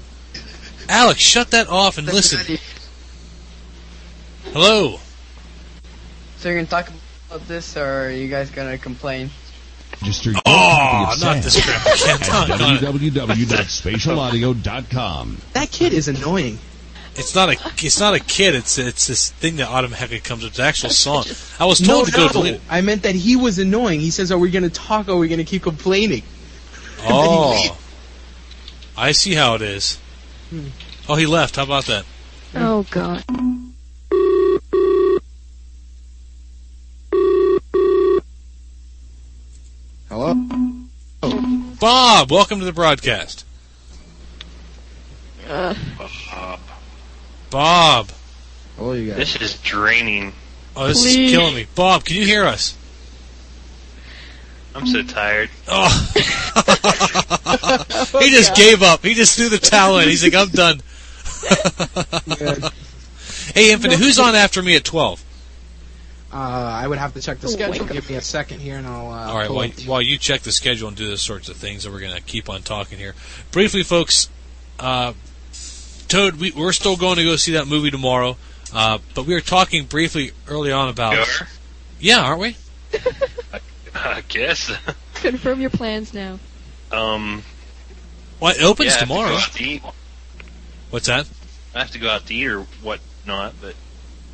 Alex, 0.89 1.21
shut 1.21 1.51
that 1.51 1.69
off 1.69 1.97
and 1.97 2.07
listen. 2.07 2.57
Hello. 4.51 4.99
So 6.39 6.49
you're 6.49 6.57
gonna 6.57 6.67
talk 6.67 6.91
about 7.29 7.47
this, 7.47 7.77
or 7.77 8.07
are 8.07 8.11
you 8.11 8.27
guys 8.27 8.49
gonna 8.49 8.77
complain? 8.77 9.29
Register 10.01 10.31
your 10.31 10.41
Oh, 10.45 11.15
not 11.21 11.41
this 11.43 11.53
Sam 11.53 11.63
crap. 11.63 11.87
I 11.93 11.95
can't 11.97 12.23
talk 12.23 12.49
at 12.49 12.61
on 12.61 12.75
it. 12.75 12.81
www.spacialaudio.com. 12.81 15.37
That 15.53 15.71
kid 15.71 15.93
is 15.93 16.07
annoying. 16.07 16.59
It's 17.15 17.33
not 17.33 17.49
a 17.49 17.53
it's 17.83 17.99
not 17.99 18.13
a 18.13 18.19
kid. 18.19 18.53
It's 18.53 18.77
it's 18.77 19.07
this 19.07 19.31
thing 19.31 19.55
that 19.55 19.69
automatically 19.69 20.19
comes 20.19 20.43
up. 20.43 20.49
It's 20.51 20.59
an 20.59 20.65
actual 20.65 20.91
song. 20.91 21.25
I 21.59 21.65
was 21.65 21.81
no, 21.81 21.87
told 21.87 22.05
to 22.07 22.11
go 22.11 22.27
no. 22.27 22.31
delete 22.31 22.53
it. 22.55 22.61
I 22.69 22.81
meant 22.81 23.01
that 23.03 23.15
he 23.15 23.35
was 23.35 23.57
annoying. 23.57 23.99
He 23.99 24.11
says, 24.11 24.31
"Are 24.31 24.37
we 24.37 24.51
going 24.51 24.63
to 24.63 24.69
talk? 24.69 25.07
or 25.07 25.13
Are 25.13 25.17
we 25.17 25.27
going 25.27 25.39
to 25.39 25.43
keep 25.45 25.63
complaining?" 25.63 26.21
Oh, 27.09 27.77
I 28.97 29.11
see 29.11 29.35
how 29.35 29.53
it 29.53 29.61
is. 29.61 29.99
Hmm. 30.49 30.69
Oh, 31.07 31.13
he 31.15 31.27
left. 31.27 31.57
How 31.57 31.63
about 31.63 31.85
that? 31.85 32.05
Oh 32.55 32.87
god. 32.89 33.23
Hello? 40.17 40.33
Bob, 41.79 42.31
welcome 42.31 42.57
to 42.57 42.65
the 42.65 42.73
broadcast. 42.73 43.45
Uh, 45.47 45.75
Bob. 46.31 46.59
Bob. 47.51 48.09
Hello, 48.77 48.93
you 48.93 49.09
guys. 49.09 49.17
This 49.17 49.35
is 49.39 49.61
draining. 49.61 50.33
Oh, 50.75 50.87
this 50.87 51.03
Please. 51.03 51.17
is 51.17 51.31
killing 51.37 51.53
me. 51.53 51.67
Bob, 51.75 52.03
can 52.03 52.15
you 52.15 52.25
hear 52.25 52.45
us? 52.45 52.75
I'm 54.73 54.87
so 54.87 55.03
tired. 55.03 55.51
Oh. 55.67 56.11
he 58.19 58.31
just 58.31 58.55
gave 58.55 58.81
up. 58.81 59.05
He 59.05 59.13
just 59.13 59.37
threw 59.37 59.49
the 59.49 59.59
towel 59.59 59.99
in. 59.99 60.09
He's 60.09 60.23
like, 60.23 60.33
I'm 60.33 60.49
done. 60.49 60.81
hey, 63.53 63.71
Infinite, 63.71 63.99
who's 63.99 64.17
on 64.17 64.33
after 64.33 64.63
me 64.63 64.75
at 64.75 64.83
12? 64.83 65.23
Uh, 66.31 66.35
I 66.35 66.85
would 66.87 66.97
have 66.97 67.13
to 67.13 67.21
check 67.21 67.39
the 67.39 67.47
Oh, 67.47 67.51
schedule. 67.51 67.85
wake. 67.85 67.93
Give 67.93 68.09
me 68.09 68.15
a 68.17 68.21
second 68.21 68.59
here, 68.59 68.77
and 68.77 68.85
I'll. 68.85 69.11
Uh, 69.11 69.27
All 69.31 69.37
right, 69.37 69.49
while, 69.49 69.69
while 69.85 70.01
you 70.01 70.17
check 70.17 70.41
the 70.41 70.51
schedule 70.51 70.89
and 70.89 70.97
do 70.97 71.07
those 71.07 71.21
sorts 71.21 71.47
of 71.47 71.55
things, 71.55 71.85
and 71.85 71.93
we're 71.93 72.01
going 72.01 72.15
to 72.15 72.21
keep 72.21 72.49
on 72.49 72.63
talking 72.63 72.97
here. 72.97 73.15
Briefly, 73.51 73.83
folks, 73.83 74.29
uh, 74.79 75.13
Toad, 76.09 76.35
we, 76.35 76.51
we're 76.51 76.73
still 76.73 76.97
going 76.97 77.15
to 77.17 77.23
go 77.23 77.35
see 77.37 77.53
that 77.53 77.67
movie 77.67 77.91
tomorrow, 77.91 78.35
uh, 78.73 78.97
but 79.15 79.25
we 79.25 79.33
were 79.33 79.41
talking 79.41 79.85
briefly 79.85 80.31
early 80.49 80.71
on 80.71 80.89
about. 80.89 81.13
You 81.15 81.45
Yeah, 81.99 82.19
aren't 82.21 82.41
we? 82.41 82.57
I 83.95 84.21
guess. 84.27 84.71
confirm 85.15 85.61
your 85.61 85.69
plans 85.69 86.13
now. 86.13 86.39
um. 86.91 87.43
Well, 88.39 88.53
it 88.55 88.61
opens 88.61 88.89
yeah, 88.89 88.95
I 88.95 88.99
to 88.99 89.05
tomorrow. 89.05 89.37
to. 89.55 89.79
What's 90.91 91.07
that? 91.07 91.27
I 91.73 91.79
have 91.79 91.91
to 91.91 91.99
go 91.99 92.09
out 92.09 92.25
to 92.27 92.35
eat 92.35 92.47
or 92.47 92.61
whatnot, 92.83 93.53
but 93.61 93.73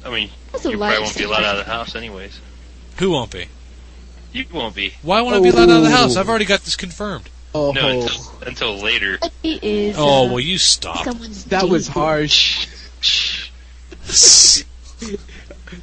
I 0.05 0.09
mean, 0.09 0.29
That's 0.53 0.65
a 0.65 0.69
you 0.71 0.77
probably 0.77 0.99
won't 0.99 1.17
be 1.17 1.23
allowed 1.23 1.43
out 1.43 1.59
of 1.59 1.65
the 1.65 1.71
house 1.71 1.95
anyways. 1.95 2.39
Who 2.97 3.09
won't 3.09 3.31
be? 3.31 3.47
You 4.31 4.45
won't 4.53 4.75
be. 4.75 4.93
Why 5.01 5.21
won't 5.21 5.35
I 5.35 5.41
be 5.41 5.49
allowed 5.49 5.69
out 5.69 5.77
of 5.77 5.83
the 5.83 5.89
house? 5.89 6.15
Oh. 6.15 6.19
I've 6.21 6.29
already 6.29 6.45
got 6.45 6.61
this 6.61 6.75
confirmed. 6.75 7.27
Oh, 7.55 7.71
No, 7.71 8.01
until, 8.01 8.31
until 8.45 8.77
later. 8.77 9.19
He 9.41 9.59
is. 9.89 9.95
Oh, 9.97 10.25
uh, 10.25 10.29
well, 10.29 10.39
you 10.39 10.57
stop. 10.59 11.05
that 11.47 11.67
was 11.67 11.87
harsh. 11.87 12.67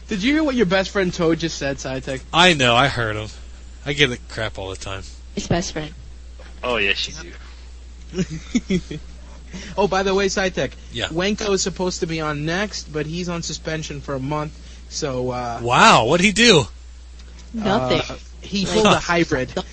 Did 0.08 0.22
you 0.22 0.32
hear 0.34 0.44
what 0.44 0.54
your 0.54 0.66
best 0.66 0.90
friend 0.90 1.12
Toad 1.12 1.40
just 1.40 1.58
said, 1.58 1.76
SciTech? 1.78 2.22
I 2.32 2.54
know, 2.54 2.74
I 2.76 2.88
heard 2.88 3.16
him. 3.16 3.28
I 3.84 3.92
get 3.92 4.08
the 4.08 4.18
crap 4.28 4.56
all 4.58 4.70
the 4.70 4.76
time. 4.76 5.02
His 5.34 5.48
best 5.48 5.72
friend. 5.72 5.92
Oh 6.62 6.76
yes, 6.76 7.08
you 7.08 7.32
do. 8.12 8.98
oh, 9.76 9.88
by 9.88 10.02
the 10.02 10.14
way, 10.14 10.26
SciTech. 10.26 10.72
Yeah. 10.92 11.08
Wenko 11.08 11.50
is 11.52 11.62
supposed 11.62 12.00
to 12.00 12.06
be 12.06 12.20
on 12.20 12.44
next, 12.44 12.92
but 12.92 13.06
he's 13.06 13.28
on 13.28 13.42
suspension 13.42 14.00
for 14.00 14.14
a 14.14 14.20
month 14.20 14.52
So 14.88 15.30
uh, 15.30 15.60
Wow, 15.62 16.06
what'd 16.06 16.24
he 16.24 16.32
do? 16.32 16.64
uh, 17.62 18.02
he 18.40 18.64
pulled 18.66 18.86
a 18.86 18.98
hybrid. 19.00 19.52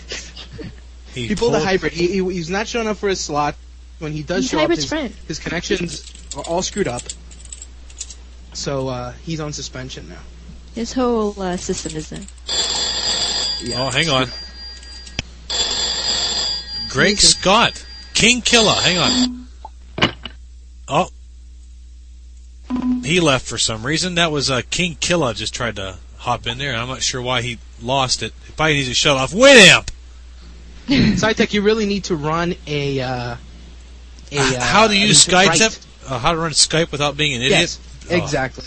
He, 1.13 1.27
He 1.29 1.35
pulled 1.35 1.55
a 1.55 1.59
hybrid. 1.59 1.93
He, 1.93 2.07
he, 2.21 2.33
he's 2.33 2.49
not 2.51 2.67
showing 2.67 2.87
up 2.87 2.97
for 2.97 3.09
his 3.09 3.19
slot. 3.19 3.55
When 3.97 4.11
he 4.11 4.21
does 4.21 4.43
He's 4.43 4.51
show 4.51 4.59
up, 4.59 4.69
his, 4.69 4.85
friend. 4.85 5.11
his 5.27 5.39
connections 5.39 6.03
are 6.35 6.43
all 6.43 6.61
screwed 6.61 6.87
up. 6.87 7.01
So 8.53 8.87
uh, 8.87 9.13
he's 9.23 9.39
on 9.39 9.51
suspension 9.51 10.09
now. 10.09 10.19
His 10.75 10.93
whole 10.93 11.33
uh, 11.41 11.57
system 11.57 11.95
is 11.95 12.11
in. 12.11 12.27
Oh, 13.75 13.89
hang 13.89 14.09
on. 14.09 14.27
Greg 16.89 17.17
Scott, 17.17 17.83
King 18.13 18.41
Killer. 18.41 18.75
Hang 18.79 18.97
on. 18.99 19.46
Oh, 20.87 21.09
he 23.03 23.19
left 23.19 23.45
for 23.45 23.57
some 23.57 23.85
reason. 23.85 24.15
That 24.15 24.31
was 24.31 24.49
uh, 24.49 24.61
King 24.69 24.97
Killer 24.99 25.33
just 25.33 25.53
tried 25.53 25.77
to 25.77 25.97
hop 26.17 26.47
in 26.47 26.57
there. 26.57 26.75
I'm 26.75 26.87
not 26.87 27.03
sure 27.03 27.21
why 27.21 27.41
he 27.41 27.59
lost 27.81 28.23
it. 28.23 28.33
He 28.45 28.53
probably 28.53 28.73
needs 28.75 28.89
to 28.89 28.93
shut 28.93 29.17
off 29.17 29.31
Winamp. 29.31 29.89
SciTech, 30.87 31.53
you 31.53 31.61
really 31.61 31.85
need 31.85 32.05
to 32.05 32.15
run 32.15 32.55
a. 32.65 32.99
Uh, 33.01 33.35
a 34.31 34.37
uh, 34.37 34.61
how 34.61 34.87
to 34.87 34.93
an 34.93 35.01
use 35.01 35.31
right- 35.31 35.49
Skype? 35.49 35.85
Uh, 36.09 36.19
how 36.19 36.31
to 36.31 36.37
run 36.37 36.51
Skype 36.51 36.91
without 36.91 37.17
being 37.17 37.33
an 37.33 37.41
idiot? 37.41 37.59
Yes, 37.59 37.79
Oh, 38.09 38.15
exactly. 38.15 38.63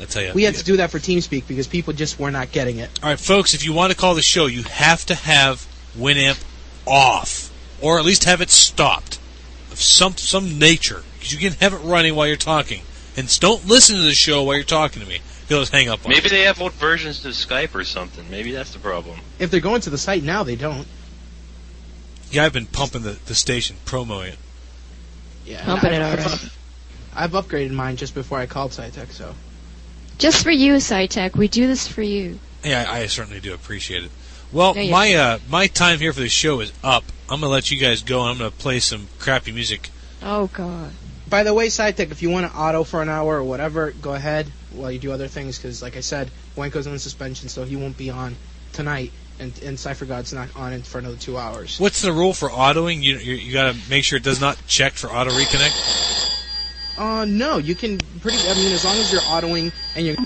I 0.00 0.04
tell 0.06 0.22
you. 0.22 0.32
We 0.32 0.44
had 0.44 0.54
to 0.54 0.64
do 0.64 0.78
that 0.78 0.90
for 0.90 0.98
TeamSpeak 0.98 1.46
because 1.46 1.66
people 1.66 1.92
just 1.92 2.18
were 2.18 2.30
not 2.30 2.52
getting 2.52 2.78
it. 2.78 2.88
All 3.02 3.10
right, 3.10 3.20
folks, 3.20 3.52
if 3.52 3.64
you 3.64 3.74
want 3.74 3.92
to 3.92 3.98
call 3.98 4.14
the 4.14 4.22
show, 4.22 4.46
you 4.46 4.62
have 4.62 5.04
to 5.06 5.14
have 5.14 5.66
Winamp 5.96 6.42
off, 6.86 7.50
or 7.82 7.98
at 7.98 8.06
least 8.06 8.24
have 8.24 8.40
it 8.40 8.48
stopped 8.48 9.19
of 9.72 9.80
some 9.80 10.16
some 10.16 10.58
nature, 10.58 11.02
because 11.14 11.32
you 11.32 11.38
can 11.38 11.52
have 11.60 11.72
it 11.72 11.78
running 11.78 12.14
while 12.14 12.26
you're 12.26 12.36
talking. 12.36 12.82
And 13.16 13.28
don't 13.40 13.66
listen 13.66 13.96
to 13.96 14.02
the 14.02 14.12
show 14.14 14.42
while 14.42 14.54
you're 14.56 14.64
talking 14.64 15.02
to 15.02 15.08
me. 15.08 15.20
You'll 15.48 15.60
just 15.60 15.72
hang 15.72 15.88
up 15.88 16.04
on 16.04 16.10
Maybe 16.10 16.24
me. 16.24 16.28
they 16.28 16.42
have 16.42 16.60
old 16.60 16.72
versions 16.74 17.24
of 17.26 17.32
Skype 17.32 17.74
or 17.74 17.82
something. 17.82 18.30
Maybe 18.30 18.52
that's 18.52 18.72
the 18.72 18.78
problem. 18.78 19.18
If 19.40 19.50
they're 19.50 19.58
going 19.60 19.80
to 19.82 19.90
the 19.90 19.98
site 19.98 20.22
now, 20.22 20.44
they 20.44 20.54
don't. 20.54 20.86
Yeah, 22.30 22.44
I've 22.44 22.52
been 22.52 22.66
pumping 22.66 23.02
the, 23.02 23.18
the 23.26 23.34
station, 23.34 23.76
promoting 23.84 24.34
it. 24.34 24.38
Yeah, 25.44 25.64
Pumping 25.64 25.92
it 25.92 26.00
I've, 26.00 26.24
already. 26.24 26.50
I've 27.14 27.32
upgraded 27.32 27.72
mine 27.72 27.96
just 27.96 28.14
before 28.14 28.38
I 28.38 28.46
called 28.46 28.70
SciTech, 28.70 29.10
so. 29.10 29.34
Just 30.18 30.44
for 30.44 30.52
you, 30.52 30.74
SciTech. 30.74 31.34
We 31.34 31.48
do 31.48 31.66
this 31.66 31.88
for 31.88 32.02
you. 32.02 32.38
Yeah, 32.62 32.84
I, 32.88 33.00
I 33.00 33.06
certainly 33.06 33.40
do 33.40 33.52
appreciate 33.52 34.04
it. 34.04 34.10
Well, 34.52 34.74
Yeah, 34.76 34.82
yeah. 34.82 34.90
my 34.90 35.14
uh, 35.14 35.38
my 35.48 35.66
time 35.68 35.98
here 35.98 36.12
for 36.12 36.20
the 36.20 36.28
show 36.28 36.60
is 36.60 36.72
up. 36.82 37.04
I'm 37.28 37.40
gonna 37.40 37.52
let 37.52 37.70
you 37.70 37.78
guys 37.78 38.02
go, 38.02 38.22
and 38.22 38.30
I'm 38.30 38.38
gonna 38.38 38.50
play 38.50 38.80
some 38.80 39.06
crappy 39.18 39.52
music. 39.52 39.90
Oh 40.22 40.48
God. 40.48 40.90
By 41.28 41.44
the 41.44 41.54
way, 41.54 41.68
SciTech, 41.68 42.10
if 42.10 42.22
you 42.22 42.30
want 42.30 42.50
to 42.50 42.58
auto 42.58 42.82
for 42.82 43.02
an 43.02 43.08
hour 43.08 43.36
or 43.36 43.44
whatever, 43.44 43.92
go 43.92 44.14
ahead 44.14 44.50
while 44.72 44.90
you 44.90 44.98
do 44.98 45.12
other 45.12 45.28
things, 45.28 45.56
because 45.56 45.80
like 45.80 45.96
I 45.96 46.00
said, 46.00 46.28
Wenko's 46.56 46.88
on 46.88 46.98
suspension, 46.98 47.48
so 47.48 47.64
he 47.64 47.76
won't 47.76 47.96
be 47.96 48.10
on 48.10 48.34
tonight, 48.72 49.12
and, 49.38 49.56
and 49.62 49.78
Cypher 49.78 50.06
God's 50.06 50.32
not 50.32 50.48
on 50.56 50.72
it 50.72 50.84
for 50.84 50.98
another 50.98 51.16
two 51.16 51.38
hours. 51.38 51.78
What's 51.78 52.02
the 52.02 52.12
rule 52.12 52.34
for 52.34 52.48
autoing? 52.50 53.02
You 53.02 53.18
you, 53.18 53.34
you 53.34 53.52
got 53.52 53.72
to 53.72 53.78
make 53.88 54.02
sure 54.02 54.16
it 54.16 54.24
does 54.24 54.40
not 54.40 54.58
check 54.66 54.94
for 54.94 55.08
auto 55.08 55.30
reconnect. 55.30 56.38
Uh, 56.98 57.24
no, 57.26 57.58
you 57.58 57.76
can 57.76 57.98
pretty, 58.20 58.38
I 58.48 58.54
mean, 58.54 58.72
as 58.72 58.84
long 58.84 58.96
as 58.96 59.12
you're 59.12 59.22
autoing 59.22 59.72
and 59.94 60.06
you're. 60.06 60.16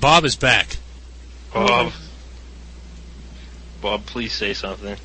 Bob 0.00 0.24
is 0.24 0.36
back. 0.36 0.78
Bob. 1.52 1.92
Bob, 3.80 4.06
please 4.06 4.32
say 4.32 4.54
something. 4.54 4.96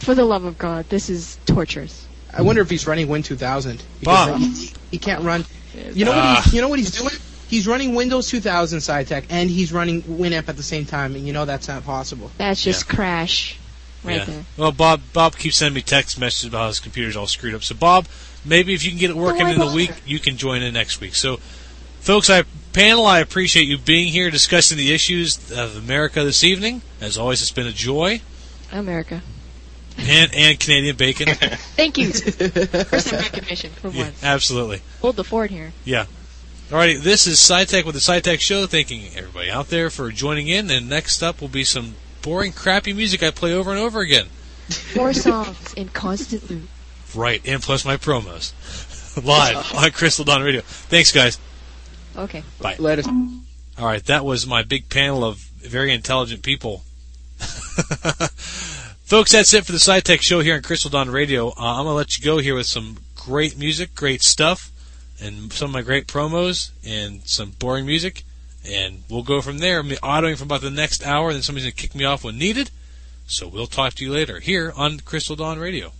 For 0.00 0.14
the 0.14 0.24
love 0.24 0.44
of 0.44 0.58
God, 0.58 0.88
this 0.88 1.10
is 1.10 1.38
torturous. 1.46 2.06
I 2.32 2.42
wonder 2.42 2.62
if 2.62 2.70
he's 2.70 2.86
running 2.86 3.08
Win 3.08 3.22
2000. 3.22 3.82
Bob. 4.02 4.38
He, 4.38 4.72
he 4.92 4.98
can't 4.98 5.24
run. 5.24 5.44
You 5.92 6.04
know 6.04 6.12
what? 6.12 6.18
Ah. 6.18 6.42
He, 6.44 6.56
you 6.56 6.62
know 6.62 6.68
what 6.68 6.78
he's 6.78 6.92
doing? 6.92 7.14
He's 7.48 7.66
running 7.66 7.94
Windows 7.94 8.28
2000 8.28 8.80
SciTech, 8.80 9.24
and 9.30 9.48
he's 9.48 9.72
running 9.72 10.02
Winamp 10.02 10.48
at 10.48 10.56
the 10.56 10.62
same 10.62 10.84
time, 10.84 11.14
and 11.14 11.26
you 11.26 11.32
know 11.32 11.46
that's 11.46 11.66
not 11.66 11.84
possible. 11.84 12.30
That's 12.36 12.62
just 12.62 12.88
crash, 12.88 13.58
right 14.04 14.18
yeah. 14.18 14.24
there. 14.24 14.44
Well, 14.58 14.72
Bob 14.72 15.00
Bob 15.14 15.36
keeps 15.36 15.56
sending 15.56 15.74
me 15.74 15.82
text 15.82 16.20
messages 16.20 16.48
about 16.48 16.58
how 16.58 16.66
his 16.68 16.80
computer's 16.80 17.16
all 17.16 17.26
screwed 17.26 17.54
up. 17.54 17.62
So, 17.62 17.74
Bob, 17.74 18.06
maybe 18.44 18.74
if 18.74 18.84
you 18.84 18.90
can 18.90 18.98
get 18.98 19.10
it 19.10 19.16
working 19.16 19.48
in 19.48 19.58
the 19.58 19.72
week, 19.72 19.92
you 20.04 20.18
can 20.18 20.36
join 20.36 20.62
in 20.62 20.74
next 20.74 21.00
week. 21.00 21.14
So, 21.14 21.38
folks, 22.00 22.28
I 22.28 22.44
panel, 22.78 23.06
I 23.06 23.18
appreciate 23.18 23.64
you 23.64 23.76
being 23.76 24.06
here 24.06 24.30
discussing 24.30 24.78
the 24.78 24.94
issues 24.94 25.50
of 25.50 25.76
America 25.76 26.22
this 26.22 26.44
evening. 26.44 26.80
As 27.00 27.18
always, 27.18 27.42
it's 27.42 27.50
been 27.50 27.66
a 27.66 27.72
joy. 27.72 28.20
America. 28.70 29.20
And 29.98 30.32
and 30.32 30.60
Canadian 30.60 30.94
bacon. 30.94 31.26
Thank 31.74 31.98
you 31.98 32.12
for 32.12 33.00
some 33.00 33.18
recognition 33.18 33.70
for 33.70 33.88
yeah, 33.88 34.04
once. 34.04 34.22
absolutely. 34.22 34.80
Hold 35.00 35.16
the 35.16 35.24
fort 35.24 35.50
here. 35.50 35.72
Yeah. 35.84 36.06
Alrighty, 36.70 37.00
this 37.00 37.26
is 37.26 37.38
SciTech 37.38 37.84
with 37.84 37.96
the 37.96 38.00
SciTech 38.00 38.38
Show. 38.38 38.66
Thanking 38.66 39.08
everybody 39.16 39.50
out 39.50 39.70
there 39.70 39.90
for 39.90 40.12
joining 40.12 40.46
in. 40.46 40.70
And 40.70 40.88
next 40.88 41.20
up 41.20 41.40
will 41.40 41.48
be 41.48 41.64
some 41.64 41.96
boring, 42.22 42.52
crappy 42.52 42.92
music 42.92 43.24
I 43.24 43.32
play 43.32 43.54
over 43.54 43.72
and 43.72 43.80
over 43.80 44.00
again. 44.00 44.26
Four 44.68 45.14
songs 45.14 45.74
in 45.74 45.88
constant 45.88 46.48
loop. 46.48 46.68
Right, 47.12 47.40
and 47.44 47.60
plus 47.60 47.84
my 47.84 47.96
promos. 47.96 48.52
Live 49.24 49.74
on 49.74 49.90
Crystal 49.90 50.24
Dawn 50.24 50.42
Radio. 50.42 50.60
Thanks, 50.60 51.10
guys. 51.10 51.40
Okay. 52.18 52.42
Bye. 52.60 52.76
Let 52.78 52.98
us. 52.98 53.06
All 53.78 53.86
right, 53.86 54.04
that 54.06 54.24
was 54.24 54.46
my 54.46 54.62
big 54.64 54.88
panel 54.88 55.24
of 55.24 55.36
very 55.36 55.92
intelligent 55.92 56.42
people. 56.42 56.82
Folks, 57.38 59.32
that's 59.32 59.54
it 59.54 59.64
for 59.64 59.72
the 59.72 59.78
SciTech 59.78 60.20
show 60.20 60.40
here 60.40 60.56
on 60.56 60.62
Crystal 60.62 60.90
Dawn 60.90 61.08
Radio. 61.10 61.50
Uh, 61.50 61.52
I'm 61.58 61.84
going 61.84 61.86
to 61.86 61.92
let 61.92 62.18
you 62.18 62.24
go 62.24 62.38
here 62.38 62.56
with 62.56 62.66
some 62.66 62.98
great 63.14 63.56
music, 63.56 63.94
great 63.94 64.22
stuff, 64.22 64.70
and 65.22 65.52
some 65.52 65.70
of 65.70 65.74
my 65.74 65.82
great 65.82 66.08
promos, 66.08 66.72
and 66.84 67.22
some 67.24 67.52
boring 67.52 67.86
music. 67.86 68.24
And 68.68 69.04
we'll 69.08 69.22
go 69.22 69.40
from 69.40 69.58
there. 69.58 69.78
I'm 69.78 69.88
autoing 69.88 70.36
for 70.36 70.44
about 70.44 70.60
the 70.60 70.70
next 70.70 71.06
hour, 71.06 71.32
then 71.32 71.42
somebody's 71.42 71.66
going 71.66 71.76
to 71.76 71.82
kick 71.82 71.94
me 71.94 72.04
off 72.04 72.24
when 72.24 72.36
needed. 72.36 72.70
So 73.28 73.46
we'll 73.46 73.66
talk 73.66 73.94
to 73.94 74.04
you 74.04 74.10
later 74.10 74.40
here 74.40 74.72
on 74.76 74.98
Crystal 75.00 75.36
Dawn 75.36 75.58
Radio. 75.58 75.92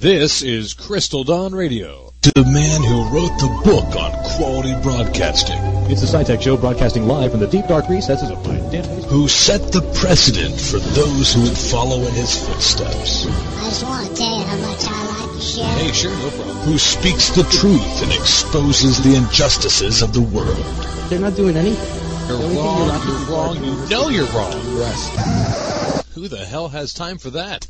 This 0.00 0.40
is 0.40 0.72
Crystal 0.72 1.24
Dawn 1.24 1.52
Radio. 1.52 2.14
To 2.22 2.32
the 2.34 2.44
man 2.44 2.82
who 2.82 3.14
wrote 3.14 3.36
the 3.38 3.60
book 3.62 3.96
on 3.96 4.12
quality 4.36 4.74
broadcasting. 4.82 5.58
It's 5.90 6.00
the 6.00 6.06
SciTech 6.06 6.40
Show 6.40 6.56
broadcasting 6.56 7.06
live 7.06 7.32
from 7.32 7.40
the 7.40 7.46
deep 7.46 7.66
dark 7.66 7.86
recesses 7.86 8.30
of 8.30 8.46
my 8.46 8.56
den. 8.70 8.84
Who 9.10 9.28
set 9.28 9.60
the 9.72 9.82
precedent 10.00 10.58
for 10.58 10.78
those 10.78 11.34
who 11.34 11.42
would 11.42 11.58
follow 11.58 11.98
in 11.98 12.14
his 12.14 12.34
footsteps. 12.46 13.26
I 13.26 13.64
just 13.64 13.82
want 13.84 14.08
to 14.08 14.14
tell 14.14 14.38
you 14.38 14.44
how 14.44 14.56
much 14.56 14.84
I 14.86 15.20
like 15.20 15.32
the 15.32 15.40
show. 15.42 15.64
Hey, 15.64 15.92
sure, 15.92 16.16
no 16.16 16.30
problem. 16.30 16.56
Who 16.56 16.78
speaks 16.78 17.28
the 17.30 17.44
truth 17.44 18.02
and 18.02 18.12
exposes 18.12 19.02
the 19.02 19.16
injustices 19.16 20.00
of 20.00 20.14
the 20.14 20.22
world. 20.22 20.64
They're 21.10 21.20
not 21.20 21.36
doing 21.36 21.56
anything. 21.58 22.28
You're 22.28 22.38
The 22.38 22.44
only 22.44 22.56
thing 22.56 22.64
wrong, 22.64 22.88
not 22.88 23.04
you're 23.06 23.16
doing 23.18 23.28
wrong, 23.28 23.56
is 23.56 23.90
you 23.90 23.96
know 23.96 24.08
you're 24.08 24.26
wrong. 24.32 24.78
Rest. 24.78 26.06
Who 26.14 26.28
the 26.28 26.44
hell 26.46 26.68
has 26.68 26.94
time 26.94 27.18
for 27.18 27.30
that? 27.30 27.66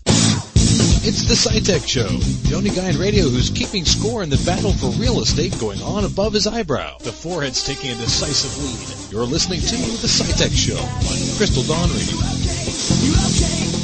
It's 1.03 1.25
the 1.25 1.33
SciTech 1.33 1.89
Show. 1.89 2.09
The 2.51 2.55
only 2.55 2.69
guy 2.69 2.91
in 2.91 2.99
radio 2.99 3.25
who's 3.25 3.49
keeping 3.49 3.87
score 3.87 4.23
in 4.23 4.29
the 4.29 4.37
battle 4.45 4.75
for 4.75 4.91
real 5.01 5.23
estate 5.23 5.59
going 5.59 5.81
on 5.81 6.05
above 6.05 6.35
his 6.35 6.47
eyebrow. 6.47 6.99
The 6.99 7.11
forehead's 7.11 7.65
taking 7.65 7.93
a 7.93 7.95
decisive 7.95 8.53
lead. 8.63 9.11
You're 9.11 9.25
listening 9.25 9.61
to 9.61 9.77
the 9.77 10.07
SciTech 10.07 10.53
Show 10.53 10.77
on 10.77 11.37
Crystal 11.39 11.63
Dawn 11.63 11.89
Radio. 11.89 13.80